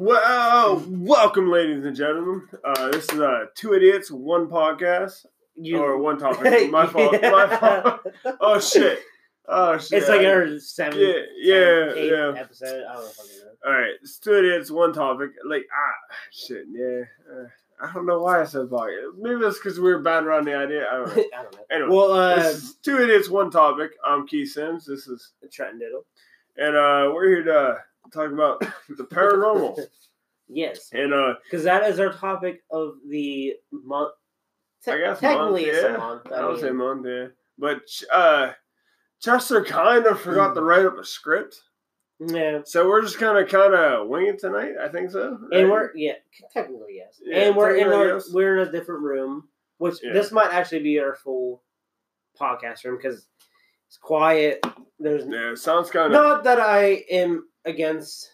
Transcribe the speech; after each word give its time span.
Well, 0.00 0.84
welcome, 0.88 1.50
ladies 1.50 1.82
and 1.86 1.96
gentlemen. 1.96 2.46
Uh, 2.62 2.90
this 2.90 3.08
is 3.10 3.18
uh, 3.18 3.46
two 3.54 3.72
idiots, 3.72 4.10
one 4.10 4.46
podcast, 4.46 5.24
You, 5.54 5.78
or 5.78 5.96
one 5.96 6.18
topic. 6.18 6.70
My 6.70 6.86
fault. 6.86 7.16
My 7.22 7.56
fault. 7.56 8.36
Oh 8.38 8.60
shit. 8.60 9.00
Oh 9.48 9.78
shit. 9.78 10.00
It's 10.02 10.08
like 10.10 10.20
our 10.26 10.58
seventh, 10.58 11.00
Yeah, 11.00 11.14
yeah, 11.38 11.92
eighth 11.94 12.12
yeah. 12.12 12.34
episode. 12.38 12.84
I 12.86 12.92
don't 12.92 13.04
know. 13.04 13.08
fucking 13.10 13.32
know. 13.40 13.50
All 13.66 13.72
right, 13.72 13.92
it's 14.02 14.18
two 14.18 14.34
idiots, 14.34 14.70
one 14.70 14.92
topic. 14.92 15.30
Like 15.48 15.64
ah, 15.72 16.14
shit. 16.30 16.66
Yeah. 16.70 17.04
Uh, 17.32 17.46
I 17.80 17.90
don't 17.94 18.04
know 18.04 18.18
why 18.20 18.42
I 18.42 18.44
said 18.44 18.66
podcast. 18.66 19.16
Maybe 19.18 19.40
that's 19.40 19.58
because 19.58 19.80
we 19.80 19.90
were 19.90 20.00
bad 20.00 20.24
around 20.24 20.44
the 20.44 20.54
idea. 20.56 20.86
I 20.92 20.96
don't 20.96 21.06
know. 21.16 21.22
I 21.38 21.42
don't 21.42 21.52
know. 21.54 21.58
Anyway, 21.70 21.88
Well, 21.96 22.12
uh, 22.12 22.36
this 22.36 22.56
is 22.64 22.74
two 22.82 23.00
idiots, 23.02 23.30
one 23.30 23.50
topic. 23.50 23.92
I'm 24.06 24.26
Keith 24.26 24.52
Sims. 24.52 24.84
This 24.84 25.08
is, 25.08 25.32
Trenton 25.50 25.78
Diddle. 25.78 26.04
and 26.58 26.76
uh, 26.76 27.10
we're 27.14 27.28
here 27.28 27.44
to 27.44 27.78
talk 28.12 28.30
about 28.32 28.60
the 28.88 29.04
paranormal. 29.04 29.78
Yes, 30.48 30.90
And 30.92 31.12
uh, 31.12 31.34
because 31.42 31.64
that 31.64 31.82
is 31.90 31.98
our 31.98 32.12
topic 32.12 32.62
of 32.70 32.98
the 33.08 33.54
month. 33.72 34.12
Te- 34.84 34.92
I 34.92 34.98
guess 34.98 35.18
technically 35.18 35.64
month, 35.66 35.74
it's 35.74 35.82
yeah. 35.82 35.94
a 35.94 35.98
month. 35.98 36.32
I 36.32 36.44
would 36.44 36.52
mean, 36.52 36.60
say 36.60 36.70
month, 36.70 37.04
yeah. 37.04 37.26
But 37.58 37.80
uh, 38.14 38.52
Chester 39.20 39.64
kind 39.64 40.06
of 40.06 40.20
forgot 40.20 40.54
to 40.54 40.62
write 40.62 40.86
up 40.86 40.98
a 40.98 41.04
script, 41.04 41.60
yeah. 42.20 42.60
so 42.64 42.88
we're 42.88 43.02
just 43.02 43.18
kind 43.18 43.36
of 43.38 43.48
kind 43.48 43.74
of 43.74 44.06
winging 44.06 44.38
tonight. 44.38 44.74
I 44.80 44.86
think 44.88 45.10
so. 45.10 45.36
right? 45.50 45.62
And 45.62 45.70
we're 45.70 45.90
yeah, 45.96 46.12
technically 46.52 46.94
yes. 46.98 47.20
Yeah, 47.24 47.48
and 47.48 47.56
we're 47.56 47.74
in 47.74 47.88
a 47.90 48.14
yes. 48.14 48.30
we're 48.32 48.58
in 48.60 48.68
a 48.68 48.70
different 48.70 49.02
room, 49.02 49.48
which 49.78 49.96
Yeah. 50.00 50.12
this 50.12 50.30
might 50.30 50.52
actually 50.52 50.84
be 50.84 51.00
our 51.00 51.16
full 51.16 51.64
podcast 52.40 52.84
room 52.84 52.98
because 52.98 53.26
it's 53.88 53.96
quiet. 53.98 54.64
There's 55.00 55.24
yeah, 55.26 55.50
it 55.50 55.58
sounds 55.58 55.90
kind 55.90 56.06
of 56.06 56.12
not 56.12 56.44
that 56.44 56.60
I 56.60 57.04
am 57.10 57.48
against 57.66 58.30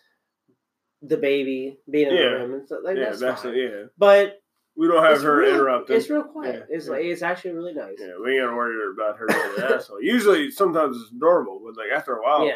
the 1.03 1.17
baby 1.17 1.79
being 1.91 2.09
in 2.09 2.15
Yeah. 2.15 2.23
the 2.23 2.31
room 2.37 2.55
and 2.55 2.67
stuff 2.67 2.81
like 2.85 2.97
yeah, 2.97 3.05
that's, 3.07 3.21
that's 3.21 3.43
fine. 3.43 3.55
it, 3.55 3.57
yeah. 3.59 3.83
But 3.99 4.41
We 4.77 4.87
don't 4.87 5.03
have 5.03 5.21
her 5.23 5.39
real, 5.39 5.55
interrupted. 5.55 5.97
It's 5.97 6.09
real 6.09 6.23
quiet. 6.23 6.67
Yeah, 6.71 6.77
It's 6.77 6.87
yeah. 6.87 6.93
like 6.93 7.05
it's 7.05 7.23
actually 7.23 7.53
really 7.55 7.75
nice. 7.75 7.97
yeah, 7.99 8.13
we 8.23 8.35
ain't 8.35 8.43
gotta 8.45 8.57
worry 8.57 8.93
about 8.95 9.19
her 9.19 9.27
being 9.27 9.41
an 9.67 9.73
asshole. 9.75 10.01
Usually, 10.03 10.51
sometimes 10.51 10.97
it's 10.99 11.13
normal, 11.13 11.61
but 11.65 11.77
like 11.77 11.91
after 11.97 12.15
a 12.15 12.23
while, 12.23 12.47
Yeah. 12.47 12.55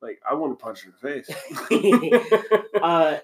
like 0.00 0.20
I 0.28 0.34
want 0.34 0.56
to 0.56 0.62
punch 0.64 0.82
her 0.84 0.90
in 0.90 0.94
the 1.00 1.22
face. 1.22 2.70
Uh, 2.84 3.16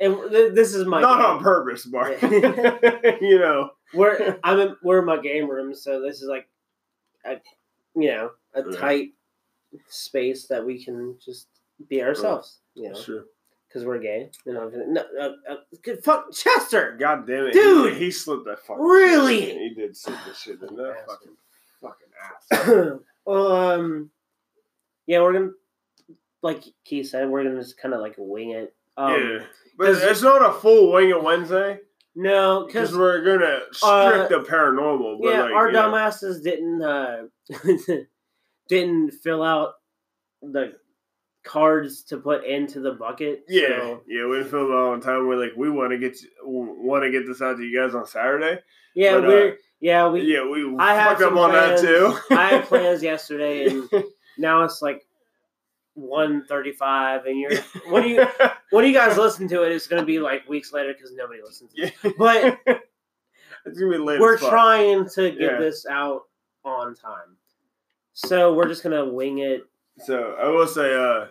and 0.00 0.16
th- 0.30 0.54
this 0.54 0.74
is 0.74 0.84
my 0.86 1.00
Not 1.00 1.16
game. 1.18 1.26
on 1.36 1.42
purpose, 1.42 1.86
Mark. 1.86 2.20
You 2.22 3.38
know. 3.38 3.70
we're 3.94 4.38
I'm 4.42 4.58
in, 4.60 4.76
we're 4.82 4.98
in 5.00 5.04
my 5.04 5.18
game 5.18 5.48
room, 5.48 5.74
so 5.74 6.00
this 6.02 6.20
is 6.22 6.28
like 6.28 6.48
a 7.24 7.36
you 7.94 8.08
know 8.10 8.30
a 8.54 8.62
tight 8.72 9.10
space 9.88 10.46
that 10.48 10.64
we 10.64 10.82
can 10.84 11.16
just 11.24 11.48
be 11.88 12.02
ourselves. 12.02 12.60
You 12.74 12.90
know, 12.90 13.00
Sure. 13.00 13.24
because 13.68 13.84
we're 13.84 13.98
gay. 13.98 14.30
You 14.46 14.54
know, 14.54 14.70
no, 14.72 15.04
uh, 15.20 15.52
uh, 15.52 15.94
fuck 16.02 16.32
Chester. 16.32 16.96
God 16.98 17.26
damn 17.26 17.46
it, 17.46 17.52
Dude! 17.52 17.94
He, 17.94 18.06
he 18.06 18.10
slipped 18.10 18.46
that 18.46 18.60
fucking. 18.66 18.82
Really? 18.82 19.40
Shit. 19.40 19.58
He 19.58 19.74
did 19.74 19.96
slip 19.96 20.18
the 20.26 20.34
shit 20.34 20.60
in 20.62 20.76
that 20.76 20.96
fucking 21.06 21.36
fucking 21.80 22.08
ass. 22.22 23.00
well, 23.24 23.46
um, 23.52 24.10
yeah, 25.06 25.20
we're 25.20 25.32
gonna 25.32 25.50
like 26.42 26.62
Keith 26.84 27.08
said, 27.08 27.28
we're 27.28 27.42
gonna 27.44 27.60
just 27.60 27.78
kind 27.78 27.94
of 27.94 28.00
like 28.00 28.14
wing 28.18 28.50
it. 28.50 28.74
Um, 28.96 29.10
yeah, 29.12 29.44
but 29.76 29.90
it's 29.90 30.22
not 30.22 30.44
a 30.48 30.52
full 30.52 30.92
wing 30.92 31.10
it 31.10 31.20
Wednesday 31.22 31.78
No, 32.14 32.64
because 32.66 32.96
we're 32.96 33.22
gonna 33.24 33.60
Uh, 33.82 34.10
strict 34.26 34.30
the 34.30 34.48
paranormal. 34.50 35.18
But 35.20 35.28
yeah, 35.30 35.42
like, 35.42 35.52
our 35.52 35.72
know, 35.72 35.90
dumbasses 35.90 36.42
didn't 36.44 36.80
uh 36.82 37.22
didn't 38.68 39.10
fill 39.12 39.42
out 39.42 39.74
the 40.42 40.72
cards 41.44 42.02
to 42.04 42.16
put 42.16 42.44
into 42.44 42.80
the 42.80 42.92
bucket. 42.92 43.44
Yeah, 43.48 43.68
so- 43.80 44.02
yeah, 44.08 44.26
we 44.26 44.42
film 44.44 44.70
it 44.70 44.74
all 44.74 44.96
the 44.96 45.04
time. 45.04 45.26
We're 45.28 45.36
like, 45.42 45.52
we 45.56 45.70
want 45.70 45.92
to 45.92 45.98
get 45.98 46.16
want 46.42 47.04
to 47.04 47.10
get 47.10 47.26
this 47.26 47.42
out 47.42 47.56
to 47.58 47.62
you 47.62 47.78
guys 47.78 47.94
on 47.94 48.06
Saturday. 48.06 48.60
yeah, 48.94 49.14
But, 49.14 49.24
uh, 49.24 49.28
we're 49.28 49.56
yeah 49.80 50.08
we. 50.08 50.22
yeah, 50.22 50.48
we 50.48 50.74
I 50.78 50.94
had 50.94 51.08
fucked 51.18 51.22
up 51.22 51.32
on 51.36 51.50
plans. 51.50 51.82
that 51.82 51.86
too. 51.88 52.18
I 52.34 52.48
had 52.48 52.64
plans 52.68 53.02
yesterday, 53.02 53.66
and 53.68 53.88
now 54.38 54.62
it's 54.64 54.80
like 54.80 55.02
one 55.94 56.44
thirty-five, 56.46 57.26
and 57.26 57.38
you're 57.38 57.52
when 57.90 58.08
you 58.08 58.26
when 58.70 58.84
you 58.86 58.92
guys 58.94 59.16
listen 59.18 59.46
to 59.48 59.62
it, 59.64 59.72
it's 59.72 59.86
gonna 59.86 60.04
be 60.04 60.18
like 60.18 60.48
weeks 60.48 60.72
later 60.72 60.92
because 60.94 61.12
nobody 61.14 61.40
listens. 61.42 61.72
To 61.74 61.82
it. 61.82 61.92
yeah, 62.02 62.10
But 62.18 62.58
it's 63.66 63.78
gonna 63.78 63.92
be 63.92 63.98
late. 63.98 64.20
we're 64.20 64.38
trying 64.38 65.08
to 65.10 65.30
get 65.30 65.40
Yeah. 65.40 65.58
this 65.58 65.86
out 65.86 66.22
on 66.64 66.94
time, 66.94 67.36
so 68.14 68.54
we're 68.54 68.68
just 68.68 68.82
gonna 68.82 69.04
wing 69.04 69.38
it. 69.38 69.64
So 69.98 70.34
I 70.40 70.48
will 70.48 70.66
say, 70.66 70.94
uh, 70.94 71.26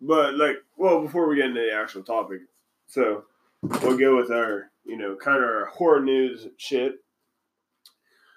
but 0.00 0.34
like, 0.36 0.56
well, 0.76 1.02
before 1.02 1.28
we 1.28 1.36
get 1.36 1.46
into 1.46 1.60
the 1.60 1.72
actual 1.76 2.02
topic, 2.02 2.40
so 2.86 3.24
we'll 3.62 3.98
go 3.98 4.16
with 4.16 4.30
our, 4.30 4.70
you 4.84 4.96
know, 4.96 5.16
kind 5.16 5.38
of 5.38 5.44
our 5.44 5.66
horror 5.66 6.00
news 6.00 6.46
shit. 6.56 6.96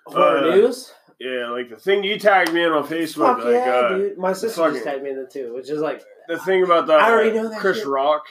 Horror 0.05 0.37
Uh, 0.51 0.55
news. 0.55 0.93
Yeah, 1.19 1.49
like 1.51 1.69
the 1.69 1.75
thing 1.75 2.03
you 2.03 2.17
tagged 2.17 2.51
me 2.51 2.63
in 2.63 2.71
on 2.71 2.83
Facebook, 2.87 3.35
Fuck 3.35 3.45
like 3.45 3.53
yeah, 3.53 3.71
uh, 3.71 3.89
dude! 3.97 4.17
My 4.17 4.33
sister 4.33 4.61
fucking- 4.61 4.73
just 4.73 4.85
tagged 4.85 5.03
me 5.03 5.11
in 5.11 5.17
the 5.17 5.27
too, 5.27 5.53
which 5.53 5.69
is 5.69 5.79
like, 5.79 6.01
the 6.27 6.39
thing 6.39 6.63
about 6.63 6.87
the 6.87 6.93
I 6.93 7.11
already 7.11 7.31
know 7.35 7.49
that 7.49 7.59
Chris 7.59 7.77
shit. 7.77 7.87
Rock. 7.87 8.23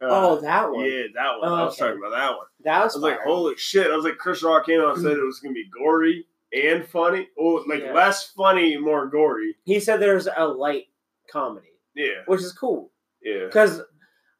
Uh, 0.00 0.06
oh, 0.10 0.40
that 0.40 0.70
one. 0.70 0.84
yeah, 0.86 1.02
that 1.14 1.38
one. 1.38 1.48
Oh, 1.50 1.54
I 1.54 1.64
was 1.64 1.76
talking 1.76 1.98
about 1.98 2.10
that 2.12 2.30
one. 2.36 2.46
That 2.64 2.82
was, 2.82 2.82
I 2.82 2.84
was, 2.84 2.94
was 2.96 3.02
like, 3.02 3.20
holy 3.20 3.56
shit! 3.56 3.90
I 3.90 3.94
was 3.96 4.04
like, 4.06 4.16
Chris 4.16 4.42
Rock 4.42 4.64
came 4.66 4.80
out 4.80 4.94
and 4.94 5.02
said 5.02 5.12
it 5.12 5.22
was 5.24 5.38
gonna 5.40 5.52
be 5.54 5.68
gory 5.68 6.26
and 6.54 6.86
funny. 6.86 7.28
Oh, 7.38 7.64
like 7.68 7.82
Yeah. 7.82 7.92
less 7.92 8.30
funny, 8.30 8.76
more 8.76 9.06
gory. 9.08 9.56
He 9.64 9.80
said 9.80 9.98
there's 10.00 10.28
a 10.34 10.46
light 10.46 10.84
comedy, 11.30 11.72
Yeah, 11.94 12.22
which 12.26 12.40
is 12.40 12.52
cool 12.52 12.92
yeah. 13.22 13.46
because 13.46 13.82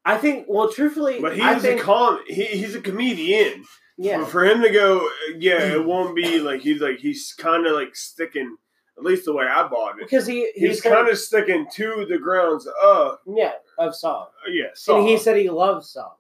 I 0.05 0.19
think, 0.19 0.47
well, 0.49 0.71
truthfully, 0.71 1.21
But 1.21 1.41
I 1.41 1.55
he's 1.55 1.63
think, 1.63 1.81
a 1.81 1.85
com. 1.85 2.21
He, 2.27 2.45
he's 2.45 2.75
a 2.75 2.81
comedian. 2.81 3.65
yeah, 3.97 4.19
But 4.19 4.29
for 4.29 4.45
him 4.45 4.61
to 4.63 4.71
go, 4.71 5.09
yeah, 5.39 5.73
it 5.75 5.85
won't 5.87 6.15
be 6.15 6.41
like 6.41 6.61
he's 6.61 6.81
like 6.81 6.99
he's 6.99 7.33
kind 7.39 7.67
of 7.67 7.73
like 7.75 7.95
sticking. 7.97 8.57
At 8.97 9.03
least 9.03 9.25
the 9.25 9.33
way 9.33 9.45
I 9.45 9.67
bought 9.67 9.99
it, 9.99 10.05
because 10.09 10.25
he 10.25 10.53
he's 10.55 10.81
kind 10.81 11.09
of 11.09 11.19
sticking 11.19 11.67
to 11.73 12.07
the 12.09 12.17
grounds 12.17 12.65
of 12.81 13.19
yeah 13.27 13.55
of 13.77 13.93
Saw, 13.97 14.23
uh, 14.23 14.27
yeah. 14.53 14.67
Saw. 14.75 14.99
and 15.01 15.09
he 15.09 15.19
said 15.19 15.37
he 15.37 15.51
loves 15.51 15.91
Saw. 15.91 16.11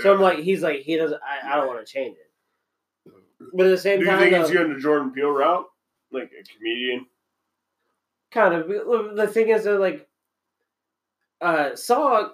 So 0.00 0.12
I'm 0.12 0.20
like, 0.20 0.40
he's 0.40 0.60
like, 0.60 0.80
he 0.80 0.96
doesn't. 0.96 1.20
I, 1.22 1.52
I 1.52 1.56
don't 1.56 1.68
want 1.68 1.86
to 1.86 1.90
change 1.90 2.16
it. 2.16 2.25
But 3.54 3.66
at 3.66 3.70
the 3.70 3.78
same 3.78 3.98
do 4.00 4.04
you 4.06 4.10
time, 4.10 4.20
think 4.20 4.32
though, 4.32 4.42
he's 4.42 4.50
going 4.50 4.72
the 4.72 4.80
Jordan 4.80 5.12
Peele 5.12 5.30
route, 5.30 5.66
like 6.12 6.30
a 6.38 6.42
comedian? 6.56 7.06
kind 8.32 8.54
of 8.54 8.66
the 8.68 9.26
thing 9.32 9.48
is 9.48 9.64
that 9.64 9.78
like, 9.80 10.06
uh, 11.40 11.74
Saw 11.74 12.28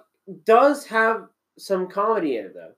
does 0.45 0.85
have 0.87 1.27
some 1.57 1.87
comedy 1.87 2.37
in 2.37 2.45
it 2.45 2.53
though. 2.53 2.71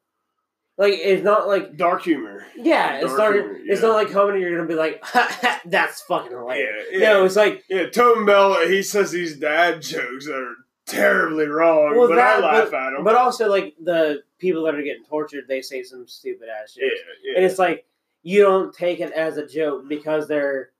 Like 0.77 0.93
it's 0.93 1.23
not 1.23 1.47
like 1.47 1.77
Dark 1.77 2.03
humor. 2.03 2.45
yeah, 2.57 2.95
it's 2.97 3.15
Dark 3.15 3.17
not 3.17 3.33
humor, 3.33 3.59
it's 3.65 3.81
not 3.81 3.93
like 3.95 4.11
comedy. 4.11 4.41
You're 4.41 4.55
gonna 4.57 4.67
be 4.67 4.75
like, 4.75 5.03
that's 5.65 6.01
fucking 6.01 6.31
hilarious. 6.31 6.87
yeah. 6.91 6.99
No, 7.13 7.25
it's 7.25 7.35
like 7.37 7.63
yeah. 7.69 7.87
Tobin 7.89 8.25
Bell, 8.25 8.67
he 8.67 8.83
says 8.83 9.11
these 9.11 9.37
dad 9.37 9.81
jokes 9.81 10.25
that 10.25 10.35
are 10.35 10.55
terribly 10.85 11.47
wrong, 11.47 11.95
Well, 11.97 12.09
but 12.09 12.15
that- 12.15 12.43
I 12.43 12.59
laugh 12.59 12.73
at 12.73 12.91
them. 12.91 13.03
But 13.05 13.15
also, 13.15 13.49
like 13.49 13.73
the 13.81 14.23
people 14.37 14.63
that 14.65 14.75
are 14.75 14.83
getting 14.83 15.05
tortured, 15.05 15.45
they 15.47 15.61
say 15.61 15.81
some 15.83 16.07
stupid 16.07 16.49
ass 16.49 16.75
yeah, 16.77 16.89
shit, 16.89 16.97
yeah. 17.23 17.35
and 17.37 17.45
it's 17.45 17.57
like 17.57 17.85
you 18.25 18.41
don't 18.41 18.73
take 18.73 18.99
it 18.99 19.13
as 19.13 19.37
a 19.37 19.45
joke 19.45 19.87
because 19.87 20.27
they're 20.27 20.71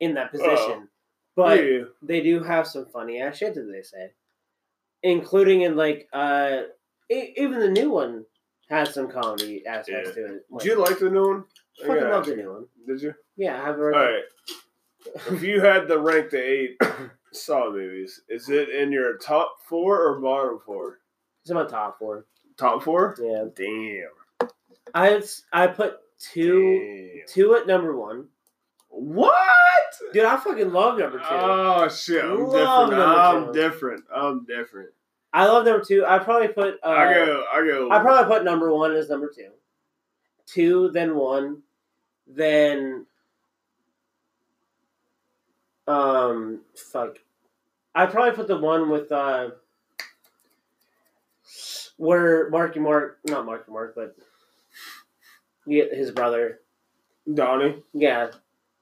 in 0.00 0.14
that 0.14 0.32
position. 0.32 0.88
But 1.36 1.64
yeah. 1.64 1.84
they 2.02 2.20
do 2.20 2.42
have 2.42 2.66
some 2.66 2.86
funny 2.86 3.20
ass 3.22 3.38
shit 3.38 3.54
that 3.54 3.70
they 3.72 3.82
say, 3.82 4.10
including 5.02 5.62
in 5.62 5.76
like 5.76 6.08
uh 6.12 6.62
e- 7.08 7.34
even 7.36 7.60
the 7.60 7.70
new 7.70 7.90
one 7.90 8.24
has 8.68 8.92
some 8.92 9.08
comedy 9.08 9.64
aspects 9.64 10.14
to 10.14 10.24
it. 10.24 10.42
Like, 10.50 10.64
Did 10.64 10.72
you 10.72 10.80
like 10.80 10.98
the 10.98 11.08
new 11.08 11.28
one? 11.28 11.44
I 11.82 11.86
fucking 11.86 12.02
love 12.02 12.26
the 12.26 12.36
new 12.36 12.52
one. 12.52 12.66
Did 12.86 13.00
you? 13.00 13.14
Yeah, 13.36 13.62
I 13.62 13.66
have 13.66 13.78
it 13.78 13.82
All 13.82 13.90
right. 13.90 14.10
right. 14.10 14.22
if 15.30 15.42
you 15.42 15.60
had 15.60 15.86
to 15.86 16.00
rank 16.00 16.30
the 16.30 16.42
eight 16.42 16.76
Saw 17.32 17.70
movies, 17.70 18.20
is 18.28 18.48
it 18.48 18.70
in 18.70 18.90
your 18.90 19.18
top 19.18 19.56
four 19.68 20.02
or 20.02 20.20
bottom 20.20 20.58
four? 20.66 20.98
It's 21.42 21.50
in 21.50 21.56
my 21.56 21.64
top 21.64 22.00
four. 22.00 22.26
Top 22.58 22.82
four? 22.82 23.16
Yeah, 23.22 23.44
Damn. 23.54 24.50
I 24.94 25.22
I 25.52 25.68
put 25.68 25.98
two 26.32 27.14
Damn. 27.16 27.26
two 27.26 27.54
at 27.54 27.66
number 27.66 27.96
one. 27.96 28.28
What? 28.88 29.32
Dude, 30.12 30.24
I 30.24 30.36
fucking 30.36 30.72
love 30.72 30.98
number 30.98 31.18
two. 31.18 31.24
Oh 31.28 31.88
shit! 31.88 32.24
I'm 32.24 32.40
Love 32.44 32.90
different. 32.90 33.10
I'm 33.10 33.52
different. 33.52 34.04
I'm 34.14 34.44
different. 34.44 34.90
I 35.32 35.46
love 35.46 35.64
number 35.64 35.84
two. 35.84 36.04
I 36.06 36.18
probably 36.18 36.48
put. 36.48 36.74
Uh, 36.84 36.88
I 36.88 37.14
go. 37.14 37.44
I 37.52 37.66
go. 37.66 37.90
I 37.90 38.00
probably 38.00 38.34
put 38.34 38.44
number 38.44 38.72
one 38.72 38.92
as 38.92 39.08
number 39.08 39.30
two. 39.34 39.48
Two, 40.46 40.90
then 40.92 41.14
one, 41.16 41.62
then. 42.26 43.06
Um, 45.88 46.60
fuck. 46.74 47.16
I 47.94 48.06
probably 48.06 48.32
put 48.36 48.46
the 48.46 48.58
one 48.58 48.88
with 48.88 49.10
uh, 49.10 49.50
where 51.96 52.48
Marky 52.50 52.80
Mark, 52.80 53.18
not 53.24 53.46
Marky 53.46 53.72
Mark, 53.72 53.94
but 53.94 54.16
his 55.66 56.10
brother, 56.10 56.60
Donnie. 57.32 57.82
yeah, 57.92 58.28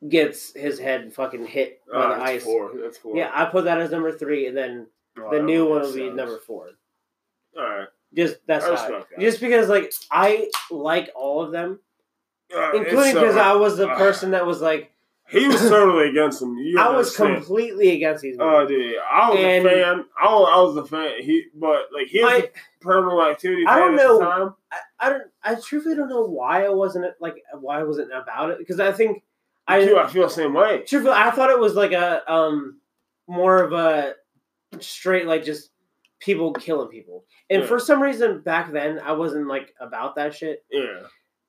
gets 0.08 0.52
his 0.54 0.78
head 0.78 1.12
fucking 1.12 1.46
hit 1.46 1.80
by 1.90 1.96
Oh, 1.96 2.08
the 2.10 2.14
that's 2.16 2.30
ice. 2.30 2.44
four. 2.44 2.72
That's 2.80 2.98
four. 2.98 3.16
Yeah, 3.16 3.30
I 3.32 3.44
put 3.46 3.64
that 3.64 3.80
as 3.80 3.90
number 3.90 4.12
three, 4.12 4.46
and 4.46 4.56
then 4.56 4.86
Oh, 5.18 5.30
the 5.30 5.42
new 5.42 5.66
one 5.68 5.82
will 5.82 5.92
be 5.94 6.08
number 6.08 6.38
four. 6.38 6.68
All 7.56 7.62
right. 7.62 7.88
Just 8.14 8.36
that's 8.46 8.64
I 8.64 8.76
how. 8.76 8.88
that. 8.88 9.06
Just 9.20 9.40
because 9.40 9.68
like 9.68 9.92
I 10.10 10.50
like 10.70 11.10
all 11.14 11.42
of 11.42 11.52
them, 11.52 11.80
Uh, 12.54 12.72
including 12.74 13.16
uh, 13.16 13.20
because 13.20 13.36
I 13.36 13.52
was 13.54 13.76
the 13.76 13.88
uh, 13.88 13.96
person 13.96 14.30
that 14.32 14.46
was 14.46 14.60
like 14.60 14.92
He 15.28 15.46
was 15.46 15.60
totally 15.60 16.08
against 16.08 16.40
him. 16.42 16.56
You 16.58 16.78
I 16.80 16.88
was 16.96 17.08
understand. 17.08 17.36
completely 17.44 17.90
against 17.90 18.22
these. 18.22 18.36
Oh, 18.40 18.62
movies. 18.62 18.76
dude, 18.92 18.96
I 19.12 19.30
was 19.30 19.38
And- 19.38 19.66
a 19.66 19.70
fan. 19.70 20.04
I 20.20 20.24
was, 20.32 20.48
I 20.52 20.60
was 20.62 20.76
a 20.76 20.84
fan. 20.88 21.22
He, 21.22 21.44
but 21.54 21.88
like 21.92 22.06
he 22.08 22.22
was 22.22 22.32
I- 22.32 22.36
a 22.38 22.84
paranormal 22.84 23.30
activity. 23.30 23.64
I 23.66 23.78
don't 23.78 23.96
the 23.96 24.02
know. 24.02 24.56
I, 25.00 25.08
don't. 25.08 25.22
I 25.42 25.54
truthfully 25.54 25.94
don't 25.96 26.08
know 26.08 26.24
why 26.24 26.64
I 26.64 26.68
wasn't 26.70 27.06
like 27.20 27.42
why 27.58 27.80
I 27.80 27.82
wasn't 27.84 28.12
about 28.12 28.50
it 28.50 28.58
because 28.58 28.78
I 28.80 28.92
think 28.92 29.22
I, 29.66 29.84
too, 29.84 29.98
I 29.98 30.06
feel 30.08 30.24
the 30.24 30.30
same 30.30 30.52
way. 30.54 30.82
truthfully 30.86 31.14
I 31.16 31.30
thought 31.30 31.50
it 31.50 31.58
was 31.58 31.74
like 31.74 31.92
a 31.92 32.30
um 32.32 32.80
more 33.28 33.62
of 33.62 33.72
a 33.72 34.14
straight 34.80 35.26
like 35.26 35.44
just 35.44 35.70
people 36.20 36.52
killing 36.52 36.88
people 36.88 37.24
and 37.48 37.62
Yeah. 37.62 37.68
for 37.68 37.78
some 37.78 38.02
reason 38.02 38.40
back 38.40 38.72
then 38.72 39.00
I 39.00 39.12
wasn't 39.12 39.46
like 39.48 39.74
about 39.80 40.16
that 40.16 40.34
shit 40.34 40.64
Yeah, 40.70 41.02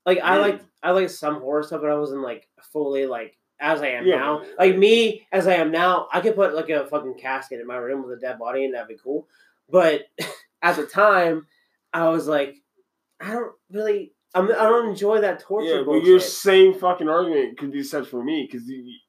like 0.06 0.20
I 0.24 0.36
Yeah. 0.36 0.42
like 0.42 0.62
I 0.82 0.92
like 0.92 1.10
some 1.10 1.42
horror 1.42 1.64
stuff 1.64 1.82
but 1.82 1.90
I 1.92 1.96
wasn't 1.96 2.22
like 2.22 2.48
fully 2.72 3.06
like 3.06 3.38
as 3.60 3.82
I 3.82 3.88
am 3.90 4.06
Yeah, 4.08 4.16
now 4.18 4.44
like 4.58 4.78
me 4.78 5.28
as 5.32 5.46
I 5.48 5.56
am 5.56 5.72
now 5.72 6.08
I 6.12 6.22
could 6.22 6.36
put 6.36 6.56
like 6.56 6.70
a 6.70 6.86
fucking 6.88 7.16
casket 7.16 7.60
in 7.60 7.68
my 7.68 7.76
room 7.78 8.02
with 8.08 8.18
a 8.18 8.22
dead 8.22 8.40
body 8.40 8.66
and 8.66 8.74
that'd 8.74 8.88
be 8.88 8.98
cool 9.04 9.28
but 9.70 10.04
at 10.62 10.76
the 10.78 10.86
time 10.86 11.46
I 11.94 12.08
was 12.10 12.28
like 12.28 12.56
I 13.22 13.32
don't 13.32 13.54
really 13.72 14.14
I'm, 14.34 14.50
I 14.52 14.64
don't 14.64 14.90
enjoy 14.90 15.22
that 15.22 15.40
torture 15.42 15.78
yeah. 15.80 15.84
Bullshit. 15.84 16.08
your 16.08 16.20
same 16.20 16.74
fucking 16.74 17.10
argument 17.10 17.58
could 17.58 17.72
be 17.72 17.84
said 17.84 18.08
for 18.08 18.24
me 18.24 18.48
because 18.50 18.66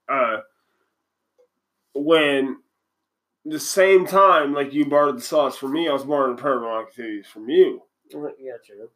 uh, 0.08 0.38
when 1.94 2.56
the 3.44 3.60
same 3.60 4.06
time 4.06 4.52
like 4.52 4.72
you 4.72 4.86
borrowed 4.86 5.16
the 5.16 5.22
Saws 5.22 5.56
from 5.56 5.72
me, 5.72 5.88
I 5.88 5.92
was 5.92 6.04
borrowing 6.04 6.36
paranormal 6.36 6.82
activities 6.82 7.26
from 7.26 7.48
you. 7.48 7.82
yeah 8.10 8.52
true 8.64 8.88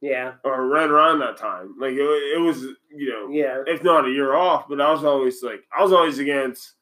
yeah 0.00 0.32
Or 0.44 0.66
right 0.66 0.88
around 0.88 1.20
that 1.20 1.36
time, 1.36 1.74
like 1.78 1.92
it, 1.92 2.00
it 2.00 2.40
was, 2.40 2.62
you 2.62 3.08
know, 3.10 3.28
yeah 3.30 3.62
if 3.66 3.82
not 3.82 4.06
a 4.06 4.10
year 4.10 4.34
off, 4.34 4.68
but 4.68 4.80
I 4.80 4.90
was 4.90 5.04
always 5.04 5.42
like, 5.42 5.64
I 5.76 5.82
was 5.82 5.92
always 5.92 6.18
against 6.18 6.74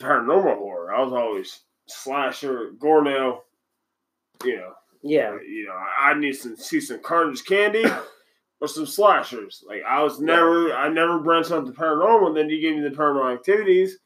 paranormal 0.00 0.56
horror. 0.56 0.94
I 0.94 1.02
was 1.02 1.12
always 1.12 1.60
slasher, 1.86 2.72
Gorno, 2.78 3.40
you 4.44 4.56
know, 4.56 4.72
yeah 5.04 5.36
you 5.46 5.66
know, 5.66 5.78
I 6.00 6.14
need 6.14 6.34
to 6.40 6.56
see 6.56 6.80
some 6.80 7.00
Carnage 7.02 7.44
Candy 7.44 7.84
or 8.60 8.66
some 8.68 8.86
slashers. 8.86 9.62
Like 9.68 9.82
I 9.86 10.02
was 10.02 10.18
never, 10.20 10.72
I 10.74 10.88
never 10.88 11.18
branched 11.20 11.52
out 11.52 11.66
to 11.66 11.72
paranormal. 11.72 12.34
Then 12.34 12.48
you 12.48 12.60
gave 12.60 12.74
me 12.74 12.88
the 12.88 12.96
paranormal 12.96 13.32
activities, 13.34 13.98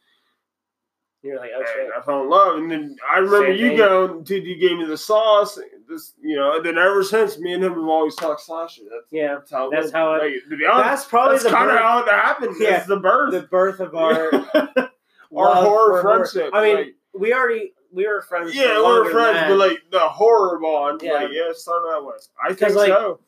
you're 1.23 1.39
like 1.39 1.51
oh 1.57 1.65
shit 1.75 1.85
and 1.85 1.93
I 1.97 2.01
fell 2.03 2.23
in 2.23 2.31
love. 2.31 2.59
And 2.59 2.71
then 2.71 2.97
I 3.11 3.19
remember 3.19 3.57
Same 3.57 3.73
you 3.73 3.77
going, 3.77 4.23
dude, 4.25 4.45
you 4.47 4.57
gave 4.57 4.79
me 4.79 4.85
the 4.85 4.97
Saws. 4.99 5.59
This, 5.89 6.13
you 6.23 6.37
know, 6.37 6.57
and 6.57 6.67
then 6.67 6.77
ever 6.77 7.03
since, 7.03 7.39
me 7.39 7.55
and 7.55 7.65
him 7.65 7.73
have 7.73 7.83
always 7.83 8.15
talked 8.15 8.43
slasher. 8.43 8.83
That's, 8.91 9.07
yeah 9.11 9.37
that's 9.37 9.51
how. 9.51 9.71
That's 9.71 9.91
how 9.91 10.15
it- 10.15 10.23
Like, 10.23 10.51
to 10.51 10.57
be 10.59 10.67
honest, 10.67 10.85
that's 10.85 11.05
probably 11.07 11.35
that's 11.37 11.45
the 11.45 11.51
kind 11.51 11.71
of 11.71 11.79
how 11.79 12.01
it 12.01 12.09
happened. 12.09 12.57
Yeah. 12.61 12.77
It's 12.77 12.87
the 12.87 12.99
birth. 12.99 13.33
the 13.33 13.43
birth 13.43 13.81
of 13.81 13.95
our 13.95 14.31
our 15.35 15.55
horror 15.55 16.03
friendship. 16.03 16.51
I 16.53 16.63
mean, 16.63 16.77
like, 16.77 16.95
we 17.15 17.33
already 17.33 17.73
we 17.93 18.07
were 18.07 18.23
friends. 18.23 18.55
yeah, 18.55 18.77
we 18.79 18.83
were 18.83 19.11
friends, 19.11 19.39
but 19.49 19.57
like 19.57 19.79
the 19.91 20.01
horror 20.01 20.59
bond, 20.59 21.01
Yeah. 21.03 21.13
like 21.15 21.29
yeah, 21.33 21.51
started 21.53 21.91
that 21.93 22.05
way. 22.05 22.15
I 22.43 22.53
think 22.55 22.75
like, 22.75 22.89
so. 22.89 23.21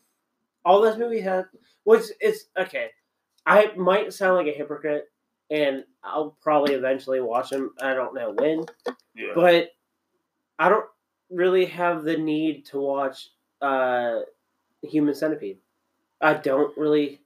all 0.64 0.80
this 0.80 0.96
movie 0.98 1.20
had, 1.20 1.46
which 1.84 2.04
it's 2.20 2.44
okay. 2.56 2.90
I 3.46 3.72
might 3.76 4.12
sound 4.12 4.36
like 4.36 4.46
a 4.54 4.56
hypocrite, 4.56 5.10
and 5.50 5.84
I'll 6.04 6.36
probably 6.42 6.74
eventually 6.74 7.20
watch 7.20 7.50
them. 7.50 7.72
I 7.80 7.94
don't 7.94 8.14
know 8.14 8.32
when, 8.32 8.64
Yeah, 9.14 9.32
but 9.34 9.70
I 10.58 10.68
don't 10.68 10.86
really 11.30 11.64
have 11.66 12.04
the 12.04 12.16
need 12.16 12.66
to 12.66 12.80
watch 12.80 13.30
uh 13.62 14.20
Human 14.82 15.14
Centipede. 15.14 15.58
I 16.20 16.34
don't 16.34 16.76
really 16.76 17.20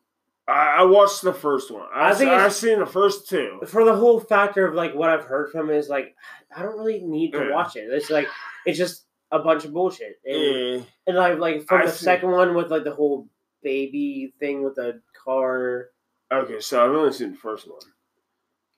I, 0.46 0.76
I 0.78 0.82
watched 0.84 1.22
the 1.22 1.32
first 1.32 1.70
one. 1.70 1.86
I, 1.94 2.10
I 2.10 2.14
think 2.14 2.30
I've 2.30 2.52
seen 2.52 2.78
the 2.78 2.86
first 2.86 3.28
two. 3.28 3.60
for 3.66 3.84
the 3.84 3.94
whole 3.96 4.20
factor 4.20 4.66
of 4.66 4.74
like 4.74 4.94
what 4.94 5.08
I've 5.10 5.24
heard 5.24 5.50
from 5.50 5.70
is 5.70 5.88
like 5.88 6.14
I 6.54 6.62
don't 6.62 6.76
really 6.78 7.02
need 7.02 7.32
to 7.32 7.38
Yeah. 7.38 7.50
watch 7.52 7.76
it. 7.76 7.88
It's 7.90 8.10
like 8.10 8.28
it's 8.66 8.76
just 8.78 9.04
a 9.32 9.38
bunch 9.38 9.64
of 9.64 9.72
bullshit. 9.72 10.18
And, 10.24 10.42
Yeah, 10.42 10.80
and 11.06 11.16
like 11.16 11.38
like 11.38 11.66
from 11.66 11.82
I 11.82 11.86
the 11.86 11.92
see. 11.92 12.04
second 12.04 12.30
one 12.30 12.54
with 12.54 12.70
like 12.70 12.84
the 12.84 12.94
whole 12.94 13.28
baby 13.62 14.34
thing 14.38 14.62
with 14.62 14.74
the 14.74 15.00
car. 15.24 15.88
okay, 16.30 16.60
so 16.60 16.84
I've 16.84 16.94
only 16.94 17.12
seen 17.12 17.32
the 17.32 17.38
first 17.38 17.66
one. 17.68 17.80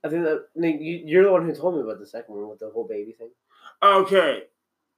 I 0.04 0.08
think 0.08 0.22
that 0.22 0.46
I 0.56 0.60
mean, 0.60 0.80
you, 0.80 1.02
you're 1.04 1.24
the 1.24 1.32
one 1.32 1.44
who 1.46 1.52
told 1.54 1.74
me 1.74 1.80
about 1.82 1.98
the 1.98 2.06
second 2.06 2.36
one 2.36 2.48
with 2.48 2.60
the 2.60 2.70
whole 2.70 2.86
baby 2.86 3.12
thing. 3.12 3.30
Okay. 3.82 4.44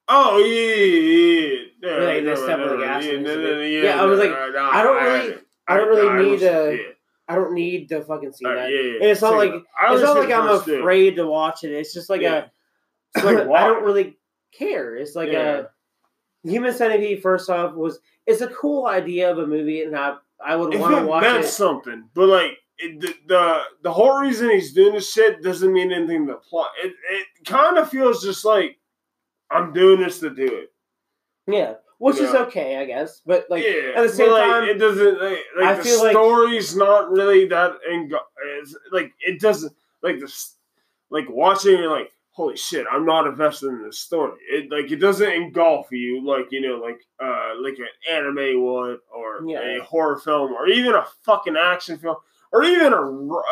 Oh 0.07 0.39
yeah, 0.39 0.75
yeah, 0.75 0.85
yeah. 0.85 1.49
yeah. 1.49 1.65
No, 1.81 1.99
no, 1.99 2.77
no, 2.77 4.03
I 4.03 4.05
was 4.05 4.19
like, 4.19 4.31
I 4.33 4.83
don't 4.83 5.03
really-. 5.03 5.39
I 5.69 5.77
don't 5.77 5.89
really 5.89 6.31
need 6.31 6.41
to- 6.41 6.77
yeah. 6.77 6.93
I 7.31 7.35
don't 7.35 7.53
need 7.53 7.91
to 7.91 8.01
fucking 8.03 8.33
see 8.33 8.47
Uh, 8.47 8.55
that. 8.55 8.71
yeah, 8.73 8.81
yeah. 8.81 8.93
And 8.95 9.05
it's 9.05 9.21
not 9.21 9.37
like- 9.37 9.53
I 9.79 9.93
it's 9.95 10.03
not 10.03 10.17
like 10.17 10.31
I'm 10.33 10.49
afraid 10.81 11.17
to 11.17 11.27
watch 11.27 11.63
it. 11.65 11.73
It's 11.73 11.93
just 11.93 12.09
like 12.11 12.23
a. 12.23 12.51
It's 13.15 13.25
like, 13.25 13.39
I 13.49 13.67
don't 13.67 13.85
really 13.85 14.19
care. 14.53 14.95
It's 14.97 15.15
like 15.17 15.31
a 15.65 15.71
Human 16.45 16.73
Centipede. 16.75 17.23
First 17.23 17.49
off, 17.51 17.75
was 17.75 18.01
it's 18.27 18.43
a 18.43 18.49
cool 18.49 18.87
idea 18.87 19.31
of 19.31 19.39
a 19.39 19.47
movie, 19.47 19.83
and 19.83 19.97
I 19.97 20.17
I 20.45 20.57
would 20.57 20.79
want 20.79 20.95
to 20.95 21.07
watch 21.07 21.23
meant 21.23 21.45
it. 21.45 21.49
something, 21.49 22.09
but 22.15 22.29
like 22.29 22.53
it, 22.79 23.01
the, 23.01 23.15
the 23.27 23.63
the 23.83 23.93
whole 23.93 24.19
reason 24.21 24.51
he's 24.51 24.73
doing 24.75 24.93
this 24.95 25.11
shit 25.11 25.43
doesn't 25.43 25.73
mean 25.73 25.91
anything 25.91 26.27
to 26.27 26.35
the 26.35 26.39
plot. 26.39 26.71
It 26.85 26.95
it 27.11 27.27
kind 27.47 27.79
of 27.79 27.89
feels 27.91 28.23
just 28.23 28.45
like 28.45 28.79
I'm 29.51 29.73
doing 29.73 30.01
this 30.01 30.21
to 30.21 30.31
do 30.31 30.47
it. 30.47 30.73
Yeah, 31.47 31.75
which 31.99 32.17
is 32.19 32.33
okay, 32.35 32.77
I 32.79 32.85
guess. 32.85 33.21
But 33.27 33.47
like, 33.51 33.65
yeah, 33.65 33.93
at 33.97 34.03
the 34.03 34.09
same 34.09 34.31
like, 34.31 34.45
time, 34.45 34.65
it 34.69 34.79
doesn't 34.79 35.21
like, 35.21 35.39
like 35.59 35.67
I 35.67 35.75
the 35.75 35.83
feel 35.85 36.03
like- 36.03 36.13
story's 36.13 36.77
not 36.77 37.11
really 37.11 37.47
that 37.49 37.73
and 37.89 38.13
like 38.93 39.13
it 39.21 39.41
doesn't 39.41 39.73
like 40.03 40.19
this 40.21 40.55
like 41.11 41.27
watching 41.29 41.75
it 41.83 41.87
like 41.89 42.11
holy 42.31 42.57
shit 42.57 42.87
I'm 42.91 43.05
not 43.05 43.27
invested 43.27 43.69
in 43.69 43.83
this 43.83 43.99
story. 43.99 44.33
It 44.49 44.71
like 44.71 44.91
it 44.93 44.97
doesn't 44.97 45.29
engulf 45.33 45.89
you 45.91 46.25
like 46.25 46.47
you 46.53 46.61
know 46.61 46.77
like 46.77 47.01
uh 47.21 47.55
like 47.61 47.75
an 47.79 47.89
anime 48.11 48.63
would 48.65 48.99
or 49.13 49.41
Yeah. 49.47 49.79
a 49.79 49.83
horror 49.83 50.19
film 50.19 50.53
or 50.53 50.69
even 50.69 50.95
a 50.95 51.05
fucking 51.25 51.57
action 51.57 51.99
film 51.99 52.17
or 52.53 52.63
even 52.63 52.93
a 52.93 53.01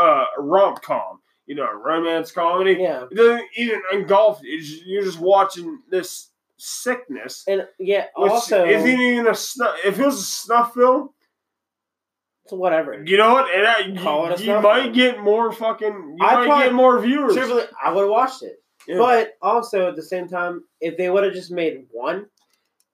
uh, 0.00 0.24
rom 0.38 0.76
com 0.76 1.18
you 1.46 1.54
know 1.56 1.66
a 1.66 1.76
romance 1.76 2.30
comedy. 2.30 2.76
yeah, 2.80 3.04
It 3.10 3.14
doesn't 3.16 3.44
even 3.56 3.82
engulf 3.92 4.40
you. 4.42 4.60
Just- 4.60 4.86
You're 4.86 5.02
just 5.02 5.18
watching 5.20 5.80
this 5.90 6.28
sickness. 6.58 7.44
and 7.48 7.66
yeah, 7.78 8.06
also 8.16 8.64
isn't 8.64 8.88
even 9.00 9.26
a 9.28 9.34
snuff. 9.34 9.76
If 9.84 9.98
it 9.98 10.04
was 10.04 10.18
a 10.18 10.22
snuff 10.24 10.74
film, 10.74 11.10
so 12.46 12.56
whatever. 12.56 13.02
you 13.04 13.16
know 13.16 13.32
what? 13.32 13.52
And 13.54 13.66
I, 13.66 14.02
Call 14.02 14.26
it 14.30 14.40
a 14.40 14.42
you, 14.44 14.54
you 14.54 14.60
might 14.60 14.82
film. 14.82 14.92
get 14.94 15.20
more 15.20 15.52
fucking. 15.52 16.16
You 16.18 16.26
I 16.26 16.34
might 16.36 16.46
probably- 16.46 16.64
get 16.66 16.74
more 16.74 17.00
viewers. 17.00 17.34
Truthfully, 17.34 17.64
I 17.84 17.92
would 17.92 18.02
have 18.02 18.10
watched 18.10 18.42
it. 18.42 18.56
Yeah. 18.88 18.98
But 18.98 19.32
also 19.42 19.88
at 19.88 19.96
the 19.96 20.02
same 20.02 20.28
time, 20.28 20.62
if 20.80 20.96
they 20.96 21.10
would 21.10 21.24
have 21.24 21.32
just 21.34 21.50
made 21.50 21.86
one, 21.90 22.26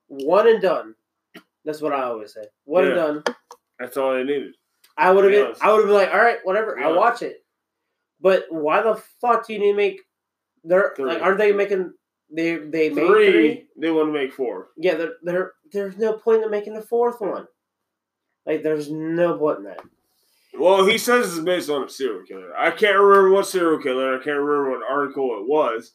one 0.08 0.48
and 0.48 0.62
done. 0.62 0.94
That's 1.64 1.82
what 1.82 1.92
I 1.92 2.02
always 2.04 2.32
say. 2.32 2.44
One 2.64 2.86
and 2.86 2.94
done. 2.94 3.22
That's 3.78 3.96
all 3.96 4.14
they 4.14 4.24
needed. 4.24 4.54
I 4.96 5.10
would 5.12 5.24
have 5.24 5.32
been. 5.32 5.48
Yes. 5.48 5.58
I 5.60 5.70
would 5.70 5.78
have 5.80 5.86
been 5.86 5.94
like, 5.96 6.12
all 6.12 6.20
right, 6.20 6.38
whatever. 6.44 6.76
Yeah. 6.80 6.88
I'll 6.88 6.96
watch 6.96 7.22
it. 7.22 7.44
But 8.20 8.44
why 8.50 8.82
the 8.82 9.00
fuck 9.20 9.46
do 9.46 9.52
you 9.52 9.58
need 9.58 9.72
to 9.72 9.76
make? 9.76 10.00
They're 10.64 10.92
Three. 10.96 11.06
like, 11.12 11.22
aren't 11.22 11.38
they 11.38 11.52
making? 11.52 11.92
They 12.34 12.56
they 12.56 12.88
made 12.88 13.06
Three, 13.06 13.30
three. 13.30 13.66
they 13.76 13.90
want 13.90 14.08
to 14.08 14.12
make 14.12 14.32
four. 14.32 14.68
Yeah, 14.76 14.94
there 14.94 15.12
there 15.22 15.52
there's 15.70 15.98
no 15.98 16.14
point 16.14 16.42
in 16.42 16.50
making 16.50 16.74
the 16.74 16.82
fourth 16.82 17.20
one. 17.20 17.46
Like, 18.46 18.62
there's 18.62 18.90
no 18.90 19.38
point 19.38 19.58
in 19.58 19.64
that. 19.64 19.80
Well, 20.58 20.84
he 20.86 20.98
says 20.98 21.36
it's 21.36 21.44
based 21.44 21.70
on 21.70 21.84
a 21.84 21.88
serial 21.88 22.24
killer. 22.24 22.54
I 22.56 22.70
can't 22.70 22.98
remember 22.98 23.30
what 23.30 23.46
serial 23.46 23.78
killer. 23.80 24.14
I 24.14 24.22
can't 24.22 24.38
remember 24.38 24.70
what 24.70 24.90
article 24.90 25.38
it 25.40 25.48
was, 25.48 25.92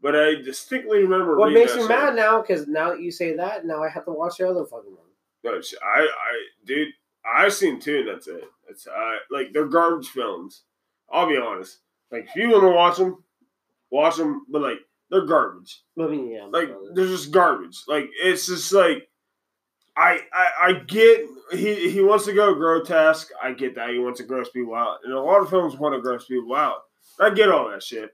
but 0.00 0.14
I 0.14 0.36
distinctly 0.36 0.98
remember. 1.02 1.36
What 1.36 1.52
makes 1.52 1.74
me 1.74 1.88
mad 1.88 2.14
now? 2.14 2.40
Because 2.40 2.68
now 2.68 2.90
that 2.90 3.00
you 3.00 3.10
say 3.10 3.34
that, 3.36 3.64
now 3.64 3.82
I 3.82 3.88
have 3.88 4.04
to 4.04 4.12
watch 4.12 4.38
the 4.38 4.48
other 4.48 4.64
fucking 4.64 4.90
one. 4.94 5.06
No, 5.42 5.52
I, 5.82 6.00
I, 6.02 6.08
dude, 6.66 6.88
I've 7.24 7.52
seen 7.54 7.80
two, 7.80 8.00
and 8.00 8.08
that's 8.08 8.28
it. 8.28 8.44
It's 8.68 8.86
uh, 8.86 9.16
like 9.30 9.52
they're 9.52 9.66
garbage 9.66 10.08
films. 10.08 10.62
I'll 11.10 11.28
be 11.28 11.36
honest. 11.38 11.78
Like, 12.12 12.28
if 12.28 12.36
you 12.36 12.50
want 12.50 12.62
to 12.62 12.68
watch 12.70 12.98
them, 12.98 13.24
watch 13.90 14.16
them, 14.16 14.46
but 14.48 14.62
like 14.62 14.78
they're 15.10 15.26
garbage. 15.26 15.82
I 15.98 16.06
mean, 16.06 16.30
yeah, 16.30 16.44
Like 16.44 16.70
they're 16.94 17.06
just 17.06 17.30
garbage. 17.30 17.82
Like 17.88 18.08
it's 18.22 18.46
just 18.46 18.72
like 18.72 19.08
I, 19.96 20.20
I, 20.32 20.48
I 20.62 20.72
get 20.72 21.26
he 21.52 21.90
he 21.90 22.00
wants 22.00 22.24
to 22.26 22.32
go 22.32 22.54
grotesque. 22.54 23.28
I 23.42 23.52
get 23.52 23.74
that 23.74 23.90
he 23.90 23.98
wants 23.98 24.20
to 24.20 24.26
gross 24.26 24.48
people 24.50 24.74
out, 24.74 24.98
and 25.04 25.12
a 25.12 25.20
lot 25.20 25.42
of 25.42 25.50
films 25.50 25.76
want 25.76 25.94
to 25.94 26.00
gross 26.00 26.26
people 26.26 26.54
out. 26.54 26.82
I 27.18 27.30
get 27.30 27.50
all 27.50 27.70
that 27.70 27.82
shit. 27.82 28.10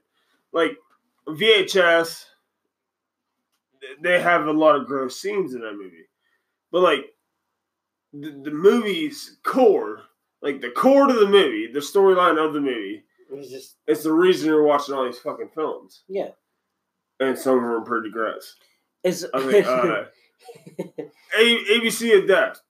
Like 0.51 0.71
VHS, 1.27 2.25
they 4.01 4.19
have 4.19 4.47
a 4.47 4.51
lot 4.51 4.75
of 4.75 4.87
gross 4.87 5.21
scenes 5.21 5.53
in 5.53 5.61
that 5.61 5.73
movie, 5.73 6.07
but 6.71 6.81
like 6.81 7.05
the, 8.11 8.41
the 8.43 8.51
movie's 8.51 9.37
core, 9.43 10.01
like 10.41 10.61
the 10.61 10.71
core 10.71 11.07
to 11.07 11.13
the 11.13 11.27
movie, 11.27 11.67
the 11.71 11.79
storyline 11.79 12.43
of 12.43 12.53
the 12.53 12.61
movie, 12.61 13.03
it's 13.31 13.49
just 13.49 13.75
it's 13.85 14.03
the 14.03 14.11
reason 14.13 14.47
you're 14.47 14.63
watching 14.63 14.95
all 14.95 15.05
these 15.05 15.19
fucking 15.19 15.49
films. 15.53 16.03
yeah. 16.07 16.29
And 17.19 17.37
some 17.37 17.55
of 17.57 17.61
them 17.63 17.71
are 17.71 17.81
pretty 17.81 18.09
gross. 18.09 18.55
It's 19.03 19.25
I 19.33 19.45
mean, 19.45 19.63
uh, 19.63 20.05
A- 21.37 21.63
ABC 21.79 22.17
of 22.21 22.27
Death. 22.27 22.61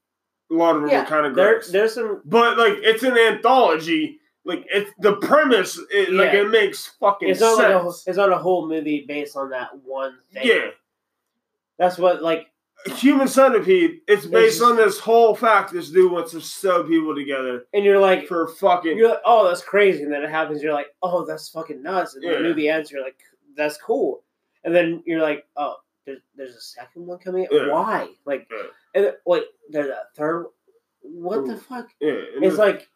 A 0.50 0.54
lot 0.54 0.76
of 0.78 0.82
them 0.84 0.92
yeah, 0.92 1.04
are 1.04 1.06
kind 1.06 1.26
of 1.26 1.36
there, 1.36 1.54
gross. 1.56 1.72
there's 1.72 1.94
some 1.94 2.22
But 2.26 2.58
like, 2.58 2.76
it's 2.82 3.04
an 3.04 3.18
anthology. 3.18 4.20
Like, 4.46 4.66
it's 4.72 4.90
the 5.00 5.18
premise. 5.18 5.78
It, 5.92 6.12
Like, 6.14 6.34
it 6.34 6.50
makes 6.50 6.88
fucking 7.02 7.28
it's 7.30 7.42
not 7.42 7.58
like 7.58 7.68
a, 7.74 7.84
sense. 7.84 8.04
it's 8.08 8.18
not 8.18 8.32
a 8.32 8.38
whole 8.38 8.68
movie 8.68 9.04
based 9.06 9.36
on 9.36 9.50
that 9.50 9.70
one 9.84 10.18
thing. 10.34 10.48
yeah, 10.48 10.68
That's 11.78 11.98
what 11.98 12.24
like 12.24 12.48
Human 12.86 13.28
Centipede. 13.28 14.00
It's 14.08 14.26
based 14.26 14.60
just- 14.60 14.70
on 14.72 14.78
this 14.78 15.00
whole 15.00 15.36
fact. 15.36 15.74
This 15.74 15.90
dude 15.90 16.12
wants 16.14 16.32
to 16.32 16.40
sew 16.40 16.84
people 16.86 17.14
together 17.14 17.66
and 17.74 17.84
you're 17.84 18.00
like 18.00 18.28
for 18.28 18.48
fucking. 18.48 18.98
you're 18.98 19.10
like, 19.10 19.22
oh 19.26 19.48
that's 19.50 19.62
crazy 19.64 20.04
and 20.04 20.12
then 20.14 20.24
it 20.24 20.30
happens, 20.30 20.64
you're 20.64 20.74
like, 20.74 20.88
Oh, 21.02 21.26
that's 21.26 21.50
fucking 21.50 21.84
nuts 21.84 22.16
and 22.16 22.24
Yeah. 22.24 22.34
the 22.38 22.40
movie 22.44 22.70
ends, 22.70 22.90
you're 22.90 23.04
like, 23.04 23.20
That's 23.58 23.78
cool. 23.78 24.24
And 24.68 24.76
then 24.76 25.02
you're 25.06 25.22
like, 25.22 25.46
Oh, 25.56 25.78
there's 26.06 26.20
there's 26.36 26.56
a 26.56 26.62
second 26.62 27.08
one 27.08 27.18
coming 27.20 27.46
out? 27.46 27.54
Yeah. 27.54 27.72
Why? 27.72 28.10
Like 28.26 28.48
Yeah. 28.52 28.68
and 28.94 29.06
then- 29.06 29.14
wait, 29.26 29.46
there's 29.70 29.90
a 29.90 30.02
third 30.16 30.48
what 31.02 31.46
the 31.48 31.56
fuck? 31.56 31.88
Yeah, 32.02 32.20
It's 32.42 32.58
like 32.58 32.90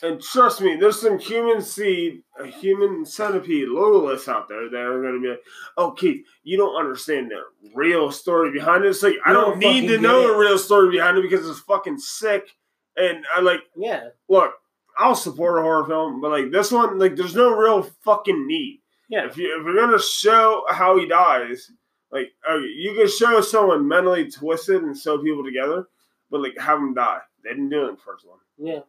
And 0.00 0.22
trust 0.22 0.60
me, 0.60 0.76
there's 0.76 1.00
some 1.00 1.18
human 1.18 1.60
seed, 1.60 2.22
a 2.38 2.46
human 2.46 3.04
centipede 3.04 3.66
loyalists 3.68 4.28
out 4.28 4.48
there 4.48 4.70
that 4.70 4.76
are 4.80 5.02
going 5.02 5.14
to 5.14 5.20
be 5.20 5.28
like, 5.30 5.42
oh, 5.76 5.90
Keith, 5.90 6.24
you 6.44 6.56
don't 6.56 6.78
understand 6.78 7.32
the 7.32 7.42
real 7.74 8.12
story 8.12 8.52
behind 8.52 8.84
it. 8.84 8.90
It's 8.90 9.02
like, 9.02 9.16
I 9.26 9.32
don't 9.32 9.58
don't 9.58 9.58
need 9.58 9.88
to 9.88 9.98
know 9.98 10.22
it. 10.22 10.26
the 10.28 10.36
real 10.38 10.56
story 10.56 10.88
behind 10.92 11.18
it 11.18 11.22
because 11.22 11.48
it's 11.48 11.58
fucking 11.60 11.98
sick. 11.98 12.48
And 12.96 13.24
I 13.34 13.40
like, 13.40 13.62
yeah. 13.74 14.10
look, 14.28 14.52
I'll 14.96 15.16
support 15.16 15.58
a 15.58 15.62
horror 15.62 15.84
film, 15.86 16.20
but 16.20 16.30
like 16.30 16.52
this 16.52 16.70
one, 16.70 16.98
like, 17.00 17.16
there's 17.16 17.34
no 17.34 17.56
real 17.56 17.82
fucking 18.04 18.46
need. 18.46 18.80
Yeah. 19.08 19.26
If, 19.26 19.36
you, 19.36 19.58
if 19.58 19.64
you're 19.64 19.74
going 19.74 19.96
to 19.96 20.02
show 20.02 20.64
how 20.68 20.98
he 20.98 21.06
dies, 21.06 21.70
like, 22.10 22.32
okay, 22.48 22.66
you 22.66 22.94
can 22.94 23.08
show 23.08 23.40
someone 23.40 23.88
mentally 23.88 24.30
twisted 24.30 24.82
and 24.82 24.96
sew 24.96 25.18
people 25.22 25.44
together, 25.44 25.88
but 26.30 26.42
like, 26.42 26.58
have 26.58 26.78
them 26.78 26.94
die. 26.94 27.20
They 27.42 27.50
didn't 27.50 27.70
do 27.70 27.84
it 27.84 27.88
in 27.88 27.94
the 27.94 28.00
first 28.00 28.26
one. 28.26 28.38
Yeah. 28.58 28.80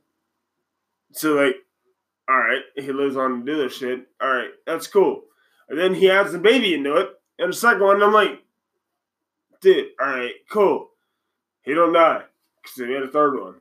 So 1.11 1.33
like, 1.33 1.55
all 2.27 2.38
right, 2.38 2.61
he 2.75 2.91
lives 2.91 3.17
on 3.17 3.39
to 3.39 3.51
do 3.51 3.57
this 3.57 3.77
shit. 3.77 4.07
All 4.21 4.29
right, 4.29 4.51
that's 4.65 4.88
cool. 4.88 5.23
And 5.67 5.79
then 5.79 5.93
he 5.93 6.09
adds 6.09 6.31
the 6.31 6.39
baby 6.39 6.73
into 6.73 6.95
it. 6.97 7.09
And 7.39 7.51
the 7.51 7.55
second 7.55 7.81
one, 7.81 8.03
I'm 8.03 8.13
like, 8.13 8.43
dude, 9.61 9.88
all 9.99 10.07
right, 10.07 10.33
cool. 10.49 10.89
He 11.63 11.73
don't 11.73 11.93
die 11.93 12.23
because 12.61 12.77
they 12.77 12.85
made 12.85 13.03
a 13.03 13.07
third 13.07 13.39
one. 13.39 13.55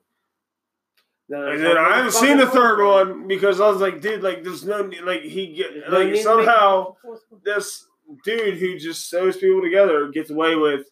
And 1.30 1.62
then 1.62 1.76
I 1.76 1.96
haven't 1.96 2.12
seen 2.12 2.38
the 2.38 2.46
third 2.46 2.82
one 2.82 3.28
because 3.28 3.60
I 3.60 3.68
was 3.68 3.80
like, 3.80 4.00
dude, 4.00 4.22
like, 4.22 4.42
there's 4.42 4.64
no 4.64 4.90
like 5.04 5.22
he 5.22 5.48
get 5.54 5.74
like 5.90 6.06
need 6.06 6.06
to 6.06 6.12
make 6.12 6.22
somehow 6.22 6.92
a 6.92 6.94
fourth 7.02 7.20
one. 7.28 7.40
this 7.44 7.86
dude 8.24 8.56
who 8.58 8.78
just 8.78 9.10
sews 9.10 9.36
people 9.36 9.60
together 9.60 10.08
gets 10.08 10.30
away 10.30 10.54
with 10.56 10.86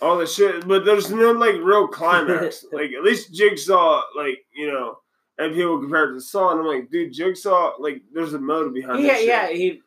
all 0.00 0.16
this 0.18 0.34
shit, 0.34 0.66
but 0.66 0.84
there's 0.84 1.10
no 1.10 1.32
like 1.32 1.56
real 1.62 1.86
climax. 1.88 2.64
like 2.72 2.92
at 2.92 3.04
least 3.04 3.34
Jigsaw, 3.34 4.02
like 4.16 4.38
you 4.54 4.66
know, 4.72 4.96
and 5.38 5.54
people 5.54 5.78
compare 5.78 6.10
it 6.10 6.14
to 6.14 6.20
Saw, 6.20 6.50
and 6.50 6.60
I'm 6.60 6.66
like, 6.66 6.90
dude, 6.90 7.12
Jigsaw, 7.12 7.74
like 7.78 8.02
there's 8.12 8.32
a 8.34 8.38
motive 8.38 8.72
behind 8.74 9.02
Yeah, 9.02 9.12
that 9.12 9.18
shit. 9.18 9.28
yeah, 9.28 9.48
he 9.50 9.80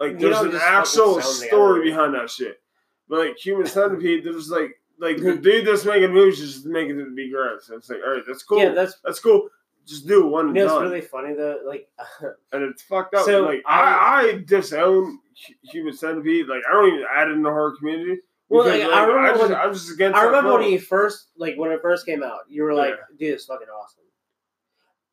like 0.00 0.18
there's 0.18 0.38
an 0.38 0.54
actual 0.54 1.20
story 1.20 1.82
behind 1.90 2.14
that 2.14 2.30
shit. 2.30 2.60
But 3.08 3.26
like 3.26 3.38
Human 3.38 3.66
Centipede, 3.74 4.24
there's 4.24 4.50
like 4.50 4.70
like 5.00 5.18
the 5.18 5.36
dude 5.36 5.66
that's 5.66 5.84
making 5.84 6.12
movies 6.12 6.38
just 6.38 6.66
making 6.66 6.98
it 7.00 7.04
to 7.04 7.14
be 7.14 7.30
gross. 7.30 7.70
It's 7.72 7.88
like, 7.90 8.00
all 8.04 8.14
right, 8.14 8.22
that's 8.26 8.42
cool. 8.42 8.58
yeah, 8.58 8.70
that's 8.70 8.98
that's 9.04 9.20
cool. 9.20 9.48
Just 9.86 10.06
do 10.06 10.26
one 10.26 10.48
you 10.54 10.66
know 10.66 10.80
it's 10.80 10.82
really 10.90 11.00
funny 11.00 11.34
though, 11.34 11.60
like 11.66 11.88
and 12.52 12.62
it's 12.62 12.82
fucked 12.82 13.14
up. 13.14 13.24
So, 13.24 13.42
like 13.42 13.62
I, 13.66 13.80
um, 13.80 13.96
I 14.36 14.44
disown 14.44 15.04
Hu- 15.46 15.54
Human 15.70 15.94
Centipede. 15.94 16.46
Like 16.46 16.62
I 16.68 16.72
don't 16.74 16.88
even 16.94 17.06
add 17.10 17.28
it 17.28 17.32
in 17.32 17.42
the 17.42 17.48
horror 17.50 17.74
community. 17.78 18.20
Well, 18.50 18.64
because, 18.64 18.82
like, 18.82 18.92
I 18.92 19.04
remember 19.04 19.38
just, 19.38 19.50
when- 19.50 19.58
I'm 19.60 19.72
just 19.72 19.90
against. 19.92 20.16
I 20.18 20.24
remember 20.24 20.54
when 20.54 20.62
he 20.62 20.78
first 20.78 21.28
like 21.38 21.56
when 21.56 21.70
it 21.72 21.80
first 21.80 22.04
came 22.06 22.22
out, 22.22 22.40
you 22.48 22.62
were 22.64 22.74
like, 22.74 22.90
Yeah. 22.90 23.16
dude, 23.18 23.34
it's 23.34 23.44
fucking 23.46 23.66
awesome. 23.68 24.02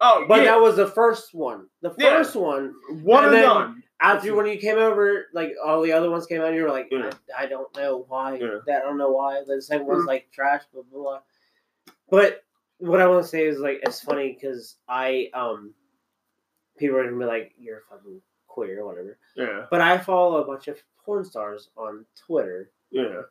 Oh, 0.01 0.25
But 0.27 0.39
yeah, 0.39 0.51
that 0.51 0.62
was 0.62 0.75
the 0.75 0.88
first 0.88 1.34
one. 1.34 1.68
The 1.82 1.94
Yeah. 1.98 2.18
first 2.18 2.36
one. 2.36 2.74
one 3.01 3.24
and 3.25 3.34
and 3.34 3.36
then- 3.36 3.44
done. 3.44 3.84
After 4.02 4.36
when 4.36 4.46
you 4.46 4.58
came 4.58 4.78
over, 4.78 5.28
like 5.34 5.54
all 5.66 5.82
the 5.82 5.94
other 5.94 6.10
ones 6.12 6.25
came 6.25 6.42
out, 6.42 6.54
you 6.54 6.64
were 6.64 6.70
like, 6.70 6.90
Yeah. 6.92 7.12
I, 7.38 7.44
I 7.44 7.46
don't 7.48 7.74
know 7.78 8.06
why. 8.08 8.36
Yeah. 8.36 8.58
That 8.68 8.82
I 8.84 8.86
don't 8.86 8.98
know 8.98 9.12
why. 9.12 9.42
The 9.48 9.62
second 9.62 9.88
one's 9.88 10.04
Mhm. 10.04 10.08
like 10.08 10.32
trash, 10.32 10.64
blah 10.74 10.84
blah 10.92 11.02
blah. 11.02 11.20
But 12.10 12.44
what 12.80 13.02
I 13.02 13.08
want 13.08 13.24
to 13.24 13.28
say 13.30 13.46
is 13.46 13.58
like 13.60 13.80
it's 13.84 14.02
funny 14.02 14.34
because 14.34 14.75
I 14.88 15.30
um 15.34 15.74
people 16.78 16.98
are 16.98 17.06
gonna 17.06 17.18
be 17.18 17.25
like, 17.25 17.54
You're 17.58 17.84
fucking 17.90 18.22
queer 18.48 18.82
or 18.82 18.86
whatever. 18.86 19.18
Yeah, 19.36 19.66
But 19.72 19.82
I 19.82 19.98
follow 19.98 20.38
a 20.42 20.46
bunch 20.46 20.68
of 20.68 20.78
porn 21.04 21.24
stars 21.24 21.70
on 21.78 22.06
Twitter 22.28 22.72
yeah, 22.92 23.22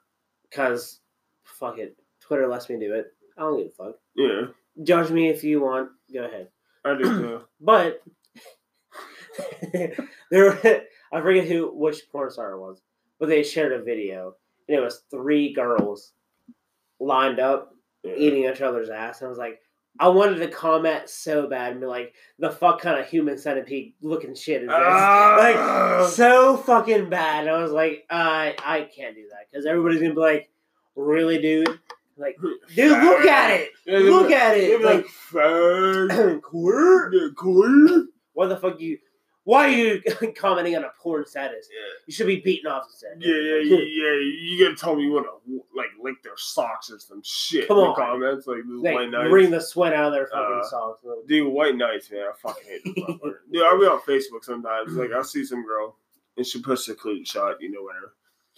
because 0.49 1.01
fuck 1.45 1.79
it. 1.79 1.97
Twitter 2.21 2.47
lets 2.47 2.69
me 2.71 2.79
do 2.79 2.95
it. 2.95 3.13
I 3.37 3.43
don't 3.43 3.59
give 3.59 3.67
a 3.67 3.71
fuck. 3.85 3.99
yeah. 4.17 4.43
Judge 4.83 5.11
me 5.11 5.29
if 5.29 5.45
you 5.45 5.61
want. 5.61 5.91
Go 6.13 6.25
ahead. 6.25 6.49
I 6.85 6.95
do 6.97 7.05
too. 7.05 7.41
But 7.61 8.03
there, 10.31 10.83
I 11.13 11.21
forget 11.21 11.47
who 11.47 11.71
which 11.75 12.03
porn 12.11 12.31
star 12.31 12.53
it 12.53 12.61
was, 12.61 12.81
but 13.19 13.29
they 13.29 13.43
shared 13.43 13.73
a 13.73 13.83
video, 13.83 14.35
and 14.69 14.77
it 14.77 14.81
was 14.81 15.03
three 15.11 15.53
girls 15.53 16.13
lined 17.01 17.41
up 17.41 17.75
Yeah. 18.03 18.15
eating 18.17 18.45
each 18.45 18.61
other's 18.61 18.91
ass. 18.91 19.21
And 19.21 19.27
I 19.27 19.31
was 19.31 19.39
like, 19.39 19.61
I 19.99 20.09
wanted 20.09 20.39
to 20.39 20.49
comment 20.49 21.09
so 21.09 21.47
bad 21.47 21.73
and 21.73 21.81
be 21.81 21.87
like, 21.87 22.15
the 22.39 22.51
fuck 22.51 22.81
kind 22.81 22.99
of 22.99 23.07
human 23.09 23.39
centipede 23.39 23.95
looking 24.03 24.35
shit 24.35 24.63
is 24.63 24.69
this? 24.69 24.77
Ah. 24.77 25.37
like 26.01 26.09
so 26.11 26.57
fucking 26.57 27.09
bad. 27.11 27.47
And 27.47 27.57
I 27.57 27.63
was 27.63 27.71
like, 27.73 28.05
I 28.11 28.55
I 28.65 28.83
can't 28.95 29.15
do 29.15 29.27
that 29.31 29.47
because 29.51 29.67
everybody's 29.67 30.01
gonna 30.01 30.15
be 30.15 30.21
like, 30.21 30.51
really, 30.97 31.41
dude? 31.41 31.79
Like, 32.17 32.37
dude, 32.75 32.91
look 32.93 33.27
at 33.27 33.51
it. 33.61 33.71
Yeah, 33.87 33.99
they'd 33.99 34.05
be 34.05 34.11
Look 34.11 34.31
at 34.31 34.57
it. 34.57 34.79
be 34.79 34.85
Like, 34.85 34.97
like, 34.97 35.07
"Fag, 35.33 36.43
queer? 36.43 37.33
queer." 37.37 38.07
Why 38.35 38.47
the 38.47 38.57
fuck 38.57 38.81
you? 38.81 38.99
Why 39.45 39.67
are 39.67 39.71
you 39.71 40.03
commenting 40.37 40.75
on 40.77 40.85
a 40.85 40.91
porn 41.03 41.27
status? 41.27 41.69
Yeah. 41.71 41.79
You 42.07 42.13
should 42.15 42.27
be 42.27 42.41
beaten 42.41 42.71
off 42.71 42.85
instead. 42.89 43.17
Yeah, 43.21 43.35
yeah, 43.35 43.57
yeah, 43.63 43.77
yeah. 43.79 44.21
You 44.21 44.65
gotta 44.65 44.77
tell 44.77 44.97
me 44.97 45.03
you 45.05 45.13
want 45.13 45.27
to 45.27 45.63
like 45.77 45.89
lick 46.03 46.23
their 46.23 46.37
socks 46.37 46.91
or 46.91 46.99
some 46.99 47.21
shit 47.25 47.69
Come 47.69 47.79
in 47.79 47.85
the 47.85 47.91
on. 47.91 47.97
comments, 47.97 48.47
like 48.47 48.59
this 48.67 48.81
Like, 48.83 48.95
white 48.95 49.11
knights. 49.11 49.31
wring 49.33 49.51
the 49.51 49.61
sweat 49.61 49.93
out 49.93 50.07
of 50.07 50.13
their 50.15 50.27
fucking 50.29 50.61
Uh, 50.63 50.67
socks. 50.67 51.01
Dude, 51.27 51.53
white 51.53 51.77
knights, 51.77 52.11
man. 52.11 52.23
I 52.23 52.33
fucking 52.41 52.65
hate 52.67 52.83
this 52.85 52.95
motherfucker. 53.05 53.35
Dude, 53.53 53.63
I'll 53.63 53.79
be 53.79 53.87
on 53.87 54.01
Facebook 54.01 54.45
sometimes. 54.45 54.93
Like, 54.95 55.13
I'll 55.13 55.25
see 55.25 55.45
some 55.45 55.65
girl 55.65 55.97
and 56.37 56.47
she 56.47 56.61
puts 56.63 56.89
a 56.89 56.95
clean 56.95 57.25
shot, 57.25 57.61
you 57.61 57.71
know, 57.71 57.83
whatever. 57.83 58.15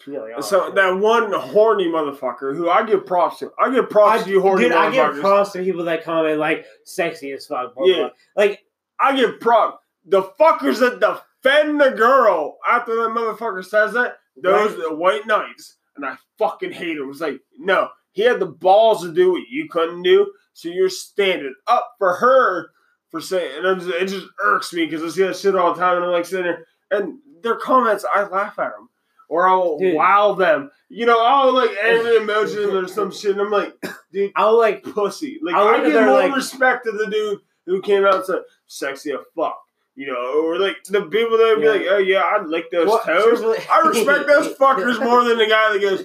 Like, 0.06 0.34
And 0.34 0.38
oh, 0.38 0.40
so 0.42 0.70
that 0.72 0.90
one 0.98 1.32
horny 1.32 1.86
motherfucker 1.88 2.54
who 2.54 2.68
I 2.70 2.84
give 2.86 3.06
props 3.06 3.38
to, 3.40 3.50
I 3.58 3.70
give 3.70 3.88
props 3.90 4.22
I, 4.22 4.24
to 4.26 4.30
you 4.30 4.40
horny 4.40 4.64
dude, 4.64 4.72
I 4.72 4.90
give 4.92 5.20
props 5.20 5.52
to 5.52 5.64
people 5.64 5.84
that 5.84 6.04
comment 6.04 6.38
like 6.38 6.64
sexy 6.84 7.32
as 7.32 7.46
fuck. 7.46 7.74
Blah, 7.74 7.86
Yeah. 7.86 7.96
blah. 7.96 8.10
Like, 8.36 8.62
I 9.00 9.16
give 9.16 9.40
props. 9.40 9.82
The 10.06 10.22
fuckers 10.40 10.78
that 10.80 11.00
defend 11.00 11.80
the 11.80 11.90
girl 11.90 12.58
after 12.68 12.94
that 12.96 13.10
motherfucker 13.10 13.64
says 13.64 13.92
that, 13.94 14.18
those 14.40 14.70
Right. 14.72 14.78
are 14.80 14.88
the 14.90 14.94
white 14.96 15.26
knights, 15.26 15.76
and 15.96 16.04
I 16.06 16.16
fucking 16.38 16.72
hate 16.72 16.98
them. 16.98 17.10
It's 17.10 17.20
like, 17.20 17.40
no, 17.58 17.88
he 18.12 18.22
had 18.22 18.40
the 18.40 18.46
balls 18.46 19.02
to 19.02 19.12
do 19.12 19.32
what 19.32 19.42
you 19.48 19.68
couldn't 19.68 20.02
do, 20.02 20.30
so 20.52 20.68
you're 20.68 20.88
standing 20.88 21.54
up 21.66 21.94
for 21.98 22.14
her 22.14 22.70
for 23.10 23.20
saying, 23.20 23.64
and 23.64 23.80
just, 23.80 23.92
it 23.94 24.06
just 24.06 24.26
irks 24.42 24.72
me 24.72 24.84
because 24.86 25.02
I 25.02 25.08
see 25.08 25.22
that 25.24 25.36
shit 25.36 25.54
all 25.56 25.72
the 25.74 25.80
time, 25.80 25.96
and 25.96 26.04
I'm 26.04 26.12
like 26.12 26.26
sitting 26.26 26.44
there, 26.46 26.66
and 26.90 27.18
their 27.42 27.56
comments, 27.56 28.04
I 28.12 28.26
laugh 28.28 28.58
at 28.58 28.72
them. 28.72 28.88
Or 29.28 29.48
I'll 29.48 29.76
Dude. 29.76 29.96
wow 29.96 30.34
them. 30.34 30.70
You 30.88 31.04
know, 31.04 31.20
I'll 31.20 31.52
like 31.52 31.70
angry 31.82 32.12
emoji 32.20 32.72
or 32.72 32.86
some 32.86 33.10
shit. 33.10 33.32
And 33.32 33.40
I'm 33.40 33.50
like, 33.50 33.74
dude, 34.12 34.30
I'll 34.36 34.56
like, 34.56 34.84
pussy. 34.84 35.40
Like 35.42 35.56
I 35.56 35.64
look 35.64 35.80
I 35.80 35.90
give 35.90 36.04
more 36.04 36.12
like- 36.20 36.36
respect 36.36 36.84
to 36.84 36.92
the 36.92 37.08
dude 37.10 37.40
who 37.66 37.82
came 37.82 38.04
out 38.04 38.14
and 38.14 38.24
said 38.24 38.42
sexy 38.68 39.10
as 39.10 39.18
fuck. 39.34 39.58
You 39.98 40.08
know, 40.08 40.44
or 40.44 40.58
like 40.58 40.76
the 40.84 41.00
people 41.02 41.38
that 41.38 41.54
would 41.56 41.62
be 41.62 41.68
like, 41.68 41.86
oh 41.88 41.96
yeah, 41.96 42.22
I'd 42.22 42.46
lick 42.46 42.70
those 42.70 42.86
toes. 43.04 43.42
I 43.70 43.80
respect 43.88 44.26
those 44.26 44.54
fuckers 44.58 45.02
more 45.02 45.24
than 45.24 45.38
the 45.38 45.46
guy 45.46 45.72
that 45.72 45.80
goes, 45.80 46.04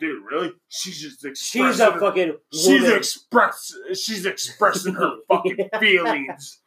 dude, 0.00 0.24
really? 0.28 0.52
She's 0.68 1.00
just 1.00 1.24
expressing. 1.24 1.70
She's 1.70 1.80
a 1.80 1.98
fucking. 2.00 2.36
she's 2.52 2.82
woman. 2.82 2.96
express. 2.98 3.72
She's 3.94 4.26
expressing 4.26 4.94
her 4.94 5.18
fucking 5.28 5.68
feelings. 5.78 6.58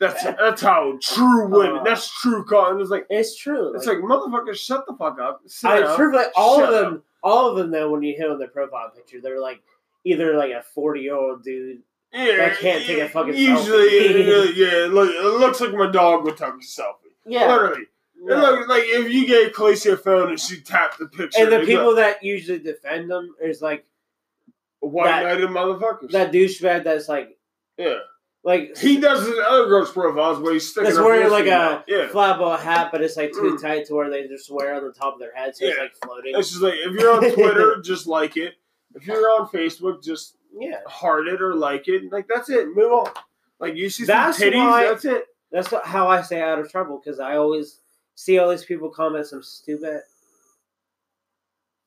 That's 0.00 0.22
that's 0.22 0.62
how 0.62 0.98
true 1.02 1.48
women. 1.48 1.78
Uh, 1.78 1.82
that's 1.84 2.08
true. 2.20 2.44
And 2.48 2.80
it's 2.80 2.90
like 2.90 3.06
It's 3.10 3.36
true. 3.36 3.74
it's 3.74 3.86
like 3.86 3.98
motherfucker, 3.98 4.54
shut 4.54 4.84
the 4.86 4.94
fuck 4.96 5.18
up. 5.20 5.40
Sit 5.46 5.70
I 5.70 5.80
down. 5.80 5.96
truthfully, 5.96 6.24
all 6.36 6.62
of 6.62 6.70
them, 6.70 7.02
all 7.22 7.48
of 7.50 7.56
them, 7.56 7.70
though, 7.72 7.90
when 7.90 8.02
you 8.02 8.14
hit 8.16 8.30
on 8.30 8.38
their 8.38 8.48
profile 8.48 8.90
picture, 8.94 9.20
they're 9.20 9.40
like 9.40 9.60
either 10.04 10.36
like 10.36 10.52
a 10.52 10.62
forty 10.62 11.00
year 11.00 11.16
old 11.16 11.42
dude. 11.42 11.78
Yeah, 12.12 12.36
that 12.36 12.58
can't 12.58 12.84
take 12.84 12.98
a 12.98 13.08
fucking 13.08 13.34
Usually, 13.34 13.90
selfie. 13.90 14.56
yeah, 14.56 14.66
yeah, 14.80 14.86
look, 14.90 15.10
it 15.10 15.38
looks 15.38 15.60
like 15.60 15.72
my 15.74 15.90
dog 15.90 16.24
would 16.24 16.36
take 16.36 16.48
a 16.48 16.52
selfie. 16.52 16.94
Literally, 17.26 17.82
Yeah. 18.20 18.32
It 18.34 18.36
look 18.40 18.68
like 18.68 18.84
if 18.86 19.12
you 19.12 19.26
gave 19.26 19.52
Khaleesi 19.52 19.92
a 19.92 19.96
phone 19.96 20.30
and 20.30 20.40
she 20.40 20.60
tapped 20.60 20.98
the 20.98 21.06
picture, 21.06 21.42
And 21.42 21.52
the 21.52 21.60
people 21.66 21.94
that 21.96 22.22
usually 22.24 22.58
defend 22.58 23.10
them 23.10 23.34
is 23.42 23.60
like 23.62 23.84
white 24.80 25.22
knighted 25.22 25.50
motherfuckers. 25.50 26.10
that 26.12 26.32
douchebag 26.32 26.84
that's 26.84 27.08
like 27.08 27.36
yeah, 27.76 27.98
Like 28.42 28.76
He 28.78 28.98
does 28.98 29.26
his 29.26 29.36
other 29.46 29.66
girls' 29.66 29.90
profiles 29.92 30.38
where 30.40 30.52
he's 30.54 30.68
sticking. 30.70 30.84
That's 30.90 30.98
wearing 30.98 31.30
like 31.30 31.46
a 31.46 31.84
yeah. 31.86 32.08
flatboat 32.08 32.60
hat, 32.60 32.88
but 32.90 33.02
it's 33.02 33.16
like 33.16 33.32
too 33.32 33.56
Mm. 33.56 33.60
tight 33.60 33.86
to 33.86 33.94
where 33.94 34.08
they 34.10 34.26
just 34.26 34.50
wear 34.50 34.74
on 34.74 34.84
the 34.84 34.92
top 34.92 35.14
of 35.14 35.20
their 35.20 35.34
head, 35.34 35.54
so 35.54 35.66
it's 35.66 35.76
Yeah. 35.76 35.82
like 35.82 35.92
floating. 36.02 36.32
It's 36.36 36.48
just 36.50 36.62
like 36.62 36.74
if 36.74 36.92
you're 36.98 37.12
on 37.12 37.20
Twitter, 37.34 37.80
just 37.82 38.06
like 38.06 38.36
it. 38.38 38.54
If 38.94 39.06
you're 39.06 39.28
on 39.38 39.46
Facebook, 39.48 40.02
just 40.02 40.37
Yeah, 40.56 40.78
heart 40.86 41.28
it 41.28 41.40
or 41.42 41.54
like 41.54 41.88
it. 41.88 42.10
Like 42.12 42.26
that's 42.28 42.48
it. 42.50 42.68
Move 42.74 42.92
on. 42.92 43.08
Like 43.60 43.74
you 43.76 43.90
see 43.90 44.04
some 44.04 44.14
That's 44.14 44.38
titties, 44.40 44.54
why- 44.66 44.84
that's 44.84 45.04
it. 45.04 45.24
that's 45.50 45.72
how 45.84 46.08
I 46.08 46.22
stay 46.22 46.40
out 46.40 46.58
of 46.58 46.70
trouble 46.70 47.00
because 47.02 47.18
I 47.20 47.36
always 47.36 47.80
see 48.14 48.38
all 48.38 48.50
these 48.50 48.64
people 48.64 48.88
comment 48.90 49.26
some 49.26 49.42
stupid. 49.42 50.00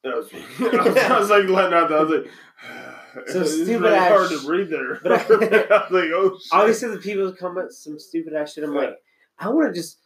That 0.03 0.15
was, 0.15 0.29
I, 0.33 0.89
was, 0.89 0.97
I 0.97 1.19
was 1.19 1.29
like 1.29 1.47
letting 1.47 1.73
out. 1.73 1.89
The, 1.89 1.95
I 1.95 2.01
was 2.03 2.09
like, 2.11 2.31
So 3.27 3.41
it's 3.41 3.53
stupid 3.53 3.81
really 3.81 3.95
ass 3.95 4.09
hard 4.09 4.29
sh- 4.31 4.39
to 4.41 4.45
breathe 4.47 4.69
there. 4.69 4.99
But 5.03 5.11
I- 5.11 5.15
I 5.17 5.27
was 5.27 5.91
like, 5.91 6.09
oh 6.13 6.37
shit. 6.41 6.53
I 6.53 6.71
see 6.71 6.87
the 6.87 6.97
people 6.97 7.31
comment 7.33 7.71
some 7.73 7.99
stupid 7.99 8.33
ass 8.33 8.53
shit. 8.53 8.63
I'm 8.63 8.73
Yeah. 8.73 8.79
like, 8.81 8.97
I 9.37 9.49
want 9.49 9.73
to 9.73 9.79
just 9.79 9.97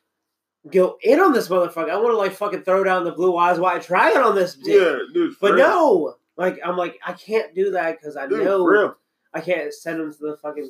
go 0.71 0.97
in 1.03 1.19
on 1.19 1.31
this 1.31 1.47
motherfucker. 1.47 1.89
I 1.89 1.97
want 1.97 2.09
to 2.13 2.17
like 2.17 2.31
fucking 2.33 2.63
throw 2.63 2.83
down 2.83 3.03
the 3.03 3.11
blue 3.11 3.37
eyes 3.37 3.59
white 3.59 3.85
dragon 3.85 4.21
on 4.23 4.35
this 4.35 4.55
dick. 4.55 4.73
yeah, 4.75 4.97
dude. 5.13 5.35
but 5.39 5.53
real. 5.53 5.67
no, 5.67 6.15
like 6.37 6.59
I'm 6.63 6.77
like 6.77 6.99
I 7.05 7.13
can't 7.13 7.53
do 7.55 7.71
that 7.71 7.99
because 7.99 8.17
I 8.17 8.27
dude, 8.27 8.43
know. 8.43 8.95
I 9.33 9.41
can't 9.41 9.73
send 9.73 9.99
them 9.99 10.13
to 10.13 10.17
the 10.19 10.37
fucking. 10.41 10.69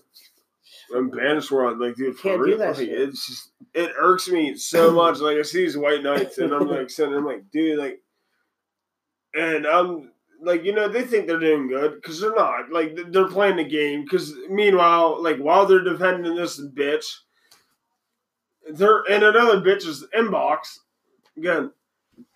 I'm 0.95 1.09
banished 1.09 1.51
world, 1.51 1.79
like 1.79 1.95
dude, 1.95 2.15
for 2.15 2.29
Can't 2.29 2.39
do 2.41 2.45
real. 2.45 2.57
that 2.57 2.77
like, 2.77 2.87
shit. 2.87 2.89
it's 3.01 3.27
just 3.27 3.51
it 3.73 3.91
irks 3.99 4.27
me 4.27 4.55
so 4.55 4.91
much. 4.93 5.19
Like 5.19 5.37
I 5.37 5.43
see 5.43 5.59
these 5.59 5.77
white 5.77 6.03
knights, 6.03 6.37
and 6.39 6.51
I'm 6.51 6.67
like 6.67 6.89
sitting, 6.89 7.13
I'm 7.13 7.25
like, 7.25 7.49
dude, 7.51 7.77
like, 7.77 8.01
and 9.33 9.65
I'm 9.67 10.11
like, 10.41 10.63
you 10.63 10.73
know, 10.73 10.87
they 10.87 11.03
think 11.03 11.27
they're 11.27 11.39
doing 11.39 11.67
good 11.67 11.95
because 11.95 12.19
they're 12.19 12.35
not. 12.35 12.71
Like 12.71 12.97
they're 13.09 13.27
playing 13.27 13.57
the 13.57 13.63
game. 13.63 14.03
Because 14.03 14.33
meanwhile, 14.49 15.21
like 15.21 15.37
while 15.37 15.65
they're 15.65 15.83
defending 15.83 16.35
this 16.35 16.59
bitch, 16.59 17.05
they're 18.71 19.03
in 19.05 19.23
another 19.23 19.61
bitch's 19.61 20.05
inbox. 20.15 20.79
Again, 21.37 21.71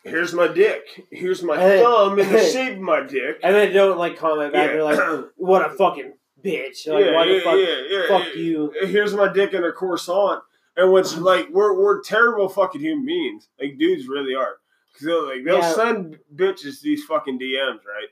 here's 0.04 0.34
my 0.34 0.48
dick. 0.48 1.08
Here's 1.12 1.44
my 1.44 1.58
Hey. 1.58 1.82
thumb 1.84 2.20
in 2.20 2.32
the 2.32 2.40
shape 2.40 2.74
of 2.76 2.80
my 2.82 3.02
dick. 3.02 3.40
And 3.44 3.56
they 3.56 3.72
don't 3.72 3.98
like 3.98 4.18
comment 4.18 4.54
back. 4.54 4.72
They're 4.72 4.84
like, 4.84 5.26
"What 5.36 5.66
a 5.66 5.70
fucking 5.76 6.14
bitch!" 6.44 6.88
Like, 6.88 7.06
yeah, 7.06 7.14
why 7.14 7.28
the 7.28 7.40
fuck? 7.42 7.56
yeah, 7.58 7.82
yeah, 7.90 8.08
fuck 8.08 8.28
yeah. 8.36 8.42
you. 8.42 8.74
Here's 8.82 9.14
my 9.14 9.32
dick 9.32 9.54
in 9.54 9.64
a 9.64 9.72
croissant, 9.72 10.42
and 10.78 10.92
which 10.92 11.16
like 11.18 11.50
we're 11.52 11.74
we're 11.78 12.02
terrible 12.02 12.50
fucking 12.50 12.82
human 12.82 13.06
beings. 13.06 13.50
Like 13.60 13.78
dudes 13.78 14.08
really 14.08 14.36
are. 14.36 14.58
Cause 14.94 15.06
they'll 15.06 15.26
like 15.28 15.44
they'll 15.46 15.60
Yeah. 15.60 15.74
send 15.74 16.20
bitches 16.36 16.82
these 16.82 17.04
fucking 17.06 17.40
DMs, 17.40 17.84
right? 17.86 18.10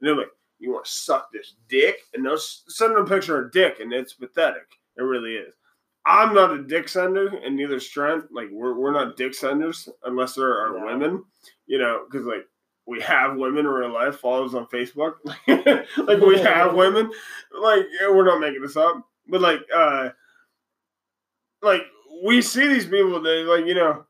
And 0.00 0.08
they're 0.08 0.16
like, 0.16 0.30
"You 0.58 0.72
want 0.72 0.84
to 0.86 0.90
suck 0.90 1.30
this 1.32 1.54
dick?" 1.68 1.96
And 2.14 2.24
they'll 2.24 2.38
send 2.38 2.94
them 2.96 3.04
a 3.04 3.08
picture 3.08 3.38
of 3.40 3.46
a 3.48 3.50
dick, 3.50 3.80
and 3.80 3.92
it's 3.92 4.12
pathetic. 4.14 4.66
It 4.96 5.02
really 5.02 5.34
is. 5.36 5.54
I'm 6.06 6.34
not 6.34 6.52
a 6.52 6.62
dick 6.62 6.88
sender, 6.88 7.28
and 7.28 7.56
neither 7.56 7.76
is 7.76 7.88
Trent. 7.88 8.24
Like 8.32 8.48
we're 8.50 8.74
we're 8.74 8.92
not 8.92 9.16
dick 9.16 9.34
senders 9.34 9.88
unless 10.04 10.34
there 10.34 10.50
are 10.50 10.78
No. 10.78 10.86
women, 10.86 11.24
you 11.66 11.78
know, 11.78 12.04
because 12.10 12.26
like 12.26 12.46
we 12.86 13.00
have 13.02 13.36
women 13.36 13.60
in 13.60 13.66
real 13.66 13.92
life, 13.92 14.16
follows 14.16 14.54
on 14.54 14.66
Facebook. 14.66 15.14
like 15.46 16.20
we 16.20 16.38
have 16.40 16.74
women. 16.74 17.10
Like 17.52 17.84
we're 18.02 18.24
not 18.24 18.40
making 18.40 18.62
this 18.62 18.76
up. 18.76 19.04
But 19.28 19.40
like 19.42 19.60
uh 19.74 20.10
like 21.62 21.82
we 22.24 22.42
see 22.42 22.66
these 22.66 22.86
people 22.86 23.20
they 23.20 23.44
like, 23.44 23.66
you 23.66 23.74
know 23.74 24.06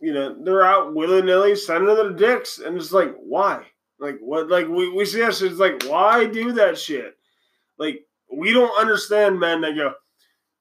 you 0.00 0.12
know, 0.12 0.36
they're 0.42 0.64
out 0.64 0.94
willy 0.94 1.22
nilly 1.22 1.54
sending 1.54 1.94
their 1.94 2.12
dicks 2.12 2.58
and 2.58 2.76
it's 2.76 2.92
like, 2.92 3.14
why? 3.20 3.64
Like 4.00 4.18
what 4.20 4.48
like 4.48 4.66
we, 4.66 4.88
we 4.90 5.04
see 5.04 5.20
that 5.20 5.34
shit, 5.34 5.52
it's 5.52 5.60
like, 5.60 5.84
why 5.84 6.24
do 6.26 6.52
that 6.52 6.76
shit? 6.76 7.16
Like 7.78 8.00
we 8.36 8.52
don't 8.52 8.78
understand 8.78 9.38
men 9.38 9.60
that 9.62 9.76
go, 9.76 9.92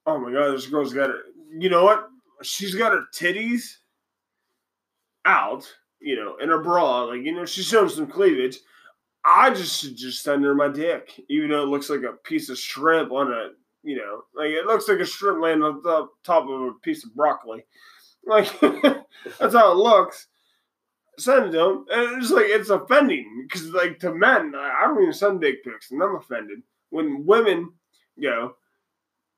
Oh 0.05 0.19
my 0.19 0.31
god, 0.31 0.53
this 0.53 0.67
girl's 0.67 0.93
got 0.93 1.09
her 1.09 1.19
you 1.51 1.69
know 1.69 1.83
what? 1.83 2.07
She's 2.43 2.75
got 2.75 2.93
her 2.93 3.05
titties 3.13 3.75
out, 5.25 5.71
you 5.99 6.15
know, 6.15 6.37
in 6.37 6.49
her 6.49 6.61
bra, 6.61 7.03
like 7.03 7.21
you 7.23 7.33
know, 7.33 7.45
she's 7.45 7.67
showing 7.67 7.89
some 7.89 8.07
cleavage. 8.07 8.57
I 9.23 9.51
just 9.51 9.79
should 9.79 9.95
just 9.95 10.23
send 10.23 10.43
her 10.43 10.55
my 10.55 10.67
dick, 10.67 11.21
even 11.29 11.49
though 11.49 11.63
it 11.63 11.67
looks 11.69 11.89
like 11.89 12.01
a 12.01 12.13
piece 12.23 12.49
of 12.49 12.57
shrimp 12.57 13.11
on 13.11 13.31
a, 13.31 13.49
you 13.83 13.97
know, 13.97 14.23
like 14.35 14.49
it 14.49 14.65
looks 14.65 14.87
like 14.87 14.99
a 14.99 15.05
shrimp 15.05 15.41
laying 15.41 15.61
on 15.61 15.81
the 15.83 16.07
top 16.23 16.47
of 16.49 16.61
a 16.61 16.71
piece 16.81 17.05
of 17.05 17.15
broccoli. 17.15 17.63
Like 18.25 18.59
that's 19.39 19.55
how 19.55 19.71
it 19.71 19.77
looks. 19.77 20.27
Send 21.19 21.47
it 21.47 21.51
to 21.51 21.57
them, 21.57 21.85
and 21.91 22.21
it's 22.21 22.31
like 22.31 22.45
it's 22.47 22.69
offending 22.69 23.45
because, 23.47 23.69
like, 23.71 23.99
to 23.99 24.15
men, 24.15 24.53
I 24.55 24.71
I 24.79 24.87
don't 24.87 25.01
even 25.01 25.13
send 25.13 25.41
dick 25.41 25.63
pics, 25.63 25.91
and 25.91 26.01
I'm 26.01 26.15
offended 26.15 26.59
when 26.91 27.25
women 27.25 27.73
go, 28.21 28.55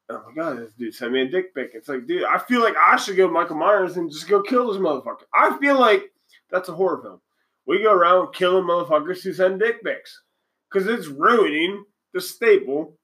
"Oh 0.10 0.24
my 0.28 0.36
god, 0.36 0.58
this 0.60 0.74
dude 0.74 0.94
sent 0.94 1.13
me 1.13 1.22
a 1.22 1.28
dick 1.28 1.56
pic." 1.56 1.72
It's 1.74 1.88
like, 1.88 2.06
dude, 2.06 2.26
I 2.26 2.38
feel 2.38 2.62
like 2.62 2.76
I 2.76 2.98
should 2.98 3.16
go 3.18 3.30
Michael 3.30 3.56
Myers 3.56 3.96
and 3.98 4.12
just 4.12 4.28
go 4.28 4.42
kill 4.42 4.68
this 4.72 4.82
motherfucker. 4.82 5.24
I 5.34 5.58
feel 5.60 5.80
like 5.80 6.12
that's 6.52 6.70
a 6.70 6.74
horror 6.74 7.02
film. 7.02 7.22
We 7.66 7.82
go 7.82 7.94
around 7.94 8.34
killing 8.34 8.66
motherfuckers 8.66 9.22
who 9.24 9.32
send 9.34 9.60
dick 9.60 9.84
pics 9.84 10.22
because 10.70 10.88
it's 10.88 11.08
ruining 11.08 11.86
the 12.13 12.20
staple, 12.22 12.98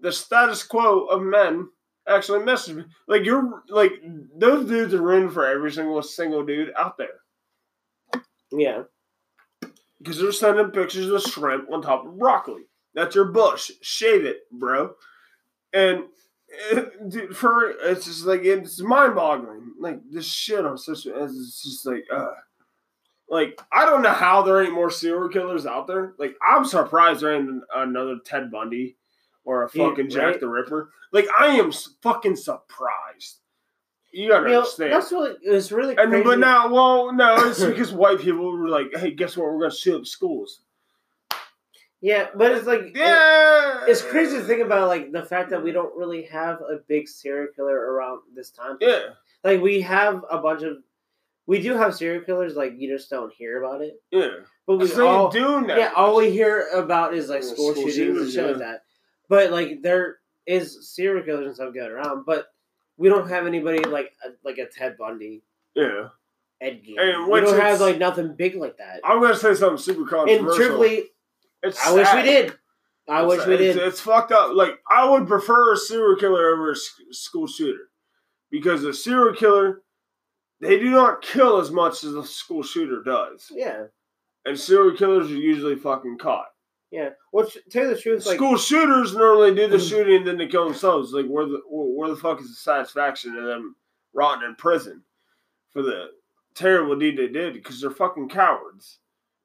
the 0.00 0.12
status 0.12 0.62
quo 0.62 1.04
of 1.06 1.22
men 1.22 1.68
actually 2.08 2.44
message 2.44 2.76
me. 2.76 2.84
Like 3.06 3.24
you're 3.24 3.62
like 3.68 3.92
those 4.36 4.66
dudes 4.68 4.94
are 4.94 5.02
ruined 5.02 5.32
for 5.32 5.46
every 5.46 5.70
single 5.72 6.02
single 6.02 6.44
dude 6.44 6.72
out 6.76 6.96
there 6.96 8.22
Yeah, 8.50 8.84
because 9.98 10.18
they're 10.18 10.32
sending 10.32 10.70
pictures 10.70 11.10
of 11.10 11.22
shrimp 11.22 11.70
on 11.70 11.82
top 11.82 12.06
of 12.06 12.18
broccoli. 12.18 12.62
That's 12.98 13.14
your 13.14 13.26
bush. 13.26 13.70
Shave 13.80 14.24
it, 14.24 14.40
bro. 14.50 14.94
And 15.72 16.04
eh, 16.72 16.82
dude, 17.08 17.36
for 17.36 17.70
it's 17.70 18.06
just 18.06 18.24
like 18.26 18.44
it's 18.44 18.80
mind 18.80 19.14
boggling. 19.14 19.72
Like 19.78 20.00
this 20.10 20.26
shit 20.26 20.66
on 20.66 20.76
social. 20.76 21.12
It's 21.24 21.62
just 21.62 21.86
like 21.86 22.04
uh. 22.12 22.26
Like 23.30 23.60
I 23.70 23.84
don't 23.84 24.02
know 24.02 24.12
how 24.12 24.40
there 24.42 24.62
ain't 24.64 24.72
more 24.72 24.90
serial 24.90 25.28
killers 25.28 25.66
out 25.66 25.86
there. 25.86 26.14
Like 26.18 26.34
I'm 26.46 26.64
surprised 26.64 27.20
there 27.20 27.34
ain't 27.36 27.62
another 27.74 28.16
Ted 28.24 28.50
Bundy 28.50 28.96
or 29.44 29.64
a 29.64 29.68
fucking 29.68 30.08
Jack 30.10 30.22
right? 30.24 30.40
the 30.40 30.48
Ripper. 30.48 30.90
Like 31.12 31.26
I 31.38 31.48
am 31.48 31.70
fucking 32.02 32.36
surprised. 32.36 33.40
You 34.12 34.30
gotta 34.30 34.46
you 34.46 34.52
know, 34.52 34.58
understand. 34.60 34.92
that's 34.94 35.12
really 35.12 35.34
it's 35.42 35.70
really 35.70 35.94
And 35.98 36.08
crazy. 36.10 36.24
but 36.24 36.38
now, 36.38 36.72
well, 36.72 37.12
no, 37.12 37.36
it's 37.48 37.62
because 37.62 37.92
white 37.92 38.18
people 38.18 38.50
were 38.50 38.68
like, 38.70 38.96
"Hey, 38.96 39.10
guess 39.10 39.36
what? 39.36 39.52
We're 39.52 39.60
gonna 39.60 39.74
shoot 39.74 40.00
up 40.00 40.06
schools." 40.06 40.62
Yeah, 42.00 42.28
but 42.34 42.52
it's 42.52 42.66
like 42.66 42.80
it- 42.80 42.96
Yeah, 42.96 43.84
it's 43.86 44.02
crazy 44.02 44.36
to 44.38 44.44
think 44.44 44.62
about 44.62 44.88
like 44.88 45.12
the 45.12 45.24
fact 45.24 45.50
that 45.50 45.62
we 45.62 45.72
don't 45.72 45.96
really 45.96 46.22
have 46.24 46.60
a 46.60 46.78
big 46.86 47.08
serial 47.08 47.48
killer 47.54 47.74
around 47.76 48.20
this 48.34 48.50
time. 48.50 48.76
Yeah, 48.80 49.00
like 49.44 49.60
we 49.60 49.80
have 49.82 50.24
a 50.30 50.38
bunch 50.38 50.62
of 50.62 50.78
we 51.46 51.60
do 51.62 51.74
have 51.74 51.94
serial 51.94 52.22
killers 52.22 52.54
like 52.56 52.74
you 52.76 52.94
just 52.94 53.08
don't 53.08 53.32
hear 53.32 53.62
about 53.64 53.80
it 53.80 53.94
yeah. 54.10 54.28
but 54.66 54.76
we 54.76 54.86
So 54.86 55.06
all 55.08 55.34
you 55.34 55.40
doing 55.40 55.66
that? 55.68 55.78
yeah 55.78 55.92
all 55.96 56.14
we 56.16 56.30
hear 56.30 56.68
about 56.74 57.14
is 57.14 57.28
like 57.30 57.42
school, 57.42 57.72
school 57.72 57.88
shootings 57.88 57.96
and 57.98 58.30
shooters, 58.30 58.34
shit 58.34 58.46
like 58.46 58.58
that 58.58 58.82
but 59.30 59.50
like 59.50 59.80
there 59.82 60.18
is 60.46 60.94
serial 60.94 61.24
killers 61.24 61.46
and 61.46 61.54
stuff 61.54 61.72
going 61.74 61.90
around 61.90 62.24
but 62.26 62.48
we 62.98 63.08
don't 63.08 63.28
have 63.30 63.46
anybody 63.46 63.82
like 63.84 64.12
a, 64.26 64.30
like 64.44 64.58
a 64.58 64.66
ted 64.66 64.96
bundy 64.98 65.42
yeah. 65.74 66.08
ed 66.60 66.82
Gein. 66.84 66.98
And 66.98 67.24
we 67.26 67.32
which 67.32 67.44
don't 67.44 67.60
have 67.60 67.80
like 67.80 67.98
nothing 67.98 68.34
big 68.36 68.54
like 68.56 68.76
that 68.76 69.00
I'm 69.02 69.20
gonna 69.22 69.34
say 69.34 69.54
something 69.54 69.78
super 69.78 70.00
and 70.00 70.08
controversial. 70.10 70.54
truthfully 70.56 71.04
it's 71.62 71.84
i 71.86 71.92
wish 71.92 72.12
we 72.14 72.22
did 72.22 72.54
i 73.08 73.22
It's- 73.22 73.28
wish 73.38 73.46
we 73.46 73.56
did 73.56 73.76
It's 73.76 74.00
fucked 74.00 74.32
up. 74.32 74.54
Like 74.54 74.78
I 74.90 75.08
would 75.08 75.26
prefer 75.26 75.72
a 75.72 75.76
serial 75.76 76.16
killer 76.16 76.48
over 76.54 76.72
a 76.72 76.76
school 77.10 77.46
shooter 77.46 77.88
because 78.50 78.84
a 78.84 78.92
serial 78.92 79.34
killer 79.34 79.82
they 80.60 80.78
do 80.78 80.90
not 80.90 81.22
kill 81.22 81.58
as 81.60 81.70
much 81.70 82.02
as 82.04 82.14
a 82.14 82.24
school 82.24 82.62
shooter 82.62 83.02
does, 83.02 83.50
yeah 83.54 83.84
and 84.44 84.58
serial 84.58 84.96
killers 84.96 85.30
are 85.30 85.36
usually 85.36 85.76
fucking 85.76 86.18
caught. 86.18 86.48
yeah 86.90 87.10
which 87.32 87.56
tell 87.70 87.84
you 87.84 87.94
the 87.94 88.00
truth 88.00 88.26
like 88.26 88.36
School 88.36 88.56
shooters 88.56 89.14
normally 89.14 89.54
do 89.54 89.68
the 89.68 89.78
shooting 89.88 90.16
and 90.16 90.26
then 90.26 90.36
they 90.38 90.46
kill 90.46 90.64
themselves. 90.66 91.12
Like 91.12 91.26
where 91.26 91.46
the 91.46 91.60
where 91.70 92.08
the 92.10 92.16
fuck 92.16 92.40
is 92.40 92.48
the 92.48 92.54
satisfaction 92.54 93.36
of 93.36 93.44
them 93.44 93.74
rotting 94.14 94.48
in 94.48 94.54
prison 94.56 95.02
for 95.72 95.82
the 95.82 96.08
terrible 96.54 96.96
deed 96.98 97.16
they 97.16 97.28
did? 97.28 97.52
Because 97.54 97.80
they're 97.80 97.90
fucking 97.90 98.28
cowards, 98.30 98.98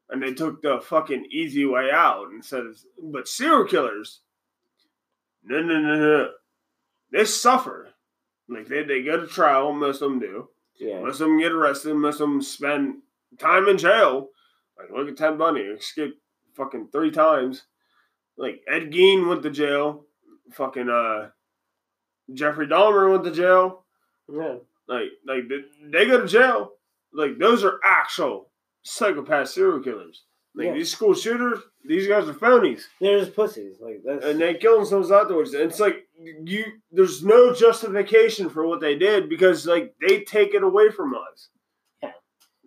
and 0.09 0.21
they 0.21 0.33
took 0.33 0.61
the 0.61 0.79
fucking 0.79 1.27
easy 1.31 1.65
way 1.65 1.89
out 1.91 2.27
and 2.29 2.43
of. 2.53 2.77
But 3.01 3.27
serial 3.27 3.65
killers, 3.65 4.21
no, 5.43 5.61
no, 5.61 5.79
no, 5.79 5.95
no, 5.97 6.29
they 7.11 7.25
suffer. 7.25 7.89
Like 8.47 8.67
they 8.67 8.83
they 8.83 9.01
go 9.03 9.19
to 9.19 9.27
trial. 9.27 9.71
Most 9.73 10.01
of 10.01 10.09
them 10.11 10.19
do. 10.19 10.49
yeah 10.79 10.99
Most 10.99 11.21
of 11.21 11.27
them 11.27 11.39
get 11.39 11.51
arrested. 11.51 11.95
Most 11.95 12.15
of 12.15 12.29
them 12.29 12.41
spend 12.41 12.95
time 13.39 13.67
in 13.67 13.77
jail. 13.77 14.29
Like 14.77 14.89
look 14.91 15.07
at 15.07 15.17
Ted 15.17 15.37
Bundy, 15.37 15.61
escaped 15.61 16.19
fucking 16.55 16.89
three 16.91 17.11
times. 17.11 17.63
Like 18.37 18.61
Ed 18.67 18.91
Gein 18.91 19.27
went 19.27 19.43
to 19.43 19.49
jail. 19.49 20.05
Fucking 20.51 20.89
uh, 20.89 21.29
Jeffrey 22.33 22.67
Dahmer 22.67 23.11
went 23.11 23.23
to 23.23 23.31
jail. 23.31 23.85
yeah 24.31 24.55
Like 24.87 25.09
like 25.25 25.47
they, 25.47 25.61
they 25.89 26.05
go 26.05 26.21
to 26.21 26.27
jail. 26.27 26.71
Like 27.13 27.37
those 27.37 27.63
are 27.63 27.79
actual 27.83 28.49
psychopath 28.83 29.49
serial 29.49 29.81
killers. 29.81 30.23
Like 30.55 30.67
Yeah. 30.67 30.73
these 30.73 30.91
school 30.91 31.13
shooters, 31.15 31.59
these 31.83 32.07
guys 32.07 32.29
are 32.29 32.33
phonies, 32.33 32.83
They're 32.99 33.19
just 33.19 33.35
pussies. 33.35 33.79
Like 33.79 34.01
that's 34.05 34.23
and 34.23 34.39
they 34.39 34.53
kill 34.53 34.77
themselves 34.77 35.11
afterwards. 35.11 35.53
And 35.53 35.63
it's 35.63 35.79
like 35.79 36.07
you, 36.17 36.65
there's 36.91 37.23
no 37.23 37.53
justification 37.53 38.49
for 38.49 38.67
what 38.67 38.79
they 38.79 38.95
did 38.95 39.29
because 39.29 39.65
like 39.65 39.95
they 39.99 40.21
take 40.21 40.53
it 40.53 40.63
away 40.63 40.91
from 40.91 41.15
us. 41.15 41.49
Yeah. 42.03 42.11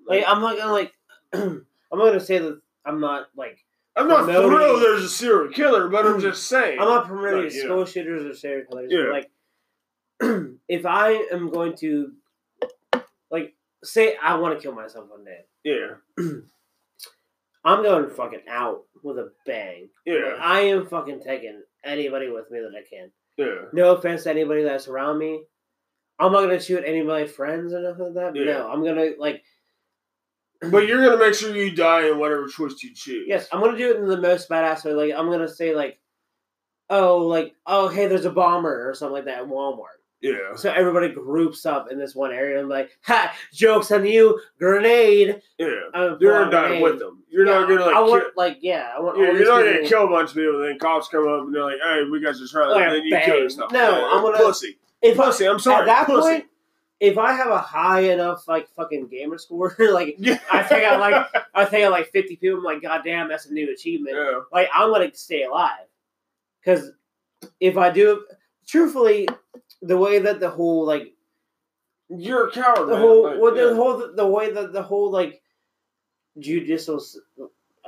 like 0.07 0.25
I'm 0.27 0.41
not 0.41 0.57
gonna 0.57 0.73
like 0.73 0.93
I'm 1.33 1.65
not 1.93 2.07
gonna 2.07 2.21
say 2.21 2.39
that 2.39 2.61
I'm 2.85 3.01
not 3.01 3.29
like 3.37 3.65
I'm 3.97 4.09
not 4.09 4.25
thrilled 4.25 4.83
there's 4.83 5.05
a 5.05 5.09
serial 5.09 5.53
killer, 5.53 5.89
but 5.89 6.05
I'm 6.05 6.19
mm. 6.19 6.23
just 6.23 6.49
saying. 6.49 6.79
I'm 6.79 6.89
not 6.89 7.07
promoting 7.07 7.45
Like, 7.45 7.53
school 7.53 7.85
shooters 7.87 8.27
or 8.27 8.35
serial 8.35 8.67
killers. 8.67 8.93
Yeah. 8.93 9.11
Like 9.11 9.31
if 10.69 10.85
I 10.85 11.13
am 11.33 11.51
going 11.51 11.77
to 11.79 12.03
like 12.03 12.13
say 13.87 14.17
I 14.23 14.35
want 14.37 14.59
to 14.59 14.63
kill 14.63 14.75
myself 14.75 15.09
one 15.09 15.25
day, 15.25 15.41
Yeah, 15.65 15.95
I'm 17.65 17.83
going 17.83 18.11
fucking 18.11 18.43
out 18.49 18.83
with 19.03 19.19
a 19.19 19.33
bang. 19.45 19.89
Like, 20.07 20.17
yeah, 20.17 20.35
I 20.41 20.61
am 20.61 20.87
fucking 20.87 21.21
taking 21.23 21.63
anybody 21.85 22.29
with 22.31 22.51
me 22.51 22.61
that 22.61 22.73
I 22.77 22.83
can. 22.89 23.11
yeah. 23.37 23.69
No 23.73 23.93
offense 23.97 24.23
to 24.25 24.31
anybody 24.31 24.63
that's 24.63 24.89
around 24.89 25.19
me. 25.19 25.43
I'm 26.19 26.33
not 26.33 26.43
gonna 26.43 26.61
shoot 26.61 26.85
any 26.87 27.01
of 27.01 27.07
my 27.07 27.27
friends 27.27 27.73
or 27.73 27.81
nothing 27.83 28.15
like 28.15 28.15
that. 28.15 28.37
Yeah. 28.37 28.45
No, 28.45 28.69
I'm 28.71 28.85
gonna 28.85 29.11
like 29.19 29.43
But 30.71 30.87
you're 30.87 31.05
gonna 31.05 31.19
make 31.19 31.35
sure 31.35 31.55
you 31.55 31.75
die 31.75 32.09
in 32.09 32.19
whatever 32.19 32.47
choice 32.47 32.83
you 32.83 32.95
choose. 32.95 33.27
yes, 33.29 33.49
I'm 33.53 33.61
gonna 33.61 33.77
do 33.77 33.91
it 33.91 33.97
in 33.99 34.07
the 34.09 34.17
most 34.21 34.49
badass 34.49 34.85
way. 34.85 34.93
Like 34.93 35.13
I'm 35.19 35.31
gonna 35.31 35.49
say 35.49 35.75
like, 35.75 35.99
oh 36.89 37.19
like 37.27 37.53
oh 37.67 37.89
hey, 37.89 38.07
there's 38.07 38.25
a 38.25 38.31
bomber 38.31 38.89
or 38.89 38.95
something 38.95 39.13
like 39.15 39.25
that 39.27 39.41
at 39.41 39.47
Walmart. 39.49 39.96
Yeah. 40.23 40.57
So 40.57 40.73
everybody 40.73 41.11
groups 41.11 41.67
up 41.67 41.91
in 41.93 41.99
this 41.99 42.15
one 42.15 42.33
area 42.33 42.59
and 42.61 42.69
like, 42.69 42.91
ha, 43.03 43.35
jokes 43.53 43.91
on 43.93 44.07
you, 44.07 44.41
grenade. 44.59 45.41
Yeah. 45.59 45.67
You're 45.95 46.17
pulling 46.17 46.19
gonna 46.21 46.49
a 46.49 46.51
die 46.51 46.67
grenade. 46.69 46.83
with 46.83 46.99
them. 46.99 47.23
You're 47.29 47.45
not 47.45 47.69
gonna 47.69 47.85
like. 47.85 47.95
I 47.95 48.01
want 48.01 48.23
kill, 48.23 48.31
like 48.37 48.59
yeah, 48.63 48.93
I 48.97 49.01
want. 49.01 49.19
yeah, 49.19 49.25
you're 49.33 49.45
not 49.45 49.63
gonna 49.63 49.87
kill 49.87 50.05
a 50.05 50.09
bunch 50.09 50.31
of 50.31 50.37
people, 50.37 50.61
and 50.61 50.69
then 50.71 50.79
cops 50.79 51.09
come 51.09 51.29
up 51.29 51.43
and 51.47 51.55
they're 51.55 51.65
like, 51.65 51.79
"Hey, 51.85 52.05
we 52.11 52.21
got 52.21 52.35
you 52.37 52.49
trying," 52.49 52.71
Like, 52.71 52.83
and 52.85 52.95
then 52.97 53.05
you 53.05 53.11
bang. 53.11 53.25
kill 53.27 53.39
yourself. 53.39 53.71
No, 53.73 53.91
Yeah, 53.99 54.09
I'm 54.13 54.23
gonna- 54.23 54.39
pussy. 54.39 54.79
If 55.03 55.21
I, 55.21 55.27
Pussy. 55.27 55.47
I'm 55.47 55.59
sorry. 55.59 55.83
at 55.83 55.87
that 55.87 56.07
pussy. 56.07 56.21
point, 56.21 56.45
if 56.99 57.19
I 57.19 57.33
have 57.35 57.49
a 57.49 57.59
high 57.59 58.01
enough 58.13 58.49
like 58.49 58.69
fucking 58.75 59.09
gamer 59.09 59.37
score, 59.37 59.77
like 59.79 60.17
yeah. 60.19 60.39
I 60.51 60.63
think 60.63 60.83
I 60.85 60.97
like 60.97 61.27
I 61.55 61.65
think 61.67 61.85
I 61.85 61.89
like 61.89 62.11
50 62.11 62.37
people. 62.37 62.59
I'm 62.59 62.65
like, 62.65 62.81
God 62.81 63.03
damn, 63.05 63.29
that's 63.29 63.45
a 63.47 63.53
new 63.53 63.71
achievement. 63.71 64.17
Yeah. 64.17 64.41
Like 64.51 64.69
I'm 64.75 64.91
gonna 64.91 65.15
stay 65.15 65.43
alive 65.43 65.85
because 66.65 66.91
if 67.61 67.77
I 67.77 67.91
do, 67.91 68.25
truthfully, 68.67 69.29
the 69.83 69.97
way 69.97 70.19
that 70.21 70.41
the 70.41 70.51
whole 70.51 70.85
like 70.87 71.15
You're 72.09 72.49
a 72.49 72.51
coward. 72.53 72.87
the 72.89 72.93
man. 72.95 73.01
whole 73.01 73.25
Like, 73.25 73.41
well, 73.41 73.55
the 73.55 73.75
whole 73.75 74.13
the 74.15 74.27
way 74.27 74.53
that 74.53 74.73
the 74.73 74.83
whole 74.83 75.11
like 75.11 75.43
judicial 76.39 77.01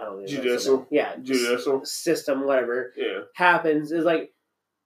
I 0.00 0.04
don't 0.04 0.20
know 0.20 0.26
Judicial? 0.26 0.86
yeah 0.90 1.16
Judicial? 1.22 1.84
system 1.84 2.44
whatever 2.46 2.92
Yeah. 2.96 3.20
happens 3.34 3.92
is 3.92 4.04
like 4.04 4.32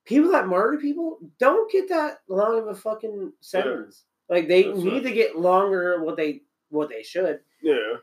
people 0.05 0.33
that 0.33 0.49
murder 0.49 0.79
people 0.79 1.19
don't 1.39 1.71
get 1.71 1.89
that 1.91 2.19
long 2.29 2.59
of 2.59 2.67
a 2.69 2.75
fucking 2.75 3.33
sentence 3.41 4.05
like 4.29 4.49
they 4.49 4.65
That's 4.65 4.79
need 4.79 4.93
right. 4.95 5.03
to 5.05 5.13
get 5.13 5.39
longer 5.39 6.03
what 6.03 6.17
they 6.17 6.43
what 6.71 6.89
they 6.89 7.03
should 7.03 7.41
Yeah. 7.63 7.97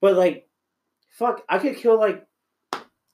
but 0.00 0.14
like 0.14 0.48
fuck 1.10 1.42
I 1.48 1.58
could 1.58 1.76
kill 1.76 1.98
like 1.98 2.24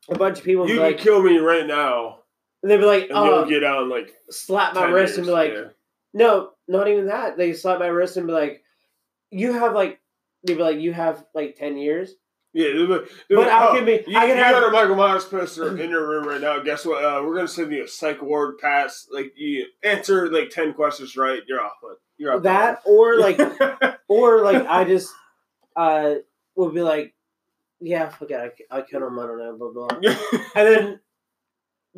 a 0.09 0.15
bunch 0.19 0.39
of 0.39 0.45
people 0.45 0.67
You 0.69 0.75
can 0.75 0.83
like 0.83 0.99
kill 0.99 1.23
me 1.23 1.39
right 1.39 1.67
now, 1.67 2.20
they'd 2.63 2.77
be 2.79 2.85
like 2.85 3.05
and 3.05 3.13
oh 3.15 3.45
get 3.49 3.65
out 3.65 3.83
in 3.83 3.89
like 3.89 4.13
slap 4.31 4.75
my 4.75 4.83
10 4.87 4.93
wrist 4.93 5.17
and 5.19 5.27
be 5.27 5.33
years. 5.33 5.35
like 5.35 5.53
Yeah. 5.53 5.71
No, 6.13 6.51
not 6.67 6.89
even 6.89 7.07
that. 7.07 7.37
They 7.37 7.53
slap 7.53 7.79
my 7.79 7.87
wrist 7.87 8.17
and 8.17 8.27
be 8.27 8.33
like, 8.33 8.65
"You 9.31 9.53
have 9.53 9.75
like," 9.75 10.01
they'd 10.43 10.57
be 10.57 10.63
like, 10.63 10.81
"You 10.81 10.93
have 10.93 11.25
like 11.35 11.55
ten 11.57 11.77
years." 11.79 12.15
Yeah, 12.53 12.73
they'll 12.73 12.87
be- 12.89 13.07
they'll 13.29 13.39
But 13.39 13.45
be, 13.45 13.51
I 13.51 13.69
oh, 13.69 13.75
can 13.77 13.85
be- 13.85 14.05
You, 14.09 14.19
I 14.19 14.27
can 14.27 14.37
you 14.37 14.43
have- 14.43 14.55
got 14.55 14.69
a 14.69 14.73
Michael 14.73 14.97
Myers 14.97 15.25
poster 15.25 15.79
in 15.81 15.89
your 15.89 16.09
room 16.09 16.27
right 16.27 16.41
now. 16.41 16.59
Guess 16.59 16.85
what? 16.85 17.05
Uh, 17.05 17.23
we're 17.25 17.37
gonna 17.37 17.47
send 17.47 17.71
you 17.71 17.85
a 17.85 17.89
psych 17.89 18.21
ward 18.23 18.59
pass. 18.59 19.07
Like 19.09 19.33
you 19.37 19.67
answer 19.85 20.29
like 20.33 20.51
ten 20.51 20.73
questions 20.75 21.17
right, 21.17 21.41
you're 21.47 21.61
off. 21.63 21.75
But 21.81 21.99
you're 22.19 22.35
off. 22.35 22.43
That 22.43 22.81
or 22.85 23.21
like, 23.21 23.39
or 24.09 24.43
like, 24.43 24.67
I 24.67 24.83
just 24.83 25.13
uh 25.77 26.15
would 26.57 26.75
be 26.75 26.83
like, 26.83 27.15
"Yeah, 27.79 28.09
fuck 28.09 28.33
it, 28.33 28.55
I, 28.73 28.79
I 28.79 28.83
killed 28.83 29.05
him. 29.05 29.17
I 29.17 29.27
don't 29.29 29.39
know, 29.39 29.57
blah 29.57 29.71
blah," 29.87 29.89
and 30.57 30.67
then 30.67 31.01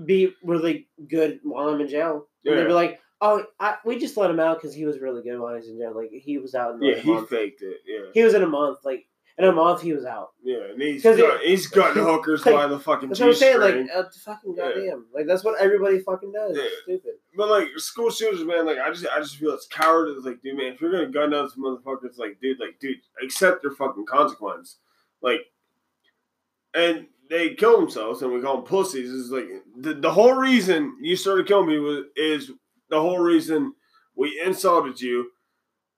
be 0.05 0.33
really 0.43 0.89
good 1.09 1.41
while 1.43 1.69
I'm 1.69 1.81
in 1.81 1.89
jail. 1.89 2.27
And 2.45 2.59
they'd 2.59 2.65
be 2.67 2.73
like, 2.73 3.01
"Oh, 3.21 3.45
I, 3.61 3.77
we 3.85 3.99
just 3.99 4.17
let 4.17 4.31
him 4.31 4.41
out 4.41 4.59
because 4.61 4.75
he 4.75 4.85
was 4.85 5.01
really 5.01 5.23
good 5.23 5.39
while 5.39 5.53
he 5.55 5.61
was 5.61 5.69
in 5.69 5.79
jail. 5.79 5.93
Like 5.95 6.11
he 6.13 6.39
was 6.39 6.55
out 6.55 6.75
in 6.75 6.81
like, 6.81 6.97
yeah, 6.97 7.03
he 7.03 7.13
month. 7.13 7.29
faked 7.29 7.63
it. 7.63 7.79
Yeah, 7.87 8.11
He 8.15 8.23
was 8.23 8.35
in 8.35 8.43
a 8.43 8.47
month. 8.49 8.79
Like 8.85 9.07
in 9.39 9.45
a 9.45 9.53
month, 9.53 9.81
he 9.83 9.93
was 9.93 10.05
out." 10.05 10.31
yeah, 10.43 10.59
and 10.73 10.81
he's 10.83 11.03
got, 11.03 11.19
it- 11.19 11.41
he's 11.49 11.67
gutting 11.69 12.03
hookers 12.05 12.45
like, 12.45 12.55
by 12.55 12.67
the 12.67 12.79
fucking 12.79 13.09
That's 13.11 13.21
what 13.21 13.29
I'm 13.29 13.35
saying. 13.35 13.61
string. 13.61 13.87
Like, 13.89 13.97
uh, 13.97 14.09
fucking 14.25 14.55
Yeah. 14.57 14.65
goddamn. 14.75 15.07
Like 15.15 15.27
that's 15.27 15.45
what 15.45 15.61
everybody 15.61 16.01
fucking 16.01 16.33
does. 16.33 16.57
Yeah. 16.57 16.63
It's 16.65 16.83
stupid. 16.83 17.13
But 17.37 17.49
like 17.49 17.69
school 17.77 18.11
shooters, 18.11 18.45
man, 18.45 18.67
like 18.67 18.79
I 18.79 18.91
just 18.91 19.07
I 19.07 19.21
just 19.21 19.37
feel 19.37 19.53
it's 19.53 19.67
coward. 19.69 20.09
It's 20.09 20.27
like, 20.27 20.43
dude, 20.43 20.57
man, 20.57 20.73
if 20.75 20.81
you're 20.81 20.91
gonna 20.93 21.07
gun 21.09 21.31
down 21.31 21.49
some 21.49 21.63
motherfuckers, 21.65 22.19
like, 22.19 22.39
dude, 22.43 22.59
like, 22.61 22.79
dude, 22.81 22.97
accept 23.23 23.63
your 23.63 23.75
fucking 23.75 24.05
consequence. 24.07 24.79
Like, 25.23 25.41
and 26.75 27.07
they 27.33 27.55
kill 27.55 27.81
themselves, 27.81 28.21
and 28.21 28.31
we 28.31 28.43
call 28.43 28.57
them 28.57 28.67
pussies. 28.67 29.09
Is 29.11 29.31
like 29.31 29.49
the, 29.79 29.95
the 29.95 30.13
whole 30.13 30.35
reason 30.35 30.97
you 31.01 31.17
started 31.17 31.47
killing 31.47 31.69
me 31.69 31.79
was 31.79 32.05
is 32.15 32.51
the 32.91 33.01
whole 33.01 33.19
reason 33.19 33.73
we 34.15 34.41
insulted 34.45 35.01
you. 35.01 35.31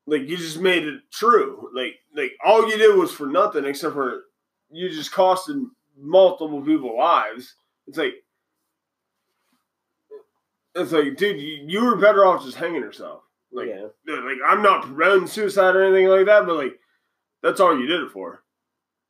Like 0.07 0.29
you 0.29 0.37
just 0.37 0.61
made 0.61 0.85
it 0.85 1.01
true. 1.13 1.71
Like 1.75 1.97
like 2.15 2.33
all 2.45 2.69
you 2.69 2.79
did 2.79 2.97
was 2.97 3.11
for 3.11 3.27
nothing 3.27 3.65
except 3.65 3.95
for 3.95 4.23
you 4.71 4.89
just 4.89 5.11
costed 5.11 5.65
multiple 5.99 6.63
people 6.63 6.97
lives. 6.97 7.57
It's 7.89 7.99
like 7.99 8.15
it's 10.77 10.93
like, 10.93 11.17
dude, 11.17 11.41
you, 11.41 11.65
you 11.67 11.85
were 11.85 11.97
better 11.97 12.25
off 12.25 12.45
just 12.45 12.57
hanging 12.57 12.81
yourself. 12.81 13.23
Like, 13.53 13.69
yeah. 13.69 14.15
like 14.15 14.39
I'm 14.47 14.63
not 14.63 14.83
promoting 14.83 15.27
suicide 15.27 15.75
or 15.75 15.83
anything 15.83 16.09
like 16.09 16.27
that, 16.27 16.47
but 16.47 16.57
like 16.57 16.79
that's 17.43 17.59
all 17.59 17.77
you 17.77 17.87
did 17.87 18.03
it 18.03 18.13
for. 18.13 18.44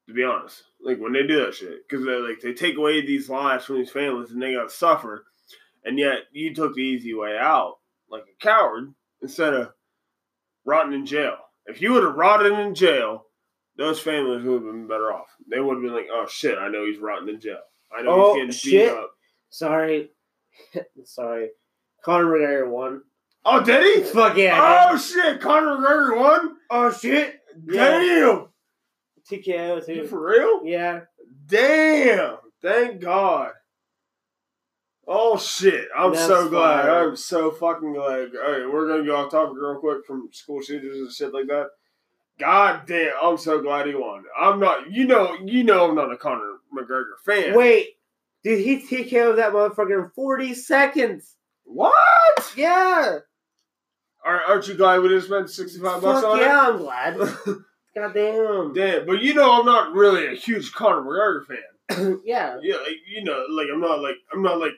To 0.08 0.12
be 0.14 0.22
honest, 0.22 0.62
like 0.84 0.98
when 0.98 1.12
they 1.14 1.26
do 1.26 1.44
that 1.46 1.54
shit, 1.54 1.88
because 1.88 2.04
they 2.04 2.12
like 2.12 2.40
they 2.40 2.52
take 2.52 2.76
away 2.76 3.00
these 3.04 3.30
lives 3.30 3.64
from 3.64 3.76
these 3.76 3.90
families 3.90 4.30
and 4.32 4.42
they 4.42 4.52
got 4.54 4.68
to 4.68 4.74
suffer, 4.74 5.24
and 5.84 5.98
yet 5.98 6.18
you 6.32 6.54
took 6.54 6.74
the 6.74 6.82
easy 6.82 7.14
way 7.14 7.38
out, 7.38 7.76
like 8.10 8.22
a 8.24 8.44
coward, 8.44 8.92
instead 9.22 9.54
of 9.54 9.70
rotting 10.66 10.92
in 10.92 11.06
jail. 11.06 11.36
If 11.66 11.80
you 11.80 11.92
would 11.94 12.02
have 12.04 12.16
rotted 12.16 12.52
in 12.52 12.74
jail, 12.74 13.24
those 13.78 13.98
families 13.98 14.44
would 14.44 14.62
have 14.62 14.62
been 14.72 14.86
better 14.86 15.10
off. 15.10 15.28
They 15.50 15.58
would 15.58 15.76
have 15.76 15.82
been 15.82 15.94
like, 15.94 16.08
"Oh 16.12 16.26
shit, 16.28 16.58
I 16.58 16.68
know 16.68 16.84
he's 16.84 16.98
rotting 17.00 17.30
in 17.30 17.40
jail. 17.40 17.60
I 17.96 18.02
know 18.02 18.10
Oh, 18.10 18.34
he's 18.34 18.40
getting 18.42 18.52
shit. 18.52 18.90
beat 18.92 18.98
up." 18.98 19.10
Sorry. 19.48 20.10
Sorry. 21.04 21.48
Conor 22.04 22.26
McGregor 22.26 22.68
won. 22.68 23.02
Oh, 23.46 23.62
did 23.64 23.82
he? 23.96 24.02
Fuck 24.04 24.36
yeah. 24.36 24.90
Oh 24.90 24.98
shit, 24.98 25.40
Conor 25.40 25.78
McGregor 25.78 26.16
won. 26.18 26.56
Oh 26.70 26.92
shit. 26.92 27.36
Damn. 27.66 28.48
TKO 29.30 29.88
You 29.88 30.06
for 30.06 30.26
real? 30.26 30.64
Yeah. 30.64 31.00
Damn. 31.46 32.36
Thank 32.62 33.00
God. 33.00 33.52
Oh 35.06 35.36
shit. 35.36 35.88
I'm 35.96 36.12
That's 36.12 36.26
so 36.26 36.48
glad. 36.48 36.84
fire. 36.84 37.08
I'm 37.08 37.16
so 37.16 37.50
fucking 37.50 37.92
glad. 37.92 38.30
All 38.36 38.52
right, 38.52 38.72
we're 38.72 38.88
gonna 38.88 39.04
go 39.04 39.16
off 39.16 39.30
topic 39.30 39.56
real 39.58 39.78
quick 39.78 40.06
from 40.06 40.28
school 40.32 40.62
shooters 40.62 40.96
and 40.96 41.12
shit 41.12 41.34
like 41.34 41.46
that. 41.48 41.68
God 42.38 42.82
damn, 42.86 43.12
I'm 43.22 43.38
so 43.38 43.60
glad 43.60 43.86
he 43.86 43.94
won. 43.94 44.24
I'm 44.38 44.58
not 44.58 44.90
you 44.90 45.06
know 45.06 45.36
you 45.44 45.62
know 45.62 45.88
I'm 45.88 45.94
not 45.94 46.12
a 46.12 46.16
Conor 46.16 46.58
McGregor 46.76 47.18
fan. 47.24 47.54
Wait. 47.54 47.88
Dude, 48.42 48.60
he 48.60 48.76
TKO'd 48.76 49.38
that 49.38 49.52
motherfucker 49.52 50.04
in 50.04 50.10
40 50.10 50.52
seconds. 50.54 51.34
What? 51.64 51.94
Yeah. 52.56 53.20
Are, 54.22 54.40
aren't 54.48 54.68
you 54.68 54.74
glad 54.74 55.00
we 55.00 55.08
just 55.08 55.28
spent 55.28 55.48
65 55.48 56.02
bucks 56.02 56.20
Fuck 56.20 56.24
on 56.24 56.38
yeah, 56.38 56.68
I'm 56.68 56.78
glad. 56.78 57.16
Goddamn. 57.96 58.72
Damn, 58.74 59.06
but 59.06 59.22
you 59.22 59.34
know 59.34 59.58
I'm 59.58 59.66
not 59.66 59.92
really 59.92 60.26
a 60.26 60.34
huge 60.34 60.72
Conor 60.72 61.02
McGregor 61.02 61.46
fan. 61.46 62.20
yeah. 62.24 62.58
Yeah, 62.62 62.76
like 62.76 62.96
you 63.06 63.24
know, 63.24 63.44
like 63.50 63.68
I'm 63.72 63.80
not 63.80 64.00
like 64.00 64.16
I'm 64.32 64.42
not 64.42 64.58
like 64.58 64.72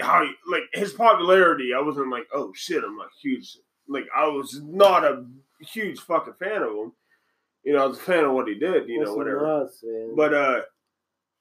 how 0.00 0.24
like 0.50 0.62
his 0.72 0.92
popularity. 0.92 1.70
I 1.76 1.80
wasn't 1.80 2.10
like, 2.10 2.26
oh 2.32 2.52
shit, 2.54 2.82
I'm 2.82 2.96
not 2.96 3.08
huge. 3.22 3.56
Like 3.88 4.06
I 4.14 4.26
was 4.26 4.60
not 4.62 5.04
a 5.04 5.24
huge 5.60 6.00
fucking 6.00 6.34
fan 6.40 6.62
of 6.62 6.70
him. 6.70 6.92
You 7.62 7.72
know, 7.72 7.84
I 7.84 7.86
was 7.86 7.98
a 7.98 8.02
fan 8.02 8.24
of 8.24 8.32
what 8.32 8.48
he 8.48 8.54
did. 8.54 8.88
You 8.88 9.00
know, 9.00 9.06
That's 9.06 9.16
whatever. 9.16 9.60
nuts. 9.60 9.84
But 10.16 10.34
uh, 10.34 10.60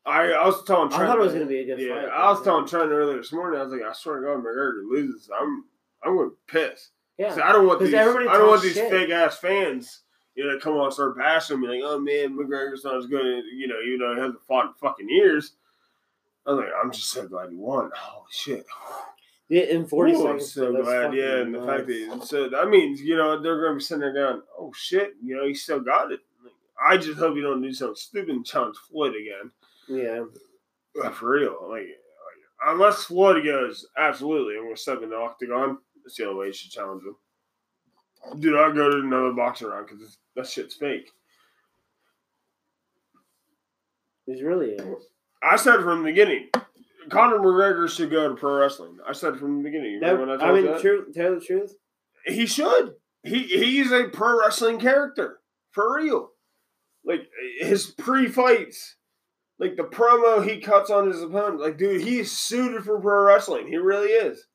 I 0.06 0.32
I 0.32 0.46
was 0.46 0.64
telling 0.66 0.94
I 0.94 0.98
thought 0.98 1.18
it 1.18 1.22
was 1.22 1.34
gonna 1.34 1.46
be 1.46 1.60
a 1.60 1.66
good 1.66 1.80
yeah, 1.80 2.02
fight. 2.02 2.10
I 2.10 2.30
was 2.30 2.40
man. 2.40 2.46
telling 2.46 2.68
Trent 2.68 2.92
earlier 2.92 3.18
this 3.18 3.34
morning. 3.34 3.60
I 3.60 3.64
was 3.64 3.74
like, 3.74 3.82
I 3.82 3.94
swear 3.94 4.20
to 4.20 4.28
God, 4.28 4.44
McGregor 4.44 4.90
loses. 4.90 5.30
I'm 5.40 5.66
I'm 6.04 6.16
gonna 6.16 6.30
be 6.30 6.36
pissed. 6.48 6.92
Yeah. 7.18 7.38
I 7.44 7.52
don't 7.52 7.66
want 7.66 7.80
these. 7.80 7.94
I 7.94 8.04
don't 8.04 8.48
want 8.48 8.62
these 8.62 8.78
fake 8.78 9.10
ass 9.10 9.38
fans. 9.38 10.02
You 10.36 10.45
know, 10.45 10.60
come 10.60 10.74
on 10.76 10.91
start 10.91 11.17
bashing 11.17 11.62
me 11.62 11.67
like, 11.67 11.82
oh 11.84 11.98
man, 12.00 12.38
McGregor's 12.38 12.84
not 12.84 12.98
as 12.98 13.06
good. 13.06 13.45
You 13.54 13.67
know, 13.67 13.80
even 13.86 14.00
though 14.00 14.13
he 14.15 14.19
hasn't 14.21 14.41
fought 14.48 14.67
in 14.67 14.74
fucking 14.74 15.10
years. 15.10 15.54
I 16.45 16.52
was 16.52 16.60
like, 16.60 16.74
I'm 16.82 16.91
just 16.91 17.10
so 17.10 17.28
glad 17.28 17.50
he 17.50 17.56
won. 17.56 17.89
Holy 17.95 18.28
shit. 18.30 18.65
Yeah, 19.48 19.63
in 19.63 19.86
40 19.86 20.12
Ooh, 20.12 20.15
I'm 20.15 20.39
seconds. 20.39 20.54
so 20.54 20.84
glad, 20.84 21.13
yeah, 21.13 21.38
and 21.38 21.54
the 21.54 21.63
fact 21.65 21.88
that 21.88 22.21
so 22.26 22.50
that 22.50 22.69
means 22.69 23.00
you 23.02 23.15
know 23.15 23.39
they're 23.41 23.62
gonna 23.63 23.76
be 23.76 23.82
sitting 23.82 24.02
there 24.02 24.13
going, 24.13 24.41
"Oh 24.58 24.71
shit," 24.76 25.13
you 25.24 25.36
know, 25.36 25.45
he 25.48 25.54
still 25.54 25.80
got 25.80 26.12
it. 26.12 26.19
Like, 26.43 26.54
I 26.84 26.98
just 26.98 27.19
hope 27.19 27.36
you 27.36 27.43
don't 27.43 27.62
do 27.62 27.71
something 27.71 27.95
stupid 27.95 28.30
and 28.30 28.45
challenge 28.45 28.76
Floyd 28.89 29.13
again. 29.15 29.52
Yeah. 29.88 30.26
Uh, 31.04 31.10
For 31.12 31.30
real, 31.32 31.58
like, 31.69 31.82
like 31.82 32.67
unless 32.67 33.04
Floyd 33.04 33.43
goes, 33.45 33.86
absolutely, 33.98 34.58
I'm 34.58 34.63
gonna 34.63 34.78
step 34.78 35.04
in 35.04 35.10
the 35.12 35.15
octagon. 35.17 35.78
That's 36.04 36.15
the 36.17 36.26
only 36.28 36.39
way 36.39 36.48
you 36.48 36.54
should 36.54 36.71
challenge 36.71 37.04
him. 37.04 38.39
Do 38.39 38.52
not 38.52 38.71
go 38.76 38.89
to 38.89 38.98
another 38.98 39.32
boxing 39.32 39.67
round 39.67 39.88
because 39.88 40.17
that 40.36 40.48
shit's 40.48 40.76
fake. 40.76 41.10
He's 44.26 44.41
really 44.41 44.71
is. 44.71 45.06
I 45.43 45.56
said 45.56 45.82
from 45.82 46.00
the 46.00 46.12
beginning, 46.12 46.50
Conor 47.10 47.39
McGregor 47.39 47.89
should 47.89 48.10
go 48.10 48.30
to 48.30 48.36
pro 48.36 48.60
wrestling. 48.60 48.98
I 49.08 49.13
said 49.13 49.38
from 49.38 49.58
the 49.58 49.63
beginning. 49.63 50.00
You 50.02 50.17
when 50.17 50.30
I 50.30 50.36
I 50.36 50.54
mean, 50.54 50.65
that? 50.65 50.82
true. 50.82 51.06
Tell 51.13 51.36
the 51.36 51.41
truth. 51.41 51.76
He 52.26 52.45
should. 52.45 52.93
He 53.24 53.43
he's 53.43 53.91
a 53.91 54.06
pro 54.10 54.39
wrestling 54.39 54.80
character 54.80 55.39
for 55.71 55.95
real. 55.95 56.32
Like 57.04 57.28
his 57.60 57.86
pre-fights, 57.86 58.95
like 59.60 59.76
the 59.76 59.84
promo 59.84 60.48
he 60.48 60.60
cuts 60.60 60.89
on 60.89 61.08
his 61.08 61.21
opponent. 61.21 61.62
Like, 61.62 61.78
dude, 61.78 62.02
he's 62.02 62.32
suited 62.32 62.84
for 62.84 63.00
pro 63.00 63.26
wrestling. 63.26 63.67
He 63.67 63.78
really 63.78 64.10
is. 64.10 64.48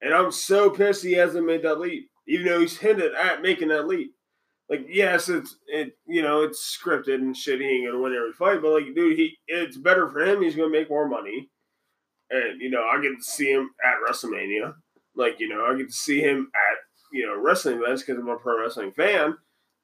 And 0.00 0.14
I'm 0.14 0.30
so 0.30 0.70
pissed 0.70 1.04
he 1.04 1.12
hasn't 1.12 1.46
made 1.46 1.62
that 1.62 1.80
leap, 1.80 2.08
even 2.28 2.46
though 2.46 2.60
he's 2.60 2.78
hinted 2.78 3.14
at 3.14 3.42
making 3.42 3.68
that 3.68 3.86
leap. 3.86 4.14
Like, 4.72 4.86
yes, 4.88 5.28
it's 5.28 5.54
it 5.68 5.92
you 6.06 6.22
know 6.22 6.42
it's 6.42 6.78
scripted 6.82 7.16
and 7.16 7.36
shit. 7.36 7.60
He 7.60 7.66
ain't 7.66 7.86
gonna 7.86 8.02
win 8.02 8.14
every 8.14 8.32
fight, 8.32 8.62
but 8.62 8.70
like, 8.72 8.94
dude, 8.94 9.18
he 9.18 9.36
it's 9.46 9.76
better 9.76 10.08
for 10.08 10.24
him. 10.24 10.40
He's 10.40 10.56
gonna 10.56 10.70
make 10.70 10.88
more 10.88 11.06
money, 11.06 11.50
and 12.30 12.58
you 12.60 12.70
know 12.70 12.82
I 12.82 13.00
get 13.02 13.10
to 13.18 13.22
see 13.22 13.50
him 13.52 13.68
at 13.84 13.96
WrestleMania. 14.08 14.72
Like, 15.14 15.38
you 15.40 15.48
know, 15.50 15.66
I 15.66 15.76
get 15.76 15.88
to 15.88 15.92
see 15.92 16.20
him 16.22 16.50
at 16.54 16.78
you 17.12 17.26
know 17.26 17.38
wrestling 17.38 17.82
events 17.82 18.02
because 18.02 18.18
I'm 18.18 18.28
a 18.30 18.36
pro 18.36 18.58
wrestling 18.60 18.92
fan. 18.92 19.36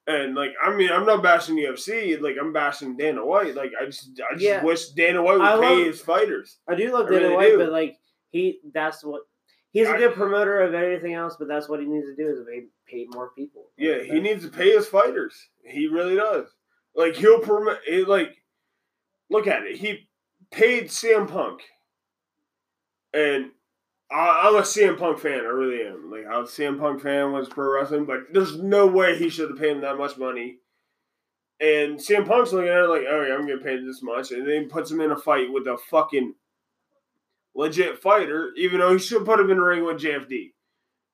And 0.07 0.33
like, 0.33 0.53
I 0.59 0.75
mean, 0.75 0.89
I'm 0.91 1.05
not 1.05 1.21
bashing 1.21 1.55
UFC. 1.57 2.19
Like, 2.19 2.37
I'm 2.41 2.51
bashing 2.51 2.97
Dana 2.97 3.23
White. 3.23 3.53
Like, 3.53 3.73
I 3.79 3.85
just, 3.85 4.09
I 4.27 4.33
just 4.33 4.43
Yeah. 4.43 4.63
wish 4.63 4.89
Dana 4.89 5.21
White 5.21 5.37
would 5.37 5.45
I 5.47 5.59
pay 5.59 5.75
love- 5.75 5.85
his 5.85 6.01
fighters. 6.01 6.57
I 6.67 6.73
do 6.73 6.91
love 6.91 7.05
I 7.05 7.09
Dana 7.11 7.21
really 7.25 7.35
White, 7.35 7.49
do. 7.51 7.57
but 7.59 7.71
like 7.71 7.95
he, 8.31 8.59
that's 8.73 9.03
what 9.03 9.21
he's 9.71 9.87
a 9.87 9.97
good 9.97 10.13
promoter 10.13 10.61
of 10.61 10.73
anything 10.73 11.13
else. 11.13 11.35
But 11.37 11.47
that's 11.47 11.69
what 11.69 11.79
he 11.79 11.85
needs 11.85 12.07
to 12.07 12.15
do 12.15 12.29
is 12.29 12.39
pay, 12.47 12.65
pay 12.87 13.07
more 13.13 13.31
people. 13.31 13.67
Yeah, 13.77 14.01
he 14.03 14.19
needs 14.19 14.43
to 14.43 14.51
pay 14.51 14.71
his 14.71 14.87
fighters. 14.87 15.49
He 15.63 15.87
really 15.87 16.15
does. 16.15 16.47
Like, 16.95 17.15
he'll 17.15 17.39
promote. 17.39 17.79
Like, 18.07 18.37
look 19.29 19.47
at 19.47 19.63
it. 19.63 19.77
He 19.77 20.07
paid 20.51 20.85
CM 20.85 21.27
Punk, 21.27 21.61
and 23.13 23.51
I, 24.11 24.47
I'm 24.47 24.55
a 24.55 24.61
CM 24.61 24.97
Punk 24.97 25.19
fan. 25.19 25.39
I 25.39 25.49
really 25.49 25.85
am. 25.85 26.11
Like, 26.11 26.25
I 26.25 26.37
was 26.39 26.57
a 26.57 26.61
CM 26.61 26.79
Punk 26.79 27.01
fan 27.01 27.31
was 27.31 27.47
pro 27.47 27.73
wrestling, 27.73 28.05
but 28.05 28.33
there's 28.33 28.57
no 28.57 28.87
way 28.87 29.17
he 29.17 29.29
should 29.29 29.49
have 29.49 29.59
paid 29.59 29.71
him 29.71 29.81
that 29.81 29.97
much 29.97 30.17
money. 30.17 30.57
And 31.61 31.99
CM 31.99 32.25
Punk's 32.25 32.53
looking 32.53 32.69
at 32.69 32.85
it 32.85 32.89
like, 32.89 33.03
oh 33.09 33.35
I'm 33.37 33.45
getting 33.45 33.63
paid 33.63 33.85
this 33.85 34.01
much, 34.01 34.31
and 34.31 34.47
then 34.47 34.63
he 34.63 34.67
puts 34.67 34.89
him 34.89 35.01
in 35.01 35.11
a 35.11 35.17
fight 35.17 35.51
with 35.51 35.67
a 35.67 35.77
fucking 35.89 36.33
legit 37.55 37.99
fighter, 37.99 38.51
even 38.55 38.79
though 38.79 38.93
he 38.93 38.99
should 38.99 39.25
put 39.25 39.39
him 39.39 39.49
in 39.49 39.57
the 39.57 39.63
ring 39.63 39.85
with 39.85 40.01
JFD. 40.01 40.51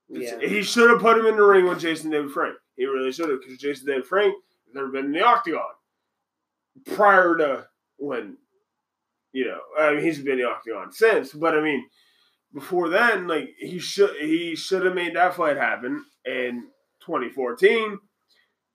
Yeah. 0.10 0.39
He 0.39 0.62
should 0.62 0.89
have 0.89 1.00
put 1.00 1.17
him 1.17 1.26
in 1.26 1.36
the 1.36 1.43
ring 1.43 1.67
with 1.67 1.80
Jason 1.80 2.12
David 2.12 2.32
Frank. 2.32 2.56
He 2.76 2.86
really 2.86 3.12
should 3.12 3.30
have, 3.30 3.39
because 3.41 3.58
Jason 3.58 3.88
David 3.88 4.06
Frank 4.06 4.36
has 4.65 4.76
never 4.76 4.89
been 4.89 5.06
in 5.06 5.12
the 5.12 5.26
octagon 5.26 5.62
prior 6.93 7.36
to 7.38 7.67
when, 7.98 8.38
you 9.32 9.45
know, 9.45 9.60
I 9.80 9.93
mean, 9.93 10.04
he's 10.04 10.19
been 10.19 10.34
in 10.34 10.39
the 10.39 10.50
octagon 10.50 10.91
since, 10.91 11.34
but 11.34 11.58
I 11.58 11.62
mean, 11.62 11.86
before 12.54 12.89
then, 12.89 13.28
like 13.28 13.50
he 13.60 13.80
should 13.80 14.15
he 14.17 14.56
should 14.56 14.86
have 14.86 14.95
made 14.95 15.15
that 15.15 15.36
fight 15.36 15.58
happen 15.58 16.06
in 16.26 16.67
2014 17.06 18.00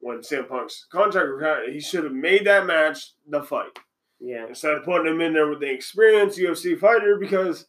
when 0.00 0.18
CM 0.18 0.48
Punk's 0.48 0.86
contract 0.92 1.30
he 1.70 1.80
should 1.80 2.04
have 2.04 2.12
made 2.12 2.46
that 2.46 2.66
match 2.66 3.12
the 3.26 3.42
fight 3.42 3.78
Yeah. 4.20 4.46
instead 4.48 4.72
of 4.74 4.84
putting 4.84 5.12
him 5.12 5.20
in 5.22 5.32
there 5.32 5.48
with 5.48 5.60
the 5.60 5.72
experienced 5.72 6.38
UFC 6.38 6.78
fighter 6.78 7.16
because 7.18 7.66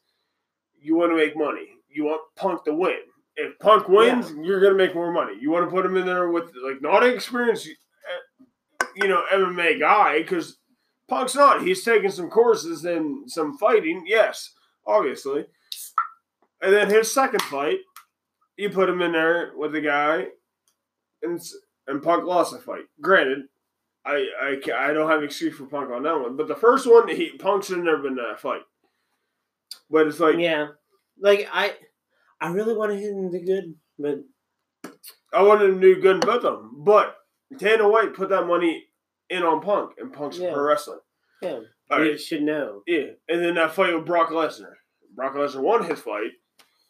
you 0.82 0.96
want 0.96 1.12
to 1.12 1.16
make 1.16 1.38
money. 1.38 1.70
You 1.90 2.06
want 2.06 2.22
Punk 2.36 2.66
to 2.66 2.74
win. 2.74 3.00
If 3.38 3.58
Punk 3.60 3.88
wins, 3.88 4.34
you're 4.42 4.60
gonna 4.60 4.76
make 4.76 4.94
more 4.94 5.12
money. 5.12 5.34
You 5.40 5.52
want 5.52 5.66
to 5.66 5.72
put 5.72 5.86
him 5.86 5.96
in 5.96 6.06
there 6.06 6.30
with 6.30 6.52
like 6.64 6.82
not 6.82 7.04
an 7.04 7.14
experienced, 7.14 7.68
uh, 7.70 8.86
you 8.96 9.08
know, 9.08 9.24
MMA 9.32 9.80
guy 9.80 10.20
because 10.20 10.58
Punk's 11.08 11.36
not. 11.36 11.62
He's 11.62 11.84
taken 11.84 12.12
some 12.12 12.30
courses 12.30 12.84
and 12.86 13.30
some 13.32 13.58
fighting. 13.58 14.04
Yes, 14.06 14.54
obviously. 14.86 15.46
And 16.62 16.74
then 16.74 16.90
his 16.90 17.12
second 17.14 17.42
fight, 17.44 17.80
you 18.58 18.70
put 18.70 18.90
him 18.90 19.02
in 19.02 19.14
there 19.14 19.54
with 19.56 19.72
the 19.72 19.82
guy, 19.82 20.28
and 21.24 21.42
and 21.88 22.04
Punk 22.04 22.26
lost 22.26 22.54
the 22.54 22.60
fight. 22.60 22.86
Granted, 23.00 23.44
I 24.06 24.26
I, 24.42 24.90
I 24.90 24.94
don't 24.94 25.10
have 25.10 25.20
an 25.20 25.26
excuse 25.26 25.56
for 25.56 25.66
Punk 25.66 25.92
on 25.92 26.04
that 26.04 26.20
one, 26.20 26.36
but 26.38 26.48
the 26.48 26.56
first 26.56 26.88
one, 26.90 27.08
he 27.08 27.32
Punk 27.38 27.64
should 27.64 27.78
have 27.78 27.86
never 27.86 28.02
been 28.04 28.14
in 28.18 28.26
that 28.28 28.40
fight. 28.40 28.62
But 29.90 30.08
it's 30.08 30.20
like 30.20 30.38
yeah. 30.38 30.68
Like 31.20 31.48
I, 31.54 31.74
I 32.40 32.52
really 32.52 32.76
wanted 32.76 33.00
him 33.00 33.32
to 33.32 33.40
do 33.40 33.46
good, 33.46 33.76
but 34.00 34.20
I 35.34 35.44
wanted 35.44 35.70
him 35.70 35.82
to 35.82 35.96
do 35.96 36.02
good 36.02 36.16
in 36.16 36.20
both 36.22 36.44
of 36.44 36.60
them. 36.60 36.72
But 36.84 37.16
Dana 37.58 37.88
White 37.88 38.14
put 38.16 38.30
that 38.30 38.48
money 38.48 38.86
in 39.30 39.44
on 39.44 39.62
Punk, 39.62 39.92
and 40.00 40.12
Punk's 40.12 40.40
Yeah. 40.40 40.54
pro 40.54 40.64
wrestling. 40.64 41.00
yeah, 41.42 41.60
All 41.92 42.04
you 42.04 42.12
right, 42.12 42.20
should 42.20 42.42
know. 42.44 42.82
yeah, 42.88 43.12
and 43.30 43.42
then 43.44 43.56
that 43.56 43.74
fight 43.74 43.94
with 43.94 44.06
Brock 44.06 44.30
Lesnar. 44.30 44.74
Brock 45.14 45.36
Lesnar 45.36 45.62
won 45.62 45.86
his 45.86 46.00
fight, 46.00 46.32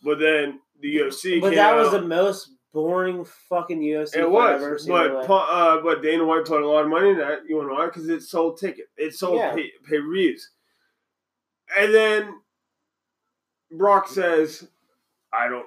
but 0.04 0.18
then 0.20 0.60
the 0.80 0.96
UFC. 0.96 1.32
Came 1.34 1.42
But 1.42 1.56
that 1.56 1.76
was 1.76 1.92
the 1.92 2.02
most 2.02 2.50
boring 2.74 3.26
fucking 3.26 3.82
UFC 3.82 4.16
It 4.18 4.24
fight 4.24 4.54
I've 4.56 4.62
ever 4.62 4.74
was, 4.74 4.86
but. 4.88 5.30
Uh, 5.30 5.82
but 5.82 6.02
Dana 6.02 6.26
White 6.26 6.46
put 6.46 6.62
a 6.62 6.68
lot 6.68 6.84
of 6.84 6.90
money 6.90 7.10
in 7.10 7.18
that. 7.18 7.40
You 7.48 7.62
know 7.62 7.74
why? 7.74 7.86
Because 7.88 8.08
it 8.10 8.22
sold 8.24 8.60
ticket. 8.60 8.88
It 8.98 9.14
sold 9.14 9.38
Yeah. 9.38 9.54
pay, 9.54 9.72
pay-per-views. 9.88 10.50
And 11.78 11.94
then 11.94 12.42
Brock 13.72 14.08
says, 14.08 14.68
"I 15.34 15.48
don't. 15.48 15.66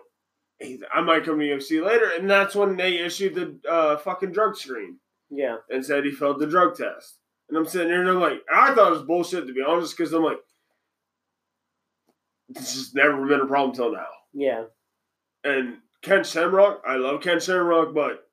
I 0.92 1.00
might 1.00 1.24
come 1.24 1.38
to 1.38 1.44
UFC 1.44 1.80
later." 1.84 2.10
And 2.18 2.30
that's 2.30 2.54
when 2.54 2.76
they 2.76 2.98
issued 2.98 3.34
the 3.34 3.58
uh, 3.70 3.96
fucking 3.98 4.32
drug 4.32 4.56
screen 4.56 4.98
yeah, 5.30 5.56
and 5.70 5.84
said 5.84 6.04
he 6.04 6.10
failed 6.12 6.38
the 6.40 6.46
drug 6.46 6.76
test. 6.76 7.18
And 7.48 7.58
I'm 7.58 7.66
sitting 7.66 7.88
there 7.88 8.00
and 8.00 8.08
I'm 8.08 8.20
like, 8.20 8.40
I 8.50 8.74
thought 8.74 8.88
it 8.88 8.98
was 8.98 9.02
bullshit 9.02 9.46
to 9.46 9.52
be 9.52 9.62
honest, 9.62 9.96
because 9.96 10.12
I'm 10.14 10.22
like, 10.22 10.38
this 12.48 12.74
has 12.74 12.94
never 12.94 13.26
been 13.26 13.40
a 13.40 13.46
problem 13.46 13.74
till 13.74 13.92
now. 13.92 14.06
yeah, 14.32 14.64
And 15.44 15.78
Ken 16.04 16.22
Shamrock, 16.24 16.82
I 16.86 16.96
love 16.96 17.22
Ken 17.22 17.40
Shamrock, 17.40 17.94
but 17.94 18.28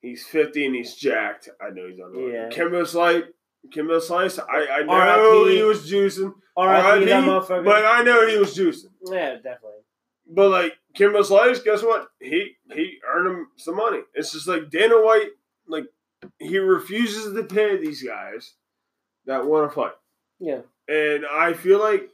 he's 0.00 0.24
50 0.26 0.66
and 0.66 0.74
he's 0.74 0.94
jacked. 0.94 1.48
I 1.60 1.70
know 1.70 1.88
he's 1.88 2.00
on 2.00 2.12
the 2.12 2.32
Yeah. 2.32 2.48
Kimbo 2.50 2.84
Slice, 2.84 3.24
Kimbo 3.72 3.98
Slice, 4.00 4.38
I, 4.38 4.80
I 4.80 4.82
know 4.82 5.46
he 5.46 5.62
was 5.62 5.90
juicing. 5.90 6.34
R.I.P. 6.56 7.04
that 7.06 7.22
R.I.P., 7.28 7.28
motherfucker. 7.28 7.64
But 7.64 7.84
I 7.84 8.02
know 8.02 8.26
he 8.26 8.36
was 8.38 8.56
juicing. 8.56 8.90
yeah, 9.04 9.34
definitely. 9.36 9.80
But 10.28 10.50
like 10.50 10.72
Kimbo 10.94 11.22
Slice, 11.22 11.60
guess 11.62 11.82
what? 11.82 12.08
He 12.20 12.56
he 12.72 12.98
earned 13.08 13.28
him 13.28 13.48
some 13.56 13.76
money. 13.76 14.00
It's 14.14 14.32
just 14.32 14.48
like 14.48 14.70
Dana 14.70 15.00
White, 15.00 15.28
like 15.68 15.84
he 16.40 16.58
refuses 16.58 17.32
to 17.32 17.42
pay 17.44 17.76
these 17.76 18.02
guys 18.02 18.54
that 19.26 19.46
want 19.46 19.70
to 19.70 19.74
fight. 19.74 19.92
Yeah, 20.40 20.60
And 20.88 21.24
I 21.26 21.52
feel 21.52 21.78
like 21.78 22.10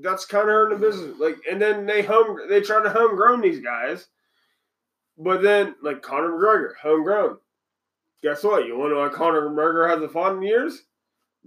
that's 0.00 0.24
kind 0.24 0.42
of 0.42 0.48
hurting 0.48 0.78
the 0.80 0.86
business. 0.86 1.18
Like, 1.20 1.36
and 1.50 1.60
then 1.62 1.86
they 1.86 2.02
home 2.02 2.38
they 2.48 2.60
try 2.62 2.82
to 2.82 2.90
homegrown 2.90 3.40
these 3.42 3.60
guys, 3.60 4.08
but 5.18 5.42
then 5.42 5.74
like 5.82 6.02
Conor 6.02 6.30
McGregor, 6.30 6.72
homegrown. 6.82 7.38
Guess 8.22 8.44
what? 8.44 8.66
You 8.66 8.78
want 8.78 8.90
to 8.90 8.94
know 8.94 9.00
why 9.02 9.08
Conor 9.08 9.48
McGregor 9.50 9.88
hasn't 9.90 10.12
fought 10.12 10.36
in 10.36 10.42
years? 10.42 10.82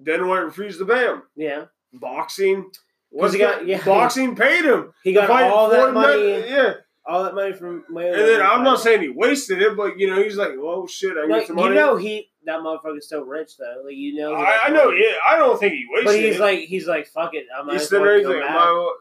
Dana 0.02 0.28
White 0.28 0.40
refused 0.40 0.80
to 0.80 0.86
pay 0.86 1.06
him. 1.06 1.24
yeah. 1.36 1.66
Boxing, 1.94 2.70
'Cause 3.18 3.32
he 3.32 3.40
got- 3.40 3.66
yeah. 3.66 3.82
boxing 3.86 4.36
paid 4.36 4.66
him. 4.66 4.92
He 5.04 5.14
got 5.14 5.30
all 5.30 5.70
that 5.70 5.94
money, 5.94 6.32
yeah. 6.50 6.74
all 7.06 7.24
that 7.24 7.34
money 7.34 7.54
from 7.54 7.86
Mayweather. 7.90 8.10
And 8.20 8.28
then 8.28 8.42
I'm 8.42 8.64
not 8.66 8.82
saying 8.82 9.02
he 9.02 9.08
wasted 9.10 9.62
it, 9.62 9.78
but 9.78 9.98
you 9.98 10.10
know 10.14 10.22
he's 10.22 10.36
like, 10.36 10.52
"Well, 10.58 10.86
shit, 10.88 11.16
I 11.16 11.22
Like 11.26 11.42
get 11.42 11.48
some 11.48 11.56
money. 11.56 11.70
you 11.70 11.76
know, 11.76 11.96
he 11.96 12.30
that 12.44 12.60
motherfucker's 12.60 13.08
so 13.08 13.24
rich 13.24 13.56
though. 13.58 13.84
Like 13.86 13.96
you 13.96 14.16
know, 14.16 14.34
I, 14.34 14.66
I 14.66 14.70
know. 14.72 14.90
Yeah, 14.92 15.14
I 15.26 15.38
don't 15.38 15.58
think 15.58 15.74
he 15.76 15.86
wasted 15.90 16.02
it. 16.02 16.18
But 16.18 16.26
he's 16.26 16.36
it. 16.36 16.42
like, 16.42 16.60
he's 16.60 16.88
like, 16.88 17.08
fuck 17.08 17.34
it. 17.34 17.46
I 17.58 17.64
might 17.64 17.74
he's 17.74 17.84
as 17.84 17.90
sitting 17.90 18.04
there. 18.06 18.18
He's 18.18 18.28
like, 18.28 18.40
my, 18.40 18.94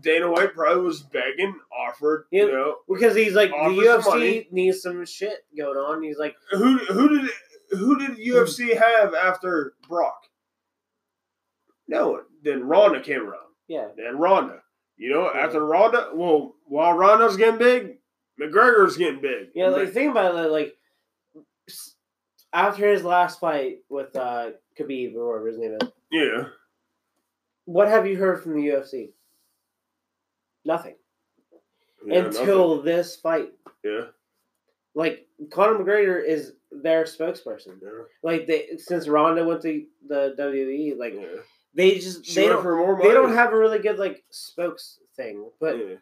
Dana 0.00 0.30
White 0.30 0.54
probably 0.54 0.82
was 0.82 1.00
begging, 1.02 1.54
offered. 1.72 2.26
Yeah. 2.30 2.44
You 2.44 2.52
know, 2.52 2.74
because 2.88 3.14
he's 3.14 3.34
like, 3.34 3.50
the 3.50 3.56
UFC 3.56 4.04
money. 4.06 4.48
needs 4.50 4.82
some 4.82 5.04
shit 5.06 5.38
going 5.56 5.76
on. 5.76 6.02
He's 6.02 6.18
like, 6.18 6.34
who 6.50 6.78
who 6.78 7.08
did 7.20 7.30
who 7.70 7.98
did 7.98 8.16
UFC 8.18 8.76
have 8.78 9.14
after 9.14 9.74
Brock? 9.88 10.20
No 11.86 12.10
one. 12.10 12.22
Then 12.42 12.64
Ronda 12.64 13.00
came 13.00 13.22
around. 13.22 13.48
yeah, 13.66 13.88
Then 13.96 14.18
Ronda. 14.18 14.60
You 14.96 15.10
know, 15.10 15.30
Yeah. 15.32 15.40
after 15.40 15.64
Ronda, 15.64 16.10
well, 16.14 16.54
while 16.66 16.92
Ronda's 16.92 17.36
getting 17.36 17.58
big, 17.58 17.98
McGregor's 18.40 18.96
getting 18.96 19.20
big. 19.20 19.48
yeah. 19.54 19.68
Like 19.68 19.92
think 19.92 20.10
about 20.10 20.34
it. 20.44 20.50
Like 20.50 20.74
after 22.52 22.90
his 22.90 23.04
last 23.04 23.40
fight 23.40 23.78
with 23.88 24.14
uh 24.16 24.50
Khabib 24.78 25.14
or 25.14 25.28
whatever 25.28 25.48
his 25.48 25.58
name 25.58 25.76
is, 25.80 25.88
yeah. 26.10 26.44
what 27.64 27.88
have 27.88 28.06
you 28.06 28.16
heard 28.16 28.42
from 28.42 28.54
the 28.54 28.66
UFC? 28.68 29.10
Nothing 30.64 30.96
Yeah, 32.04 32.24
until 32.26 32.82
this 32.82 33.16
fight. 33.16 33.52
yeah. 33.84 34.06
Like 34.94 35.26
Conor 35.50 35.78
McGregor 35.84 36.24
is 36.24 36.52
their 36.72 37.04
spokesperson. 37.04 37.78
Yeah. 37.82 37.88
Like 38.22 38.46
they 38.46 38.76
since 38.78 39.06
Ronda 39.08 39.44
went 39.44 39.62
to 39.62 39.84
the 40.06 40.34
WWE, 40.38 40.98
like 40.98 41.14
Yeah. 41.14 41.40
they 41.74 41.94
just 41.98 42.24
She 42.26 42.34
they 42.34 42.48
don't 42.48 42.98
they 43.00 43.12
don't 43.12 43.34
have 43.34 43.52
a 43.52 43.56
really 43.58 43.78
good 43.78 43.98
like 43.98 44.24
spokes 44.30 44.98
thing. 45.16 45.50
But 45.60 45.78
Yeah. 45.78 45.94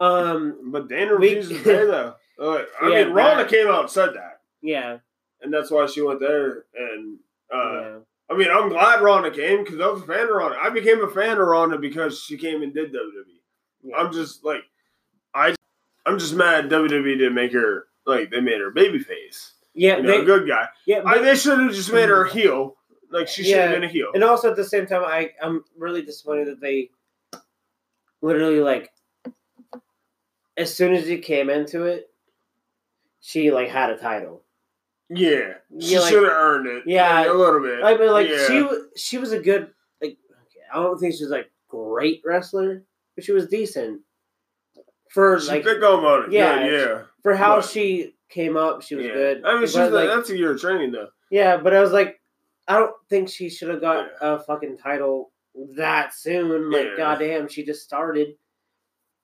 um 0.00 0.70
But 0.72 0.88
Dana 0.88 1.14
refuses 1.14 1.58
to 1.58 1.64
pay 1.64 1.84
though. 1.86 2.14
I 2.40 2.88
mean, 2.88 3.10
Ronda 3.12 3.44
that- 3.44 3.50
came 3.50 3.68
out 3.68 3.80
and 3.82 3.90
said 3.90 4.14
that, 4.14 4.40
yeah, 4.62 4.98
and 5.42 5.52
that's 5.52 5.70
why 5.70 5.84
she 5.86 6.00
went 6.02 6.20
there. 6.20 6.64
And 6.74 7.18
uh. 7.52 7.98
I 8.30 8.36
mean, 8.36 8.48
I'm 8.50 8.68
glad 8.68 9.02
Ronda 9.02 9.30
came 9.32 9.64
because 9.64 9.80
I 9.80 9.88
was 9.88 10.02
a 10.02 10.06
fan 10.06 10.22
of 10.22 10.30
Ronda. 10.30 10.56
I 10.58 10.70
became 10.70 11.02
a 11.02 11.08
fan 11.10 11.32
of 11.32 11.46
Ronda 11.46 11.76
because 11.78 12.20
she 12.22 12.38
came 12.38 12.62
and 12.62 12.72
did 12.72 12.92
WWE. 12.92 13.39
Yeah. 13.82 13.96
I'm 13.96 14.12
just 14.12 14.44
like, 14.44 14.62
I, 15.34 15.54
I'm 16.06 16.18
just 16.18 16.34
mad 16.34 16.68
WWE 16.70 17.18
didn't 17.18 17.34
make 17.34 17.52
her 17.52 17.86
like 18.06 18.30
they 18.30 18.40
made 18.40 18.60
her 18.60 18.70
baby 18.70 18.98
face. 18.98 19.54
yeah, 19.74 19.96
You 19.98 20.02
know, 20.02 20.08
they, 20.10 20.18
a 20.22 20.24
good 20.24 20.48
guy. 20.48 20.66
yeah, 20.86 21.02
I, 21.04 21.18
they 21.18 21.36
should 21.36 21.58
have 21.60 21.72
just 21.72 21.92
made 21.92 22.08
her 22.08 22.24
a 22.24 22.28
mm. 22.28 22.32
heel. 22.32 22.76
Like 23.12 23.28
she 23.28 23.42
should 23.44 23.56
have 23.58 23.70
Yeah, 23.70 23.74
been 23.76 23.84
a 23.84 23.88
heel. 23.88 24.10
and 24.14 24.22
also 24.24 24.50
at 24.50 24.56
the 24.56 24.64
same 24.64 24.86
time, 24.86 25.02
I 25.04 25.30
I'm 25.42 25.64
really 25.76 26.02
disappointed 26.02 26.46
that 26.48 26.60
they 26.60 26.90
literally 28.22 28.60
like 28.60 28.90
as 30.56 30.74
soon 30.74 30.94
as 30.94 31.06
he 31.06 31.18
came 31.18 31.50
into 31.50 31.84
it, 31.84 32.10
she 33.20 33.50
like 33.50 33.68
had 33.68 33.90
a 33.90 33.96
title. 33.96 34.42
Yeah, 35.08 35.54
she 35.80 35.94
Yeah, 35.94 36.00
like- 36.00 36.10
should 36.12 36.22
have 36.22 36.32
earned 36.32 36.66
it. 36.68 36.84
Yeah, 36.86 37.20
like, 37.20 37.30
a 37.30 37.32
little 37.32 37.60
bit. 37.60 37.82
I 37.82 37.96
mean, 37.96 38.12
like 38.12 38.28
Yeah. 38.28 38.46
she 38.46 38.68
she 38.96 39.18
was 39.18 39.32
a 39.32 39.40
good 39.40 39.72
like. 40.00 40.16
Okay, 40.30 40.60
I 40.72 40.76
don't 40.76 40.98
think 40.98 41.14
she 41.14 41.24
was 41.24 41.32
like 41.32 41.50
great 41.68 42.22
wrestler, 42.24 42.84
but 43.20 43.24
she 43.24 43.32
was 43.32 43.46
decent 43.48 44.00
for 45.10 45.40
She 45.40 45.48
like 45.48 45.66
up 45.66 45.82
on 46.02 46.24
it. 46.24 46.32
Yeah, 46.32 46.64
Yeah, 46.64 46.70
yeah. 46.72 47.02
for 47.22 47.34
how 47.34 47.56
but- 47.56 47.64
she 47.68 48.14
came 48.28 48.56
up. 48.56 48.82
She 48.82 48.94
was 48.94 49.06
yeah. 49.06 49.12
good. 49.12 49.42
I 49.44 49.54
mean, 49.54 49.62
she's 49.66 49.76
like, 49.76 49.90
like, 49.92 50.08
that's 50.08 50.30
a 50.30 50.36
year 50.36 50.52
of 50.52 50.60
training 50.60 50.92
though. 50.92 51.08
yeah, 51.30 51.56
but 51.56 51.74
I 51.74 51.80
was 51.80 51.92
like, 51.92 52.20
I 52.68 52.78
don't 52.78 52.94
think 53.08 53.28
she 53.28 53.50
should 53.50 53.68
have 53.68 53.80
got 53.80 54.06
a 54.20 54.38
fucking 54.38 54.78
title 54.78 55.32
that 55.76 56.14
soon. 56.14 56.70
Like, 56.70 56.84
Yeah. 56.84 56.96
goddamn, 56.96 57.48
she 57.48 57.64
just 57.64 57.82
started. 57.82 58.34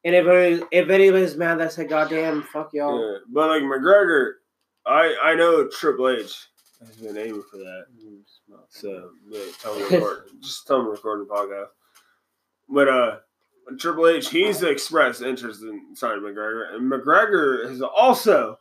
And 0.04 0.14
if 0.14 0.62
if 0.72 0.88
anybody's 0.90 1.36
mad, 1.36 1.58
that 1.60 1.72
said, 1.72 1.88
goddamn, 1.88 2.42
fuck 2.42 2.70
y'all. 2.72 3.00
Yeah. 3.12 3.18
But 3.28 3.48
like 3.48 3.62
McGregor, 3.62 4.32
I 4.84 5.16
I 5.22 5.34
know 5.34 5.68
Triple 5.68 6.08
H 6.08 6.46
has 6.80 6.96
been 6.96 7.16
aiming 7.16 7.42
for 7.50 7.56
that. 7.58 7.86
So 8.68 9.10
but 9.30 9.52
tell 9.60 9.74
him 9.74 9.88
to 9.88 9.94
record. 9.96 10.22
just 10.40 10.66
tell 10.66 10.78
him 10.80 10.86
to 10.86 10.90
record 10.92 11.20
the 11.20 11.32
podcast. 11.32 11.66
But 12.68 12.88
uh 12.88 13.16
Triple 13.78 14.06
H, 14.08 14.30
he's 14.30 14.62
expressed 14.62 15.22
interest 15.22 15.62
in 15.62 15.94
signing 15.94 16.22
McGregor, 16.22 16.74
and 16.74 16.90
McGregor 16.90 17.68
has 17.68 17.82
also 17.82 18.58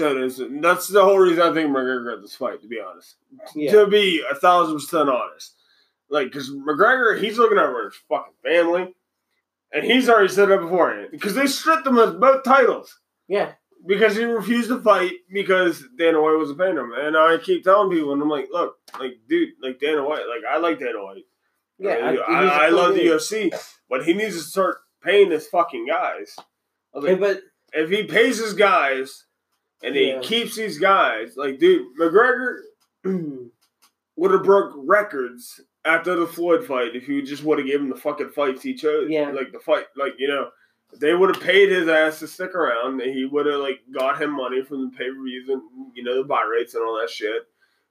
us. 0.00 0.38
and 0.38 0.62
That's 0.62 0.86
the 0.88 1.02
whole 1.04 1.18
reason 1.18 1.42
I 1.42 1.52
think 1.52 1.70
McGregor 1.70 2.14
got 2.14 2.22
this 2.22 2.36
fight. 2.36 2.60
To 2.62 2.68
be 2.68 2.78
honest, 2.80 3.16
Yeah. 3.54 3.72
to 3.72 3.86
be 3.86 4.22
a 4.30 4.34
thousand 4.34 4.76
percent 4.76 5.08
honest, 5.08 5.54
like 6.08 6.26
because 6.28 6.50
McGregor, 6.50 7.18
he's 7.20 7.38
looking 7.38 7.58
out 7.58 7.72
for 7.72 7.84
his 7.86 7.94
fucking 8.08 8.34
family, 8.44 8.94
and 9.72 9.84
he's 9.84 10.08
already 10.08 10.28
said 10.28 10.46
that 10.50 10.60
beforehand 10.60 11.08
because 11.10 11.34
they 11.34 11.46
stripped 11.46 11.86
him 11.86 11.98
of 11.98 12.20
both 12.20 12.44
titles 12.44 12.98
Yeah. 13.28 13.52
because 13.86 14.14
he 14.16 14.24
refused 14.24 14.68
to 14.68 14.80
fight 14.80 15.12
because 15.32 15.82
Dana 15.96 16.20
White 16.22 16.38
wasn't 16.38 16.58
paying 16.60 16.76
him. 16.76 16.92
And 16.96 17.16
I 17.16 17.38
keep 17.38 17.64
telling 17.64 17.90
people, 17.90 18.12
and 18.12 18.22
I'm 18.22 18.28
like, 18.30 18.48
look, 18.52 18.76
like, 19.00 19.18
dude, 19.28 19.50
like 19.62 19.78
Dana 19.80 20.02
White, 20.04 20.26
like, 20.28 20.44
I 20.48 20.58
like 20.58 20.78
Dana 20.78 21.02
White. 21.02 21.24
Yeah. 21.78 21.90
I, 21.90 22.12
a 22.12 22.20
I, 22.20 22.66
I 22.66 22.68
cool 22.70 22.78
love 22.78 22.94
the. 22.94 23.00
UFC, 23.06 23.50
but 23.88 24.04
he 24.04 24.12
needs 24.14 24.36
to 24.36 24.42
start 24.42 24.78
paying 25.02 25.30
his 25.30 25.46
fucking 25.46 25.86
guys. 25.86 26.34
I 26.94 26.98
was 26.98 27.06
Hey, 27.06 27.14
but 27.14 27.40
if 27.72 27.90
he 27.90 28.04
pays 28.04 28.38
his 28.38 28.54
guys 28.54 29.24
and 29.82 29.94
he 29.94 30.18
keeps 30.22 30.56
these 30.56 30.78
guys, 30.78 31.36
like, 31.36 31.58
dude, 31.58 31.86
McGregor 32.00 32.56
would 34.16 34.30
have 34.30 34.42
broke 34.42 34.72
records 34.76 35.60
after 35.84 36.16
the 36.16 36.26
Floyd 36.26 36.64
fight 36.66 36.94
if 36.96 37.08
you 37.08 37.22
just 37.22 37.44
would 37.44 37.58
have 37.58 37.66
given 37.66 37.86
him 37.86 37.90
the 37.90 38.00
fucking 38.00 38.30
fights 38.30 38.62
he 38.62 38.74
chose. 38.74 39.08
Yeah. 39.10 39.30
Like 39.30 39.52
the 39.52 39.60
fight, 39.60 39.84
like 39.96 40.14
you 40.18 40.28
know, 40.28 40.48
they 41.00 41.14
would 41.14 41.34
have 41.34 41.44
paid 41.44 41.68
his 41.70 41.88
ass 41.88 42.18
to 42.20 42.26
stick 42.26 42.54
around, 42.54 43.00
and 43.00 43.12
he 43.14 43.24
would 43.26 43.46
have 43.46 43.60
like 43.60 43.80
got 43.96 44.20
him 44.20 44.32
money 44.34 44.62
from 44.64 44.90
the 44.90 44.96
pay 44.96 45.08
per 45.08 45.22
views 45.24 45.48
and 45.48 45.62
you 45.94 46.02
know 46.02 46.16
the 46.22 46.24
buy 46.28 46.42
rates 46.50 46.74
and 46.74 46.82
all 46.84 46.98
that 47.00 47.10
shit. 47.10 47.42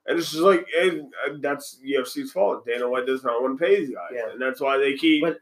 And 0.05 0.17
it's 0.17 0.31
just 0.31 0.43
like 0.43 0.65
it, 0.69 1.05
that's 1.41 1.79
UFC's 1.85 2.31
fault. 2.31 2.65
Dana 2.65 2.89
White 2.89 3.05
does 3.05 3.23
not 3.23 3.41
want 3.41 3.59
to 3.59 3.65
pay 3.65 3.79
these 3.79 3.89
guys, 3.89 4.11
Yeah. 4.13 4.31
and 4.31 4.41
that's 4.41 4.59
why 4.61 4.77
they 4.77 4.95
keep. 4.95 5.23
But- 5.23 5.39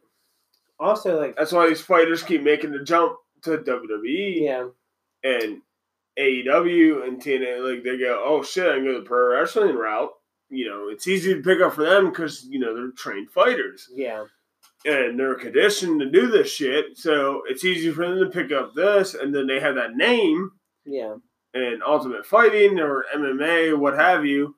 also, 0.80 1.20
like, 1.20 1.36
that's 1.36 1.52
why 1.52 1.68
these 1.70 1.82
fighters 1.82 2.24
keep 2.24 2.42
making 2.44 2.72
the 2.72 2.84
jump 2.84 3.18
to 3.44 3.58
WWE 3.60 4.42
yeah. 4.42 4.68
and 5.24 5.62
AEW 6.18 7.06
and 7.08 7.22
TNA, 7.22 7.74
like 7.76 7.84
they 7.84 7.98
go, 7.98 8.24
oh 8.26 8.42
shit, 8.44 8.68
I 8.68 8.76
can 8.76 8.86
go 8.86 8.94
the 9.00 9.06
pro 9.06 9.34
wrestling 9.34 9.76
route. 9.76 10.12
You 10.50 10.70
know, 10.70 10.88
it's 10.90 11.08
easy 11.08 11.34
to 11.34 11.42
pick 11.42 11.60
up 11.62 11.74
for 11.74 11.84
them 11.84 12.10
because 12.10 12.46
you 12.46 12.60
know 12.60 12.74
they're 12.76 12.92
trained 12.92 13.30
fighters 13.32 13.90
Yeah. 13.94 14.26
and 14.86 15.20
they're 15.20 15.36
conditioned 15.36 16.00
to 16.00 16.10
do 16.10 16.28
this 16.28 16.52
shit. 16.54 16.98
So 16.98 17.42
it's 17.48 17.66
easy 17.66 17.92
for 17.92 18.08
them 18.08 18.20
to 18.20 18.30
pick 18.30 18.52
up 18.52 18.74
this, 18.76 19.14
and 19.16 19.34
then 19.36 19.48
they 19.48 19.60
have 19.60 19.76
that 19.76 19.96
name 19.96 20.52
Yeah. 20.86 21.16
and 21.54 21.84
Ultimate 21.84 22.26
Fighting 22.26 22.80
or 22.80 23.06
MMA, 23.14 23.74
what 23.78 23.96
have 23.96 24.26
you, 24.26 24.56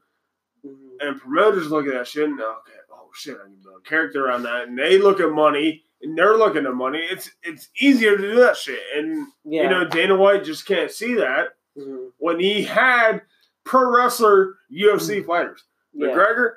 Mhm. 0.65 0.97
and 0.99 1.19
promoters 1.19 1.71
look 1.71 1.87
at 1.87 1.93
that 1.93 2.07
shit 2.07 2.25
and 2.29 2.39
okay, 2.39 2.73
oh 2.91 3.09
shit, 3.13 3.37
I 3.39 3.43
can 3.45 3.55
build 3.63 3.81
a 3.83 3.89
character 3.89 4.25
around 4.25 4.43
that, 4.43 4.67
and 4.67 4.77
they 4.77 4.97
look 4.99 5.19
at 5.19 5.31
money. 5.31 5.83
And 6.01 6.17
they're 6.17 6.37
looking 6.37 6.65
at 6.65 6.73
money. 6.75 6.99
It's 6.99 7.31
it's 7.43 7.69
easier 7.79 8.15
to 8.17 8.21
do 8.21 8.35
that 8.41 8.55
shit, 8.57 8.79
and 8.95 9.27
Yeah. 9.45 9.63
you 9.63 9.69
know 9.69 9.85
Dana 9.85 10.15
White 10.15 10.43
just 10.43 10.65
can't 10.67 10.91
see 10.91 11.15
that 11.15 11.55
Mhm. 11.77 12.11
when 12.17 12.39
he 12.39 12.63
had 12.63 13.23
pro 13.63 13.89
wrestler 13.95 14.55
UFC 14.71 15.23
fighters. 15.23 15.63
Mm. 15.95 16.01
yeah. 16.01 16.07
McGregor, 16.15 16.51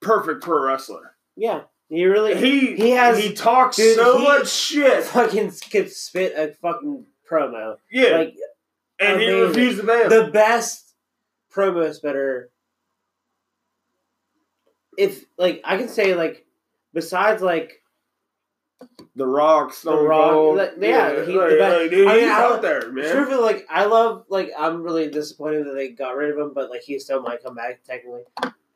perfect 0.00 0.42
pro 0.44 0.62
wrestler. 0.64 1.16
Yeah. 1.36 1.64
He 1.88 2.04
really 2.04 2.36
He 2.36 2.76
he 2.76 2.90
has- 2.90 3.18
he 3.18 3.32
talks 3.34 3.76
dude, 3.76 3.96
so 3.96 4.18
he- 4.18 4.24
much 4.24 4.48
shit. 4.48 5.04
fucking 5.04 5.52
could 5.72 5.90
spit 5.90 6.34
a 6.36 6.54
fucking 6.54 7.06
promo. 7.28 7.78
Yeah, 7.90 8.18
Like 8.18 8.36
and 9.00 9.20
he 9.20 9.30
refused 9.40 9.80
to 9.84 10.02
him. 10.04 10.08
the 10.10 10.30
best 10.30 10.94
promo 11.52 11.92
spitter. 11.92 12.50
If 14.96 15.24
like 15.36 15.60
I 15.64 15.76
can 15.78 15.88
say 15.88 16.14
like 16.14 16.44
besides 16.92 17.42
like 17.42 17.82
The 19.16 19.26
Rock, 19.26 19.72
Stone 19.72 20.06
Rock, 20.06 20.30
Cold, 20.32 20.56
like, 20.58 20.74
yeah, 20.78 21.24
he- 21.24 21.32
like, 21.36 21.50
the 21.50 21.56
best- 21.56 21.80
like, 21.80 21.90
dude, 21.90 22.06
I 22.06 22.12
mean, 22.12 22.20
he's 22.22 22.30
out 22.30 22.62
there, 22.62 22.92
man. 22.92 23.10
truthfully 23.12 23.40
like 23.42 23.66
I 23.68 23.84
love 23.86 24.24
like 24.28 24.52
I'm 24.56 24.82
really 24.82 25.10
disappointed 25.10 25.66
that 25.66 25.74
they 25.74 25.88
got 25.88 26.14
rid 26.16 26.30
of 26.30 26.38
him, 26.38 26.52
but 26.54 26.70
like 26.70 26.82
he 26.82 26.98
still 27.00 27.20
might 27.22 27.42
come 27.42 27.56
back 27.56 27.82
technically. 27.82 28.22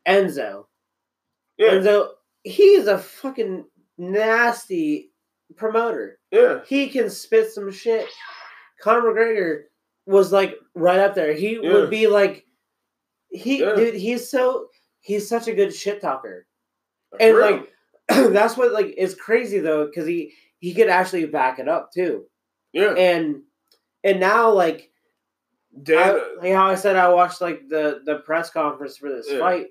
Enzo, 0.06 0.66
yeah, 1.58 1.70
Enzo, 1.74 2.08
he's 2.42 2.88
a 2.88 2.98
fucking 2.98 3.64
nasty 3.98 5.12
promoter. 5.56 6.18
yeah, 6.32 6.60
He 6.66 6.88
can 6.88 7.08
spit 7.10 7.52
some 7.52 7.70
shit. 7.70 8.06
Conor 8.80 9.02
McGregor 9.12 9.62
was 10.06 10.32
like 10.32 10.56
right 10.74 10.98
up 10.98 11.14
there. 11.14 11.32
He 11.34 11.60
Yeah. 11.62 11.72
would 11.74 11.90
be 11.90 12.08
like, 12.08 12.46
he 13.30 13.60
Yeah. 13.60 13.74
dude. 13.76 13.94
He's 13.94 14.28
so 14.28 14.70
he's 15.00 15.28
such 15.28 15.46
a 15.46 15.54
good 15.54 15.72
shit 15.72 16.00
talker, 16.00 16.46
and 17.20 17.36
real. 17.36 17.50
like 17.52 17.71
that's 18.32 18.56
what 18.56 18.72
like 18.72 18.94
is 18.96 19.14
crazy 19.14 19.58
though 19.60 19.86
because 19.86 20.06
he 20.06 20.32
he 20.58 20.74
could 20.74 20.88
actually 20.88 21.26
back 21.26 21.58
it 21.58 21.68
up 21.68 21.92
too, 21.92 22.24
yeah, 22.72 22.92
and 22.94 23.42
and 24.04 24.20
now 24.20 24.50
like 24.50 24.90
Dan, 25.82 25.98
I, 25.98 26.34
like 26.40 26.52
how 26.54 26.66
I 26.68 26.74
said 26.74 26.96
I 26.96 27.08
watched 27.08 27.40
like 27.40 27.68
the 27.68 28.02
the 28.04 28.16
press 28.16 28.50
conference 28.50 28.96
for 28.96 29.08
this 29.10 29.26
Yeah. 29.30 29.38
fight. 29.38 29.66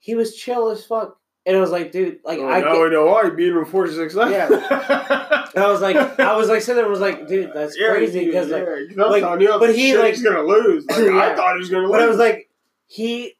He 0.00 0.14
was 0.14 0.34
chill 0.34 0.70
as 0.70 0.84
fuck, 0.84 1.18
and 1.46 1.56
I 1.56 1.60
was 1.60 1.70
like, 1.70 1.92
dude, 1.92 2.18
like 2.24 2.38
oh, 2.38 2.48
I 2.48 2.60
now 2.60 2.72
get, 2.74 2.82
we 2.82 2.90
know 2.90 3.06
why 3.06 3.24
he 3.24 3.30
beat 3.30 3.52
him 3.52 3.64
forty 3.66 3.92
six 3.92 4.14
seconds. 4.14 4.64
I 4.70 5.66
was 5.70 5.80
like 5.80 5.96
I 6.18 6.36
was 6.36 6.48
like 6.48 6.62
sitting 6.62 6.80
there 6.82 6.90
was 6.90 7.00
like, 7.00 7.28
dude, 7.28 7.52
that's 7.54 7.76
Yeah, 7.78 7.88
crazy 7.90 8.24
because 8.26 8.48
like. 8.48 8.62
yeah, 8.62 8.94
'cause 8.94 9.14
I'm 9.14 9.38
like, 9.38 9.60
but 9.60 9.74
he, 9.74 9.96
like- 9.96 10.14
he's 10.14 10.22
gonna 10.22 10.42
lose. 10.42 10.86
Like, 10.86 10.98
I 11.10 11.34
thought 11.36 11.54
he 11.54 11.58
was 11.58 11.68
gonna 11.70 11.82
lose. 11.82 11.92
But 11.92 12.02
I 12.02 12.06
was 12.06 12.16
like, 12.18 12.48
he 12.86 13.34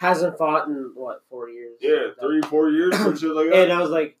hasn't 0.00 0.38
fought 0.38 0.66
in 0.68 0.92
what 0.94 1.22
four 1.28 1.48
years? 1.50 1.76
yeah, 1.80 2.08
three, 2.20 2.40
four 2.42 2.70
years, 2.70 2.96
some 2.96 3.16
shit 3.16 3.30
like 3.30 3.48
that. 3.50 3.64
And 3.64 3.72
I 3.72 3.80
was 3.80 3.90
like, 3.90 4.16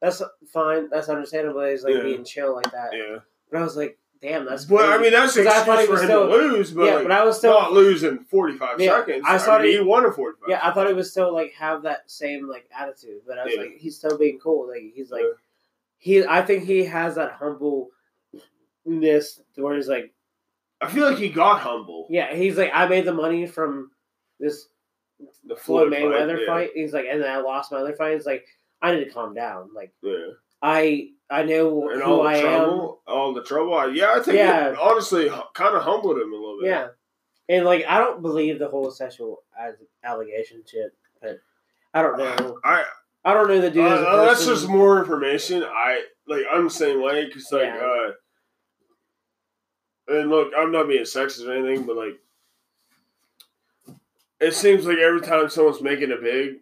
that's 0.00 0.20
fine, 0.52 0.88
that's 0.90 1.08
understandable. 1.08 1.64
He's 1.64 1.84
like 1.84 1.94
Yeah. 1.94 2.02
being 2.02 2.24
chill 2.24 2.54
like 2.54 2.70
that. 2.72 2.90
yeah, 2.92 3.18
But 3.50 3.58
I 3.58 3.62
was 3.62 3.76
like, 3.76 3.98
damn, 4.20 4.44
that's. 4.46 4.64
but 4.64 4.88
I 4.88 4.98
mean 4.98 5.12
that's 5.12 5.36
an 5.36 5.44
'Cause 5.44 5.52
I 5.54 5.64
thought 5.64 5.78
excuse 5.78 6.00
he 6.00 6.06
for 6.06 6.12
him 6.12 6.28
still- 6.28 6.28
to 6.28 6.34
lose. 6.34 6.70
But 6.72 6.84
yeah, 6.84 6.94
like, 6.96 7.02
but 7.04 7.12
I 7.12 7.24
was 7.24 7.38
still. 7.38 7.52
not 7.52 7.72
losing 7.72 8.18
45 8.24 8.80
Yeah, 8.80 8.98
seconds. 8.98 9.24
I 9.26 9.36
I, 9.38 9.62
mean, 9.62 9.70
it- 9.70 9.78
he 9.78 9.80
won 9.80 10.04
in 10.04 10.12
45 10.12 10.48
yeah, 10.48 10.60
I 10.60 10.72
thought 10.72 10.88
he 10.88 10.92
was 10.94 11.10
still 11.12 11.32
like 11.32 11.52
have 11.54 11.82
that 11.82 12.10
same 12.10 12.48
like 12.48 12.68
attitude, 12.76 13.20
but 13.26 13.38
I 13.38 13.44
was 13.44 13.54
Yeah. 13.54 13.60
like, 13.62 13.76
he's 13.78 13.96
still 13.96 14.18
being 14.18 14.40
cool. 14.40 14.66
Like 14.68 14.82
he's 14.94 15.10
like, 15.12 15.24
he. 15.98 16.24
I 16.26 16.42
think 16.42 16.64
he 16.64 16.84
has 16.86 17.14
that 17.14 17.32
humbleness 18.84 19.40
where 19.54 19.76
he's 19.76 19.88
like, 19.88 20.12
I 20.80 20.88
feel 20.90 21.08
like 21.08 21.18
he 21.18 21.28
got 21.28 21.60
humble. 21.60 22.08
yeah, 22.10 22.34
he's 22.34 22.58
like, 22.58 22.72
I 22.74 22.86
made 22.88 23.04
the 23.04 23.14
money 23.14 23.46
from 23.46 23.92
this 24.40 24.66
The 25.44 25.56
Floyd 25.56 25.92
Mayweather 25.92 26.40
yeah. 26.40 26.46
fight. 26.46 26.70
He's 26.74 26.92
like, 26.92 27.06
and 27.10 27.22
then 27.22 27.30
I 27.30 27.38
lost 27.38 27.72
my 27.72 27.78
other 27.78 27.94
fight. 27.94 28.14
He's 28.14 28.26
like, 28.26 28.44
I 28.80 28.94
need 28.94 29.04
to 29.04 29.10
calm 29.10 29.34
down. 29.34 29.70
Like 29.74 29.92
Yeah. 30.02 30.28
I, 30.62 31.08
I 31.30 31.42
know 31.44 31.88
And 31.90 32.02
who 32.02 32.08
all 32.10 32.22
the 32.22 32.28
I 32.28 32.34
am. 32.36 32.42
trouble, 32.44 33.02
all 33.06 33.32
the 33.34 33.42
trouble. 33.42 33.74
I, 33.74 33.86
yeah, 33.86 34.12
I 34.14 34.20
think 34.20 34.36
Yeah. 34.36 34.70
it 34.72 34.78
honestly 34.78 35.28
kind 35.54 35.74
of 35.76 35.82
humbled 35.82 36.18
him 36.18 36.32
a 36.32 36.36
little 36.36 36.58
bit. 36.60 36.68
Yeah, 36.70 36.88
And 37.48 37.64
like, 37.64 37.84
I 37.88 37.98
don't 37.98 38.22
believe 38.22 38.58
the 38.58 38.68
whole 38.68 38.90
sexual 38.90 39.42
as- 39.58 39.74
allegation 40.04 40.62
shit, 40.66 40.92
but 41.20 41.38
I 41.94 42.02
don't 42.02 42.18
know. 42.18 42.58
I 42.64 42.84
I 43.24 43.34
don't 43.34 43.48
know 43.48 43.60
the 43.60 43.70
dude. 43.70 43.84
uh, 43.84 44.24
that's 44.24 44.44
just 44.46 44.68
more 44.68 44.98
information. 44.98 45.62
I 45.64 46.02
like. 46.26 46.42
I'm 46.52 46.64
the 46.64 46.70
same 46.70 47.00
way 47.02 47.26
because 47.26 47.50
like. 47.52 47.64
Yeah. 47.66 47.76
uh 48.08 48.12
And 50.08 50.30
look, 50.30 50.52
I'm 50.56 50.72
not 50.72 50.88
being 50.88 51.04
sexist 51.04 51.46
or 51.46 51.52
anything, 51.52 51.86
but 51.86 51.96
like, 51.96 52.18
it 54.42 54.54
seems 54.54 54.84
like 54.86 54.98
every 54.98 55.20
time 55.22 55.48
someone's 55.48 55.80
making 55.80 56.10
it 56.10 56.20
big, 56.22 56.56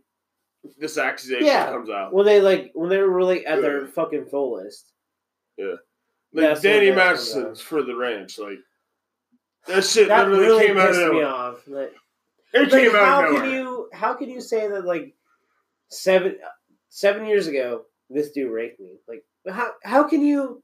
this 0.78 0.99
accusation 0.99 1.47
Yeah. 1.47 1.70
comes 1.70 1.89
out. 1.91 2.12
when 2.12 2.26
they 2.26 2.41
like 2.41 2.70
when 2.74 2.89
they 2.91 2.99
were 2.99 3.11
really 3.11 3.45
at 3.47 3.61
their 3.62 3.87
fucking 3.87 4.26
fullest. 4.26 4.93
Yeah. 5.57 5.74
Like 6.33 6.45
That's 6.47 6.61
Danny 6.61 6.91
Madison's 6.93 7.61
for 7.61 7.83
the 7.83 7.97
ranch, 7.97 8.39
like 8.39 8.59
that 9.66 9.85
shit 9.85 10.09
That 10.09 10.28
literally 10.28 10.47
really 10.47 10.66
came 10.68 10.78
out 10.78 10.89
of 10.91 10.95
pissed 10.95 11.01
me 11.01 11.07
nowhere. 11.20 11.26
off. 11.26 11.68
Like, 11.68 11.93
It 12.55 12.61
like, 12.61 12.70
came 12.70 12.95
out 12.95 13.05
how 13.05 13.18
of 13.24 13.33
nowhere. 13.33 13.43
can 13.43 13.51
you 13.53 13.89
how 13.93 14.14
can 14.14 14.28
you 14.31 14.41
say 14.41 14.68
that 14.68 14.85
like 14.85 15.14
seven 15.91 16.37
seven 16.89 17.26
years 17.26 17.47
ago 17.47 17.85
this 18.11 18.31
dude 18.33 18.53
raped 18.53 18.81
me? 18.81 18.99
Like 19.09 19.24
how 19.53 19.70
how 19.83 20.05
can 20.05 20.22
you 20.22 20.62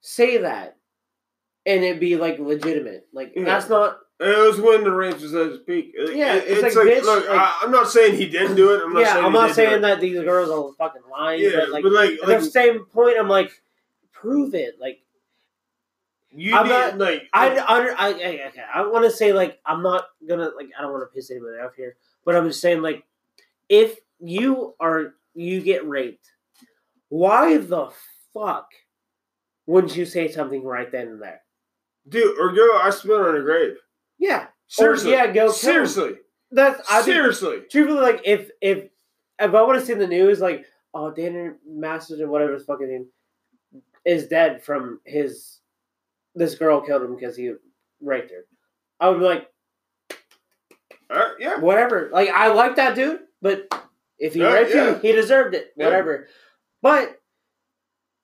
say 0.00 0.38
that 0.38 0.76
and 1.66 1.82
it 1.84 2.00
be 2.00 2.16
like 2.16 2.38
legitimate? 2.38 3.06
Like 3.12 3.32
Yeah. 3.36 3.44
that's 3.44 3.68
not 3.68 3.98
It 4.20 4.46
was 4.46 4.60
when 4.60 4.84
the 4.84 4.92
range 4.92 5.20
was 5.22 5.34
at 5.34 5.48
its 5.48 5.64
peak. 5.64 5.92
It- 5.94 6.16
Yeah, 6.16 6.36
it- 6.36 6.44
it's 6.46 6.62
it's, 6.62 6.76
like, 6.76 6.86
like, 6.86 6.94
bitch, 6.98 7.02
look, 7.04 7.28
like- 7.28 7.38
I, 7.38 7.58
I'm 7.62 7.70
not 7.72 7.88
saying 7.90 8.16
he 8.16 8.26
didn't 8.28 8.54
do 8.56 8.72
it. 8.74 8.82
I'm 8.82 8.92
not 8.92 9.00
yeah. 9.00 9.12
saying 9.14 9.24
I'm 9.24 9.32
not 9.32 9.54
saying 9.54 9.80
that 9.82 10.00
these 10.00 10.20
girls 10.22 10.50
are 10.50 10.72
fucking 10.78 11.02
lying, 11.10 11.42
Yeah, 11.42 11.50
but 11.60 11.68
like 11.70 11.82
but 11.82 11.92
like, 11.92 12.10
at 12.22 12.28
like 12.28 12.38
the 12.40 12.44
same 12.50 12.84
point, 12.86 13.18
I'm 13.18 13.28
like, 13.28 13.50
prove 14.12 14.54
it. 14.54 14.76
Like 14.80 15.00
you 16.30 16.54
I'm 16.54 16.64
need 16.64 16.70
not- 16.70 16.98
like 16.98 17.22
I, 17.32 17.56
I, 17.56 17.78
I, 17.78 18.08
I, 18.08 18.10
okay, 18.48 18.62
I 18.72 18.86
want 18.86 19.04
to 19.04 19.10
say 19.10 19.32
like 19.32 19.58
I'm 19.66 19.82
not 19.82 20.04
gonna 20.28 20.50
like 20.56 20.70
I 20.78 20.82
don't 20.82 20.92
want 20.92 21.02
to 21.08 21.14
piss 21.14 21.30
anybody 21.30 21.58
off 21.58 21.74
here, 21.76 21.96
but 22.24 22.36
I'm 22.36 22.46
just 22.46 22.60
saying 22.60 22.82
like 22.82 23.04
if 23.68 23.98
you 24.20 24.74
are 24.80 25.14
you 25.34 25.60
get 25.60 25.86
raped, 25.88 26.30
why 27.08 27.56
the 27.58 27.88
fuck 28.32 28.68
wouldn't 29.66 29.96
you 29.96 30.04
say 30.06 30.30
something 30.30 30.62
right 30.64 30.90
then 30.92 31.08
and 31.08 31.22
there? 31.22 31.40
dude 32.08 32.38
or 32.38 32.52
girl, 32.52 32.78
I 32.82 32.90
spit 32.90 33.12
on 33.12 33.36
a 33.36 33.40
grave. 33.42 33.76
Yeah, 34.18 34.46
Seriously, 34.68 35.12
or, 35.12 35.16
yeah, 35.16 35.32
go 35.32 35.50
seriously, 35.50 36.14
That's 36.50 36.80
I 36.90 36.96
think, 37.02 37.14
seriously. 37.16 37.62
truthfully 37.70 38.00
like 38.00 38.20
if 38.24 38.50
if 38.60 38.84
if 39.40 39.54
I 39.54 39.62
would 39.62 39.76
have 39.76 39.84
seen 39.84 39.98
the 39.98 40.06
news 40.06 40.40
like 40.40 40.64
oh 40.94 41.10
Danny 41.10 41.50
Masters 41.68 42.20
or 42.20 42.28
whatever 42.28 42.54
his 42.54 42.64
fucking 42.64 42.88
name 42.88 43.06
is 44.04 44.28
dead 44.28 44.62
from 44.62 45.00
his 45.04 45.58
this 46.34 46.54
girl 46.54 46.80
killed 46.80 47.02
him 47.02 47.14
because 47.14 47.36
he 47.36 47.52
raped 48.00 48.30
her, 48.30 48.44
I 49.00 49.08
would 49.10 49.18
be 49.18 49.24
like. 49.24 49.48
Uh, 51.10 51.30
yeah, 51.38 51.58
whatever. 51.60 52.08
Like 52.12 52.30
I 52.30 52.48
like 52.52 52.76
that 52.76 52.94
dude, 52.94 53.20
but 53.42 53.68
if 54.18 54.34
he 54.34 54.40
Yeah, 54.40 54.52
raped 54.52 54.74
yeah. 54.74 54.88
you, 54.90 54.94
he 54.96 55.12
deserved 55.12 55.54
it. 55.54 55.72
Yeah. 55.76 55.84
Whatever. 55.86 56.28
But 56.82 57.20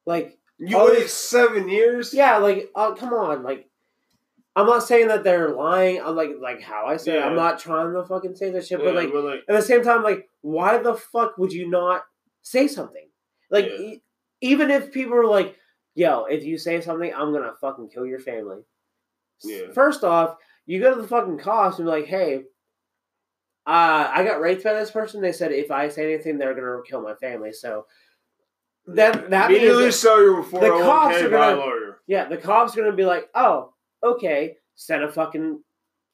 like, 0.07 0.38
you 0.59 0.76
Oh, 0.76 0.86
wait 0.91 1.09
seven 1.09 1.68
years. 1.68 2.12
yeah, 2.14 2.38
like, 2.38 2.70
oh 2.74 2.95
come 2.99 3.12
on, 3.12 3.43
like. 3.43 3.69
I'm 4.57 4.66
not 4.66 4.82
saying 4.82 5.09
that 5.09 5.22
they're 5.24 5.51
lying. 5.51 6.01
I'm 6.01 6.16
like, 6.16 6.30
like 6.40 6.61
how 6.61 6.86
I 6.86 6.96
said. 6.96 7.16
it. 7.16 7.22
I'm 7.22 7.36
not 7.36 7.59
trying 7.61 7.92
to 7.94 8.05
fucking 8.05 8.34
say 8.34 8.51
that 8.51 8.66
shit, 8.66 8.80
Yeah, 8.80 8.84
but 8.86 8.94
like 8.96 9.12
but 9.12 9.24
like, 9.24 9.40
at 9.48 9.55
the 9.55 9.62
same 9.62 9.82
time, 9.84 10.03
like, 10.03 10.28
why 10.42 10.78
the 10.78 10.94
fuck 10.94 11.38
would 11.38 11.53
you 11.53 11.68
not 11.70 12.03
say 12.42 12.66
something? 12.66 13.09
Like, 13.51 13.66
Yeah. 13.66 13.76
e- 13.78 14.03
even 14.40 14.70
if 14.70 14.90
people 14.92 15.14
are 15.14 15.26
like, 15.26 15.57
"Yo, 15.94 16.24
if 16.24 16.44
you 16.44 16.59
say 16.59 16.80
something, 16.80 17.12
I'm 17.14 17.32
gonna 17.32 17.55
fucking 17.61 17.90
kill 17.90 18.07
your 18.07 18.18
family." 18.18 18.62
Yeah. 19.44 19.70
First 19.72 20.03
off, 20.05 20.36
you 20.66 20.80
go 20.80 20.94
to 20.94 21.01
the 21.03 21.09
fucking 21.09 21.38
cops 21.38 21.78
and 21.78 21.86
be 21.86 21.90
like, 21.90 22.07
"Hey, 22.07 22.44
uh, 23.66 24.11
I 24.12 24.24
got 24.24 24.40
raped 24.40 24.64
by 24.64 24.74
this 24.74 24.90
person. 24.90 25.20
They 25.20 25.32
said 25.32 25.53
if 25.53 25.70
I 25.70 25.88
say 25.88 26.12
anything, 26.12 26.38
they're 26.38 26.55
gonna 26.55 26.82
kill 26.88 27.03
my 27.03 27.14
family." 27.14 27.53
So 27.53 27.86
that 28.86 29.30
that 29.30 29.48
means 29.51 29.59
immediately 29.61 29.84
that- 29.86 29.92
sell 29.92 30.20
your 30.20 30.42
cops 30.42 30.51
401k 30.51 31.24
are 31.24 31.28
by 31.30 31.51
a 31.51 31.55
gonna- 31.55 31.57
lawyer. 31.61 32.01
yeah, 32.07 32.24
the 32.28 32.36
cops 32.36 32.76
are 32.76 32.80
gonna 32.82 32.96
be 32.96 33.05
like, 33.05 33.28
"Oh, 33.34 33.74
okay, 34.03 34.57
send 34.74 35.03
a 35.05 35.11
fucking 35.12 35.62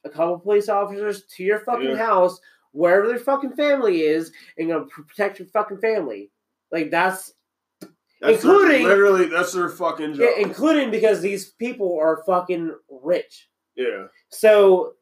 a 0.04 0.10
couple 0.10 0.38
police 0.38 0.68
officers 0.68 1.24
to 1.24 1.42
your 1.42 1.60
fucking 1.60 1.90
Yeah. 1.90 1.96
house, 1.96 2.40
wherever 2.72 3.08
their 3.08 3.18
fucking 3.18 3.52
family 3.54 4.02
is, 4.02 4.32
and 4.58 4.68
gonna 4.68 4.86
protect 4.86 5.38
your 5.38 5.48
fucking 5.48 5.78
family." 5.78 6.30
Like 6.70 6.90
that's 6.90 7.32
That's 8.20 8.42
their- 8.42 8.52
Including- 8.52 8.84
literally 8.84 9.26
that's 9.26 9.52
their 9.52 9.68
fucking 9.68 10.14
job. 10.14 10.20
yeah, 10.20 10.42
including 10.42 10.90
because 10.90 11.20
these 11.20 11.50
people 11.52 11.98
are 12.00 12.22
fucking 12.24 12.74
rich, 12.88 13.50
yeah. 13.76 14.06
so 14.30 14.94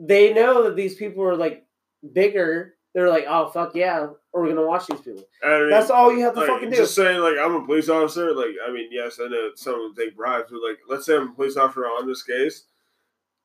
they 0.00 0.32
know 0.34 0.64
that 0.64 0.74
these 0.74 0.96
people 0.96 1.22
are 1.22 1.36
like 1.36 1.64
bigger. 2.12 2.76
They're 2.94 3.08
like, 3.08 3.24
"Oh 3.28 3.48
fuck 3.48 3.74
yeah, 3.74 4.08
we're 4.32 4.48
gonna 4.48 4.66
watch 4.66 4.86
these 4.88 5.00
people." 5.00 5.22
I 5.44 5.58
mean, 5.60 5.70
That's 5.70 5.90
all 5.90 6.12
you 6.12 6.20
have 6.24 6.34
to 6.34 6.40
like, 6.40 6.48
fucking 6.48 6.70
do. 6.70 6.76
just 6.76 6.94
saying, 6.94 7.20
like 7.20 7.36
I'm 7.38 7.54
a 7.54 7.64
police 7.64 7.88
officer. 7.88 8.34
Like 8.34 8.56
I 8.66 8.72
mean, 8.72 8.88
yes, 8.90 9.20
I 9.22 9.28
know 9.28 9.50
someone 9.54 9.88
would 9.94 9.96
take 9.96 10.16
bribes, 10.16 10.50
but 10.50 10.60
like, 10.66 10.78
let's 10.88 11.06
say 11.06 11.16
I'm 11.16 11.28
a 11.28 11.32
police 11.32 11.56
officer 11.56 11.84
on 11.84 12.08
this 12.08 12.22
case, 12.24 12.64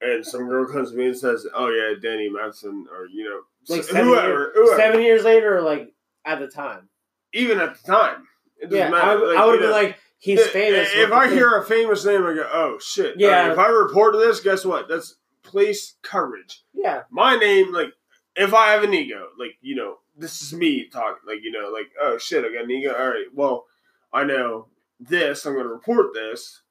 and 0.01 0.25
some 0.25 0.47
girl 0.47 0.65
comes 0.65 0.91
to 0.91 0.97
me 0.97 1.05
and 1.07 1.17
says, 1.17 1.45
"Oh 1.53 1.69
yeah, 1.69 1.93
Danny 2.01 2.27
Madison," 2.29 2.87
or 2.91 3.05
you 3.07 3.23
know, 3.25 3.41
Like 3.69 3.83
seven 3.83 4.05
whoever, 4.07 4.27
years- 4.27 4.51
whoever. 4.55 4.77
Seven 4.77 5.01
years 5.01 5.23
later, 5.23 5.57
or 5.57 5.61
like 5.61 5.93
at 6.25 6.39
the 6.39 6.47
time, 6.47 6.89
even 7.33 7.59
at 7.59 7.75
the 7.79 7.83
time, 7.91 8.27
it 8.57 8.65
doesn't 8.71 8.77
yeah, 8.79 8.89
matter. 8.89 9.11
I, 9.11 9.27
Like, 9.27 9.37
I 9.37 9.45
would 9.45 9.59
be 9.59 9.67
like, 9.67 9.97
"He's 10.17 10.43
famous." 10.47 10.89
If 10.93 11.11
I 11.11 11.29
hear 11.29 11.55
a 11.57 11.63
famous 11.63 12.03
name, 12.03 12.25
I 12.25 12.33
go, 12.33 12.49
"Oh 12.51 12.79
shit!" 12.81 13.19
Yeah. 13.19 13.51
If 13.51 13.59
I 13.59 13.67
report 13.67 14.13
this, 14.17 14.39
guess 14.39 14.65
what? 14.65 14.87
That's 14.87 15.17
police 15.43 15.97
coverage. 16.01 16.63
yeah, 16.73 17.03
my 17.11 17.35
name, 17.37 17.71
like, 17.71 17.93
if 18.35 18.53
I 18.53 18.71
have 18.71 18.83
an 18.83 18.93
ego, 18.93 19.27
like, 19.39 19.57
you 19.61 19.75
know, 19.75 19.97
this 20.17 20.41
is 20.41 20.53
me 20.53 20.87
talking, 20.91 21.27
like, 21.27 21.39
you 21.43 21.51
know, 21.51 21.69
like, 21.71 21.87
oh 22.01 22.17
shit, 22.17 22.43
I 22.45 22.53
got 22.53 22.65
an 22.65 22.71
ego. 22.71 22.93
All 22.93 23.09
right, 23.09 23.27
well, 23.33 23.65
I 24.13 24.23
know 24.23 24.67
this. 24.99 25.45
I'm 25.45 25.53
going 25.53 25.65
to 25.65 25.73
report 25.73 26.13
this. 26.13 26.61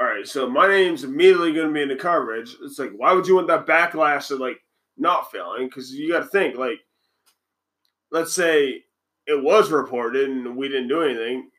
All 0.00 0.06
right, 0.06 0.26
so 0.26 0.48
my 0.48 0.66
name's 0.66 1.04
immediately 1.04 1.52
going 1.52 1.68
to 1.68 1.74
be 1.74 1.82
in 1.82 1.88
the 1.88 1.96
coverage. 1.96 2.56
It's 2.62 2.78
like, 2.78 2.92
why 2.96 3.12
would 3.12 3.26
you 3.26 3.34
want 3.34 3.48
that 3.48 3.66
backlash 3.66 4.30
of 4.30 4.40
like 4.40 4.60
not 4.96 5.30
failing? 5.30 5.66
Because 5.66 5.92
you 5.92 6.10
got 6.10 6.20
to 6.20 6.26
think, 6.26 6.56
like, 6.56 6.80
let's 8.10 8.34
say 8.34 8.84
it 9.26 9.42
was 9.42 9.70
reported 9.70 10.28
and 10.28 10.56
we 10.56 10.68
didn't 10.68 10.88
do 10.88 11.02
anything. 11.02 11.50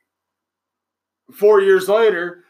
Four 1.32 1.62
years 1.62 1.88
later, 1.88 2.44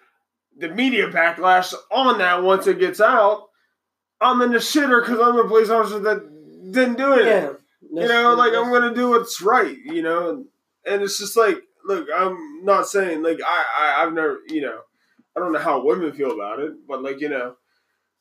the 0.57 0.69
media 0.69 1.09
backlash 1.09 1.73
on 1.91 2.17
that 2.19 2.41
once 2.41 2.67
it 2.67 2.79
gets 2.79 3.01
out, 3.01 3.49
I'm 4.21 4.41
in 4.41 4.51
the 4.51 4.57
shitter 4.59 5.01
because 5.01 5.19
I'm 5.19 5.37
a 5.37 5.47
police 5.47 5.69
officer 5.69 5.99
that 5.99 6.30
didn't 6.71 6.97
do 6.97 7.13
anything. 7.13 7.55
yeah. 7.91 8.01
You 8.03 8.07
know, 8.07 8.33
like 8.35 8.53
I'm 8.53 8.71
gonna 8.71 8.93
do 8.93 9.09
what's 9.09 9.41
right. 9.41 9.77
You 9.85 10.01
know, 10.01 10.45
and 10.85 11.01
it's 11.01 11.17
just 11.19 11.35
like, 11.35 11.57
look, 11.85 12.07
I'm 12.15 12.63
not 12.63 12.87
saying 12.87 13.21
like 13.23 13.39
I, 13.45 13.65
I 13.79 14.03
I've 14.03 14.13
never, 14.13 14.39
you 14.49 14.61
know, 14.61 14.79
I 15.35 15.39
don't 15.39 15.51
know 15.51 15.59
how 15.59 15.83
women 15.83 16.11
feel 16.13 16.31
about 16.31 16.59
it, 16.59 16.73
but 16.87 17.01
like 17.01 17.19
you 17.21 17.29
know, 17.29 17.55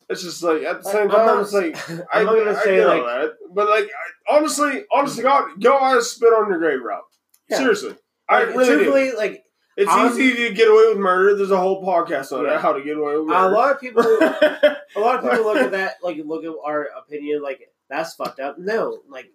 it's 0.08 0.22
just 0.22 0.42
like 0.42 0.62
at 0.62 0.82
the 0.82 0.90
same 0.90 1.10
I'm 1.10 1.10
time, 1.10 1.40
it's 1.40 1.52
like 1.52 1.76
I, 2.12 2.20
I'm 2.20 2.26
not 2.26 2.36
gonna 2.36 2.50
I 2.58 2.62
say 2.64 2.82
all 2.82 2.88
like 2.96 3.04
that, 3.06 3.32
but 3.54 3.68
like 3.68 3.84
I, 4.28 4.36
honestly, 4.36 4.84
honestly, 4.92 5.22
God, 5.22 5.60
go 5.60 5.78
out 5.78 5.96
and 5.96 6.04
spit 6.04 6.30
on 6.32 6.48
your 6.48 6.58
grave 6.58 6.80
route. 6.82 7.02
Yeah. 7.48 7.58
Seriously, 7.58 7.94
I 8.28 8.44
like, 8.44 8.56
really 8.56 9.10
do. 9.10 9.16
like 9.16 9.44
It's 9.76 9.90
I'm- 9.90 10.08
easy 10.12 10.48
to 10.48 10.54
get 10.54 10.68
away 10.68 10.86
with 10.88 10.98
murder. 10.98 11.36
There's 11.36 11.50
a 11.50 11.56
whole 11.58 11.84
podcast 11.84 12.32
on 12.32 12.44
Yeah. 12.44 12.52
that, 12.52 12.60
how 12.60 12.72
to 12.72 12.82
get 12.82 12.96
away 12.96 13.16
with 13.16 13.26
murder. 13.26 13.48
a 13.54 13.56
lot 13.56 13.72
of 13.72 13.80
people, 13.80 14.02
a 14.04 15.00
lot 15.00 15.16
of 15.22 15.30
people 15.30 15.44
look 15.44 15.58
at 15.58 15.72
that, 15.72 15.96
like 16.02 16.16
look 16.24 16.44
at 16.44 16.52
our 16.64 16.88
opinion, 16.98 17.42
like 17.42 17.60
that's 17.90 18.14
fucked 18.14 18.40
up. 18.40 18.56
No, 18.58 19.00
like 19.08 19.30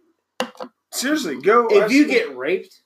Seriously, 0.92 1.42
go. 1.42 1.68
if 1.70 1.92
you 1.92 2.08
get 2.08 2.36
raped, 2.38 2.82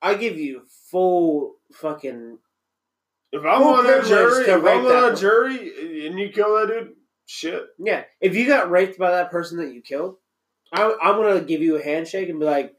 I 0.00 0.14
give 0.14 0.38
you 0.38 0.62
full 0.90 1.56
fucking 1.74 2.38
if 3.30 3.42
I'm 3.44 3.62
on 3.62 3.84
privilege 3.84 4.08
jury, 4.08 4.44
if 4.46 4.64
I'm 4.64 4.86
on 4.86 5.10
person. 5.10 5.16
jury 5.16 6.06
and 6.06 6.18
you 6.18 6.30
kill 6.30 6.54
that 6.58 6.68
dude, 6.68 6.94
shit. 7.26 7.62
yeah. 7.78 8.04
If 8.20 8.34
you 8.34 8.46
got 8.46 8.70
raped 8.70 8.98
by 8.98 9.10
that 9.10 9.30
person 9.30 9.58
that 9.58 9.74
you 9.74 9.82
killed, 9.82 10.16
I, 10.72 10.96
I'm 11.02 11.16
gonna 11.16 11.40
give 11.42 11.60
you 11.60 11.76
a 11.76 11.82
handshake 11.82 12.28
and 12.30 12.40
be 12.40 12.46
like, 12.46 12.74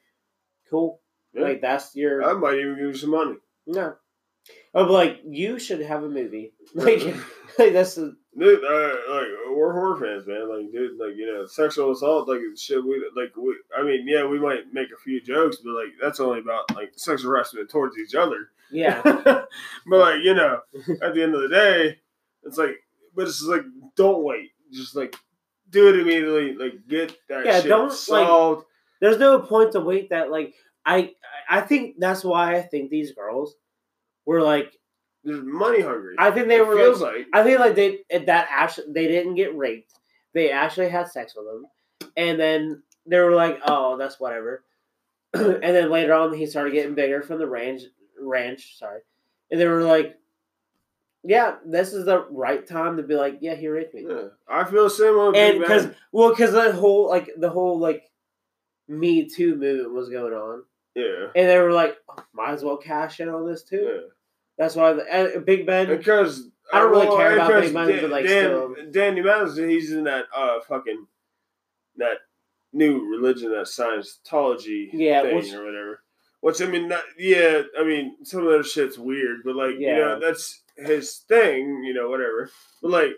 "Cool, 0.71 0.99
Yeah. 1.33 1.43
like 1.43 1.61
that's 1.61 1.95
your 1.95 2.23
I 2.23 2.33
might 2.33 2.55
even 2.57 2.75
give 2.75 2.85
you 2.87 2.93
some 2.95 3.11
money. 3.11 3.35
no." 3.67 3.95
Oh, 4.73 4.85
I'm 4.85 4.89
like, 4.89 5.19
you 5.27 5.59
should 5.59 5.81
have 5.81 6.03
a 6.03 6.09
movie. 6.09 6.53
Like, 6.73 7.01
like 7.59 7.73
that's 7.73 7.95
the, 7.95 8.15
Dude, 8.39 8.63
uh, 8.63 8.95
like 9.13 9.27
we're 9.49 9.73
horror 9.73 9.97
fans, 9.99 10.25
man. 10.25 10.47
Like, 10.49 10.71
dude, 10.71 10.97
like 10.97 11.15
you 11.17 11.25
know, 11.25 11.45
sexual 11.45 11.91
assault, 11.91 12.27
like 12.29 12.39
shit. 12.57 12.83
We 12.83 13.03
like, 13.15 13.35
we, 13.35 13.55
I 13.77 13.83
mean, 13.83 14.07
yeah, 14.07 14.25
we 14.25 14.39
might 14.39 14.71
make 14.73 14.87
a 14.91 15.01
few 15.03 15.19
jokes, 15.21 15.57
but 15.57 15.73
like 15.73 15.89
that's 16.01 16.19
only 16.19 16.39
about 16.39 16.73
like 16.75 16.93
sexual 16.95 17.31
harassment 17.31 17.69
towards 17.69 17.97
each 17.97 18.15
other. 18.15 18.49
yeah. 18.71 19.01
but 19.25 19.47
like 19.87 20.23
you 20.23 20.33
know, 20.33 20.61
at 21.01 21.13
the 21.13 21.21
end 21.23 21.35
of 21.35 21.41
the 21.41 21.49
day, 21.49 21.99
it's 22.43 22.57
like, 22.57 22.77
but 23.15 23.23
it's 23.27 23.39
just 23.39 23.49
like, 23.49 23.63
don't 23.95 24.23
wait. 24.23 24.51
Just 24.71 24.95
like, 24.95 25.15
do 25.69 25.89
it 25.89 25.99
immediately. 25.99 26.53
Like, 26.55 26.87
get 26.87 27.17
that 27.27 27.45
Yeah, 27.45 27.59
shit 27.59 27.69
don't, 27.69 27.87
like- 27.89 27.97
solved. 27.97 28.65
There's 29.01 29.17
no 29.17 29.39
point 29.39 29.71
to 29.73 29.79
wait 29.81 30.09
that 30.11 30.29
like 30.31 30.53
I 30.85 31.13
I 31.49 31.61
think 31.61 31.95
that's 31.99 32.23
why 32.23 32.55
I 32.55 32.61
think 32.61 32.89
these 32.89 33.11
girls 33.13 33.55
were 34.25 34.41
like 34.41 34.77
There's 35.23 35.43
money 35.43 35.81
hungry. 35.81 36.15
I 36.17 36.31
think 36.31 36.47
they 36.47 36.57
It 36.57 36.67
were 36.67 36.77
feels 36.77 37.01
like 37.01 37.15
like 37.15 37.27
I 37.33 37.43
think 37.43 37.59
like 37.59 37.75
they 37.75 37.99
that 38.25 38.47
actually 38.49 38.93
they 38.93 39.07
didn't 39.07 39.35
get 39.35 39.55
raped, 39.55 39.93
they 40.33 40.51
actually 40.51 40.89
had 40.89 41.09
sex 41.09 41.35
with 41.35 41.45
him, 41.47 41.65
and 42.15 42.39
then 42.39 42.83
they 43.05 43.19
were 43.19 43.35
like, 43.35 43.59
"Oh, 43.65 43.97
that's 43.97 44.19
whatever." 44.19 44.63
and 45.33 45.61
then 45.61 45.91
later 45.91 46.13
on, 46.13 46.33
he 46.33 46.45
started 46.45 46.73
getting 46.73 46.95
bigger 46.95 47.21
from 47.21 47.39
the 47.39 47.47
range 47.47 47.83
ranch. 48.19 48.77
Sorry, 48.77 49.01
and 49.51 49.59
they 49.59 49.67
were 49.67 49.83
like, 49.83 50.17
"Yeah, 51.23 51.57
this 51.65 51.93
is 51.93 52.05
the 52.05 52.25
right 52.31 52.65
time 52.65 52.97
to 52.97 53.03
be 53.03 53.15
like, 53.15 53.39
yeah, 53.41 53.55
he 53.55 53.67
raped 53.67 53.93
me." 53.93 54.05
Yeah. 54.07 54.29
I 54.47 54.63
feel 54.63 54.85
the 54.85 54.89
same 54.89 55.17
way. 55.17 55.49
and 55.49 55.59
because 55.59 55.87
well, 56.13 56.29
because 56.29 56.53
the 56.53 56.71
whole 56.71 57.09
like 57.09 57.29
the 57.37 57.49
whole 57.49 57.77
like 57.77 58.09
Me 58.87 59.27
Too 59.27 59.55
movement 59.55 59.93
was 59.93 60.09
going 60.09 60.33
on, 60.33 60.63
yeah, 60.95 61.27
and 61.35 61.49
they 61.49 61.59
were 61.59 61.73
like, 61.73 61.97
oh, 62.09 62.23
"Might 62.33 62.53
as 62.53 62.63
well 62.63 62.77
cash 62.77 63.19
in 63.19 63.27
on 63.27 63.45
this 63.45 63.63
too." 63.63 63.83
yeah. 63.83 64.07
That's 64.59 64.75
why 64.75 64.93
the, 64.93 65.37
uh, 65.37 65.39
Big 65.39 65.65
Ben. 65.65 65.87
Because 65.87 66.47
I 66.71 66.79
don't 66.79 66.91
really 66.91 67.07
well, 67.07 67.17
care 67.17 67.33
about 67.33 67.61
Big 67.61 67.73
Ben, 67.73 67.87
Dan, 67.87 68.01
but, 68.01 68.09
like, 68.11 68.25
Dan, 68.27 68.43
still. 68.43 68.75
Danny 68.91 69.21
Madison, 69.21 69.69
he's 69.69 69.91
in 69.91 70.03
that 70.03 70.25
uh 70.35 70.59
fucking 70.67 71.07
that 71.97 72.17
new 72.73 73.09
religion, 73.09 73.49
that 73.51 73.65
Scientology 73.65 74.89
Yeah, 74.93 75.23
thing 75.23 75.35
which- 75.37 75.53
or 75.53 75.65
whatever. 75.65 76.03
Which 76.41 76.61
I 76.61 76.67
mean, 76.67 76.87
that, 76.87 77.03
yeah, 77.17 77.63
I 77.77 77.83
mean, 77.83 78.15
some 78.23 78.47
of 78.47 78.53
that 78.53 78.65
shit's 78.65 78.97
weird, 78.97 79.41
but 79.43 79.55
like, 79.57 79.75
you 79.77 79.93
know, 79.93 80.19
that's 80.21 80.61
his 80.77 81.17
thing, 81.27 81.83
you 81.83 81.93
know, 81.93 82.09
whatever. 82.09 82.49
But 82.81 82.91
like, 82.91 83.11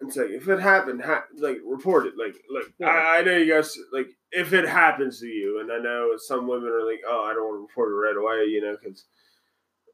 it's 0.00 0.16
like 0.16 0.30
if 0.30 0.48
it 0.48 0.60
happened, 0.60 1.02
ha- 1.02 1.24
like 1.36 1.58
report 1.64 2.06
it. 2.06 2.14
Like, 2.16 2.36
like 2.50 2.72
Yeah. 2.78 2.88
I, 2.88 3.18
I 3.18 3.22
know 3.22 3.36
you 3.36 3.52
guys 3.52 3.76
like 3.92 4.08
if 4.30 4.52
it 4.54 4.66
happens 4.66 5.20
to 5.20 5.26
you, 5.26 5.60
and 5.60 5.70
I 5.70 5.78
know 5.78 6.12
some 6.16 6.46
women 6.46 6.70
are 6.70 6.86
like, 6.90 7.00
oh, 7.06 7.24
I 7.30 7.34
don't 7.34 7.44
want 7.46 7.58
to 7.58 7.62
report 7.62 7.90
it 7.90 7.96
right 7.96 8.16
away, 8.16 8.46
you 8.46 8.62
know, 8.62 8.76
because 8.82 9.04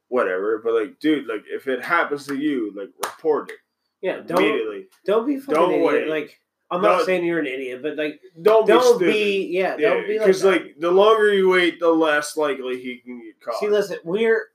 whatever. 0.09 0.59
But 0.63 0.73
like, 0.73 0.99
dude, 0.99 1.25
like 1.27 1.43
if 1.47 1.67
it 1.67 1.83
happens 1.83 2.27
to 2.27 2.35
you, 2.35 2.73
like 2.75 2.89
report 3.03 3.49
it 3.49 3.55
yeah, 4.01 4.19
don't 4.25 4.37
immediately. 4.43 4.87
don't 5.05 5.25
be 5.25 5.37
fucking 5.39 5.53
Don't 5.55 5.71
idiot. 5.73 5.87
wait. 5.87 6.07
Like 6.09 6.39
I'm 6.71 6.81
not 6.81 6.97
Don't- 6.97 7.05
saying 7.05 7.25
you're 7.25 7.39
an 7.39 7.47
idiot, 7.47 7.81
but 7.81 7.95
like 7.97 8.19
Don't, 8.41 8.67
don't 8.67 8.99
be 8.99 9.05
be, 9.11 9.47
yeah, 9.57 9.75
Yeah, 9.79 9.89
don't 9.89 10.07
be 10.07 10.17
like 10.19 10.27
because 10.27 10.43
like 10.43 10.75
the 10.79 10.91
longer 10.91 11.33
you 11.33 11.49
wait, 11.49 11.79
the 11.79 11.89
less 11.89 12.37
likely 12.37 12.79
he 12.81 12.97
can 12.97 13.19
get 13.21 13.41
caught. 13.41 13.59
See, 13.59 13.69
listen, 13.69 13.97
we're 14.03 14.47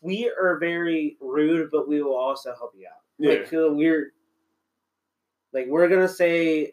we 0.00 0.30
are 0.30 0.58
very 0.58 1.16
rude, 1.20 1.70
but 1.72 1.88
we 1.88 2.00
will 2.02 2.14
also 2.16 2.54
help 2.56 2.72
you 2.76 2.86
out. 2.86 3.02
Yeah. 3.18 3.40
Like 3.40 3.50
we're 3.52 4.12
like 5.52 5.66
we're 5.68 5.88
gonna 5.88 6.08
say. 6.08 6.72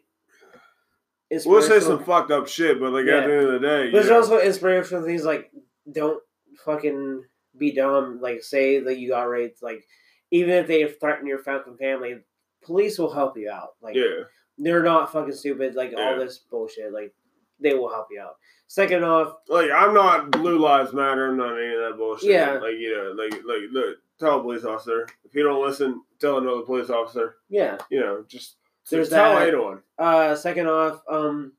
we'll 1.44 1.62
say 1.62 1.80
some 1.80 2.04
fucked 2.04 2.30
up 2.30 2.48
shit, 2.48 2.80
but 2.80 2.92
like 2.92 3.04
Yeah. 3.06 3.18
at 3.18 3.26
the 3.26 3.32
end 3.34 3.46
of 3.46 3.52
the 3.60 3.66
day, 3.66 3.90
But 3.90 3.98
there's 4.04 4.10
also 4.10 4.40
inspirational 4.40 5.04
things 5.04 5.24
like 5.24 5.50
don't 5.90 6.22
fucking 6.64 7.24
be 7.58 7.72
dumb. 7.72 8.20
Like 8.20 8.42
say 8.42 8.80
that 8.80 8.98
you 8.98 9.08
got 9.10 9.28
raped. 9.28 9.62
Like 9.62 9.84
even 10.30 10.50
if 10.50 10.66
they 10.66 10.86
threaten 10.88 11.26
your 11.26 11.38
fucking 11.38 11.76
family, 11.76 12.16
police 12.62 12.98
will 12.98 13.12
help 13.12 13.36
you 13.38 13.50
out. 13.50 13.70
Like 13.80 13.94
yeah, 13.96 14.24
they're 14.58 14.82
not 14.82 15.12
fucking 15.12 15.34
stupid. 15.34 15.74
Like 15.74 15.94
all 15.96 16.18
this 16.18 16.38
bullshit. 16.38 16.92
Like 16.92 17.14
they 17.60 17.74
will 17.74 17.88
help 17.90 18.08
you 18.10 18.20
out. 18.20 18.36
Second 18.68 19.04
off, 19.04 19.34
like 19.48 19.70
I'm 19.72 19.94
not 19.94 20.30
Blue 20.32 20.58
Lives 20.58 20.92
Matter. 20.92 21.28
I'm 21.30 21.36
not 21.36 21.56
any 21.56 21.72
of 21.74 21.80
that 21.80 21.94
bullshit. 21.96 22.30
Yeah. 22.30 22.52
like 22.54 22.74
you 22.78 22.94
know, 22.96 23.12
like 23.22 23.32
like 23.46 23.70
look, 23.70 23.96
tell 24.18 24.40
a 24.40 24.42
police 24.42 24.64
officer 24.64 25.06
if 25.24 25.34
you 25.34 25.44
don't 25.44 25.64
listen, 25.64 26.02
tell 26.20 26.38
another 26.38 26.62
police 26.62 26.90
officer. 26.90 27.36
yeah. 27.48 27.78
You 27.90 28.00
know, 28.00 28.24
just 28.26 28.56
There's 28.90 29.08
tell 29.08 29.34
that. 29.38 29.48
anyone. 29.48 29.82
Uh, 29.98 30.34
second 30.34 30.66
off, 30.66 31.00
um, 31.08 31.52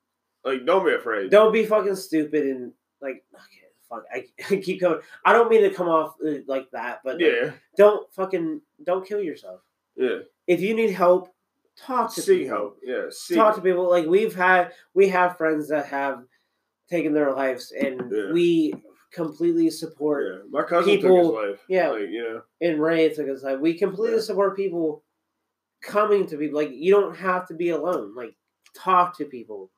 Like, 0.43 0.65
don't 0.65 0.85
be 0.85 0.93
afraid. 0.93 1.31
don't 1.31 1.53
be 1.53 1.65
fucking 1.65 1.95
stupid 1.95 2.45
and 2.45 2.73
like 3.01 3.23
okay, 3.33 3.66
fuck. 3.89 4.03
I, 4.13 4.25
I 4.49 4.57
keep 4.57 4.81
going. 4.81 4.99
I 5.25 5.33
don't 5.33 5.49
mean 5.49 5.61
to 5.63 5.69
come 5.69 5.87
off 5.89 6.15
uh, 6.25 6.39
like 6.47 6.69
that, 6.71 6.99
but 7.03 7.15
like, 7.19 7.25
yeah, 7.25 7.51
don't 7.77 8.11
fucking 8.13 8.61
don't 8.83 9.05
kill 9.07 9.21
yourself. 9.21 9.61
yeah. 9.95 10.19
If 10.47 10.61
you 10.61 10.73
need 10.75 10.91
help, 10.91 11.29
talk 11.77 12.13
to 12.15 12.21
Seek 12.21 12.43
people. 12.43 12.57
help. 12.57 12.77
Yeah, 12.83 13.05
seek 13.09 13.37
talk 13.37 13.55
to 13.55 13.61
people. 13.61 13.89
Like 13.89 14.05
we've 14.05 14.33
had, 14.35 14.71
we 14.93 15.09
have 15.09 15.37
friends 15.37 15.67
that 15.69 15.85
have 15.87 16.23
taken 16.89 17.13
their 17.13 17.33
lives, 17.33 17.71
and 17.71 18.11
Yeah. 18.11 18.31
we 18.31 18.73
completely 19.11 19.69
support. 19.69 20.25
Yeah, 20.25 20.39
my 20.49 20.63
cousin 20.63 20.95
people- 20.95 21.31
took 21.33 21.41
his 21.43 21.49
life. 21.51 21.65
yeah. 21.69 21.89
like 21.89 22.09
know. 22.09 22.41
And 22.61 22.81
Ray 22.81 23.09
took 23.09 23.27
his 23.27 23.43
life. 23.43 23.59
We 23.59 23.73
completely 23.77 24.17
Yeah. 24.17 24.21
support 24.23 24.55
people 24.55 25.03
coming 25.81 26.25
to 26.27 26.37
people. 26.37 26.57
Like 26.59 26.71
you 26.71 26.91
don't 26.93 27.15
have 27.15 27.47
to 27.47 27.53
be 27.53 27.69
alone. 27.69 28.15
Like 28.15 28.35
talk 28.75 29.17
to 29.17 29.25
people, 29.25 29.69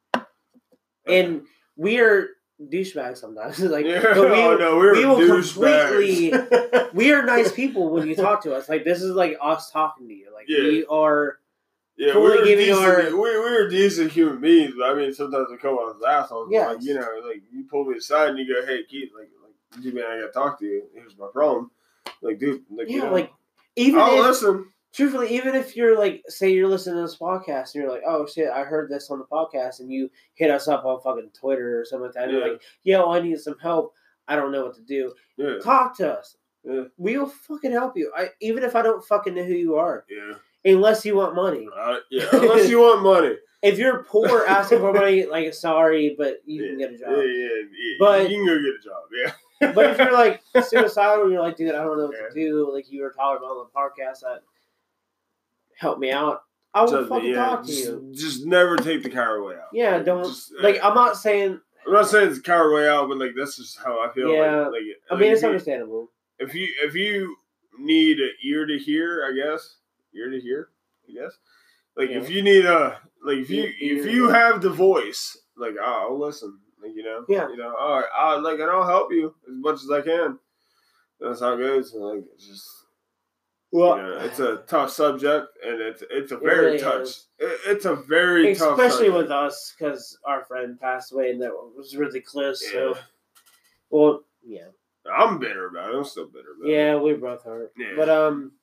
and 1.08 1.44
we 1.76 2.00
are 2.00 2.28
douchebags 2.62 3.18
sometimes. 3.18 3.60
like, 3.60 3.86
yeah, 3.86 4.02
we, 4.14 4.20
oh, 4.28 4.56
no, 4.58 4.78
we're 4.78 4.96
we 4.96 5.06
will 5.06 5.18
completely- 5.18 6.34
we 6.94 7.12
are 7.12 7.24
nice 7.24 7.52
people 7.52 7.90
when 7.90 8.08
you 8.08 8.16
talk 8.16 8.44
to 8.44 8.54
us. 8.56 8.68
Like 8.70 8.84
this 8.84 9.02
is 9.02 9.12
like 9.16 9.38
us 9.42 9.72
talking 9.72 10.08
to 10.08 10.14
you. 10.14 10.34
Like 10.34 10.46
Yeah. 10.48 10.64
we 10.64 10.86
are. 10.86 11.38
Yeah, 11.98 12.14
fully 12.14 12.38
we're 12.38 12.46
giving 12.46 12.66
decent. 12.68 12.86
our- 12.86 13.04
we, 13.04 13.12
we 13.12 13.38
were 13.40 13.68
decent 13.70 14.12
human 14.14 14.40
beings. 14.40 14.74
But 14.78 14.90
I 14.90 14.94
mean, 14.94 15.14
sometimes 15.14 15.48
we 15.52 15.58
come 15.58 15.76
on 15.76 15.96
as 15.96 16.02
assholes. 16.02 16.50
Yes. 16.52 16.76
Like 16.76 16.84
you 16.84 16.94
know, 16.94 17.08
like 17.28 17.42
you 17.52 17.66
pull 17.70 17.86
me 17.86 17.98
aside 17.98 18.30
and 18.30 18.40
you 18.40 18.48
go, 18.48 18.66
"Hey, 18.66 18.84
Keith, 18.90 19.10
like, 19.18 19.30
like, 19.44 19.84
dude, 19.84 19.96
man, 19.96 20.06
I 20.06 20.20
gotta 20.22 20.32
talk 20.32 20.60
to 20.60 20.66
you. 20.66 20.84
Here's 20.94 21.18
my 21.18 21.28
problem." 21.34 21.72
Like, 22.22 22.40
dude, 22.40 22.64
like, 22.70 22.90
you 22.90 23.00
know, 23.04 23.12
like 23.12 23.32
even 23.76 24.00
I'll 24.00 24.20
if, 24.20 24.26
listen. 24.28 24.68
Truthfully, 24.94 25.30
even 25.36 25.56
if 25.56 25.76
you're 25.76 25.98
like, 25.98 26.24
say 26.28 26.52
you're 26.52 26.68
listening 26.68 26.96
to 26.96 27.02
this 27.02 27.18
podcast 27.18 27.74
and 27.76 27.84
you're 27.84 27.92
like, 27.92 28.04
oh 28.06 28.26
shit, 28.26 28.50
I 28.50 28.64
heard 28.64 28.90
this 28.90 29.10
on 29.10 29.20
the 29.20 29.26
podcast, 29.26 29.80
and 29.80 29.92
you 29.92 30.10
hit 30.36 30.50
us 30.52 30.68
up 30.68 30.86
on 30.86 31.02
fucking 31.02 31.32
Twitter 31.40 31.80
or 31.80 31.86
something 31.86 32.06
like 32.08 32.14
that, 32.14 32.24
and 32.26 32.32
you're 32.34 32.46
Yeah. 32.46 32.52
like, 32.54 32.62
yo, 32.84 33.12
I 33.12 33.20
need 33.22 33.40
some 33.40 33.58
help. 33.62 33.94
I 34.28 34.36
don't 34.36 34.52
know 34.52 34.66
what 34.66 34.76
to 34.76 34.82
do. 34.82 35.14
Yeah, 35.38 35.58
Talk 35.64 35.98
to 35.98 36.14
us. 36.20 36.38
Yeah. 36.64 36.84
We 36.98 37.18
will 37.18 37.28
fucking 37.30 37.72
help 37.72 37.96
you. 37.98 38.12
I, 38.16 38.30
even 38.42 38.64
if 38.64 38.76
I 38.76 38.82
don't 38.82 39.04
fucking 39.04 39.34
know 39.34 39.44
who 39.44 39.54
you 39.54 39.76
are, 39.78 40.06
yeah, 40.10 40.34
unless 40.74 41.06
you 41.06 41.16
want 41.16 41.34
money. 41.36 41.68
uh, 41.76 41.98
yeah. 42.12 42.26
Unless 42.34 42.70
you 42.70 42.80
want 42.82 43.02
money, 43.02 43.36
If 43.62 43.78
you're 43.78 44.04
poor 44.04 44.46
asking 44.48 44.80
for 44.80 44.94
money, 44.94 45.26
like 45.30 45.54
sorry, 45.54 46.16
but 46.18 46.38
you 46.46 46.64
yeah, 46.64 46.70
can 46.70 46.78
get 46.78 46.92
a 46.94 46.98
job. 46.98 47.10
Yeah, 47.12 47.24
yeah, 47.24 47.48
yeah. 47.48 47.96
But- 48.00 48.30
you 48.30 48.38
can 48.38 48.46
go 48.46 48.56
get 48.56 48.80
a 48.80 48.84
job. 48.84 49.04
Yeah, 49.62 49.72
But 49.74 49.90
if 49.92 49.98
you're 49.98 50.14
like 50.14 50.42
suicidal 50.66 51.24
and 51.24 51.34
you're 51.34 51.42
like, 51.42 51.58
dude, 51.58 51.76
I 51.76 51.84
don't 51.84 51.98
know 51.98 52.06
what 52.06 52.16
Yeah. 52.22 52.30
to 52.30 52.34
do, 52.34 52.72
like 52.74 52.90
you 52.92 53.02
were 53.02 53.12
talking 53.12 53.38
about 53.46 53.58
on 53.58 53.68
the 53.68 53.78
podcast 53.78 54.22
that 54.22 54.44
help 55.80 56.00
me 56.00 56.12
out, 56.12 56.42
I 56.74 56.84
will 56.84 57.08
fucking 57.08 57.30
yeah, 57.32 57.36
talk 57.36 57.64
to 57.64 57.68
just, 57.68 57.86
you. 57.86 58.12
just 58.14 58.46
never 58.46 58.78
take 58.78 59.02
the 59.04 59.10
coward 59.10 59.44
way 59.44 59.56
out. 59.56 59.70
Yeah, 59.74 60.00
don't 60.00 60.24
Just, 60.26 60.52
uh, 60.60 60.64
like 60.64 60.80
I'm 60.84 60.94
not 60.94 61.18
saying 61.18 61.60
I'm 61.88 61.94
not 61.94 62.08
saying 62.08 62.28
it's 62.30 62.38
the 62.38 62.44
coward 62.44 62.74
way 62.74 62.88
out, 62.88 63.08
but 63.10 63.18
like 63.18 63.32
that's 63.38 63.58
just 63.58 63.80
how 63.80 64.00
I 64.00 64.12
feel. 64.14 64.32
Yeah. 64.34 64.68
Like, 64.68 64.74
like, 64.74 64.82
I 65.10 65.14
like, 65.16 65.22
mean 65.22 65.32
it's 65.32 65.40
if 65.40 65.44
you- 65.44 65.50
understandable. 65.50 66.12
if 66.38 66.54
you 66.54 66.68
if 66.84 66.94
you 66.96 67.36
need 67.80 68.20
an 68.20 68.32
ear 68.44 68.66
to 68.66 68.78
hear, 68.78 69.26
I 69.26 69.34
guess 69.36 69.78
ear 70.14 70.30
to 70.30 70.40
hear, 70.40 70.70
I 71.10 71.14
guess. 71.14 71.38
Like 71.96 72.10
if 72.12 72.30
you 72.30 72.42
need 72.44 72.66
a 72.66 73.00
like 73.26 73.38
if 73.40 73.50
you 73.50 73.64
Ear- 73.64 73.74
if 74.00 74.06
you 74.14 74.30
have 74.30 74.62
the 74.62 74.70
voice, 74.70 75.38
like 75.58 75.76
oh, 75.82 76.08
I'll 76.10 76.20
listen. 76.20 76.60
Like 76.82 76.92
you 76.96 77.04
know, 77.04 77.26
Yeah. 77.28 77.50
you 77.50 77.58
know, 77.58 77.76
all 77.78 77.96
right, 77.98 78.06
I'll, 78.16 78.42
like 78.42 78.60
and 78.60 78.70
I'll 78.70 78.86
help 78.88 79.12
you 79.12 79.34
as 79.50 79.56
much 79.58 79.76
as 79.84 79.90
I 79.92 80.02
can. 80.02 80.38
That's 81.20 81.42
how 81.42 81.54
it 81.54 81.58
goes. 81.58 81.94
And, 81.94 82.04
like 82.04 82.24
it's 82.36 82.48
just 82.48 82.79
Well 83.72 83.98
you 83.98 84.04
know, 84.04 84.18
it's 84.20 84.40
a 84.40 84.58
tough 84.68 84.90
subject, 84.90 85.48
and 85.64 85.80
it's 85.80 86.04
it's 86.10 86.32
a 86.32 86.38
It 86.38 86.44
very 86.44 86.66
really 86.66 86.80
touch. 86.80 87.10
It, 87.38 87.60
it's 87.68 87.86
a 87.86 87.96
very 87.96 88.56
tough, 88.56 88.80
especially 88.80 89.10
with 89.10 89.32
us 89.32 89.76
because 89.78 90.18
our 90.26 90.44
friend 90.46 90.80
passed 90.80 91.12
away 91.12 91.32
and 91.32 91.42
that 91.42 91.52
was 91.52 91.96
really 91.96 92.22
close. 92.22 92.68
So 92.72 92.98
well 93.90 94.22
yeah. 94.44 94.68
I'm 95.12 95.40
bitter 95.40 95.68
about 95.68 95.94
it. 95.94 95.98
I'm 95.98 96.04
still 96.04 96.28
bitter 96.28 96.54
about 96.60 96.70
it. 96.70 96.74
Yeah, 96.74 96.96
we 96.98 97.14
both 97.14 97.46
are. 97.46 97.72
Yeah. 97.78 97.94
But 97.96 98.10
um 98.10 98.54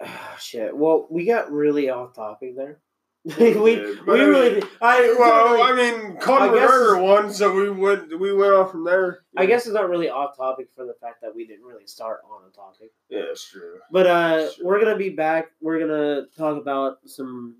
oh, 0.00 0.36
shit. 0.40 0.76
Well, 0.76 1.06
we 1.10 1.26
got 1.26 1.52
really 1.52 1.90
off 1.90 2.14
topic 2.14 2.56
there. 2.56 2.80
we 3.38 3.50
Yeah, 3.76 3.94
we 4.06 4.20
really 4.20 4.50
did- 4.60 4.64
I 4.80 5.14
Well, 5.18 5.52
really- 5.54 5.62
I 5.62 5.74
mean, 5.74 6.16
Conor 6.18 6.52
McGregor 6.56 7.02
won, 7.02 7.32
so 7.32 7.52
we 7.52 7.70
went 7.70 8.18
we 8.20 8.32
went 8.32 8.52
off 8.52 8.70
from 8.70 8.84
there. 8.84 9.24
I 9.36 9.46
guess 9.46 9.66
it's 9.66 9.74
not 9.74 9.88
really 9.90 10.08
off 10.08 10.36
topic 10.36 10.68
for 10.76 10.84
the 10.86 10.94
fact 11.00 11.22
that 11.22 11.34
we 11.34 11.44
didn't 11.46 11.64
really 11.64 11.86
start 11.86 12.20
on 12.30 12.42
a 12.48 12.54
topic. 12.54 12.92
Yeah, 13.08 13.20
it's 13.30 13.44
true. 13.50 13.78
But 13.90 14.06
uh 14.06 14.50
Sure. 14.52 14.66
we're 14.66 14.78
gonna 14.80 14.96
be 14.96 15.10
back. 15.10 15.50
We're 15.60 15.80
gonna 15.80 16.26
talk 16.38 16.56
about 16.60 16.98
some 17.06 17.56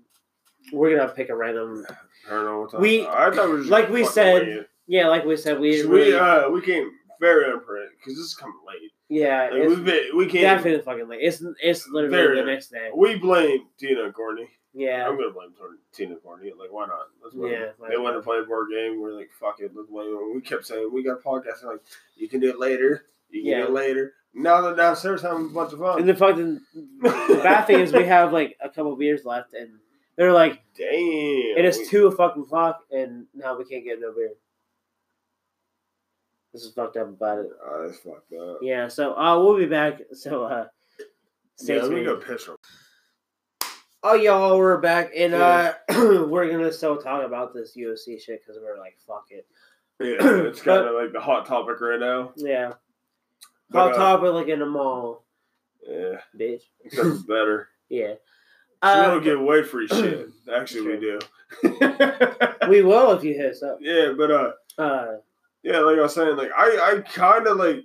we're 0.71 0.95
gonna 0.95 1.11
pick 1.11 1.29
a 1.29 1.35
random 1.35 1.85
I 2.27 2.29
don't 2.29 2.45
know 2.45 2.61
what 2.61 2.71
time. 2.71 2.81
We- 2.81 3.05
I 3.05 3.29
thought 3.31 3.47
we 3.47 3.51
were 3.51 3.57
just 3.59 3.69
like 3.71 3.89
we 3.89 4.05
said, 4.05 4.47
it. 4.47 4.69
yeah, 4.87 5.07
like 5.09 5.25
we 5.25 5.35
said, 5.35 5.59
we 5.59 5.81
So 5.81 5.89
really 5.89 6.11
we 6.11 6.17
uh 6.17 6.49
we 6.49 6.61
came 6.61 6.91
very 7.19 7.45
unprepared 7.51 7.89
because 7.97 8.15
this 8.15 8.25
is 8.27 8.35
coming 8.35 8.55
late. 8.65 8.91
yeah, 9.09 9.49
Like, 9.51 9.67
we've 9.67 9.83
been, 9.83 10.15
we 10.15 10.27
came. 10.27 10.43
definitely 10.43 10.81
fucking 10.81 11.09
late. 11.09 11.19
It's 11.21 11.43
it's 11.61 11.89
literally 11.89 12.15
Very 12.15 12.35
the 12.39 12.45
next 12.45 12.69
day. 12.69 12.89
We 12.95 13.15
blame 13.17 13.65
Tina 13.77 14.13
Courtney. 14.13 14.47
Yeah. 14.77 15.07
I'm 15.07 15.17
gonna 15.17 15.31
blame 15.31 15.49
Tina 15.91 16.15
Courtney. 16.17 16.51
Like, 16.57 16.71
why 16.71 16.85
not? 16.85 17.07
Let's 17.23 17.35
blame 17.35 17.51
Yeah, 17.53 17.65
why 17.77 17.89
They 17.89 17.97
wanted 17.97 18.17
to 18.17 18.21
play 18.21 18.37
a 18.39 18.43
board 18.43 18.69
game. 18.71 19.01
We're 19.01 19.13
like, 19.13 19.31
fuck 19.39 19.59
it, 19.59 19.71
let's 19.75 19.89
blame 19.89 20.11
them. 20.13 20.35
We 20.35 20.41
kept 20.41 20.65
saying 20.65 20.89
we 20.93 21.03
got 21.03 21.19
a 21.19 21.21
podcast. 21.23 21.63
Like, 21.63 21.81
you 22.15 22.29
can 22.29 22.39
do 22.39 22.49
it 22.49 22.59
later. 22.59 23.05
You 23.29 23.41
can 23.41 23.51
Yeah. 23.51 23.57
do 23.61 23.67
it 23.67 23.71
later. 23.71 24.13
Now 24.33 24.61
they're 24.61 24.75
downstairs 24.75 25.23
having 25.23 25.47
a 25.47 25.49
bunch 25.49 25.73
of 25.73 25.79
fun. 25.79 25.99
And 25.99 26.07
the 26.07 26.13
fucking 26.15 26.61
the 27.01 27.39
bad 27.43 27.65
thing 27.65 27.79
is 27.79 27.91
we 27.91 28.03
have 28.17 28.31
like 28.33 28.55
a 28.61 28.69
couple 28.69 28.95
beers 28.95 29.25
left 29.25 29.53
and 29.55 29.69
they're 30.15 30.31
like 30.33 30.61
Damn. 30.77 30.87
it 31.57 31.65
is 31.65 31.79
We- 31.79 31.87
two 31.87 32.11
fucking 32.11 32.43
o'clock 32.43 32.81
and 32.91 33.25
now 33.33 33.57
we 33.57 33.65
can't 33.65 33.83
get 33.83 33.99
no 33.99 34.13
beer. 34.13 34.33
This 36.53 36.63
is 36.63 36.71
fucked 36.73 36.97
up 36.97 37.07
about 37.09 37.39
it. 37.39 37.49
Oh, 37.65 37.85
that's 37.87 37.99
fucked 37.99 38.33
up. 38.33 38.59
Yeah, 38.61 38.87
so 38.87 39.15
uh 39.17 39.39
we'll 39.43 39.57
be 39.57 39.65
back. 39.65 40.01
So 40.13 40.43
uh 40.43 40.67
stay 41.55 41.77
Yeah, 41.77 41.83
let 41.83 41.91
me 41.91 42.03
go 42.03 42.17
piss 42.17 42.47
real 42.47 42.56
Oh, 44.03 44.13
y'all, 44.13 44.57
we're 44.57 44.77
back, 44.77 45.11
and 45.15 45.33
uh, 45.33 45.73
we're 45.89 46.49
gonna 46.51 46.71
still 46.71 46.97
talk 46.97 47.25
about 47.25 47.53
this 47.53 47.75
UFC 47.75 48.21
shit 48.21 48.41
because 48.45 48.61
we're 48.61 48.77
like, 48.77 48.95
fuck 49.07 49.25
it. 49.31 49.47
Yeah, 49.99 50.07
it's 50.47 50.61
kind 50.61 50.85
of 50.85 50.93
like 50.95 51.11
the 51.13 51.19
hot 51.19 51.45
topic 51.47 51.81
right 51.81 51.99
now. 51.99 52.31
Yeah, 52.35 52.73
But, 53.71 53.79
hot 53.79 53.91
uh, 53.93 53.97
topic 53.97 54.33
like 54.33 54.47
in 54.49 54.59
the 54.59 54.65
mall, 54.67 55.25
Yeah, 55.87 56.17
bitch. 56.37 56.61
it's 56.81 57.23
better. 57.27 57.69
Yeah, 57.89 58.13
So 58.83 58.93
we 58.93 58.99
uh, 58.99 59.07
don't 59.11 59.23
give 59.23 59.39
away 59.39 59.63
free 59.63 59.87
shit. 59.91 60.29
Actually, 60.55 60.95
we 60.95 60.99
do. 60.99 61.19
we 62.69 62.83
will 62.83 63.11
if 63.13 63.23
you 63.23 63.33
hit 63.33 63.51
us 63.53 63.63
up. 63.63 63.79
yeah, 63.81 64.13
but 64.15 64.29
uh, 64.31 64.51
Uh, 64.77 65.17
yeah, 65.63 65.79
like 65.79 65.97
I 65.97 66.01
was 66.03 66.13
saying, 66.13 66.37
like 66.37 66.51
I, 66.55 66.93
I 66.97 66.99
kind 67.01 67.47
of 67.47 67.57
like, 67.57 67.83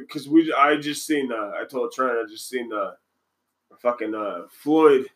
because 0.00 0.28
we, 0.28 0.52
I 0.52 0.76
just 0.76 1.06
seen, 1.06 1.30
uh, 1.32 1.52
I 1.58 1.64
told 1.64 1.92
Trent, 1.92 2.18
I 2.18 2.24
just 2.28 2.48
seen 2.48 2.72
uh, 2.72 2.92
fucking 3.82 4.14
uh, 4.14 4.42
Floyd 4.50 5.06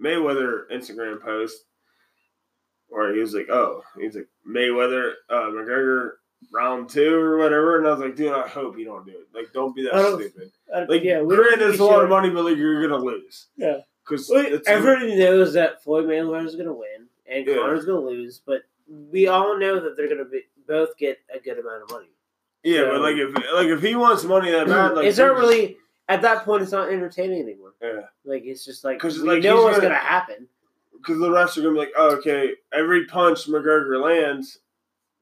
Mayweather 0.00 0.62
Instagram 0.72 1.20
post 1.20 1.56
where 2.88 3.14
he 3.14 3.20
was 3.20 3.34
like, 3.34 3.48
oh, 3.50 3.82
he's 3.98 4.14
like 4.14 4.28
Mayweather, 4.48 5.12
uh, 5.30 5.44
McGregor 5.44 6.12
round 6.52 6.90
two 6.90 7.14
or 7.14 7.38
whatever, 7.38 7.78
and 7.78 7.86
I 7.86 7.90
was 7.90 8.00
like, 8.00 8.16
dude, 8.16 8.32
I 8.32 8.46
hope 8.48 8.78
you 8.78 8.84
don't 8.84 9.06
do 9.06 9.12
it. 9.12 9.28
Like, 9.34 9.52
don't 9.52 9.74
be 9.74 9.84
that 9.84 9.94
I 9.94 10.12
stupid. 10.12 10.50
Like, 10.88 11.02
yeah, 11.02 11.18
yeah, 11.18 11.22
we 11.22 11.36
don't 11.36 11.44
granted, 11.46 11.70
it's 11.70 11.78
a 11.80 11.84
lot 11.84 12.02
of 12.02 12.10
money, 12.10 12.30
but 12.30 12.44
like 12.44 12.56
you're 12.56 12.86
gonna 12.86 13.02
lose. 13.02 13.48
Yeah. 13.56 13.78
Because 14.06 14.30
Everybody 14.66 15.16
knows 15.16 15.52
that 15.54 15.82
Floyd 15.82 16.06
Mayweather 16.06 16.44
is 16.46 16.56
gonna 16.56 16.72
win 16.72 17.06
and 17.26 17.46
Yeah. 17.46 17.54
Conor's 17.54 17.84
gonna 17.84 18.00
lose, 18.00 18.42
but 18.44 18.62
we 18.88 19.28
all 19.28 19.56
know 19.58 19.78
that 19.80 19.96
they're 19.96 20.08
gonna 20.08 20.24
be 20.24 20.42
both 20.66 20.96
get 20.98 21.18
a 21.34 21.38
good 21.38 21.58
amount 21.58 21.84
of 21.84 21.90
money. 21.90 22.10
yeah, 22.64 22.80
so- 22.80 22.90
but 22.90 23.00
like 23.00 23.16
if 23.16 23.34
like 23.54 23.68
if 23.68 23.80
he 23.80 23.94
wants 23.94 24.24
money 24.24 24.50
that 24.50 24.66
bad, 24.66 24.94
like 24.96 25.06
it's 25.06 25.18
not 25.18 25.36
really 25.36 25.76
at 26.08 26.22
that 26.22 26.44
point. 26.44 26.62
It's 26.62 26.72
not 26.72 26.88
entertaining 26.90 27.42
anymore. 27.42 27.74
yeah. 27.82 28.02
Like 28.24 28.42
it's 28.44 28.64
just 28.64 28.84
like 28.84 28.98
'Cause, 28.98 29.18
we 29.20 29.28
like, 29.28 29.42
know 29.42 29.62
what's 29.62 29.76
gonna- 29.78 29.88
gonna 29.88 30.00
happen. 30.00 30.48
because 30.96 31.18
the 31.20 31.30
rest 31.30 31.56
are 31.58 31.62
gonna 31.62 31.72
be 31.74 31.78
like, 31.80 31.92
oh, 31.96 32.16
okay, 32.16 32.52
every 32.72 33.06
punch 33.06 33.46
McGregor 33.48 34.00
lands, 34.02 34.58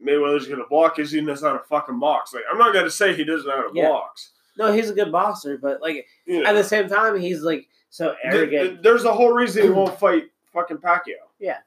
Mayweather's 0.04 0.46
gonna 0.48 0.66
block 0.68 0.96
because 0.96 1.10
he 1.10 1.20
knows 1.20 1.42
how 1.42 1.52
to 1.52 1.58
fucking 1.60 1.98
box. 1.98 2.32
Like, 2.34 2.44
I'm 2.50 2.58
not 2.58 2.72
gonna 2.74 2.90
say 2.90 3.14
he 3.14 3.24
doesn't 3.24 3.46
know 3.48 3.56
how 3.56 3.68
to 3.68 3.70
Yeah. 3.74 3.88
box. 3.88 4.32
No, 4.56 4.72
he's 4.72 4.90
a 4.90 4.94
good 4.94 5.12
boxer, 5.12 5.56
but 5.58 5.80
like 5.80 6.06
You 6.26 6.42
know, 6.42 6.48
at 6.48 6.52
the 6.54 6.64
same 6.64 6.88
time, 6.88 7.18
he's 7.18 7.42
like 7.42 7.68
so 7.90 8.14
arrogant. 8.22 8.70
th- 8.70 8.82
there's 8.82 9.04
a 9.04 9.12
whole 9.12 9.32
reason 9.32 9.62
he 9.64 9.70
won't 9.70 9.98
fight 9.98 10.30
fucking 10.52 10.78
Pacquiao. 10.78 11.28
Yeah. 11.38 11.58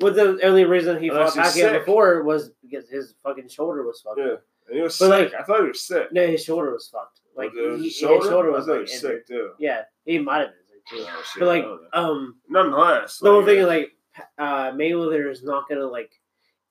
Well, 0.00 0.12
the 0.12 0.40
only 0.42 0.64
reason 0.64 1.00
he 1.00 1.08
fought 1.10 1.34
Unless 1.34 1.54
he's 1.54 1.62
Pacquiao 1.64 1.70
sick. 1.70 1.80
before 1.84 2.22
was 2.22 2.50
because 2.62 2.88
his 2.88 3.14
fucking 3.22 3.48
shoulder 3.48 3.86
was 3.86 4.00
fucked. 4.00 4.18
Yeah, 4.18 4.36
and 4.72 4.78
he 4.78 4.82
was 4.82 4.98
But, 4.98 5.04
sick. 5.18 5.32
like- 5.32 5.40
I 5.40 5.44
thought 5.44 5.60
he 5.62 5.68
was 5.68 5.82
sick. 5.82 6.12
No, 6.12 6.26
his 6.26 6.42
shoulder 6.44 6.72
was 6.72 6.88
fucked. 6.88 7.20
Like 7.36 7.52
Was 7.52 7.80
he, 7.80 7.88
his 7.88 8.02
yeah, 8.02 8.08
his 8.16 8.24
shoulder 8.26 8.52
I 8.52 8.56
was 8.56 8.66
he 8.66 8.72
like, 8.72 8.80
injured. 8.80 8.98
sick 8.98 9.26
too. 9.26 9.50
Yeah, 9.58 9.82
he 10.04 10.18
might 10.18 10.38
have 10.40 10.48
been 10.50 10.66
sick 10.68 10.86
too. 10.88 11.04
Oh, 11.08 11.22
shit, 11.32 11.40
But 11.40 11.46
like, 11.48 11.64
I 11.92 11.98
um, 11.98 12.36
nonetheless, 12.48 13.18
the 13.18 13.30
whole 13.30 13.44
thing 13.44 13.58
is 13.58 13.66
like 13.66 13.92
uh, 14.38 14.72
Mayweather 14.72 15.30
is 15.30 15.42
not 15.44 15.68
gonna 15.68 15.86
like 15.86 16.10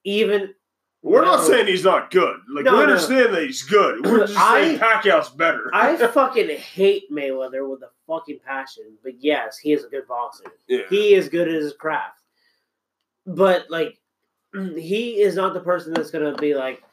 even. 0.04 0.54
we're 1.02 1.26
not 1.26 1.44
saying 1.44 1.66
he's 1.66 1.84
not 1.84 2.12
good. 2.12 2.38
Like, 2.54 2.66
No, 2.66 2.74
we 2.74 2.78
no. 2.78 2.84
understand 2.84 3.34
that 3.34 3.42
he's 3.44 3.64
good. 3.64 4.06
We're 4.06 4.20
just 4.28 4.38
I- 4.38 4.62
saying 4.62 4.80
Pacquiao's 4.80 5.30
better. 5.30 5.70
I 5.74 5.96
fucking 6.08 6.50
hate 6.50 7.12
Mayweather 7.12 7.68
with 7.68 7.82
a 7.82 7.90
fucking 8.08 8.40
passion, 8.46 8.98
but 9.04 9.14
yes, 9.20 9.58
he 9.58 9.74
is 9.74 9.84
a 9.84 9.90
good 9.90 10.08
boxer. 10.08 10.44
yeah. 10.68 10.82
He 10.90 11.16
is 11.16 11.28
good 11.30 11.48
at 11.48 11.56
his 11.56 11.74
craft, 11.74 12.20
but 13.26 13.66
like, 13.72 13.98
he 14.78 15.22
is 15.22 15.36
not 15.36 15.54
the 15.56 15.60
person 15.62 15.94
that's 15.94 16.12
gonna 16.12 16.36
be 16.36 16.54
like, 16.54 16.84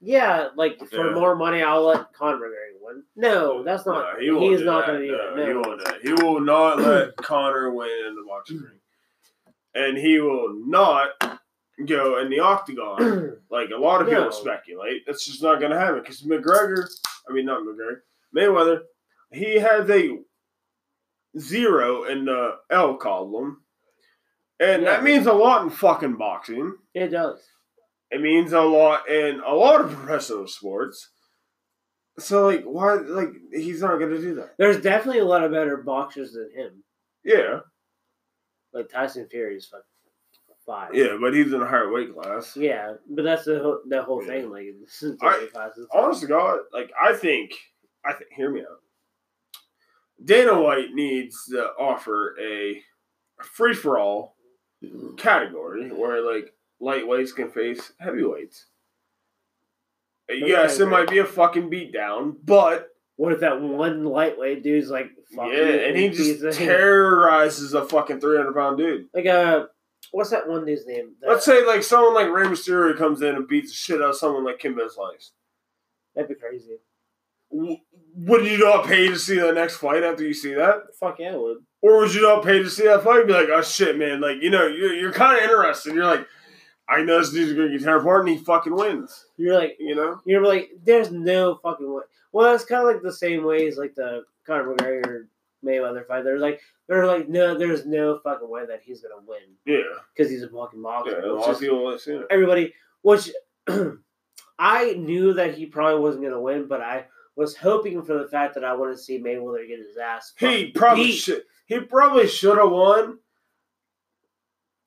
yeah, 0.00 0.48
like 0.56 0.78
for 0.88 1.08
Yeah. 1.08 1.14
more 1.14 1.34
money, 1.36 1.62
I'll 1.62 1.84
let 1.84 2.12
Conor 2.12 2.38
McGregor 2.38 2.80
win. 2.80 3.02
No, 3.16 3.62
that's 3.62 3.86
not. 3.86 4.20
No, 4.20 4.40
he 4.40 4.48
is 4.52 4.62
not 4.62 4.86
that. 4.86 4.92
gonna 4.92 5.06
do 5.06 5.12
No, 5.12 5.36
that. 5.36 5.48
He 5.48 5.54
won't 5.54 5.78
do 5.78 5.84
that. 5.84 6.00
He 6.02 6.12
will 6.24 6.40
not 6.40 6.78
let 6.80 7.16
Conor 7.16 7.70
win 7.72 7.88
in 8.08 8.14
the 8.14 8.24
boxing 8.28 8.58
ring, 8.58 8.80
and 9.74 9.96
he 9.98 10.18
will 10.20 10.54
not 10.66 11.10
go 11.84 12.18
in 12.20 12.30
the 12.30 12.40
octagon 12.40 13.38
like 13.50 13.70
a 13.70 13.78
lot 13.78 14.00
of 14.02 14.08
people 14.08 14.32
speculate. 14.32 15.04
That's 15.06 15.24
just 15.26 15.42
not 15.42 15.60
going 15.60 15.72
to 15.72 15.78
happen 15.78 16.00
because 16.00 16.22
McGregor, 16.22 16.88
I 17.28 17.32
mean 17.32 17.44
not 17.46 17.62
McGregor, 17.62 18.00
Mayweather, 18.34 18.82
he 19.32 19.56
has 19.58 19.88
a 19.90 20.18
zero 21.38 22.04
in 22.04 22.24
the 22.24 22.56
L 22.70 22.96
column, 22.96 23.62
and 24.60 24.82
Yeah. 24.82 24.90
that 24.90 25.02
means 25.04 25.26
a 25.26 25.32
lot 25.32 25.62
in 25.62 25.70
fucking 25.70 26.16
boxing. 26.16 26.76
It 26.94 27.08
does. 27.08 27.42
It 28.10 28.20
means 28.20 28.52
a 28.52 28.60
lot 28.60 29.08
in 29.08 29.40
a 29.46 29.54
lot 29.54 29.80
of 29.80 29.90
professional 29.94 30.46
sports. 30.46 31.10
So 32.18 32.46
like, 32.46 32.64
why? 32.64 32.94
Like, 32.94 33.30
he's 33.52 33.82
not 33.82 33.98
going 33.98 34.10
to 34.10 34.20
do 34.20 34.34
that. 34.36 34.54
There's 34.58 34.80
definitely 34.80 35.20
a 35.20 35.24
lot 35.26 35.44
of 35.44 35.52
better 35.52 35.76
boxers 35.78 36.32
than 36.32 36.50
him. 36.54 36.82
Yeah. 37.24 37.60
Like 38.72 38.88
Tyson 38.88 39.26
Fury 39.30 39.56
is 39.56 39.66
fucking 39.66 39.82
five. 40.64 40.94
Yeah, 40.94 41.16
but 41.20 41.34
he's 41.34 41.52
in 41.52 41.60
a 41.62 41.66
higher 41.66 41.92
weight 41.92 42.14
class. 42.14 42.56
Yeah, 42.56 42.94
but 43.08 43.22
that's 43.24 43.44
the 43.44 43.58
whole, 43.60 43.80
the 43.88 44.02
whole 44.02 44.22
Yeah. 44.22 44.28
thing. 44.28 44.50
Like, 44.50 44.66
this 44.84 45.02
is 45.02 45.16
I- 45.20 45.38
weight 45.40 45.52
classes. 45.52 45.86
Honest 45.92 46.22
to 46.22 46.26
God, 46.26 46.60
like 46.72 46.90
I 47.00 47.12
think, 47.14 47.52
I 48.04 48.12
think. 48.12 48.30
Hear 48.34 48.50
me 48.50 48.60
out. 48.60 48.78
Dana 50.24 50.58
White 50.60 50.92
needs 50.94 51.36
to 51.50 51.66
offer 51.78 52.34
a 52.40 52.80
free 53.42 53.74
for 53.74 53.98
all 53.98 54.36
category 55.18 55.90
where 55.92 56.22
like 56.24 56.52
lightweights 56.80 57.34
can 57.34 57.50
face 57.50 57.92
heavyweights. 57.98 58.66
Yes, 60.28 60.80
it 60.80 60.86
might 60.86 61.08
be 61.08 61.18
a 61.18 61.24
fucking 61.24 61.70
beatdown, 61.70 62.34
but 62.44 62.88
What 63.16 63.32
if 63.32 63.40
that 63.40 63.60
one 63.60 64.04
lightweight 64.04 64.62
dude's 64.62 64.90
like, 64.90 65.10
yeah, 65.32 65.44
and 65.44 65.96
he 65.96 66.08
just 66.10 66.42
him? 66.42 66.52
terrorizes 66.52 67.74
a 67.74 67.84
fucking 67.84 68.20
three 68.20 68.36
hundred 68.36 68.54
pound 68.54 68.76
dude. 68.78 69.06
like 69.14 69.26
uh, 69.26 69.66
what's 70.10 70.30
that 70.30 70.48
one 70.48 70.64
dude's 70.64 70.84
name? 70.86 71.14
The- 71.20 71.28
Let's 71.28 71.44
say 71.44 71.64
like 71.64 71.82
someone 71.82 72.14
like 72.14 72.28
Rey 72.28 72.46
Mysterio 72.46 72.96
comes 72.98 73.22
in 73.22 73.34
and 73.36 73.46
beats 73.48 73.70
the 73.70 73.74
shit 73.76 74.02
out 74.02 74.10
of 74.10 74.16
someone 74.16 74.44
like 74.44 74.58
Kimbo 74.58 74.88
Slice. 74.88 75.30
that'd 76.14 76.28
be 76.28 76.34
crazy. 76.34 76.76
W- 77.52 77.76
Would 78.16 78.44
you 78.46 78.58
not 78.58 78.86
pay 78.86 79.06
to 79.08 79.16
see 79.18 79.38
the 79.38 79.52
next 79.52 79.76
fight 79.76 80.02
after 80.02 80.24
you 80.24 80.34
see 80.34 80.54
that? 80.54 80.82
Fuck 80.98 81.20
yeah, 81.20 81.34
I 81.34 81.36
would. 81.36 81.58
Or 81.82 81.98
would 82.00 82.12
you 82.14 82.22
not 82.22 82.42
pay 82.44 82.58
to 82.58 82.68
see 82.68 82.84
that 82.84 83.04
fight 83.04 83.26
be 83.28 83.32
like, 83.32 83.48
oh 83.48 83.62
shit, 83.62 83.96
man, 83.96 84.20
like, 84.20 84.42
you 84.42 84.50
know, 84.50 84.66
you're, 84.66 84.92
you're 84.94 85.12
kind 85.12 85.36
of 85.38 85.44
interested. 85.44 85.94
You're 85.94 86.04
like, 86.04 86.26
I 86.88 87.02
know 87.02 87.18
this 87.18 87.30
dude's 87.30 87.54
to 87.54 87.68
get 87.68 87.82
tear 87.84 87.96
apart 87.98 88.26
and 88.28 88.36
he 88.38 88.44
fucking 88.44 88.74
wins, 88.74 89.26
You're 89.36 89.58
like, 89.58 89.76
you 89.80 89.94
know? 89.94 90.20
you're 90.24 90.44
like, 90.46 90.70
there's 90.84 91.10
no 91.10 91.56
fucking 91.56 91.92
way. 91.92 92.02
Well, 92.32 92.54
it's 92.54 92.64
kind 92.64 92.86
of 92.86 92.94
like 92.94 93.02
the 93.02 93.12
same 93.12 93.44
way 93.44 93.66
as 93.66 93.76
like 93.76 93.94
the 93.94 94.24
Conor 94.46 94.74
McGregor 94.74 95.26
Mayweather 95.64 96.06
fight. 96.06 96.22
They're 96.22 96.38
like, 96.38 96.60
they're 96.88 97.06
like, 97.06 97.28
no, 97.28 97.58
there's 97.58 97.84
no 97.86 98.18
fucking 98.22 98.48
way 98.48 98.66
that 98.66 98.82
he's 98.84 99.00
gonna 99.00 99.20
win 99.26 99.40
Yeah. 99.64 99.82
because 100.14 100.30
he's 100.30 100.42
a 100.44 100.48
fucking 100.48 100.80
boxer. 100.82 101.20
Yeah, 101.24 101.30
a 101.30 101.32
lot 101.32 101.40
of 101.42 101.46
just- 101.48 101.60
people 101.60 101.90
have 101.90 102.00
seen 102.00 102.16
it. 102.16 102.26
everybody, 102.30 102.72
which 103.02 103.30
I 104.58 104.92
knew 104.92 105.32
that 105.34 105.54
he 105.54 105.66
probably 105.66 106.00
wasn't 106.00 106.24
gonna 106.24 106.40
win, 106.40 106.66
but 106.68 106.80
I 106.80 107.06
was 107.34 107.56
hoping 107.56 108.02
for 108.02 108.16
the 108.18 108.28
fact 108.28 108.54
that 108.54 108.64
I 108.64 108.74
want 108.74 108.96
to 108.96 109.02
see 109.02 109.18
Mayweather 109.20 109.66
get 109.66 109.78
his 109.78 109.96
ass. 109.96 110.32
He 110.38 110.70
probably 110.70 111.06
beat. 111.06 111.12
should. 111.16 111.42
He 111.66 111.80
probably 111.80 112.28
should 112.28 112.56
have 112.58 112.70
won. 112.70 113.18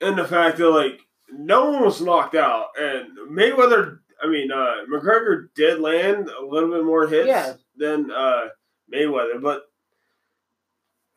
And 0.02 0.18
the 0.18 0.24
fact 0.26 0.58
that 0.58 0.70
like 0.70 1.02
no 1.34 1.72
one 1.72 1.84
was 1.84 2.02
knocked 2.02 2.36
out, 2.36 2.68
and 2.80 3.18
Mayweather, 3.32 4.00
I 4.22 4.28
mean 4.28 4.52
uh, 4.52 4.86
McGregor 4.92 5.48
did 5.56 5.80
land 5.80 6.30
a 6.30 6.44
little 6.46 6.72
bit 6.72 6.84
more 6.86 7.08
hits 7.08 7.28
Yeah. 7.28 7.54
than 7.78 8.12
uh, 8.12 8.48
Mayweather, 8.94 9.42
but 9.42 9.64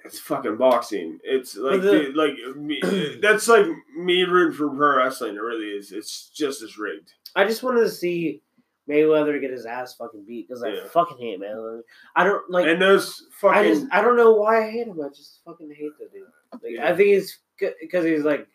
it's 0.05 0.19
fucking 0.19 0.57
boxing. 0.57 1.19
It's 1.23 1.57
like 1.57 1.81
the- 1.81 1.91
dude, 1.93 2.17
like 2.17 2.33
me, 2.57 2.81
that's 3.23 3.47
like 3.49 3.67
me 3.97 4.23
rooting 4.25 4.57
for 4.57 4.69
pro 4.69 4.97
wrestling. 4.97 5.37
It 5.37 5.41
really 5.43 5.67
is. 5.69 5.93
It's 5.93 6.29
just 6.35 6.63
as 6.63 6.77
rigged. 6.77 7.13
I 7.37 7.45
just 7.45 7.63
wanted 7.63 7.81
to 7.81 7.91
see 7.91 8.43
Mayweather 8.89 9.41
get 9.41 9.53
his 9.53 9.65
ass 9.65 9.95
fucking 9.95 10.25
beat 10.27 10.49
because 10.49 10.63
I 10.63 10.71
Yeah. 10.71 10.87
fucking 10.93 11.19
hate 11.19 11.41
Mayweather. 11.41 11.83
I 12.17 12.25
don't 12.25 12.51
like. 12.51 12.67
and 12.67 12.83
those 12.83 13.25
fucking 13.41 13.59
I 13.59 13.69
just 13.69 13.87
I 13.93 14.03
don't 14.03 14.17
know 14.17 14.33
why 14.33 14.67
I 14.67 14.71
hate 14.71 14.89
him. 14.89 15.01
I 15.01 15.09
just 15.09 15.39
fucking 15.45 15.73
hate 15.77 15.93
the 16.01 16.09
dude. 16.13 16.27
Like, 16.53 16.63
Yeah. 16.65 16.89
I 16.89 16.97
think 16.97 17.09
he's 17.11 17.39
because 17.81 18.05
he's 18.05 18.25
like 18.25 18.49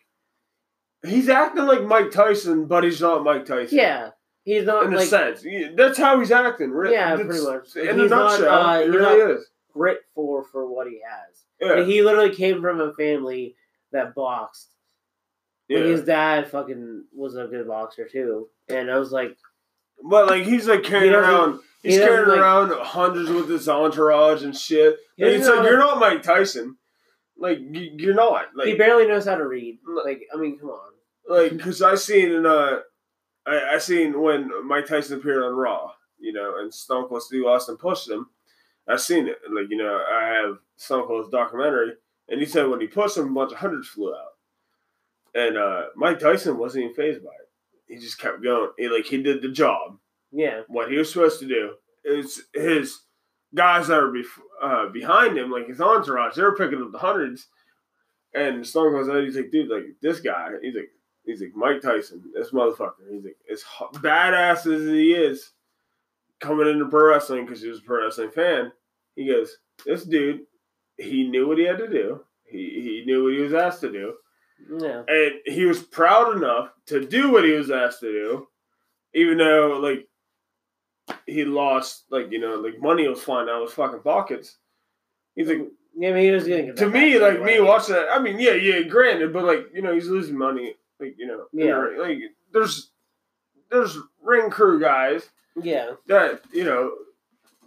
he's 1.06 1.28
acting 1.28 1.64
like 1.66 1.82
Mike 1.84 2.10
Tyson, 2.10 2.66
but 2.66 2.84
he's 2.84 3.00
not 3.00 3.24
Mike 3.24 3.44
Tyson. 3.46 3.78
yeah 3.78 4.10
he's 4.44 4.64
not 4.64 4.86
in 4.86 4.94
a 4.94 5.02
sense. 5.04 5.44
That's 5.76 5.98
how 5.98 6.18
he's 6.18 6.30
acting. 6.30 6.70
Really. 6.70 6.94
Yeah, 6.94 7.16
That's- 7.16 7.26
pretty 7.26 7.44
much. 7.44 7.76
In 7.76 7.98
He's 8.00 8.10
a 8.10 8.14
not, 8.16 8.30
nutshell, 8.40 8.62
uh, 8.62 8.78
it 8.80 8.86
he's 8.86 8.94
really 8.94 9.18
not- 9.18 9.30
is. 9.32 9.50
grateful 9.74 10.44
for 10.50 10.66
what 10.66 10.86
he 10.86 11.00
has. 11.06 11.44
Yeah, 11.60 11.74
Like, 11.80 11.86
he 11.86 12.00
literally 12.02 12.34
came 12.34 12.62
from 12.62 12.80
a 12.80 12.92
family 12.94 13.56
that 13.92 14.14
boxed. 14.14 14.74
yeah. 15.68 15.78
Like, 15.80 15.86
his 15.88 16.02
dad 16.04 16.48
fucking 16.48 17.04
was 17.14 17.36
a 17.36 17.46
good 17.46 17.68
boxer 17.68 18.08
too, 18.10 18.48
and 18.70 18.90
I 18.90 18.98
was 18.98 19.12
like, 19.12 19.36
but 20.02 20.28
like 20.28 20.44
he's 20.44 20.66
like 20.66 20.82
carrying 20.82 21.10
He 21.12 21.16
around. 21.18 21.60
he 21.82 21.90
He's 21.90 21.98
doesn't, 21.98 22.08
carrying 22.14 22.28
like- 22.30 22.38
around 22.40 22.70
hundreds 22.72 23.28
with 23.30 23.48
his 23.50 23.68
entourage 23.68 24.42
and 24.42 24.56
shit. 24.56 24.96
He 25.16 25.24
And 25.24 25.32
it's 25.32 25.46
like 25.46 25.62
you're 25.64 25.78
not 25.78 25.98
Mike 26.00 26.22
Tyson. 26.22 26.76
Like 27.38 27.58
you're 27.62 28.14
not. 28.14 28.46
he 28.64 28.74
barely 28.74 29.06
knows 29.06 29.24
how 29.26 29.36
to 29.36 29.46
read. 29.46 29.78
Like, 30.04 30.22
I 30.34 30.36
mean, 30.36 30.58
come 30.58 30.70
on. 30.70 30.90
like 31.28 31.56
because 31.56 31.80
I 31.82 31.94
seen 31.94 32.32
in 32.32 32.46
uh 32.46 32.78
I, 33.46 33.74
I 33.74 33.78
seen 33.78 34.20
when 34.20 34.50
Mike 34.66 34.86
Tyson 34.86 35.18
appeared 35.18 35.42
on 35.44 35.54
Raw, 35.54 35.92
you 36.18 36.32
know, 36.32 36.56
and 36.58 36.72
Stone 36.74 37.08
Cold 37.08 37.22
Steve 37.22 37.44
Austin 37.46 37.76
pushed 37.76 38.10
him. 38.10 38.26
I 38.88 38.96
seen 38.96 39.28
it. 39.28 39.38
Like 39.52 39.66
you 39.70 39.76
know, 39.76 40.02
I 40.12 40.24
have 40.28 40.58
Stone 40.76 41.06
Cold's 41.06 41.30
documentary, 41.30 41.92
And 42.28 42.40
he 42.40 42.46
said 42.46 42.68
when 42.68 42.80
he 42.80 42.86
pushed 42.88 43.16
him, 43.16 43.28
a 43.30 43.32
bunch 43.34 43.52
of 43.52 43.58
hundreds 43.58 43.88
flew 43.88 44.12
out. 44.14 44.32
And 45.34 45.56
uh, 45.58 45.82
Mike 45.94 46.18
Tyson 46.18 46.58
wasn't 46.58 46.84
even 46.84 46.94
phased 46.94 47.22
by 47.22 47.30
it. 47.30 47.48
He 47.94 47.98
just 48.00 48.18
kept 48.18 48.42
going. 48.42 48.70
He 48.78 48.88
like 48.88 49.04
he 49.06 49.22
did 49.22 49.42
the 49.42 49.48
job, 49.50 49.98
Yeah. 50.32 50.62
what 50.68 50.90
he 50.90 50.98
was 50.98 51.12
supposed 51.12 51.38
to 51.40 51.46
do. 51.46 51.74
It's 52.04 52.40
his 52.54 53.00
guys 53.54 53.88
that 53.88 54.02
were 54.02 54.10
bef- 54.12 54.24
uh, 54.62 54.88
behind 54.88 55.36
him, 55.38 55.50
like 55.50 55.68
his 55.68 55.80
entourage, 55.80 56.34
they 56.36 56.42
were 56.42 56.56
picking 56.56 56.82
up 56.82 56.92
the 56.92 56.98
hundreds. 56.98 57.46
And 58.34 58.66
Stone 58.66 58.92
goes 58.92 59.08
out. 59.08 59.22
He's 59.24 59.36
like, 59.36 59.50
dude, 59.50 59.70
like 59.70 59.84
this 60.02 60.20
guy. 60.20 60.50
He's 60.62 60.74
like, 60.74 60.90
he's 61.24 61.40
like 61.40 61.54
Mike 61.56 61.80
Tyson, 61.80 62.22
this 62.34 62.50
motherfucker. 62.50 62.92
He's 63.10 63.24
like, 63.24 63.36
as 63.50 63.64
badass 64.00 64.66
as 64.72 64.82
he 64.88 65.12
is, 65.14 65.52
coming 66.40 66.68
into 66.68 66.86
pro 66.86 67.08
wrestling 67.08 67.46
because 67.46 67.62
he 67.62 67.68
was 67.68 67.78
a 67.78 67.82
pro 67.82 68.04
wrestling 68.04 68.30
fan. 68.30 68.70
He 69.16 69.26
goes, 69.28 69.56
this 69.86 70.04
dude, 70.04 70.40
he 70.96 71.26
knew 71.28 71.48
what 71.48 71.58
he 71.58 71.64
had 71.64 71.78
to 71.78 71.88
do. 71.88 72.20
He 72.44 72.58
he 72.58 73.02
knew 73.06 73.24
what 73.24 73.32
he 73.34 73.40
was 73.40 73.52
asked 73.54 73.80
to 73.82 73.92
do, 73.92 74.14
Yeah. 74.78 75.02
and 75.06 75.32
he 75.44 75.64
was 75.66 75.82
proud 75.82 76.36
enough 76.36 76.70
to 76.86 77.04
do 77.06 77.30
what 77.30 77.44
he 77.44 77.52
was 77.52 77.70
asked 77.70 78.00
to 78.00 78.10
do, 78.10 78.48
even 79.14 79.38
though 79.38 79.78
like 79.82 80.07
he 81.26 81.44
lost, 81.44 82.04
like 82.10 82.30
you 82.32 82.38
know, 82.38 82.54
like 82.56 82.80
money 82.80 83.06
was 83.08 83.20
flying 83.22 83.48
out 83.48 83.62
of 83.62 83.68
his 83.68 83.74
fucking 83.74 84.00
pockets. 84.00 84.56
He's 85.34 85.48
like, 85.48 85.66
Yeah, 85.96 86.10
I 86.10 86.12
mean, 86.12 86.24
he 86.24 86.30
was 86.30 86.44
getting 86.44 86.74
to 86.74 86.88
me, 86.90 87.18
like 87.18 87.42
me 87.42 87.60
watching 87.60 87.94
that. 87.94 88.08
I 88.10 88.18
mean, 88.18 88.38
yeah, 88.40 88.54
yeah, 88.54 88.82
granted, 88.82 89.32
but 89.32 89.44
like 89.44 89.66
you 89.74 89.82
know, 89.82 89.94
he's 89.94 90.08
losing 90.08 90.36
money. 90.38 90.74
Like 91.00 91.14
you 91.18 91.26
know, 91.26 91.44
Yeah. 91.52 92.02
like 92.02 92.18
there's 92.52 92.90
there's 93.70 93.96
ring 94.22 94.50
crew 94.50 94.80
guys 94.80 95.28
Yeah. 95.60 95.92
that 96.06 96.42
you 96.52 96.64
know. 96.64 96.92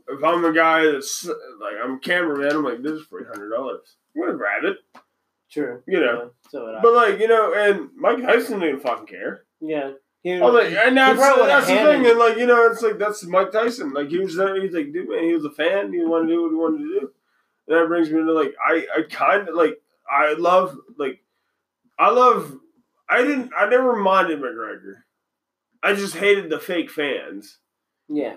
If 0.07 0.21
I'm 0.25 0.43
a 0.43 0.51
guy 0.51 0.83
that's 0.91 1.23
like 1.25 1.75
I'm 1.81 1.93
a 1.93 1.99
cameraman, 1.99 2.51
I'm 2.57 2.63
like, 2.65 2.81
this 2.81 2.93
is 2.93 3.07
three 3.07 3.23
hundred 3.23 3.49
dollars. 3.51 3.95
I'm 4.15 4.23
gonna 4.23 4.37
grab 4.37 4.63
it, 4.65 4.77
True. 5.49 5.81
you 5.87 6.01
know. 6.01 6.23
Yeah, 6.23 6.49
so. 6.49 6.79
But 6.83 6.93
like 6.93 7.19
you 7.19 7.29
know, 7.29 7.53
and 7.53 7.89
Mike 7.95 8.21
Tyson 8.21 8.59
didn't 8.59 8.81
fucking 8.81 9.05
care. 9.07 9.43
yeah. 9.61 9.91
He, 10.23 10.39
Oh, 10.39 10.47
like, 10.49 10.67
and 10.71 10.95
that's, 10.97 11.19
that's 11.19 11.67
the 11.67 11.73
thing, 11.73 12.05
and 12.05 12.19
like 12.19 12.37
you 12.37 12.45
know, 12.45 12.67
it's 12.71 12.81
like 12.83 12.99
that's 12.99 13.23
Mike 13.25 13.51
Tyson. 13.51 13.91
Like 13.91 14.09
he 14.09 14.19
was 14.19 14.35
there, 14.35 14.61
he's 14.61 14.73
like, 14.73 14.93
dude, 14.93 15.09
man, 15.09 15.23
he 15.23 15.33
was 15.33 15.45
a 15.45 15.49
fan. 15.51 15.91
He 15.91 16.03
wanted 16.05 16.27
to 16.27 16.33
do 16.33 16.41
what 16.43 16.49
he 16.51 16.55
wanted 16.55 16.77
to 16.79 16.99
do. 16.99 17.11
And 17.67 17.77
that 17.77 17.87
brings 17.87 18.09
me 18.11 18.19
to 18.19 18.31
like, 18.33 18.53
I, 18.63 18.85
I 18.95 19.01
kind 19.09 19.49
of 19.49 19.55
like, 19.55 19.81
I 20.11 20.33
love 20.33 20.77
like, 20.97 21.23
I 21.97 22.11
love. 22.11 22.57
I 23.09 23.23
didn't. 23.23 23.51
I 23.57 23.67
never 23.67 23.95
minded 23.95 24.39
McGregor. 24.39 24.97
I 25.83 25.93
just 25.93 26.15
hated 26.15 26.49
the 26.49 26.59
fake 26.59 26.91
fans, 26.91 27.57
Yeah. 28.07 28.35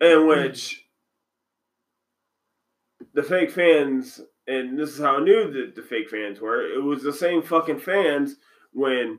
in 0.00 0.26
which 0.26 0.84
the 3.12 3.22
fake 3.22 3.50
fans, 3.50 4.20
and 4.46 4.78
this 4.78 4.90
is 4.90 5.00
how 5.00 5.18
I 5.18 5.20
knew 5.20 5.50
that 5.52 5.74
the 5.74 5.82
fake 5.82 6.10
fans 6.10 6.40
were. 6.40 6.62
It 6.66 6.82
was 6.82 7.02
the 7.02 7.12
same 7.12 7.42
fucking 7.42 7.80
fans 7.80 8.36
when 8.72 9.18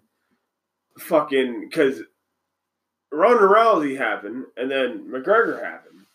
fucking 0.99 1.67
because 1.69 2.01
Ronda 3.11 3.43
Rousey 3.43 3.97
happened, 3.97 4.45
and 4.57 4.69
then 4.71 5.07
McGregor 5.09 5.61
happened. 5.63 6.05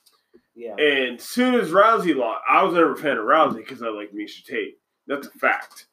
Yeah. 0.54 0.74
And 0.76 1.20
soon 1.20 1.54
as 1.54 1.70
Rousey 1.70 2.16
lost, 2.16 2.42
I 2.48 2.62
was 2.62 2.74
never 2.74 2.92
a 2.92 2.96
fan 2.96 3.18
of 3.18 3.24
Rousey 3.24 3.56
because 3.56 3.82
I 3.82 3.88
like 3.88 4.12
Miesha 4.12 4.44
Tate. 4.44 4.78
That's 5.06 5.26
a 5.26 5.30
fact. 5.30 5.86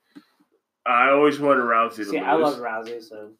I 0.85 1.09
always 1.09 1.39
wanted 1.39 1.61
Rousey 1.63 1.95
to 1.97 2.05
See, 2.05 2.11
lose. 2.19 2.25
I 2.25 2.33
love 2.33 2.59
Rousey, 2.59 3.03
so. 3.03 3.31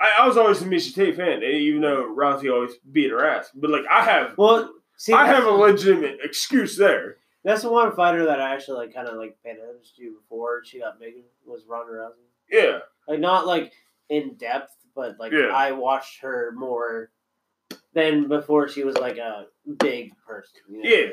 I, 0.00 0.12
I 0.20 0.26
was 0.26 0.38
always 0.38 0.62
a 0.62 0.64
Miesha 0.64 0.94
Tate 0.94 1.16
fan, 1.16 1.42
even 1.42 1.82
though 1.82 2.14
Rousey 2.16 2.50
always 2.52 2.72
beat 2.90 3.10
her 3.10 3.26
ass. 3.26 3.50
But 3.54 3.70
like, 3.70 3.84
I 3.90 4.02
have, 4.04 4.36
Well, 4.38 4.70
see, 4.96 5.12
I 5.12 5.26
have 5.26 5.44
a 5.44 5.50
legitimate 5.50 6.18
excuse 6.24 6.76
there. 6.76 7.16
That's 7.44 7.62
the 7.62 7.70
one 7.70 7.94
fighter 7.94 8.24
that 8.26 8.40
I 8.40 8.54
actually 8.54 8.78
like, 8.78 8.94
kind 8.94 9.08
of 9.08 9.16
like 9.16 9.36
paid 9.44 9.52
attention 9.56 9.82
to 9.98 10.14
before 10.22 10.62
she 10.64 10.80
got 10.80 10.98
big 10.98 11.14
was 11.46 11.64
Ronda 11.68 11.92
Rousey. 11.92 12.24
Yeah, 12.50 12.78
Like 13.06 13.20
not 13.20 13.46
like 13.46 13.72
in 14.08 14.34
depth, 14.34 14.74
but 15.00 15.18
like 15.18 15.32
Yeah. 15.32 15.48
I 15.54 15.72
watched 15.72 16.20
her 16.20 16.52
more 16.56 17.10
than 17.94 18.28
before 18.28 18.68
she 18.68 18.84
was 18.84 18.96
like 18.98 19.16
a 19.18 19.46
big 19.78 20.12
person. 20.26 20.60
You 20.70 20.82
know? 20.82 20.88
yeah. 20.88 21.06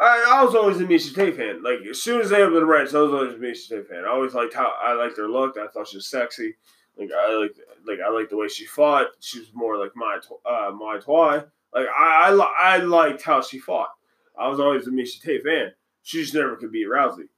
I, 0.00 0.38
I 0.40 0.44
was 0.44 0.54
always 0.56 0.80
a 0.80 0.84
Miesha 0.84 1.14
Tate 1.14 1.36
fan. 1.36 1.62
Like 1.62 1.78
as 1.88 2.02
soon 2.02 2.20
as 2.20 2.30
they 2.30 2.42
opened 2.42 2.56
the 2.62 2.66
ranks, 2.66 2.94
I 2.94 3.00
was 3.00 3.12
always 3.12 3.34
a 3.34 3.36
Miesha 3.36 3.68
Tate 3.68 3.88
fan. 3.88 4.04
I 4.04 4.08
always 4.10 4.34
liked 4.34 4.54
how 4.54 4.72
I 4.82 4.92
liked 4.94 5.16
her 5.18 5.28
look. 5.28 5.56
I 5.56 5.68
thought 5.68 5.88
she 5.88 5.96
was 5.96 6.08
sexy. 6.08 6.54
Like 6.96 7.10
I 7.12 7.34
like 7.36 7.52
like 7.86 7.98
I 8.04 8.08
liked 8.10 8.30
the 8.30 8.36
way 8.36 8.48
she 8.48 8.66
fought. 8.66 9.08
She 9.20 9.38
was 9.40 9.48
more 9.54 9.78
like 9.78 9.92
my 9.94 10.18
uh 10.46 10.70
my 10.72 10.98
Twi. 10.98 11.36
Like 11.72 11.86
I 11.96 12.28
I, 12.28 12.32
li- 12.32 12.54
I 12.60 12.76
liked 12.78 13.22
how 13.22 13.40
she 13.42 13.58
fought. 13.58 13.90
I 14.38 14.48
was 14.48 14.58
always 14.60 14.86
a 14.86 14.90
Miesha 14.90 15.20
Tate 15.20 15.42
fan. 15.44 15.72
She 16.02 16.20
just 16.22 16.34
never 16.34 16.56
could 16.56 16.72
beat 16.72 16.88
Rousey. 16.88 17.28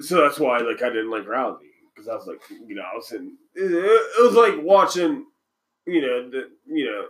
So 0.00 0.20
that's 0.22 0.38
why 0.40 0.58
like 0.58 0.82
I 0.82 0.88
didn't 0.88 1.10
like 1.10 1.24
Rousey 1.24 1.67
because 2.08 2.26
I 2.26 2.30
was 2.30 2.38
like 2.50 2.60
you 2.68 2.74
know 2.74 2.82
I 2.82 2.96
was 2.96 3.12
in 3.12 3.36
it, 3.54 4.22
was 4.22 4.34
like 4.34 4.62
watching 4.64 5.26
you 5.86 6.00
know 6.00 6.30
the 6.30 6.50
you 6.66 6.86
know 6.86 7.04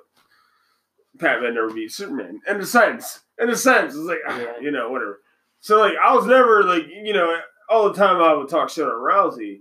Batman 1.14 1.54
never 1.54 1.72
beat 1.72 1.92
Superman 1.92 2.40
in 2.48 2.60
a 2.60 2.66
sense 2.66 3.20
in 3.40 3.50
a 3.50 3.56
sense 3.56 3.94
it's 3.94 4.04
like 4.04 4.18
ah, 4.28 4.38
Yeah. 4.38 4.60
you 4.60 4.70
know 4.70 4.90
whatever. 4.90 5.20
So 5.60 5.78
like 5.78 5.94
I 6.02 6.14
was 6.14 6.26
never 6.26 6.62
like 6.64 6.86
you 6.88 7.12
know 7.12 7.38
all 7.68 7.88
the 7.90 7.94
time 7.98 8.22
I 8.22 8.32
would 8.34 8.48
talk 8.48 8.70
shit 8.70 8.84
on 8.84 8.90
Rousey 8.90 9.60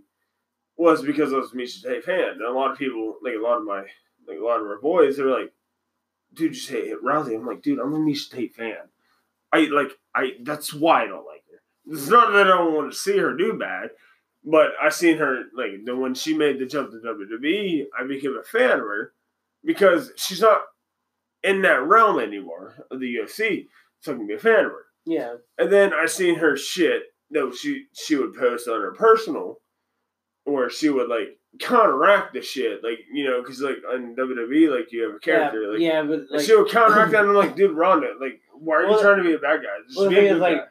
was 0.77 1.01
because 1.01 1.33
I 1.33 1.37
was 1.37 1.51
a 1.51 1.55
Miesha 1.55 1.81
Tate 1.83 2.03
fan. 2.03 2.33
And 2.33 2.41
a 2.41 2.51
lot 2.51 2.71
of 2.71 2.77
people, 2.77 3.15
like 3.23 3.33
a 3.33 3.41
lot 3.41 3.57
of 3.57 3.63
my, 3.65 3.79
like 4.27 4.37
a 4.39 4.45
lot 4.45 4.61
of 4.61 4.67
our 4.67 4.79
boys, 4.79 5.17
they're 5.17 5.25
like, 5.25 5.51
"Dude, 6.33 6.53
you 6.53 6.59
say 6.61 6.93
Rousey?" 7.03 7.35
I'm 7.35 7.47
like, 7.47 7.63
"Dude, 7.63 7.79
I'm 7.79 7.93
a 7.93 7.97
Miesha 7.97 8.29
Tate 8.29 8.53
fan. 8.53 8.77
I 9.51 9.61
like, 9.71 9.89
I 10.13 10.33
that's 10.43 10.73
why 10.73 11.01
I 11.03 11.07
don't 11.07 11.25
like 11.25 11.43
her. 11.51 11.61
It's 11.91 12.07
not 12.09 12.31
that 12.33 12.45
I 12.45 12.57
don't 12.57 12.75
want 12.75 12.91
to 12.91 12.97
see 12.97 13.17
her 13.17 13.35
do 13.35 13.53
bad, 13.57 13.89
but 14.49 14.71
I 14.81 14.89
seen 14.89 15.17
her 15.17 15.43
like 15.53 15.83
the 15.85 15.95
when 15.95 16.15
she 16.15 16.33
made 16.33 16.57
the 16.57 16.65
jump 16.65 16.91
to 16.91 16.97
WWE, 16.97 17.85
I 17.99 18.07
became 18.07 18.37
a 18.39 18.43
fan 18.43 18.79
of 18.79 18.85
her 18.85 19.13
because 19.63 20.11
she's 20.15 20.39
not 20.39 20.61
in 21.43 21.61
that 21.63 21.83
realm 21.83 22.19
anymore 22.19 22.75
of 22.89 23.01
the 23.01 23.15
UFC. 23.15 23.67
So 23.99 24.13
I 24.13 24.15
can 24.15 24.25
be 24.25 24.35
a 24.35 24.39
fan 24.39 24.65
of 24.65 24.71
her. 24.71 24.85
Yeah. 25.05 25.33
And 25.57 25.71
then 25.71 25.93
I 25.93 26.05
seen 26.05 26.35
her 26.35 26.55
shit 26.55 27.03
that 27.31 27.57
she 27.61 27.87
she 27.93 28.15
would 28.15 28.35
post 28.35 28.69
on 28.69 28.79
her 28.79 28.93
personal, 28.93 29.57
where 30.45 30.69
she 30.69 30.89
would 30.89 31.09
like 31.09 31.37
counteract 31.59 32.33
the 32.33 32.41
shit, 32.41 32.83
like 32.83 32.99
you 33.11 33.25
know, 33.25 33.41
because 33.41 33.59
like 33.59 33.77
on 33.91 34.15
WWE, 34.15 34.73
like 34.73 34.93
you 34.93 35.03
have 35.03 35.15
a 35.15 35.19
character, 35.19 35.61
yeah, 35.61 35.67
like 35.67 35.79
yeah, 35.81 36.03
but 36.03 36.31
like, 36.31 36.45
she 36.45 36.55
would 36.55 36.71
counteract 36.71 37.11
that, 37.11 37.21
and 37.21 37.31
I'm 37.31 37.35
like, 37.35 37.55
dude, 37.57 37.75
Ronda, 37.75 38.13
like, 38.21 38.39
why 38.53 38.77
are 38.77 38.87
you 38.87 39.01
trying 39.01 39.17
to 39.17 39.23
be 39.23 39.33
a 39.33 39.39
bad 39.39 39.61
guy? 39.61 39.77
Just 39.85 39.97
well, 39.97 40.09
the 40.09 40.15
thing 40.15 40.25
is, 40.25 40.39
like, 40.39 40.57
guy. 40.57 40.65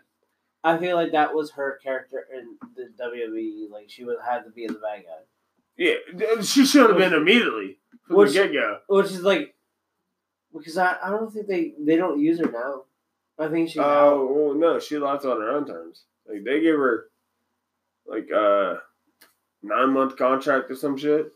I 0.66 0.78
feel 0.78 0.96
like 0.96 1.12
that 1.12 1.34
was 1.34 1.52
her 1.52 1.78
character 1.82 2.26
in 2.34 2.56
the 2.74 2.88
WWE. 3.02 3.70
Like 3.70 3.88
she 3.88 4.04
would 4.04 4.16
have 4.22 4.34
had 4.34 4.44
to 4.44 4.50
be 4.50 4.64
in 4.64 4.72
the 4.72 4.78
bad 4.78 5.04
guy, 5.04 5.24
yeah, 5.76 5.94
she 6.40 6.64
should 6.64 6.88
have 6.88 6.98
been 6.98 7.12
immediately 7.12 7.78
from 8.06 8.16
Which- 8.16 8.32
the 8.32 8.48
get 8.48 8.52
go. 8.52 8.78
which 8.88 9.06
is 9.06 9.22
like 9.22 9.54
because 10.52 10.78
I, 10.78 10.96
I 11.02 11.10
don't 11.10 11.30
think 11.30 11.46
they 11.46 11.74
they 11.78 11.96
don't 11.96 12.20
use 12.20 12.38
her 12.38 12.50
now. 12.50 12.84
I 13.38 13.48
think 13.48 13.70
oh, 13.76 13.82
out. 13.82 14.12
Oh 14.12 14.26
well, 14.26 14.54
no, 14.54 14.78
she 14.78 14.96
left 14.96 15.26
on 15.26 15.40
her 15.40 15.50
own 15.50 15.66
terms. 15.66 16.04
Like 16.26 16.44
they 16.44 16.60
gave 16.60 16.74
her 16.74 17.06
like 18.06 18.28
uh, 18.32 18.38
a 18.38 18.80
nine 19.62 19.90
month 19.90 20.16
contract 20.16 20.70
or 20.70 20.76
some 20.76 20.96
shit. 20.96 21.30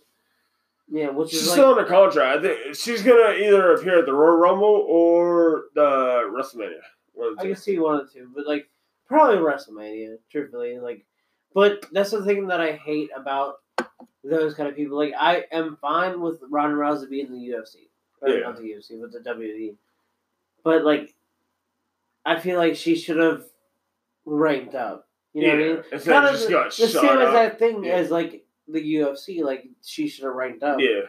Yeah, 0.89 1.11
which 1.11 1.31
She's 1.31 1.43
is 1.43 1.49
like 1.49 1.55
still 1.57 1.75
under 1.75 1.85
contract. 1.85 2.39
I 2.39 2.43
think 2.43 2.75
she's 2.75 3.03
gonna 3.03 3.35
either 3.35 3.75
appear 3.75 3.99
at 3.99 4.07
the 4.07 4.15
Royal 4.15 4.39
Rumble 4.39 4.87
or 4.89 5.65
the 5.75 6.33
WrestleMania. 6.35 6.81
I 7.39 7.43
can 7.43 7.57
see 7.57 7.79
one 7.79 8.01
or 8.01 8.07
two, 8.11 8.31
but 8.35 8.47
like 8.47 8.71
probably 9.11 9.37
WrestleMania, 9.39 10.17
truthfully. 10.31 10.79
Like, 10.79 11.05
but 11.53 11.85
that's 11.93 12.13
the 12.13 12.25
thing 12.25 12.47
that 12.47 12.61
I 12.61 12.73
hate 12.73 13.11
about 13.15 13.57
those 14.23 14.55
kind 14.55 14.69
of 14.69 14.77
people. 14.77 14.97
Like, 14.97 15.15
I 15.19 15.45
am 15.51 15.77
fine 15.81 16.21
with 16.21 16.41
Ronda 16.49 16.77
Rousey 16.77 17.11
being 17.11 17.27
in 17.27 17.33
the 17.33 17.49
UFC, 17.49 17.89
or 18.23 18.29
Yeah. 18.29 18.41
not 18.41 18.57
the 18.57 18.63
UFC, 18.63 19.01
but 19.01 19.11
the 19.13 19.19
WWE. 19.19 19.75
But 20.63 20.85
like, 20.85 21.15
I 22.25 22.39
feel 22.39 22.57
like 22.59 22.77
she 22.77 22.95
should 22.95 23.17
have 23.17 23.45
ranked 24.25 24.75
up. 24.77 25.09
You 25.33 25.43
know 25.43 25.49
what 25.49 25.55
I 25.55 25.59
mean? 25.59 25.85
Instead 25.93 26.25
of 26.25 26.39
Kinda 26.39 26.69
just 26.71 26.79
the, 26.79 26.87
the 26.87 27.07
same 27.07 27.19
as 27.19 27.33
that 27.33 27.59
thing 27.59 27.85
Yeah. 27.85 27.95
as 27.95 28.11
like 28.11 28.45
the 28.69 28.95
UFC. 28.95 29.43
Like, 29.43 29.67
she 29.83 30.07
should 30.09 30.25
have 30.25 30.35
ranked 30.35 30.63
up. 30.63 30.79
Yeah, 30.81 31.01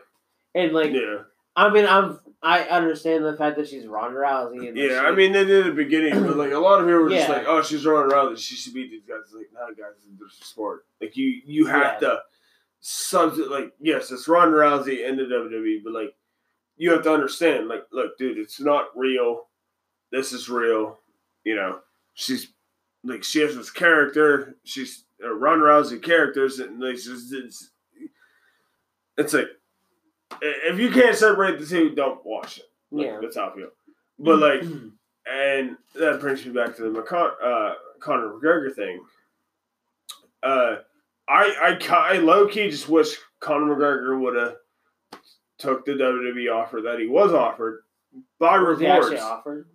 And 0.55 0.71
like, 0.73 0.91
yeah, 0.93 1.23
I 1.55 1.69
mean, 1.69 1.85
I'm 1.85 2.19
I 2.43 2.61
understand 2.63 3.23
the 3.23 3.37
fact 3.37 3.57
that 3.57 3.67
she's 3.67 3.85
Ronda 3.85 4.17
Rousey. 4.17 4.67
And 4.69 4.75
yeah. 4.77 5.01
I 5.05 5.11
mean, 5.11 5.31
they 5.31 5.45
did 5.45 5.65
the 5.67 5.71
beginning, 5.71 6.23
but 6.23 6.37
like 6.37 6.51
a 6.51 6.57
lot 6.59 6.79
of 6.79 6.87
people 6.87 7.03
were 7.03 7.09
just 7.09 7.29
like, 7.29 7.45
"Oh, 7.47 7.61
she's 7.61 7.85
Ronda 7.85 8.13
Rousey. 8.15 8.37
She 8.39 8.55
should 8.55 8.73
beat 8.73 8.89
these 8.89 9.05
guys." 9.05 9.19
It's 9.25 9.33
like, 9.33 9.49
nah, 9.53 9.67
guys, 9.67 9.93
this 10.19 10.31
is 10.41 10.47
sport. 10.47 10.85
Like 10.99 11.15
you, 11.15 11.41
you 11.45 11.67
have 11.67 12.01
Yeah. 12.01 12.09
to 12.09 12.19
subs 12.79 13.37
like 13.37 13.73
yes, 13.79 14.11
it's 14.11 14.27
Ronda 14.27 14.57
Rousey 14.57 15.07
in 15.07 15.17
the 15.17 15.23
WWE, 15.23 15.83
but 15.83 15.93
like 15.93 16.15
you 16.77 16.91
have 16.91 17.03
to 17.03 17.13
understand, 17.13 17.67
like, 17.67 17.83
look, 17.91 18.17
dude, 18.17 18.39
it's 18.39 18.59
not 18.59 18.85
real. 18.95 19.49
This 20.11 20.33
is 20.33 20.49
real. 20.49 20.97
You 21.43 21.55
know, 21.55 21.79
she's 22.15 22.53
like 23.03 23.23
she 23.23 23.41
has 23.41 23.55
this 23.55 23.69
character. 23.69 24.55
She's 24.63 25.03
a 25.23 25.29
Ronda 25.31 25.65
Rousey 25.65 26.01
characters, 26.01 26.57
and 26.57 26.79
like, 26.81 26.95
it's, 26.95 27.07
it's 27.31 27.69
it's 29.17 29.33
like 29.33 29.47
if 30.41 30.79
you 30.79 30.91
can't 30.91 31.15
separate 31.15 31.59
the 31.59 31.65
two, 31.65 31.91
don't 31.95 32.23
watch 32.25 32.57
it. 32.59 32.65
Like, 32.91 33.05
Yeah. 33.07 33.19
that's 33.21 33.35
how 33.37 33.49
I 33.49 33.55
feel. 33.55 33.69
But 34.19 34.39
like, 34.39 34.61
and 35.31 35.77
that 35.95 36.19
brings 36.19 36.45
me 36.45 36.51
back 36.51 36.75
to 36.75 36.83
the 36.89 37.01
McCon- 37.01 37.33
uh, 37.43 37.73
Conor 37.99 38.33
McGregor 38.33 38.73
thing. 38.73 39.03
uh, 40.43 40.77
I 41.27 41.77
I 41.89 42.13
I 42.15 42.17
low 42.17 42.47
key 42.47 42.69
just 42.69 42.89
wish 42.89 43.15
Conor 43.39 43.75
McGregor 43.75 44.19
would 44.19 44.35
have 44.35 44.55
took 45.59 45.85
the 45.85 45.93
WWE 45.93 46.51
offer 46.51 46.81
that 46.81 46.99
he 46.99 47.07
was 47.07 47.33
offered 47.33 47.83
by 48.39 48.57
Was 48.59 48.79
he 48.79 48.87
reports. 48.87 49.21
offered? 49.21 49.67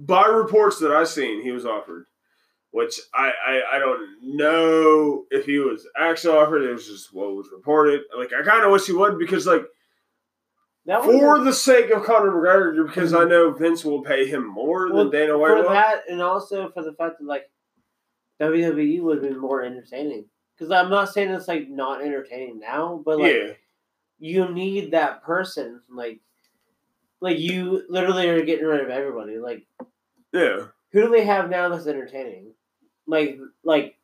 By 0.00 0.26
reports 0.26 0.78
that 0.80 0.92
I've 0.92 1.08
seen, 1.08 1.42
he 1.42 1.50
was 1.52 1.64
offered. 1.66 2.06
Which 2.70 2.98
I, 3.14 3.32
I 3.46 3.62
I 3.76 3.78
don't 3.78 4.08
know 4.22 5.24
if 5.30 5.44
he 5.46 5.58
was 5.58 5.86
actually 5.98 6.36
offered. 6.38 6.62
It 6.62 6.72
was 6.72 6.86
just 6.86 7.12
what 7.12 7.34
was 7.34 7.48
reported. 7.52 8.02
Like 8.16 8.32
I 8.32 8.42
kind 8.42 8.64
of 8.64 8.70
wish 8.72 8.86
he 8.86 8.92
would 8.92 9.18
because 9.18 9.46
like 9.46 9.64
That 10.86 11.04
for 11.04 11.38
the 11.38 11.52
sake 11.52 11.90
of 11.90 12.02
Conor 12.02 12.32
McGregor, 12.32 12.86
because 12.86 13.14
I 13.14 13.24
know 13.24 13.52
Vince 13.52 13.84
will 13.84 14.02
pay 14.02 14.26
him 14.26 14.44
more 14.46 14.92
Well, 14.92 15.04
than 15.04 15.12
Dana 15.12 15.38
White 15.38 15.50
for 15.50 15.62
will. 15.62 15.68
that, 15.70 16.02
and 16.08 16.20
also 16.20 16.70
for 16.70 16.82
the 16.82 16.92
fact 16.94 17.18
that 17.20 17.24
like 17.26 17.48
WWE 18.40 19.00
would 19.02 19.22
have 19.22 19.30
been 19.30 19.38
more 19.40 19.62
entertaining. 19.62 20.24
Because 20.56 20.72
I'm 20.72 20.90
not 20.90 21.12
saying 21.12 21.30
it's 21.30 21.46
like 21.48 21.68
not 21.68 22.02
entertaining 22.02 22.58
now, 22.58 23.00
but 23.04 23.20
like 23.20 23.32
yeah, 23.32 23.52
you 24.18 24.52
need 24.52 24.90
that 24.90 25.22
person. 25.22 25.80
Like, 25.88 26.20
like 27.20 27.38
you 27.38 27.84
literally 27.88 28.28
are 28.28 28.44
getting 28.44 28.66
rid 28.66 28.80
of 28.80 28.90
everybody. 28.90 29.38
Like, 29.38 29.64
yeah, 30.32 30.66
who 30.90 31.02
do 31.02 31.10
they 31.10 31.24
have 31.24 31.48
now 31.48 31.68
that's 31.68 31.86
entertaining? 31.86 32.52
Like, 33.06 33.38
like 33.64 33.96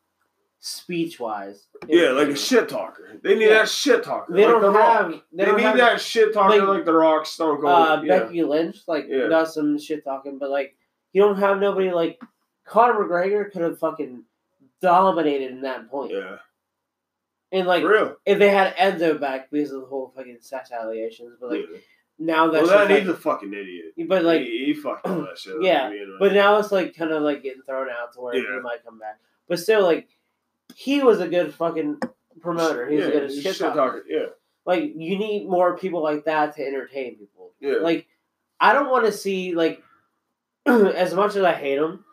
speech 0.59 1.19
wise. 1.19 1.67
yeah, 1.87 2.09
like 2.09 2.27
a 2.27 2.35
shit 2.35 2.67
talker. 2.69 3.17
They 3.23 3.35
need 3.35 3.45
Yeah. 3.47 3.59
that 3.59 3.69
shit 3.69 4.03
talker. 4.03 4.33
They 4.33 4.45
like 4.45 4.51
don't 4.61 4.61
The 4.73 4.79
have. 4.79 5.05
Rock. 5.07 5.11
They, 5.31 5.37
They, 5.37 5.45
don't 5.45 5.57
need 5.57 5.63
have, 5.63 5.77
that 5.77 6.01
shit 6.01 6.33
talker 6.33 6.57
like, 6.57 6.67
like, 6.67 6.85
The 6.85 6.93
Rock, 6.93 7.25
Stone 7.25 7.61
Cold. 7.61 7.65
uh, 7.65 8.01
yeah. 8.03 8.19
Becky 8.19 8.43
Lynch, 8.43 8.77
like 8.87 9.05
Yeah. 9.07 9.27
does 9.27 9.53
some 9.53 9.79
shit 9.79 10.03
talking, 10.03 10.37
but 10.37 10.49
like 10.49 10.75
you 11.13 11.21
don't 11.21 11.37
have 11.39 11.59
nobody 11.59 11.91
like 11.91 12.19
Conor 12.65 12.93
McGregor 13.05 13.51
could 13.51 13.61
have 13.61 13.79
fucking 13.79 14.23
dominated 14.81 15.51
in 15.51 15.61
that 15.61 15.89
point. 15.89 16.11
yeah, 16.11 16.37
And 17.51 17.67
like 17.67 17.83
if 18.25 18.37
they 18.39 18.49
had 18.49 18.75
Enzo 18.75 19.19
back 19.19 19.49
because 19.49 19.71
of 19.71 19.81
the 19.81 19.87
whole 19.87 20.11
fucking 20.15 20.37
sex 20.41 20.71
allegations, 20.71 21.37
but 21.39 21.51
like 21.51 21.65
yeah. 21.71 21.77
now 22.19 22.43
Well, 22.43 22.51
that's 22.53 22.67
that 22.69 22.77
just, 22.79 22.89
like, 22.89 22.99
he's 22.99 23.09
a 23.09 23.15
fucking 23.15 23.53
idiot. 23.53 23.93
but 24.09 24.23
like 24.23 24.41
he, 24.41 24.65
he 24.65 24.73
fucked 24.73 25.07
all 25.07 25.21
that 25.21 25.37
shit. 25.37 25.55
Yeah, 25.61 25.91
but 26.19 26.33
now 26.33 26.57
it's 26.59 26.71
like 26.71 26.95
kind 26.95 27.11
of 27.11 27.23
like 27.23 27.43
getting 27.43 27.61
thrown 27.63 27.87
out 27.89 28.13
to 28.13 28.19
where 28.21 28.33
he 28.33 28.59
might 28.61 28.83
come 28.83 28.99
back. 28.99 29.19
But 29.47 29.59
still, 29.59 29.81
like 29.83 30.07
he 30.79 31.03
was 31.03 31.19
a 31.19 31.27
good 31.27 31.53
fucking 31.53 31.99
promoter. 32.39 32.87
He 32.87 32.95
was 32.95 33.05
yeah, 33.05 33.09
a 33.09 33.19
good 33.19 33.29
he's 33.31 33.43
shit 33.43 33.57
talker. 33.57 34.05
Yeah, 34.07 34.27
Like 34.65 34.93
you 34.95 35.17
need 35.17 35.45
more 35.49 35.77
people 35.77 36.01
like 36.01 36.23
that 36.23 36.55
to 36.55 36.65
entertain 36.65 37.17
people. 37.17 37.51
yeah. 37.59 37.79
Like 37.81 38.07
I 38.61 38.71
don't 38.71 38.89
want 38.89 39.05
to 39.05 39.11
see 39.11 39.53
like 39.53 39.83
as 40.65 41.13
much 41.13 41.35
as 41.35 41.43
I 41.43 41.51
hate 41.53 41.79
him, 41.79 42.05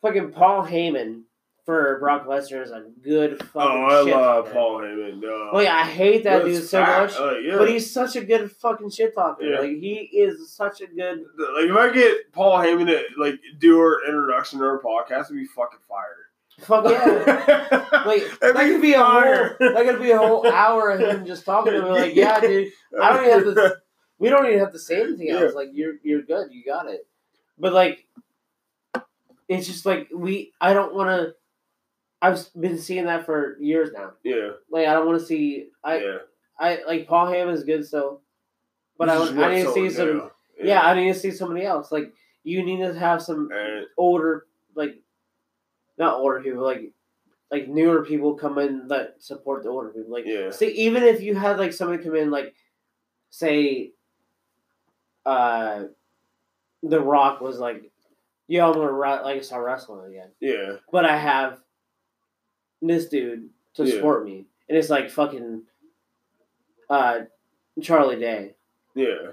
fucking 0.00 0.30
Paul 0.30 0.64
Heyman 0.64 1.22
for 1.66 1.98
Brock 1.98 2.26
Lesnar 2.26 2.62
is 2.62 2.70
a 2.70 2.84
good 3.02 3.40
fucking. 3.48 3.52
oh, 3.60 3.84
I 3.86 4.04
shit 4.04 4.14
love 4.14 4.44
talker. 4.44 4.54
Paul 4.54 4.78
Heyman. 4.78 5.24
Uh, 5.24 5.54
Like 5.54 5.66
I 5.66 5.82
hate 5.84 6.22
that 6.22 6.44
that's 6.44 6.60
dude 6.60 6.68
so 6.68 6.84
fact. 6.84 7.18
much, 7.18 7.36
yeah. 7.44 7.56
but 7.58 7.68
he's 7.68 7.92
such 7.92 8.14
a 8.14 8.24
good 8.24 8.52
fucking 8.52 8.90
shit 8.90 9.12
talker. 9.16 9.44
Yeah. 9.44 9.58
Like 9.58 9.70
he 9.70 10.08
is 10.12 10.52
such 10.52 10.82
a 10.82 10.86
good. 10.86 11.24
like 11.36 11.64
if 11.64 11.76
I 11.76 11.90
get 11.92 12.32
Paul 12.32 12.58
Heyman 12.58 12.86
to 12.86 13.02
like 13.20 13.40
do 13.58 13.76
her 13.80 14.06
introduction 14.06 14.60
to 14.60 14.66
her 14.66 14.78
podcast, 14.78 15.24
it'd 15.24 15.36
be 15.36 15.46
fucking 15.46 15.80
fire. 15.88 16.27
Fuck 16.58 16.84
yeah. 16.90 17.84
Like 18.06 18.22
that 18.40 18.54
could 18.54 18.82
be 18.82 18.92
a 18.94 19.02
whole 19.04 19.22
that 19.58 19.84
could 19.84 20.00
be 20.00 20.10
a 20.12 20.18
whole 20.18 20.46
hour 20.52 20.90
of 20.90 21.00
him 21.00 21.26
just 21.26 21.44
talking 21.44 21.72
to 21.72 21.82
me 21.82 21.88
like, 21.88 22.14
yeah, 22.14 22.40
dude, 22.40 22.72
I 23.00 23.12
don't 23.12 23.24
even 23.26 23.44
have 23.46 23.54
to 23.54 23.76
we 24.18 24.28
don't 24.28 24.46
even 24.46 24.58
have 24.58 24.72
to 24.72 24.78
say 24.78 25.02
anything 25.02 25.30
else. 25.30 25.54
Like 25.54 25.68
you're 25.72 25.94
you're 26.02 26.22
good, 26.22 26.48
you 26.52 26.64
got 26.64 26.86
it. 26.88 27.06
But 27.58 27.72
like 27.72 28.06
it's 29.48 29.66
just 29.66 29.86
like 29.86 30.08
we 30.14 30.52
I 30.60 30.72
don't 30.74 30.94
wanna 30.94 31.32
I've 32.20 32.44
been 32.58 32.78
seeing 32.78 33.04
that 33.06 33.26
for 33.26 33.56
years 33.60 33.90
now. 33.92 34.12
Yeah, 34.24 34.50
Like 34.70 34.86
I 34.88 34.92
don't 34.94 35.06
wanna 35.06 35.20
see 35.20 35.68
I 35.84 35.98
yeah. 35.98 36.16
I 36.58 36.80
like 36.86 37.06
Paul 37.06 37.26
Ham 37.32 37.48
is 37.50 37.64
good 37.64 37.86
so 37.86 38.20
But 38.98 39.08
I, 39.08 39.16
I 39.16 39.54
need 39.54 39.64
to 39.64 39.72
see 39.72 39.90
some 39.90 40.06
new. 40.08 40.30
yeah, 40.62 40.80
I 40.82 40.94
need 40.94 41.12
to 41.12 41.18
see 41.18 41.30
somebody 41.30 41.64
else. 41.64 41.92
Like 41.92 42.12
you 42.44 42.62
need 42.64 42.78
to 42.78 42.94
have 42.98 43.22
some 43.22 43.50
And- 43.52 43.86
older 43.96 44.46
like 44.74 44.96
not 45.98 46.14
older 46.16 46.40
people, 46.40 46.62
like 46.62 46.92
like 47.50 47.66
newer 47.68 48.04
people 48.04 48.34
come 48.34 48.58
in 48.58 48.88
that 48.88 49.16
support 49.18 49.62
the 49.62 49.70
older 49.70 49.88
people. 49.88 50.12
Like 50.12 50.24
Yeah. 50.26 50.50
see 50.50 50.68
even 50.68 51.02
if 51.02 51.22
you 51.22 51.34
had 51.34 51.58
like 51.58 51.72
somebody 51.72 52.02
come 52.02 52.14
in 52.16 52.30
like 52.30 52.54
say 53.30 53.92
uh 55.26 55.84
The 56.82 57.00
Rock 57.00 57.40
was 57.40 57.58
like, 57.58 57.90
Yo, 58.46 58.66
I'm 58.66 58.74
gonna 58.74 58.92
re- 58.92 59.22
like 59.22 59.44
start 59.44 59.64
wrestling 59.64 60.06
again. 60.10 60.30
yeah, 60.40 60.76
But 60.92 61.04
I 61.04 61.16
have 61.16 61.60
this 62.80 63.08
dude 63.08 63.50
to 63.74 63.84
Yeah. 63.84 63.94
support 63.94 64.24
me. 64.24 64.46
And 64.68 64.78
it's 64.78 64.90
like 64.90 65.10
fucking 65.10 65.62
uh 66.90 67.20
Charlie 67.82 68.18
Day. 68.20 68.54
yeah, 68.94 69.32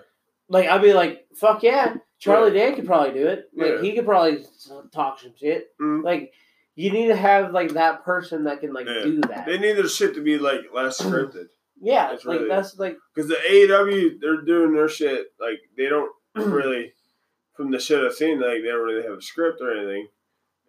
Like 0.49 0.68
I'd 0.70 0.82
be 0.82 0.93
like, 0.93 1.28
fuck 1.34 1.63
yeah, 1.63 1.95
Charlie 2.20 2.51
Day 2.51 2.74
could 2.76 2.86
probably 2.86 3.13
do 3.13 3.28
it. 3.28 3.49
Like 3.53 3.72
Yeah. 3.76 3.82
he 3.82 3.93
could 3.95 4.05
probably 4.05 4.45
talk 4.91 5.20
some 5.20 5.34
shit. 5.36 5.76
Mhm. 5.80 6.03
Like 6.03 6.34
you 6.76 6.91
need 6.91 7.07
to 7.07 7.15
have 7.15 7.51
like 7.51 7.73
that 7.73 8.03
person 8.03 8.43
that 8.45 8.59
can 8.61 8.73
like 8.73 8.86
Yeah. 8.88 9.03
do 9.03 9.21
that. 9.21 9.45
They 9.45 9.57
need 9.57 9.73
their 9.73 9.88
shit 9.88 10.13
to 10.15 10.21
be 10.23 10.38
like 10.38 10.61
less 10.73 10.99
scripted. 11.01 11.47
yeah, 11.82 12.11
It's 12.11 12.26
like 12.26 12.39
really- 12.39 12.49
that's 12.49 12.78
like 12.78 12.97
Because 13.13 13.30
the 13.30 13.36
AEW, 13.49 14.19
they're 14.19 14.41
doing 14.41 14.73
their 14.73 14.89
shit 14.89 15.28
like 15.39 15.59
they 15.78 15.88
don't 15.88 16.11
really, 16.36 16.93
from 17.55 17.71
the 17.71 17.80
shit 17.80 18.03
I've 18.03 18.13
seen, 18.13 18.39
like 18.41 18.61
they 18.61 18.67
don't 18.67 18.84
really 18.84 19.03
have 19.03 19.17
a 19.17 19.21
script 19.21 19.61
or 19.61 19.71
anything. 19.71 20.07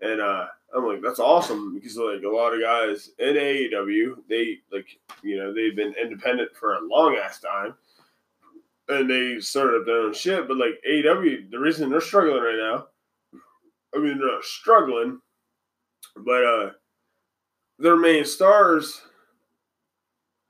And 0.00 0.20
uh, 0.20 0.46
I'm 0.74 0.84
like, 0.86 1.00
that's 1.02 1.18
awesome 1.18 1.74
because 1.74 1.96
like 1.96 2.22
a 2.22 2.28
lot 2.28 2.52
of 2.54 2.60
guys 2.60 3.10
in 3.18 3.34
AEW, 3.34 4.16
they 4.28 4.58
like 4.70 4.86
you 5.22 5.38
know 5.38 5.52
they've 5.54 5.74
been 5.74 5.94
independent 6.00 6.54
for 6.54 6.74
a 6.74 6.80
long 6.86 7.16
ass 7.16 7.40
time, 7.40 7.74
and 8.88 9.08
they 9.10 9.40
started 9.40 9.80
up 9.80 9.86
their 9.86 10.02
own 10.02 10.12
shit. 10.12 10.46
But 10.46 10.58
like 10.58 10.80
AEW, 10.88 11.50
the 11.50 11.58
reason 11.58 11.88
they're 11.90 12.00
struggling 12.00 12.42
right 12.42 12.56
now, 12.58 12.86
I 13.94 13.98
mean 13.98 14.18
they're 14.18 14.42
struggling, 14.42 15.20
but 16.16 16.44
uh, 16.44 16.70
their 17.78 17.96
main 17.96 18.24
stars, 18.24 19.02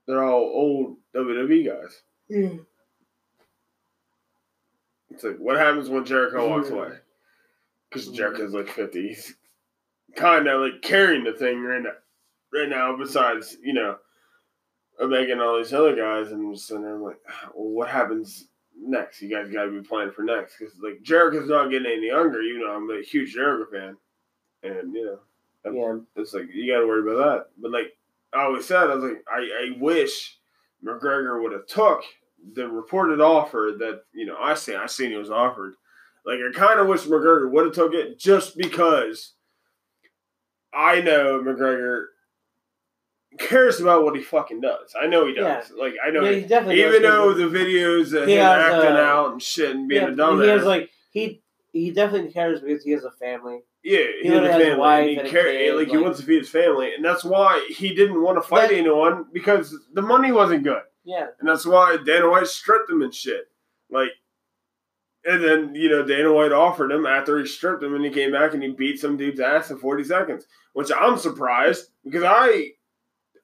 they're 0.06 0.24
all 0.24 0.40
old 0.40 0.96
WWE 1.14 1.66
guys. 1.66 2.02
Yeah. 2.28 2.58
It's 5.10 5.24
like, 5.24 5.38
what 5.38 5.56
happens 5.56 5.88
when 5.88 6.04
Jericho 6.04 6.44
hmm. 6.44 6.50
walks 6.50 6.70
away? 6.70 6.90
Because 7.88 8.06
hmm. 8.08 8.14
Jericho's 8.14 8.52
like 8.52 8.68
50. 8.68 9.08
He's 9.08 9.34
kind 10.14 10.46
of 10.46 10.60
like 10.60 10.82
carrying 10.82 11.24
the 11.24 11.32
thing 11.32 11.62
right 11.62 11.82
now. 11.82 11.90
Right 12.52 12.68
now, 12.68 12.96
besides, 12.96 13.56
you 13.62 13.72
know, 13.72 13.96
Omega 15.00 15.32
and 15.32 15.40
all 15.40 15.58
these 15.58 15.72
other 15.72 15.96
guys. 15.96 16.30
And 16.30 16.46
I'm 16.46 16.54
just 16.54 16.68
sitting 16.68 16.82
there, 16.82 16.94
I'm 16.94 17.02
like, 17.02 17.18
ah, 17.28 17.50
well, 17.54 17.70
what 17.70 17.88
happens 17.88 18.48
next? 18.78 19.20
You 19.20 19.28
guys 19.28 19.52
got 19.52 19.64
to 19.64 19.70
be 19.70 19.86
planning 19.86 20.12
for 20.12 20.22
next. 20.22 20.56
Because, 20.58 20.74
like, 20.82 21.02
Jericho's 21.02 21.48
not 21.48 21.70
getting 21.70 21.90
any 21.90 22.06
younger, 22.06 22.40
even 22.40 22.62
though 22.62 22.74
I'm 22.74 22.90
a 22.90 23.02
huge 23.02 23.34
Jericho 23.34 23.70
fan. 23.70 23.96
And, 24.62 24.94
you 24.94 25.06
know, 25.06 25.18
yeah. 25.74 25.96
it's 26.16 26.32
like, 26.34 26.46
you 26.52 26.72
got 26.72 26.80
to 26.80 26.86
worry 26.86 27.00
about 27.10 27.24
that. 27.24 27.46
But, 27.60 27.70
like, 27.72 27.96
I 28.32 28.42
always 28.44 28.66
said, 28.66 28.84
I 28.90 28.94
was 28.94 29.04
like, 29.04 29.24
I, 29.30 29.38
I 29.38 29.76
wish 29.80 30.38
McGregor 30.84 31.42
would 31.42 31.52
have 31.52 31.66
took 31.66 32.02
the 32.54 32.68
reported 32.68 33.20
offer 33.20 33.74
that 33.78 34.02
you 34.12 34.24
know 34.26 34.36
I 34.38 34.54
seen 34.54 34.76
I 34.76 34.86
seen 34.86 35.10
he 35.10 35.16
was 35.16 35.30
offered. 35.30 35.74
Like 36.24 36.38
I 36.38 36.52
kind 36.56 36.78
of 36.78 36.86
wish 36.86 37.00
McGregor 37.02 37.50
would 37.50 37.64
have 37.64 37.74
took 37.74 37.92
it 37.94 38.18
just 38.20 38.56
because 38.56 39.32
I 40.72 41.00
know 41.00 41.40
McGregor 41.40 42.04
cares 43.38 43.80
about 43.80 44.04
what 44.04 44.16
he 44.16 44.22
fucking 44.22 44.60
does. 44.60 44.94
I 45.00 45.06
know 45.06 45.26
he 45.26 45.34
does. 45.34 45.70
Like 45.76 45.94
I 46.04 46.10
know, 46.10 46.22
Yeah, 46.24 46.32
he- 46.32 46.40
he 46.42 46.46
definitely 46.46 46.84
even 46.84 47.02
though 47.02 47.32
the 47.32 47.44
videos 47.44 48.10
that 48.12 48.28
He 48.28 48.34
him 48.34 48.44
has, 48.44 48.74
acting 48.74 48.96
uh, 48.96 49.00
out 49.00 49.32
and 49.32 49.42
shit 49.42 49.74
and 49.74 49.88
being 49.88 50.02
yeah, 50.02 50.08
a 50.08 50.12
dumbass. 50.12 50.42
he 50.44 50.48
has 50.50 50.64
like 50.64 50.90
he 51.10 51.42
he 51.80 51.90
definitely 51.90 52.32
cares 52.32 52.60
because 52.60 52.82
he 52.84 52.90
has 52.92 53.04
a 53.04 53.10
family. 53.12 53.60
yeah, 53.84 53.98
he 54.22 54.22
he 54.22 54.28
has 54.28 54.38
a 54.44 54.52
has 54.52 54.60
a 54.60 54.64
family. 54.64 54.78
wife 54.78 55.18
and 55.18 55.26
he 55.26 55.32
care- 55.32 55.44
kid, 55.52 55.74
like, 55.74 55.88
he 55.88 55.96
wants 55.96 56.18
to 56.20 56.26
feed 56.26 56.38
his 56.38 56.48
family, 56.48 56.94
and 56.94 57.04
that's 57.04 57.24
why 57.24 57.66
he 57.70 57.94
didn't 57.94 58.22
want 58.22 58.36
to 58.36 58.42
fight 58.42 58.70
That- 58.70 58.76
anyone 58.78 59.26
because 59.32 59.76
the 59.92 60.02
money 60.02 60.32
wasn't 60.32 60.64
good. 60.64 60.82
Yeah, 61.04 61.28
And 61.38 61.48
that's 61.48 61.64
why 61.64 61.96
Dana 62.04 62.28
White 62.28 62.48
stripped 62.48 62.90
him 62.90 63.02
and 63.02 63.14
shit. 63.14 63.48
Like, 63.90 64.10
and 65.24 65.42
then, 65.42 65.74
you 65.74 65.88
know, 65.88 66.02
Dana 66.04 66.32
White 66.32 66.50
offered 66.52 66.90
him 66.90 67.06
after 67.06 67.38
he 67.38 67.46
stripped 67.46 67.82
him 67.82 67.94
and 67.94 68.04
he 68.04 68.10
came 68.10 68.32
back 68.32 68.54
and 68.54 68.62
he 68.62 68.70
beat 68.72 68.98
some 69.00 69.16
dude's 69.16 69.38
ass 69.40 69.70
in 69.70 69.78
40 69.78 70.02
seconds, 70.04 70.46
which 70.72 70.90
I'm 70.92 71.16
surprised 71.18 71.90
because 72.04 72.22
I 72.24 72.72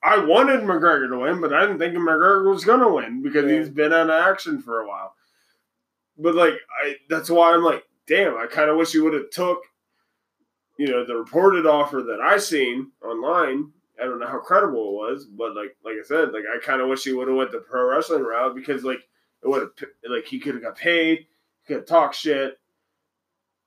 I 0.05 0.25
wanted 0.25 0.63
McGregor 0.63 1.09
to 1.11 1.19
win, 1.21 1.41
but 1.41 1.53
I 1.53 1.61
didn't 1.61 1.79
think 1.79 1.95
McGregor 1.95 2.51
was 2.51 2.65
going 2.65 2.81
to 2.81 2.89
win 2.89 3.23
because 3.23 3.49
Yeah. 3.49 3.59
he's 3.59 3.69
been 3.69 3.93
out 3.93 4.11
of 4.11 4.21
action 4.29 4.61
for 4.61 4.81
a 4.81 4.89
while. 4.89 5.15
But, 6.19 6.35
like, 6.35 6.55
I 6.85 6.97
that's 7.09 7.31
why 7.31 7.53
I'm 7.55 7.63
like, 7.63 7.85
damn, 8.07 8.37
I 8.37 8.47
kind 8.47 8.71
of 8.71 8.77
wish 8.77 8.93
he 8.93 9.01
would 9.01 9.15
have 9.15 9.31
took, 9.31 9.63
you 10.79 10.89
know, 10.89 11.05
the 11.05 11.17
reported 11.17 11.67
offer 11.67 12.03
that 12.03 12.21
I 12.21 12.39
seen 12.39 12.93
online 13.05 13.73
I 14.03 14.07
don't 14.07 14.19
know 14.19 14.27
how 14.27 14.39
credible 14.39 14.89
it 14.89 15.13
was, 15.13 15.25
but 15.27 15.55
like 15.55 15.77
like 15.85 15.95
I 15.95 16.05
said, 16.05 16.33
like 16.33 16.45
I 16.53 16.59
kind 16.59 16.81
of 16.81 16.89
wish 16.89 17.05
he 17.05 17.13
would 17.13 17.29
have 17.29 17.37
went 17.37 17.53
the 17.53 17.59
pro 17.59 17.89
wrestling 17.89 18.23
route 18.23 18.55
because 18.55 18.85
like 18.85 19.01
it 19.43 19.49
would 19.49 19.63
have 19.63 19.89
like 20.11 20.25
he 20.25 20.41
could 20.41 20.55
have 20.55 20.63
got 20.63 20.77
paid, 20.77 21.19
he 21.19 21.67
could 21.67 21.77
have 21.77 21.87
talked 21.87 22.17
shit, 22.17 22.59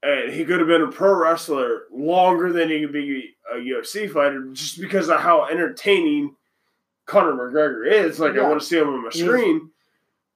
and 0.03 0.33
he 0.33 0.43
could 0.43 0.59
have 0.59 0.67
been 0.67 0.81
a 0.81 0.91
pro 0.91 1.15
wrestler 1.15 1.83
longer 1.91 2.51
than 2.51 2.69
he 2.69 2.81
could 2.81 2.91
be 2.91 3.35
a 3.53 3.57
UFC 3.57 4.11
fighter, 4.11 4.45
just 4.51 4.81
because 4.81 5.09
of 5.09 5.21
how 5.21 5.45
entertaining 5.45 6.35
Conor 7.05 7.33
McGregor 7.33 7.89
is. 7.89 8.19
Like 8.19 8.35
I 8.35 8.41
want 8.41 8.59
to 8.59 8.65
see 8.65 8.77
him 8.77 8.89
on 8.89 9.03
my 9.03 9.09
He's 9.11 9.23
screen. 9.23 9.69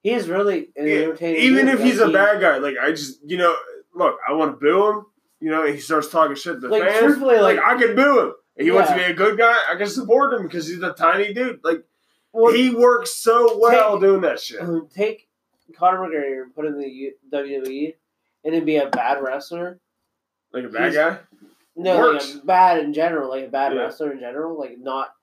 He 0.02 0.12
is 0.12 0.28
really 0.28 0.70
entertaining. 0.78 1.42
even 1.42 1.68
if 1.68 1.80
he's 1.80 1.98
Like, 1.98 2.08
a 2.08 2.12
bad 2.12 2.40
guy, 2.40 2.56
like 2.56 2.76
I 2.80 2.92
just 2.92 3.18
you 3.26 3.36
know, 3.36 3.54
look, 3.94 4.16
I 4.28 4.32
want 4.32 4.52
to 4.52 4.56
boo 4.64 4.88
him. 4.90 5.06
You 5.40 5.50
know, 5.50 5.64
he 5.66 5.78
starts 5.80 6.08
talking 6.08 6.36
shit 6.36 6.54
to 6.54 6.60
the 6.60 6.68
Like, 6.68 6.82
fans. 6.82 6.98
truthfully, 6.98 7.38
like, 7.38 7.56
like- 7.56 7.66
I 7.66 7.78
can 7.80 7.94
boo 7.96 8.20
him. 8.20 8.34
If 8.56 8.64
he 8.66 8.72
wants 8.72 8.90
to 8.90 8.96
be 8.96 9.02
a 9.04 9.14
good 9.14 9.38
guy, 9.38 9.56
I 9.70 9.76
can 9.76 9.86
support 9.86 10.34
him 10.34 10.42
because 10.42 10.66
he's 10.68 10.82
a 10.82 10.92
tiny 10.92 11.32
dude. 11.32 11.60
Like 11.64 11.82
Well, 12.32 12.52
he 12.52 12.74
works 12.74 13.14
so 13.14 13.58
well 13.58 13.92
Take- 13.92 14.02
doing 14.02 14.20
that 14.20 14.38
shit. 14.38 14.60
um, 14.60 14.86
take 14.94 15.28
Conor 15.74 15.98
McGregor 15.98 16.42
and 16.42 16.54
put 16.54 16.66
him 16.66 16.74
in 16.74 16.80
the 16.80 17.14
WWE, 17.32 17.94
and 18.44 18.54
then 18.54 18.64
be 18.64 18.76
a 18.76 18.88
bad 18.90 19.22
wrestler. 19.22 19.80
Like 20.52 20.64
a 20.64 20.68
bad 20.68 20.92
he's- 20.92 20.94
guy. 20.94 21.18
No, 21.76 22.10
like 22.10 22.22
a 22.22 22.44
bad 22.46 22.84
in 22.84 22.92
general, 22.92 23.30
like 23.30 23.46
a 23.46 23.48
bad 23.48 23.72
Yeah. 23.72 23.80
wrestler 23.82 24.12
in 24.12 24.20
general, 24.20 24.58
like 24.58 24.78
not, 24.78 25.14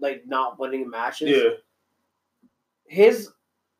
like 0.00 0.26
not 0.26 0.58
winning 0.58 0.90
matches. 0.90 1.30
Yeah. 1.30 1.50
His 2.86 3.30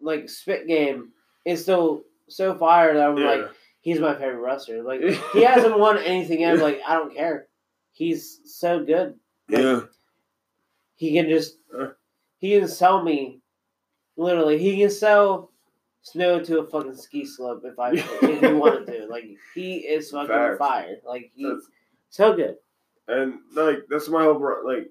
like 0.01 0.28
spit 0.28 0.66
game 0.68 1.12
is 1.45 1.62
still 1.62 2.05
so 2.28 2.55
fire 2.55 2.95
that 2.95 3.09
I'm 3.09 3.16
Yeah. 3.18 3.26
like, 3.30 3.51
he's 3.80 4.00
my 4.00 4.14
favorite 4.14 4.40
wrestler. 4.40 4.82
Like 4.82 5.00
he 5.32 5.42
hasn't 5.42 5.78
won 5.78 5.98
anything 5.98 6.40
yet. 6.40 6.58
Like 6.58 6.80
I 6.86 6.94
don't 6.94 7.14
care. 7.14 7.46
He's 7.92 8.40
so 8.44 8.84
good. 8.84 9.14
yeah. 9.48 9.80
He 10.96 11.12
can 11.14 11.28
just 11.28 11.56
he 12.38 12.58
can 12.58 12.68
sell 12.68 13.02
me. 13.02 13.40
Literally, 14.16 14.58
he 14.58 14.78
can 14.78 14.90
sell 14.90 15.50
snow 16.02 16.40
to 16.40 16.58
a 16.60 16.66
fucking 16.66 16.96
ski 16.96 17.24
slope 17.24 17.62
if 17.64 17.78
I 17.78 17.92
if 17.92 18.20
he 18.42 18.52
wanted 18.52 18.86
to. 18.86 19.06
Like 19.08 19.24
he 19.54 19.76
is 19.78 20.10
fucking 20.10 20.28
Facts. 20.28 20.58
fire. 20.58 20.96
Like 21.06 21.30
he's 21.34 21.46
That's- 21.46 21.66
so 22.10 22.34
good. 22.34 22.56
and 23.08 23.34
like 23.54 23.78
that's 23.88 24.08
my 24.08 24.24
whole 24.24 24.40
like 24.66 24.90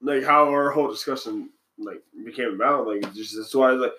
like 0.00 0.24
how 0.24 0.48
our 0.48 0.70
whole 0.70 0.88
discussion 0.88 1.50
like 1.78 2.02
became 2.24 2.54
about 2.54 2.86
like 2.86 3.12
just 3.14 3.36
that's 3.36 3.54
why 3.54 3.68
I 3.68 3.72
was 3.72 3.82
like 3.82 3.92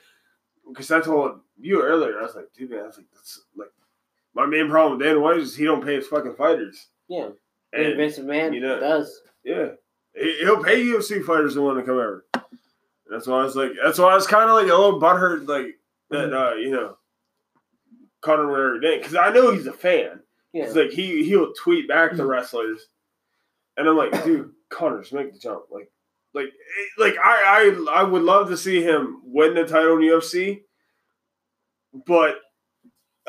because 0.67 0.91
I 0.91 0.99
told 1.01 1.39
you 1.59 1.81
earlier 1.83 2.19
I 2.19 2.23
was 2.23 2.35
like 2.35 2.51
dude 2.55 2.71
man 2.71 2.79
I 2.79 2.87
was 2.87 2.97
like 2.97 3.05
that's 3.13 3.41
like 3.55 3.69
my 4.37 4.45
main 4.45 4.69
problem 4.69 4.97
with 4.97 5.05
Dana 5.07 5.19
White 5.19 5.37
is 5.39 5.55
he 5.55 5.65
don't 5.65 5.83
pay 5.83 5.95
his 5.95 6.07
fucking 6.07 6.35
fighters. 6.35 6.87
Yeah, 7.09 7.29
and 7.73 7.85
and 7.85 7.97
Vince 7.97 8.19
McMahon 8.19 8.53
you 8.53 8.61
know- 8.61 8.79
does. 8.79 9.21
yeah. 9.43 9.69
He- 10.15 10.37
he'll 10.39 10.63
pay 10.63 10.83
UFC 10.83 11.23
fighters 11.23 11.55
to 11.55 11.61
want 11.61 11.77
to 11.79 11.83
come 11.83 11.95
over. 11.95 12.25
That's 13.09 13.27
why 13.27 13.39
I 13.39 13.43
was 13.43 13.55
like 13.55 13.71
that's 13.83 13.97
why 13.99 14.11
I 14.11 14.15
was 14.15 14.27
kind 14.27 14.49
of 14.49 14.55
like 14.55 14.63
a 14.71 14.75
little 14.75 14.99
butthurt 15.01 15.47
like 15.47 15.79
that 16.09 16.33
uh 16.33 16.55
you 16.55 16.71
know 16.71 16.97
Conor 18.21 18.43
McGregor 18.45 18.81
didn't 18.81 18.99
because 19.01 19.15
I 19.15 19.31
know 19.31 19.51
he's 19.51 19.67
a 19.67 19.73
fan. 19.73 20.21
Yeah, 20.53 20.63
It's 20.65 20.75
like 20.75 20.89
he 20.91 21.23
he'll 21.23 21.53
tweet 21.53 21.87
back 21.87 22.15
to 22.15 22.25
wrestlers, 22.25 22.87
and 23.77 23.87
I'm 23.87 23.95
like, 23.97 24.23
dude, 24.23 24.51
Conor, 24.69 25.01
just 25.01 25.13
make 25.13 25.31
the 25.33 25.39
jump. 25.39 25.63
Like, 25.71 25.91
like, 26.33 26.47
eh, 26.47 27.01
like 27.03 27.15
I 27.23 27.75
I 27.87 28.01
I 28.01 28.03
would 28.03 28.23
love 28.23 28.49
to 28.49 28.57
see 28.57 28.81
him 28.81 29.21
win 29.23 29.53
the 29.53 29.65
title 29.65 29.93
in 29.97 30.03
UFC, 30.03 30.61
but 32.05 32.37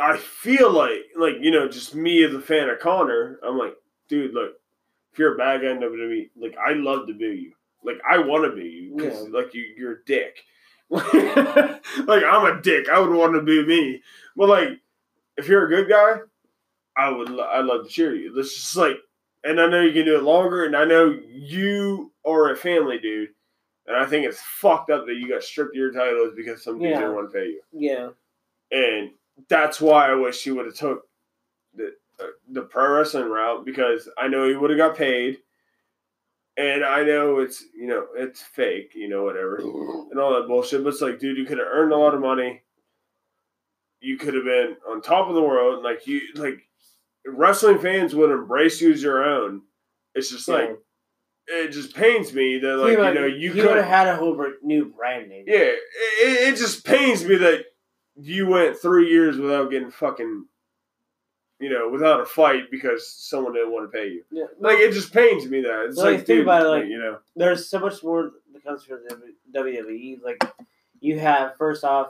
I 0.00 0.16
feel 0.16 0.70
like 0.70 1.00
like 1.16 1.34
you 1.40 1.50
know 1.50 1.68
just 1.68 1.94
me 1.94 2.22
as 2.24 2.34
a 2.34 2.40
fan 2.40 2.68
of 2.68 2.78
Conor, 2.80 3.38
I'm 3.42 3.58
like, 3.58 3.74
dude, 4.08 4.34
look, 4.34 4.52
if 5.12 5.18
you're 5.18 5.34
a 5.34 5.38
bad 5.38 5.62
guy 5.62 5.70
in 5.70 5.78
WWE, 5.78 6.30
like 6.36 6.56
I 6.58 6.72
love 6.74 7.06
to 7.08 7.14
boo 7.14 7.26
you. 7.32 7.52
Like 7.84 8.00
I 8.08 8.18
want 8.18 8.44
to 8.44 8.50
boo 8.50 8.62
you 8.66 8.94
because 8.96 9.24
Yeah. 9.24 9.30
like 9.38 9.54
you 9.54 9.64
you're 9.76 9.92
a 9.92 10.04
dick. 10.04 10.38
like 10.90 12.22
I'm 12.24 12.46
a 12.46 12.60
dick. 12.62 12.88
I 12.88 12.98
would 12.98 13.10
want 13.10 13.34
to 13.34 13.42
boo 13.42 13.66
me, 13.66 14.02
but 14.36 14.48
like 14.48 14.68
if 15.36 15.48
you're 15.48 15.66
a 15.66 15.68
good 15.68 15.88
guy, 15.88 16.20
I 16.96 17.10
would 17.10 17.28
I'd 17.38 17.64
love 17.64 17.84
to 17.84 17.90
cheer 17.90 18.14
you. 18.14 18.36
It's 18.38 18.54
just 18.54 18.76
like, 18.76 18.96
and 19.44 19.60
I 19.60 19.68
know 19.68 19.80
you 19.82 19.92
can 19.92 20.04
do 20.04 20.16
it 20.16 20.22
longer, 20.22 20.64
and 20.64 20.76
I 20.76 20.84
know 20.84 21.16
you 21.28 22.12
are 22.24 22.50
a 22.50 22.56
family 22.56 22.98
dude, 22.98 23.30
and 23.86 23.96
I 23.96 24.04
think 24.06 24.26
it's 24.26 24.40
fucked 24.40 24.90
up 24.90 25.06
that 25.06 25.14
you 25.16 25.28
got 25.28 25.42
stripped 25.42 25.70
of 25.72 25.76
your 25.76 25.92
titles 25.92 26.32
because 26.36 26.62
some 26.64 26.78
dude 26.78 26.90
Yeah. 26.90 26.98
didn't 27.00 27.14
want 27.14 27.30
to 27.32 27.38
pay 27.38 27.46
you, 27.46 27.60
yeah, 27.72 28.08
and 28.72 29.10
that's 29.48 29.80
why 29.80 30.10
I 30.10 30.14
wish 30.14 30.42
he 30.42 30.50
would 30.50 30.66
have 30.66 30.74
took 30.74 31.02
the 31.74 31.92
uh, 32.20 32.26
the 32.50 32.62
pro 32.62 32.96
wrestling 32.98 33.28
route 33.28 33.64
because 33.64 34.08
I 34.18 34.28
know 34.28 34.48
he 34.48 34.56
would 34.56 34.70
have 34.70 34.78
got 34.78 34.96
paid, 34.96 35.38
and 36.56 36.84
I 36.84 37.04
know 37.04 37.38
it's 37.38 37.64
you 37.74 37.86
know 37.86 38.06
it's 38.16 38.42
fake, 38.42 38.92
you 38.94 39.08
know 39.08 39.22
whatever, 39.24 39.56
and 40.10 40.18
all 40.18 40.34
that 40.34 40.48
bullshit. 40.48 40.82
But 40.82 40.90
it's 40.90 41.00
like, 41.00 41.18
dude, 41.18 41.38
you 41.38 41.44
could 41.44 41.58
have 41.58 41.68
earned 41.70 41.92
a 41.92 41.96
lot 41.96 42.14
of 42.14 42.20
money. 42.20 42.62
You 44.00 44.16
could 44.16 44.34
have 44.34 44.44
been 44.44 44.76
on 44.88 45.02
top 45.02 45.28
of 45.28 45.34
the 45.34 45.42
world, 45.42 45.82
like 45.82 46.06
you 46.06 46.20
like 46.34 46.60
wrestling 47.26 47.78
fans 47.78 48.14
would 48.14 48.30
embrace 48.30 48.80
you 48.80 48.92
as 48.92 49.02
your 49.02 49.24
own. 49.24 49.62
It's 50.14 50.30
just 50.30 50.48
like 50.48 50.78
it 51.48 51.70
just 51.72 51.94
pains 51.94 52.32
me 52.32 52.58
that 52.58 52.76
like 52.76 52.92
you 52.92 53.14
know 53.14 53.26
you 53.26 53.52
could 53.52 53.76
have 53.76 53.84
had 53.84 54.08
a 54.08 54.16
whole 54.16 54.36
new 54.62 54.86
brand 54.86 55.28
name. 55.28 55.44
yeah 55.46 55.56
it, 55.56 55.78
it 56.20 56.56
just 56.56 56.84
pains 56.84 57.24
me 57.24 57.36
that 57.36 57.64
you 58.20 58.46
went 58.46 58.76
three 58.78 59.08
years 59.10 59.38
without 59.38 59.70
getting 59.70 59.90
fucking 59.90 60.44
you 61.60 61.70
know 61.70 61.88
without 61.88 62.20
a 62.20 62.24
fight 62.26 62.70
because 62.70 63.08
someone 63.08 63.52
didn't 63.52 63.72
want 63.72 63.90
to 63.90 63.96
pay 63.96 64.08
you 64.08 64.22
Yeah. 64.30 64.44
like 64.60 64.78
it 64.78 64.92
just 64.92 65.12
pains 65.12 65.46
me 65.48 65.60
that 65.62 65.86
it's 65.86 65.96
Like, 65.96 66.04
like, 66.06 66.16
think 66.18 66.26
dude, 66.26 66.42
about 66.42 66.66
it, 66.66 66.68
like- 66.68 66.86
you 66.86 66.98
know 66.98 67.18
There's 67.36 67.68
so 67.68 67.78
much 67.80 68.02
more 68.02 68.30
that 68.52 68.64
comes 68.64 68.84
from 68.84 69.00
the 69.08 69.32
WWE. 69.58 70.22
Like 70.22 70.42
you 71.00 71.18
have 71.18 71.56
first 71.56 71.84
off, 71.84 72.08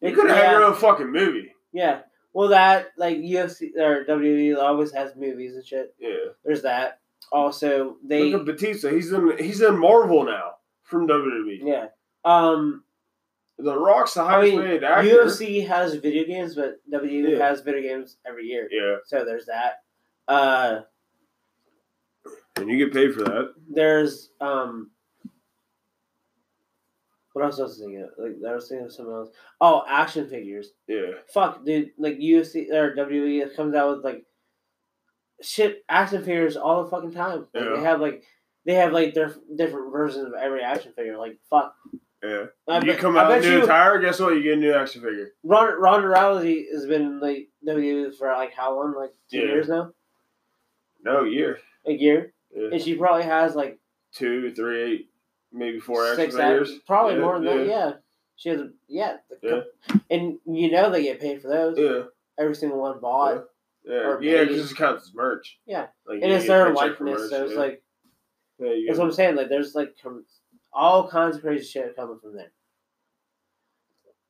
you 0.00 0.12
could 0.14 0.28
have 0.28 0.36
had 0.36 0.50
your 0.52 0.64
own 0.64 0.74
fucking 0.74 1.10
movie 1.10 1.52
yeah. 1.72 2.00
Well, 2.32 2.48
that 2.48 2.88
like 2.96 3.18
UFC 3.18 3.76
or 3.76 4.04
WWE 4.04 4.56
always 4.60 4.92
has 4.92 5.14
movies 5.16 5.54
and 5.54 5.64
shit. 5.64 5.94
yeah 5.98 6.30
There's 6.44 6.62
that. 6.62 6.98
Also, 7.32 7.96
they 8.04 8.30
look 8.32 8.40
at 8.42 8.46
Batista 8.46 8.90
he's 8.90 9.12
in 9.12 9.36
he's 9.38 9.60
in 9.62 9.78
Marvel 9.78 10.24
now 10.24 10.54
from 10.82 11.08
WWE 11.08 11.58
yeah. 11.62 11.86
Um, 12.24 12.84
the 13.58 13.78
Rock's 13.78 14.14
the 14.14 14.22
I 14.22 14.30
highest 14.30 14.52
mean, 14.56 14.62
paid 14.66 14.84
actor 14.84 15.08
UFC 15.08 15.66
has 15.66 15.94
video 15.94 16.24
games, 16.24 16.54
but 16.54 16.76
WWE 16.92 17.38
Yeah. 17.38 17.46
has 17.48 17.60
video 17.60 17.82
games 17.82 18.16
every 18.26 18.44
year. 18.46 18.68
yeah 18.70 18.96
So 19.06 19.24
there's 19.24 19.46
that. 19.46 19.74
Uh, 20.26 20.80
and 22.56 22.68
you 22.70 22.78
get 22.78 22.92
paid 22.94 23.12
for 23.14 23.24
that 23.24 23.52
there's 23.68 24.30
um. 24.40 24.90
What 27.32 27.44
else 27.44 27.58
was 27.58 27.80
I 27.80 27.84
thinking? 27.84 28.02
of? 28.02 28.10
Like 28.16 28.36
I 28.48 28.54
was 28.54 28.68
thinking 28.68 28.86
of 28.86 28.92
something 28.92 29.12
else. 29.14 29.30
Oh, 29.60 29.84
action 29.88 30.28
figures. 30.28 30.68
yeah 30.86 31.10
Fuck, 31.32 31.64
dude. 31.64 31.90
Like 31.98 32.18
UFC 32.18 32.70
or 32.72 32.94
WWE 32.94 33.54
comes 33.56 33.74
out 33.74 33.96
with 33.96 34.04
like 34.04 34.24
shit 35.42 35.84
action 35.88 36.20
figures 36.24 36.56
all 36.56 36.84
the 36.84 36.90
fucking 36.90 37.12
time. 37.12 37.46
Like, 37.52 37.64
Yeah. 37.64 37.76
They 37.76 37.82
have 37.82 38.00
like 38.00 38.22
they 38.66 38.74
have 38.74 38.92
like 38.92 39.14
their 39.14 39.34
different 39.56 39.90
versions 39.92 40.26
of 40.28 40.34
every 40.40 40.62
action 40.62 40.92
figure. 40.94 41.18
Like 41.18 41.38
fuck. 41.50 41.74
Yeah 42.24 42.44
I 42.68 42.78
you 42.78 42.86
bet- 42.92 42.98
come 42.98 43.16
out 43.16 43.28
bet 43.28 43.42
new 43.42 43.58
you- 43.58 43.64
attire 43.64 43.98
guess 44.00 44.18
what 44.20 44.34
you 44.34 44.42
get 44.42 44.54
a 44.54 44.56
new 44.56 44.72
action 44.74 45.02
figure 45.02 45.32
Ronda, 45.42 45.76
Ronda 45.76 46.08
Rousey 46.08 46.64
has 46.72 46.86
been 46.86 47.20
like 47.20 47.48
no 47.62 47.76
use 47.76 48.16
for 48.16 48.28
like 48.32 48.54
how 48.54 48.74
long? 48.76 48.94
Like 48.96 49.12
two 49.30 49.38
Yeah. 49.38 49.44
years 49.46 49.68
now. 49.68 49.92
no 51.02 51.24
year 51.24 51.58
A 51.86 51.92
year, 51.92 52.32
yeah. 52.54 52.68
and 52.72 52.80
she 52.80 52.94
probably 52.96 53.24
has 53.24 53.54
like 53.54 53.78
two, 54.12 54.54
three, 54.54 54.82
eight, 54.82 55.10
maybe 55.52 55.80
four 55.80 56.04
action 56.06 56.16
six 56.16 56.36
figures. 56.36 56.72
act- 56.72 56.86
probably 56.86 57.14
Yeah, 57.16 57.20
more 57.20 57.34
than 57.40 57.44
that. 57.58 57.66
yeah. 57.66 57.92
She 58.36 58.48
has. 58.48 58.60
A, 58.62 58.70
yeah, 58.88 59.18
the 59.30 59.38
Yeah. 59.42 59.60
co- 59.88 60.00
and 60.10 60.38
you 60.46 60.70
know 60.70 60.90
they 60.90 61.02
get 61.02 61.20
paid 61.20 61.40
for 61.42 61.48
those. 61.48 61.78
Yeah, 61.78 62.04
Every 62.38 62.54
single 62.56 62.80
one 62.80 62.98
bought, 63.00 63.44
yeah, 63.84 64.16
yeah. 64.20 64.36
it 64.42 64.76
counts 64.76 65.08
as 65.08 65.14
merch. 65.14 65.58
Yeah. 65.66 65.86
like, 66.06 66.20
and 66.22 66.32
it's 66.32 66.46
their 66.46 66.68
a 66.70 66.72
likeness. 66.72 67.20
merch, 67.20 67.30
So 67.30 67.44
it's 67.44 67.54
like 67.54 67.82
yeah, 68.58 68.72
you 68.72 68.86
that's 68.86 68.98
what 68.98 69.04
I'm 69.06 69.12
saying. 69.12 69.36
Like 69.36 69.48
there's 69.50 69.74
like 69.74 69.94
com- 70.02 70.24
all 70.74 71.08
kinds 71.08 71.36
of 71.36 71.42
crazy 71.42 71.64
shit 71.64 71.96
coming 71.96 72.18
from 72.20 72.36
there. 72.36 72.50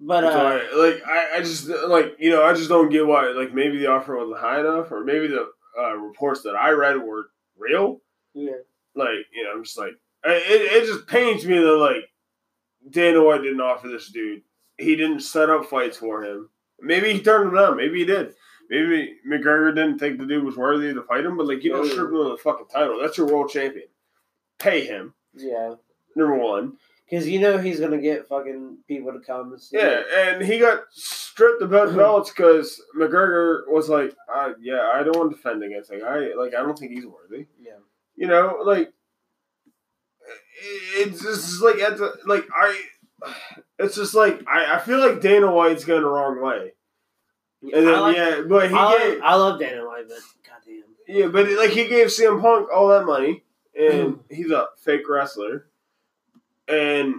But 0.00 0.24
uh, 0.24 0.60
like 0.76 1.02
I, 1.06 1.36
I 1.36 1.40
just 1.40 1.68
like 1.68 2.16
you 2.18 2.30
know 2.30 2.44
I 2.44 2.52
just 2.52 2.68
don't 2.68 2.90
get 2.90 3.06
why 3.06 3.28
like 3.28 3.54
maybe 3.54 3.78
the 3.78 3.86
offer 3.86 4.16
wasn't 4.16 4.38
high 4.38 4.60
enough 4.60 4.90
or 4.90 5.04
maybe 5.04 5.28
the 5.28 5.48
uh, 5.80 5.94
reports 5.96 6.42
that 6.42 6.54
I 6.56 6.70
read 6.70 6.96
were 6.98 7.26
real. 7.56 8.00
yeah, 8.34 8.52
Like 8.94 9.26
you 9.32 9.44
know 9.44 9.52
I'm 9.54 9.64
just 9.64 9.78
like 9.78 9.92
I- 10.24 10.32
it, 10.34 10.82
it 10.82 10.86
just 10.86 11.06
pains 11.06 11.46
me 11.46 11.58
that 11.58 11.76
like 11.76 12.10
Dana 12.90 13.22
White 13.22 13.42
didn't 13.42 13.60
offer 13.60 13.88
this 13.88 14.10
dude. 14.10 14.42
He 14.78 14.96
didn't 14.96 15.20
set 15.20 15.48
up 15.48 15.66
fights 15.66 15.96
for 15.96 16.24
him. 16.24 16.50
Maybe 16.80 17.12
he 17.12 17.20
turned 17.22 17.48
him 17.50 17.54
down. 17.54 17.76
Maybe 17.76 18.00
he 18.00 18.04
did. 18.04 18.34
Maybe 18.68 19.14
McGregor 19.26 19.74
didn't 19.74 19.98
think 20.00 20.18
the 20.18 20.26
dude 20.26 20.44
was 20.44 20.56
worthy 20.56 20.92
to 20.92 21.02
fight 21.02 21.24
him. 21.24 21.36
But 21.36 21.46
like 21.46 21.62
you 21.62 21.70
don't 21.70 21.86
Yeah. 21.86 21.92
strip 21.92 22.08
him 22.08 22.16
of 22.16 22.30
the 22.32 22.36
fucking 22.38 22.66
title. 22.66 22.98
That's 23.00 23.16
your 23.16 23.28
world 23.28 23.48
champion. 23.50 23.86
Pay 24.58 24.84
him 24.84 25.14
yeah, 25.34 25.74
number 26.16 26.34
one. 26.36 26.76
because 27.08 27.28
you 27.28 27.38
know 27.40 27.58
he's 27.58 27.80
gonna 27.80 27.98
get 28.00 28.28
fucking 28.28 28.78
people 28.88 29.12
to 29.12 29.20
come 29.20 29.52
and 29.52 29.60
see. 29.60 29.76
Yeah, 29.78 30.02
and 30.16 30.42
he 30.44 30.58
got 30.58 30.84
stripped 30.90 31.62
of 31.62 31.70
both 31.70 31.94
belts 31.96 32.30
because 32.30 32.80
McGregor 32.96 33.62
was 33.68 33.88
like, 33.88 34.14
uh, 34.32 34.52
"Yeah, 34.60 34.90
I 34.94 35.02
don't 35.02 35.16
want 35.16 35.30
to 35.30 35.36
defend 35.36 35.62
against 35.62 35.90
him. 35.90 36.00
I 36.06 36.32
like, 36.36 36.54
I 36.54 36.62
don't 36.62 36.78
think 36.78 36.92
he's 36.92 37.06
worthy." 37.06 37.46
yeah, 37.60 37.72
You 38.16 38.26
know, 38.28 38.58
like 38.64 38.92
it's 40.96 41.22
just 41.22 41.62
like 41.62 41.78
at 41.80 41.98
the 41.98 42.14
like 42.26 42.46
I. 42.54 42.80
It's 43.78 43.96
just 43.96 44.14
like 44.14 44.42
I, 44.46 44.76
I 44.76 44.78
feel 44.80 44.98
like 44.98 45.20
Dana 45.20 45.50
White's 45.50 45.84
going 45.84 46.02
the 46.02 46.08
wrong 46.08 46.40
way. 46.42 46.72
And 47.62 47.86
then 47.86 48.00
like- 48.00 48.16
yeah, 48.16 48.42
but 48.46 48.70
he 48.70 48.76
I, 48.76 48.98
gave 48.98 49.22
I 49.22 49.34
love 49.36 49.58
Dana 49.58 49.86
White, 49.86 50.04
but 50.08 50.18
goddamn. 50.46 50.82
yeah, 51.08 51.26
but 51.28 51.48
like 51.58 51.70
he 51.70 51.86
gave 51.88 52.08
CM 52.08 52.40
Punk 52.40 52.68
all 52.72 52.88
that 52.88 53.06
money, 53.06 53.42
and 53.78 54.20
he's 54.30 54.50
a 54.50 54.66
fake 54.78 55.08
wrestler, 55.08 55.66
and 56.68 57.14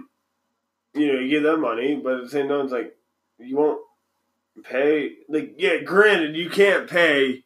you 0.94 1.12
know 1.12 1.18
you 1.20 1.28
give 1.28 1.42
that 1.44 1.58
money, 1.58 1.96
but 2.02 2.14
at 2.14 2.22
the 2.24 2.30
same 2.30 2.48
time 2.48 2.62
it's 2.62 2.72
like 2.72 2.96
you 3.38 3.56
won't 3.56 3.80
pay. 4.64 5.12
Like 5.28 5.54
yeah, 5.58 5.78
granted 5.78 6.36
you 6.36 6.48
can't 6.50 6.88
pay 6.88 7.42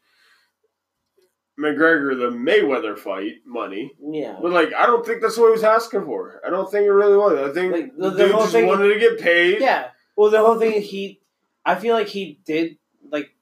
McGregor 1.59 2.17
the 2.19 2.31
Mayweather 2.35 2.99
fight 2.99 3.35
money. 3.45 3.93
Yeah. 4.01 4.39
But 4.41 4.53
like, 4.53 4.73
I 4.73 4.87
don't 4.87 5.05
think 5.05 5.21
that's 5.21 5.37
what 5.37 5.47
he 5.49 5.53
was 5.53 5.65
asking 5.65 6.05
for. 6.07 6.41
I 6.47 6.49
don't 6.51 6.71
think 6.71 6.87
it 6.87 6.91
really 6.91 7.17
was. 7.19 7.51
I 7.51 7.53
think 7.53 7.73
Like, 7.73 7.97
the, 7.97 8.11
the- 8.11 8.17
dude 8.25 8.31
whole 8.33 8.41
just 8.43 8.53
thing- 8.53 8.67
wanted 8.67 8.95
to 8.95 8.99
get 9.01 9.21
paid. 9.21 9.61
Yeah. 9.61 9.89
Well, 10.17 10.31
the 10.31 10.39
whole 10.41 10.59
thing 10.59 10.81
he, 10.81 11.21
I 11.65 11.75
feel 11.75 11.95
like 11.95 12.09
he 12.09 12.41
did 12.45 12.77
like. 13.11 13.35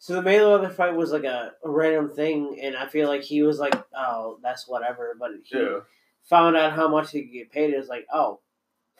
So 0.00 0.14
the 0.14 0.22
Mayweather 0.22 0.72
fight 0.72 0.94
was 0.94 1.10
like 1.12 1.24
a, 1.24 1.52
a 1.64 1.68
random 1.70 2.10
thing, 2.10 2.58
and 2.62 2.76
I 2.76 2.86
feel 2.86 3.08
like 3.08 3.22
he 3.22 3.42
was 3.42 3.58
like, 3.58 3.74
"Oh, 3.96 4.38
that's 4.42 4.68
whatever." 4.68 5.16
But 5.18 5.30
he 5.44 5.58
Yeah. 5.58 5.80
Found 6.28 6.56
out 6.56 6.72
how 6.72 6.88
much 6.88 7.10
he 7.10 7.22
could 7.22 7.32
get 7.32 7.50
paid. 7.52 7.72
It 7.74 7.78
was 7.78 7.88
like, 7.88 8.06
"Oh, 8.12 8.40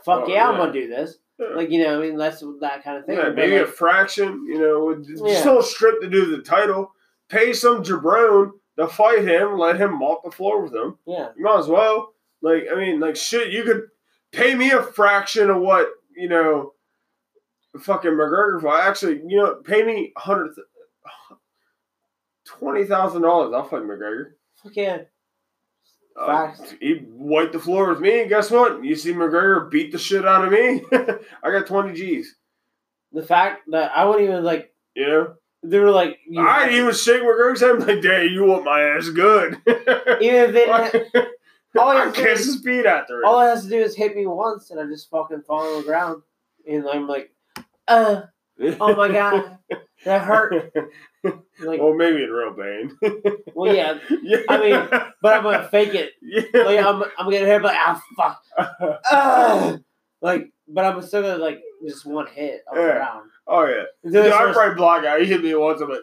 fuck 0.05 0.24
Oh, 0.24 0.29
yeah, 0.29 0.49
I'm 0.49 0.57
gonna 0.57 0.72
do 0.72 0.89
this." 0.89 1.16
Yeah. 1.39 1.49
Like 1.55 1.70
you 1.70 1.83
know, 1.85 1.99
I 1.99 2.03
mean, 2.03 2.16
that's 2.16 2.43
that 2.61 2.83
kind 2.83 2.99
of 2.99 3.07
thing. 3.07 3.16
Yeah, 3.16 3.29
maybe 3.31 3.57
a 3.57 3.66
fraction. 3.66 4.45
You 4.47 4.59
know, 4.59 4.95
just 5.03 5.24
Yeah. 5.24 5.45
don't 5.45 5.64
strip 5.64 6.01
to 6.01 6.09
do 6.09 6.35
the 6.37 6.43
title. 6.43 6.93
Pay 7.29 7.53
some 7.53 7.83
jabron 7.85 8.53
to 8.79 8.89
fight 8.89 9.20
him. 9.26 9.59
Let 9.59 9.76
him 9.81 9.99
mop 9.99 10.24
the 10.24 10.31
floor 10.31 10.62
with 10.62 10.74
him. 10.74 10.99
yeah, 11.07 11.29
You 11.37 11.45
might 11.45 11.59
as 11.59 11.68
well. 11.68 12.14
Like, 12.41 12.64
I 12.72 12.76
mean, 12.76 12.99
like 13.01 13.16
shit. 13.16 13.53
You 13.53 13.64
could 13.64 13.89
pay 14.33 14.55
me 14.55 14.70
a 14.70 14.83
fraction 14.83 15.51
of 15.51 15.61
what 15.61 15.89
you 16.16 16.29
know. 16.29 16.72
Fucking 17.79 18.11
McGregor 18.12 18.61
fight. 18.62 18.87
Actually, 18.89 19.20
you 19.26 19.37
know, 19.37 19.55
pay 19.57 19.85
me 19.85 20.12
hundred, 20.16 20.53
twenty 22.45 22.85
thousand 22.85 23.22
dollars. 23.22 23.53
I'll 23.55 23.64
fight 23.68 23.83
McGregor. 23.83 24.33
fuck 24.62 24.74
yeah. 24.74 24.99
Uh, 26.18 26.52
he 26.80 27.02
wiped 27.08 27.52
the 27.52 27.58
floor 27.60 27.88
with 27.90 28.00
me. 28.00 28.26
Guess 28.26 28.50
what? 28.50 28.82
You 28.84 28.96
see 28.96 29.12
McGregor 29.12 29.70
beat 29.70 29.92
the 29.92 29.98
shit 29.98 30.26
out 30.26 30.44
of 30.44 30.50
me. 30.52 30.82
I 31.42 31.50
got 31.52 31.66
twenty 31.66 31.94
G's. 31.94 32.34
The 33.12 33.22
fact 33.22 33.62
that 33.70 33.92
I 33.94 34.04
wouldn't 34.04 34.28
even 34.28 34.42
like, 34.44 34.74
You 34.94 35.06
know, 35.06 35.34
they 35.62 35.78
were 35.78 35.90
like, 35.90 36.18
I 36.36 36.66
didn't 36.66 36.80
even 36.80 36.94
shake 36.94 37.22
McGregor's 37.22 37.60
hand. 37.60 37.82
I'm 37.82 37.86
like, 37.88 38.02
"Dang, 38.02 38.30
you 38.32 38.44
want 38.44 38.64
my 38.64 38.82
ass 38.82 39.08
good?" 39.10 39.54
even 39.66 39.94
if 40.18 40.52
they 40.52 40.66
didn't 40.66 41.28
all 41.78 41.90
I 41.96 42.10
kiss 42.10 42.44
do- 42.44 42.52
his 42.52 42.62
feet 42.62 42.86
after 42.86 43.20
it. 43.20 43.24
all 43.24 43.40
it 43.40 43.46
has 43.48 43.62
to 43.64 43.68
do 43.68 43.78
is 43.80 43.94
hit 43.96 44.16
me 44.16 44.26
once, 44.26 44.70
and 44.70 44.80
I 44.80 44.86
just 44.86 45.08
fucking 45.10 45.42
fall 45.42 45.60
on 45.76 45.80
the 45.82 45.86
ground, 45.86 46.22
and 46.68 46.86
I'm 46.88 47.06
like, 47.06 47.30
uh, 47.86 48.22
oh 48.80 48.96
my 48.96 49.08
god, 49.12 49.58
that 50.05 50.22
hurt. 50.22 50.72
Like, 51.61 51.80
well, 51.80 51.92
maybe 51.92 52.22
in 52.22 52.30
real 52.30 52.55
pain. 52.55 52.96
well, 53.53 53.74
yeah, 53.74 53.99
yeah. 54.22 54.38
I 54.49 54.59
mean, 54.61 54.88
but 55.20 55.34
I'm 55.34 55.42
gonna 55.42 55.68
fake 55.68 55.92
it. 55.92 56.12
yeah. 56.22 56.42
Like, 56.55 56.78
I'm, 56.78 57.03
I'm 57.18 57.24
gonna 57.30 57.38
hit, 57.44 57.61
but 57.61 57.74
ah, 57.76 58.01
fuck, 58.16 59.82
like, 60.22 60.53
but 60.68 60.84
I'm 60.84 61.03
still 61.03 61.22
gonna 61.22 61.38
like 61.42 61.61
just 61.86 62.07
one 62.07 62.28
hit 62.28 62.62
on 62.70 62.76
the 62.76 62.82
Yeah. 62.82 62.92
ground 62.94 63.30
oh 63.49 63.64
yeah. 63.66 63.82
until 64.05 64.22
Dude, 64.22 64.32
I 64.32 64.53
probably 64.53 64.76
block 64.76 65.05
out. 65.05 65.20
He 65.20 65.26
hit 65.26 65.42
me 65.42 65.55
once. 65.57 65.80
I'm 65.80 65.90
like, 65.90 66.01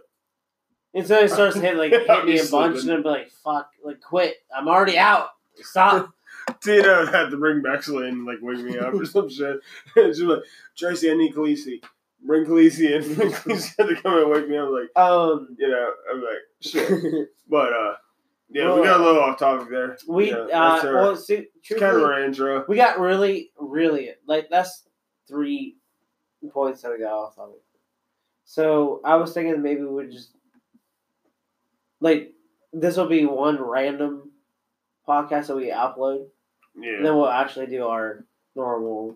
until 0.94 1.20
it 1.24 1.32
starts 1.32 1.56
hitting 1.56 1.78
like 1.78 1.92
hit 1.92 2.26
me 2.26 2.38
a 2.38 2.46
bunch, 2.46 2.82
and 2.82 2.90
then 2.90 3.02
be 3.02 3.10
like, 3.10 3.32
fuck, 3.44 3.70
like 3.84 4.02
quit. 4.02 4.36
I'm 4.56 4.68
already 4.68 4.98
out. 4.98 5.30
Stop. 5.62 6.12
Tina 6.62 7.10
had 7.10 7.30
to 7.32 7.38
bring 7.38 7.62
Bexley 7.62 8.10
and 8.10 8.26
like 8.26 8.40
wake 8.42 8.60
me 8.60 8.78
up 8.78 8.94
or 8.94 9.06
some 9.06 9.30
shit. 9.30 9.62
She's 9.96 10.20
like, 10.22 10.44
Tracy, 10.78 11.10
I 11.10 11.16
need 11.16 11.34
Khaleesi. 11.34 11.82
Bring 12.26 12.46
Khaleesi 12.46 12.92
in. 12.92 13.04
Khaleesi 13.32 13.74
had 13.78 13.88
to 13.88 13.96
come 14.02 14.18
and 14.18 14.30
wake 14.32 14.48
me 14.50 14.58
up. 14.58 14.68
I'm 14.68 14.74
like, 14.74 14.98
um, 14.98 15.56
you 15.60 15.68
know, 15.70 15.92
I'm 16.12 16.22
like, 16.22 16.38
shit. 16.62 17.30
But 17.50 17.72
uh, 17.74 17.94
yeah, 18.50 18.66
Well, 18.66 18.78
we 18.80 18.84
got 18.86 19.00
a 19.00 19.04
little 19.04 19.22
off 19.22 19.38
topic 19.38 19.70
there. 19.70 19.98
we 20.08 20.32
yeah, 20.32 20.38
uh, 20.38 20.82
our- 20.84 20.94
well, 20.96 21.16
see, 21.16 21.48
kind 21.70 21.96
of 21.96 22.04
our 22.04 22.24
intro. 22.24 22.66
we 22.68 22.76
got 22.78 23.00
really, 23.00 23.52
really 23.60 24.12
like 24.28 24.48
that's 24.50 24.84
three 25.28 25.78
points 26.52 26.82
that 26.82 26.92
we 26.92 27.00
got 27.00 27.14
off 27.14 27.38
of 27.38 27.50
it. 27.52 27.62
So 28.46 29.02
I 29.06 29.16
was 29.16 29.34
thinking 29.34 29.62
maybe 29.62 29.82
we 29.82 29.88
would 29.88 30.12
just 30.12 30.32
like 32.00 32.34
this 32.74 32.98
will 32.98 33.08
be 33.08 33.26
one 33.26 33.62
random 33.62 34.32
podcast 35.08 35.48
that 35.48 35.56
we 35.56 35.70
upload, 35.72 36.26
Yeah, 36.76 36.98
and 36.98 37.06
then 37.06 37.16
we'll 37.16 37.30
actually 37.30 37.68
do 37.68 37.86
our 37.88 38.26
normal 38.56 39.16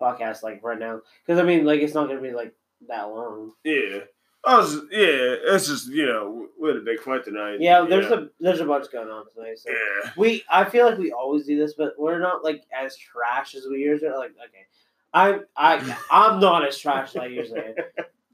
podcast 0.00 0.42
like 0.42 0.60
right 0.62 0.78
now. 0.78 1.00
Because 1.24 1.40
I 1.40 1.44
mean, 1.44 1.64
like 1.64 1.80
it's 1.80 1.94
not 1.94 2.08
gonna 2.08 2.20
be 2.20 2.32
like 2.32 2.54
that 2.88 3.04
long. 3.04 3.52
yeah. 3.64 4.00
I 4.46 4.58
was, 4.58 4.74
yeah, 4.90 5.54
it's 5.54 5.68
just 5.68 5.88
you 5.88 6.04
know 6.04 6.48
we 6.60 6.68
had 6.68 6.76
a 6.76 6.80
big 6.80 7.00
fight 7.00 7.24
tonight. 7.24 7.58
Yeah, 7.60 7.86
there's 7.88 8.10
a 8.10 8.28
there's 8.40 8.60
a 8.60 8.66
bunch 8.66 8.92
going 8.92 9.08
on 9.08 9.24
tonight. 9.34 9.58
So 9.58 9.70
yeah. 9.70 10.10
we 10.18 10.44
I 10.50 10.66
feel 10.66 10.84
like 10.86 10.98
we 10.98 11.12
always 11.12 11.46
do 11.46 11.58
this, 11.58 11.74
but 11.74 11.94
we're 11.98 12.18
not 12.18 12.44
like 12.44 12.62
as 12.70 12.96
trash 12.96 13.54
as 13.54 13.66
we 13.70 13.78
usually 13.78 14.10
are. 14.10 14.18
Like 14.18 14.32
okay, 14.32 14.66
I'm 15.14 15.44
I 15.56 15.96
I'm 16.10 16.40
not 16.40 16.66
as 16.66 16.76
trash 16.78 17.10
as 17.10 17.22
I 17.22 17.26
usually 17.26 17.60
am. 17.60 17.74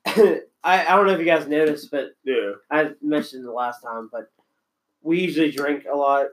I 0.64 0.86
I 0.86 0.96
don't 0.96 1.06
know 1.06 1.12
if 1.12 1.20
you 1.20 1.26
guys 1.26 1.46
noticed, 1.46 1.90
but 1.92 2.16
Yeah, 2.24 2.52
I 2.70 2.90
mentioned 3.00 3.44
the 3.44 3.52
last 3.52 3.80
time, 3.82 4.08
but 4.10 4.32
we 5.02 5.20
usually 5.20 5.52
drink 5.52 5.84
a 5.90 5.96
lot, 5.96 6.26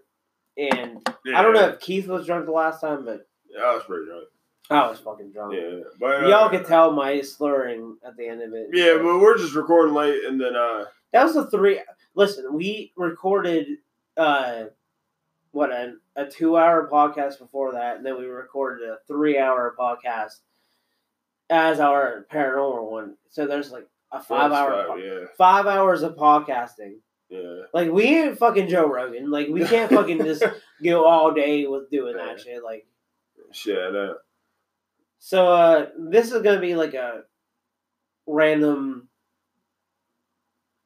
and 0.58 1.08
yeah. 1.24 1.38
I 1.38 1.44
don't 1.44 1.54
know 1.54 1.68
if 1.68 1.80
Keith 1.80 2.08
was 2.08 2.26
drunk 2.26 2.46
the 2.46 2.52
last 2.52 2.82
time, 2.82 3.06
but 3.06 3.28
Yeah, 3.48 3.62
I 3.62 3.76
was 3.76 3.84
pretty 3.84 4.06
drunk. 4.08 4.26
I 4.70 4.90
was 4.90 5.00
fucking 5.00 5.32
drunk. 5.32 5.54
Yeah, 5.56 5.80
but 6.00 6.24
uh, 6.24 6.28
Y'all 6.28 6.50
could 6.50 6.66
tell 6.66 6.92
my 6.92 7.22
slurring 7.22 7.98
at 8.06 8.18
the 8.18 8.28
end 8.28 8.42
of 8.42 8.54
it. 8.54 8.68
Yeah, 8.74 8.98
but 9.02 9.20
we're 9.20 9.38
just 9.38 9.56
recording 9.56 9.94
late, 9.96 10.24
and 10.26 10.40
then 10.40 10.56
uh, 10.56 10.86
that 11.14 11.24
was 11.24 11.36
the 11.36 11.50
three. 11.50 11.80
Listen, 12.16 12.54
we 12.54 12.92
recorded 12.98 13.68
uh, 14.18 14.66
what 15.52 15.72
a, 15.72 15.94
a 16.16 16.26
two 16.26 16.58
hour 16.58 16.90
podcast 16.92 17.40
before 17.40 17.74
that, 17.74 17.98
and 17.98 18.06
then 18.06 18.18
we 18.18 18.26
recorded 18.26 18.88
a 18.90 18.98
three 19.08 19.38
hour 19.40 19.74
podcast 19.80 20.40
as 21.50 21.80
our 21.80 22.26
paranormal 22.32 22.92
one. 22.92 23.16
So 23.30 23.48
there's 23.48 23.72
like 23.72 23.88
a 24.12 24.22
five 24.22 24.52
hour 24.52 24.88
five, 24.90 25.00
yeah, 25.00 25.20
five 25.38 25.66
hours 25.68 26.02
of 26.04 26.16
podcasting. 26.16 26.96
yeah. 27.30 27.62
Like 27.74 27.92
we 27.92 28.04
ain't 28.04 28.38
fucking 28.38 28.68
Joe 28.68 28.88
Rogan. 28.88 29.32
Like 29.32 29.48
we 29.48 29.64
can't 29.64 29.92
fucking 29.92 30.20
just 30.26 30.44
go 30.84 31.06
all 31.06 31.34
day 31.34 31.66
with 31.68 31.90
doing 31.90 32.18
that 32.18 32.42
shit. 32.42 32.64
Like 32.64 32.86
Shit, 33.54 33.78
I 33.78 33.92
know. 33.92 34.16
So, 35.20 35.48
uh, 35.48 35.88
this 35.98 36.32
is 36.32 36.42
gonna 36.42 36.60
be 36.62 36.76
like 36.76 36.94
a 36.94 37.24
random. 38.26 39.08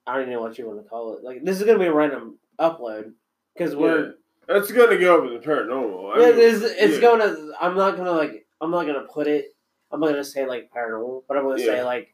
I 0.08 0.14
don't 0.14 0.24
even 0.24 0.34
know 0.34 0.42
what 0.42 0.58
you 0.58 0.68
want 0.68 0.82
to 0.84 0.90
call 0.90 1.16
it. 1.18 1.24
Like 1.24 1.44
this 1.44 1.60
is 1.60 1.66
gonna 1.66 1.80
be 1.80 1.86
a 1.86 1.94
random 1.94 2.38
upload 2.60 3.14
because 3.54 3.76
we're 3.76 4.06
Yeah. 4.06 4.12
It's 4.58 4.72
gonna 4.72 4.98
go 4.98 5.26
in 5.28 5.34
the 5.34 5.40
paranormal. 5.40 6.16
I 6.16 6.20
Yeah, 6.20 6.32
mean, 6.36 6.40
it's, 6.40 6.64
it's 6.64 6.96
yeah. 6.96 7.02
gonna. 7.02 7.36
I'm 7.62 7.76
not 7.76 7.96
gonna 7.96 8.12
like. 8.12 8.46
I'm 8.60 8.72
not 8.72 8.86
gonna 8.86 9.06
put 9.12 9.28
it. 9.28 9.56
I'm 9.92 10.00
not 10.00 10.08
gonna 10.10 10.24
say 10.24 10.46
like 10.46 10.72
paranormal, 10.76 11.24
but 11.28 11.38
I'm 11.38 11.44
gonna 11.44 11.60
say 11.60 11.84
like 11.84 12.14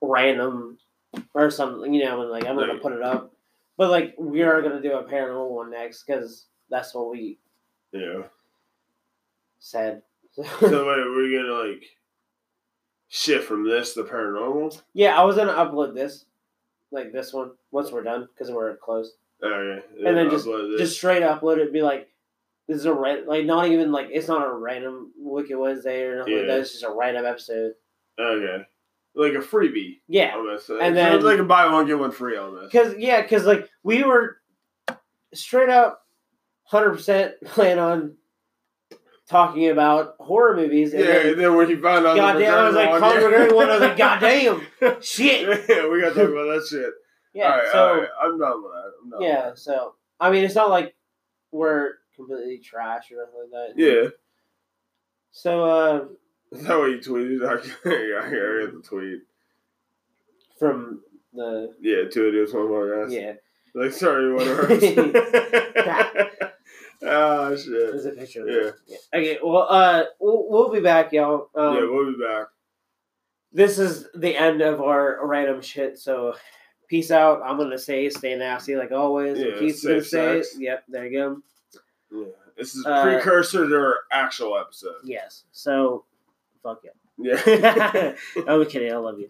random 0.00 0.78
or 1.34 1.50
something. 1.50 1.92
You 1.94 2.04
know, 2.04 2.20
and 2.22 2.30
like 2.30 2.44
I'm 2.46 2.56
gonna 2.56 2.74
Right. 2.74 2.82
put 2.82 2.92
it 2.92 3.02
up. 3.02 3.32
But 3.76 3.90
like 3.90 4.14
we 4.18 4.42
are 4.42 4.62
gonna 4.62 4.80
do 4.82 4.92
a 4.92 5.04
paranormal 5.04 5.50
one 5.50 5.70
next 5.70 6.04
because 6.04 6.46
that's 6.70 6.94
what 6.94 7.10
we 7.10 7.38
Yeah. 7.92 8.24
said. 9.58 10.02
So 10.36 10.44
wait, 10.60 10.70
we're 10.70 11.42
gonna 11.42 11.68
like 11.70 11.84
shift 13.08 13.46
from 13.46 13.68
this 13.68 13.94
to 13.94 14.02
paranormal. 14.04 14.80
yeah, 14.94 15.18
I 15.18 15.24
was 15.24 15.36
gonna 15.36 15.52
upload 15.52 15.94
this, 15.94 16.24
like 16.90 17.12
this 17.12 17.32
one, 17.32 17.52
once 17.70 17.90
we're 17.90 18.02
done 18.02 18.28
because 18.32 18.50
we're 18.52 18.76
close. 18.76 19.12
Oh 19.42 19.48
yeah. 19.98 20.08
And 20.08 20.16
then 20.16 20.30
just- 20.30 20.44
this. 20.46 20.78
Just 20.78 20.96
straight 20.96 21.22
upload 21.22 21.58
it, 21.58 21.72
be 21.72 21.82
like. 21.82 22.08
This 22.68 22.78
is 22.78 22.86
a 22.86 22.92
ran- 22.92 23.26
like 23.28 23.44
not 23.46 23.68
even 23.68 23.92
like 23.92 24.08
it's 24.10 24.26
not 24.26 24.44
a 24.44 24.52
random 24.52 25.12
Wicked 25.16 25.56
Wednesday 25.56 26.02
or 26.02 26.18
nothing 26.18 26.34
like 26.34 26.42
Yeah. 26.46 26.48
that. 26.54 26.60
It's 26.62 26.72
just 26.72 26.82
a 26.82 26.90
random 26.90 27.24
episode. 27.24 27.74
okay, 28.18 28.64
like 29.14 29.34
a 29.34 29.38
freebie. 29.38 30.00
Yeah, 30.08 30.34
Almost. 30.34 30.70
And 30.70 30.96
then- 30.96 31.22
like 31.22 31.38
a 31.38 31.44
buy 31.44 31.72
one 31.72 31.86
get 31.86 31.96
one 31.96 32.10
free 32.10 32.36
almost. 32.36 32.72
Cause 32.72 32.94
yeah, 32.98 33.24
cause 33.24 33.46
like 33.46 33.70
we 33.84 34.02
were 34.02 34.38
straight 35.32 35.68
up, 35.68 36.02
hundred 36.64 36.90
percent 36.94 37.34
plan 37.44 37.78
on 37.78 38.16
talking 39.28 39.68
about 39.68 40.14
horror 40.20 40.56
movies. 40.56 40.92
And 40.94 41.02
Yeah, 41.02 41.06
then, 41.12 41.26
and 41.32 41.40
then 41.40 41.56
when 41.56 41.68
he 41.68 41.76
found 41.76 42.06
out, 42.06 42.14
the 42.14 42.20
goddamn, 42.20 42.54
I 42.54 42.64
was 42.66 42.74
like, 42.74 42.88
McGregor 42.90 43.00
Conor 43.00 43.46
one, 43.48 43.54
one. 43.56 43.68
I 43.70 43.72
was 43.72 43.80
like, 43.80 43.96
goddamn, 43.98 44.60
shit. 45.02 45.42
yeah, 45.68 45.88
we 45.88 46.00
gotta 46.00 46.14
talk 46.14 46.28
about 46.30 46.54
that 46.54 46.66
shit. 46.68 46.90
Yeah. 47.34 47.44
all 47.44 47.50
right, 47.58 47.68
so 47.72 47.78
all 47.78 47.96
right. 47.96 48.08
I'm 48.22 48.38
done 48.38 48.62
with 48.62 48.72
that. 48.72 48.92
I'm 49.02 49.10
done 49.10 49.22
yeah, 49.22 49.50
so 49.54 49.94
I 50.20 50.30
mean, 50.30 50.44
it's 50.44 50.54
not 50.54 50.70
like 50.70 50.94
we're 51.52 51.94
completely 52.14 52.58
trash 52.58 53.10
or 53.12 53.22
anything 53.22 53.40
like 53.52 53.74
that. 53.76 53.82
Yeah. 53.82 54.08
So 55.32 55.64
uh, 55.64 56.04
Is 56.56 56.62
that 56.66 56.78
what 56.78 56.86
you 56.90 56.98
tweeted? 56.98 57.44
I 57.84 58.26
heard 58.28 58.72
the 58.74 58.80
tweet. 58.82 59.20
from 60.58 61.00
the 61.34 61.74
Yeah, 61.82 62.08
two 62.10 62.28
idiots, 62.28 62.54
one 62.54 62.68
podcast. 62.68 63.12
yeah, 63.12 63.34
Like, 63.74 63.92
sorry, 63.92 64.32
whatever. 64.32 64.68
Ah, 67.04 67.50
shit. 67.56 67.68
there's 67.70 68.06
a 68.06 68.10
picture. 68.12 68.42
Of 68.42 68.48
Yeah. 68.86 68.96
yeah. 69.12 69.18
Okay. 69.20 69.38
Well, 69.42 69.66
uh, 69.68 70.04
we'll, 70.20 70.48
we'll 70.48 70.70
be 70.72 70.80
back, 70.80 71.12
y'all. 71.12 71.50
Um, 71.54 71.74
yeah, 71.74 71.80
we'll 71.82 72.12
be 72.12 72.18
back. 72.22 72.46
this 73.52 73.78
is 73.78 74.06
the 74.14 74.36
end 74.36 74.60
of 74.62 74.80
our 74.80 75.26
random 75.26 75.60
shit. 75.62 75.98
So, 75.98 76.34
peace 76.88 77.10
out. 77.10 77.42
I'm 77.44 77.58
gonna 77.58 77.78
say 77.78 78.08
stay 78.10 78.34
nasty 78.36 78.76
like 78.76 78.92
always. 78.92 79.38
Yeah, 79.38 79.58
Keith's 79.58 79.84
gonna 79.84 80.02
say, 80.02 80.42
sex. 80.42 80.56
yep, 80.58 80.84
there 80.88 81.06
you 81.06 81.18
go. 81.18 81.42
Yeah. 82.12 82.24
This 82.56 82.74
is 82.74 82.86
Uh, 82.86 83.02
precursor 83.02 83.68
to 83.68 83.74
our 83.76 83.94
actual 84.12 84.56
episode. 84.58 84.94
Yes. 85.04 85.44
So, 85.52 86.04
fuck 86.62 86.82
Yeah. 86.84 86.90
it. 87.46 88.16
I'm 88.48 88.64
kidding. 88.66 88.92
I 88.92 88.96
love 88.96 89.18
you. 89.20 89.28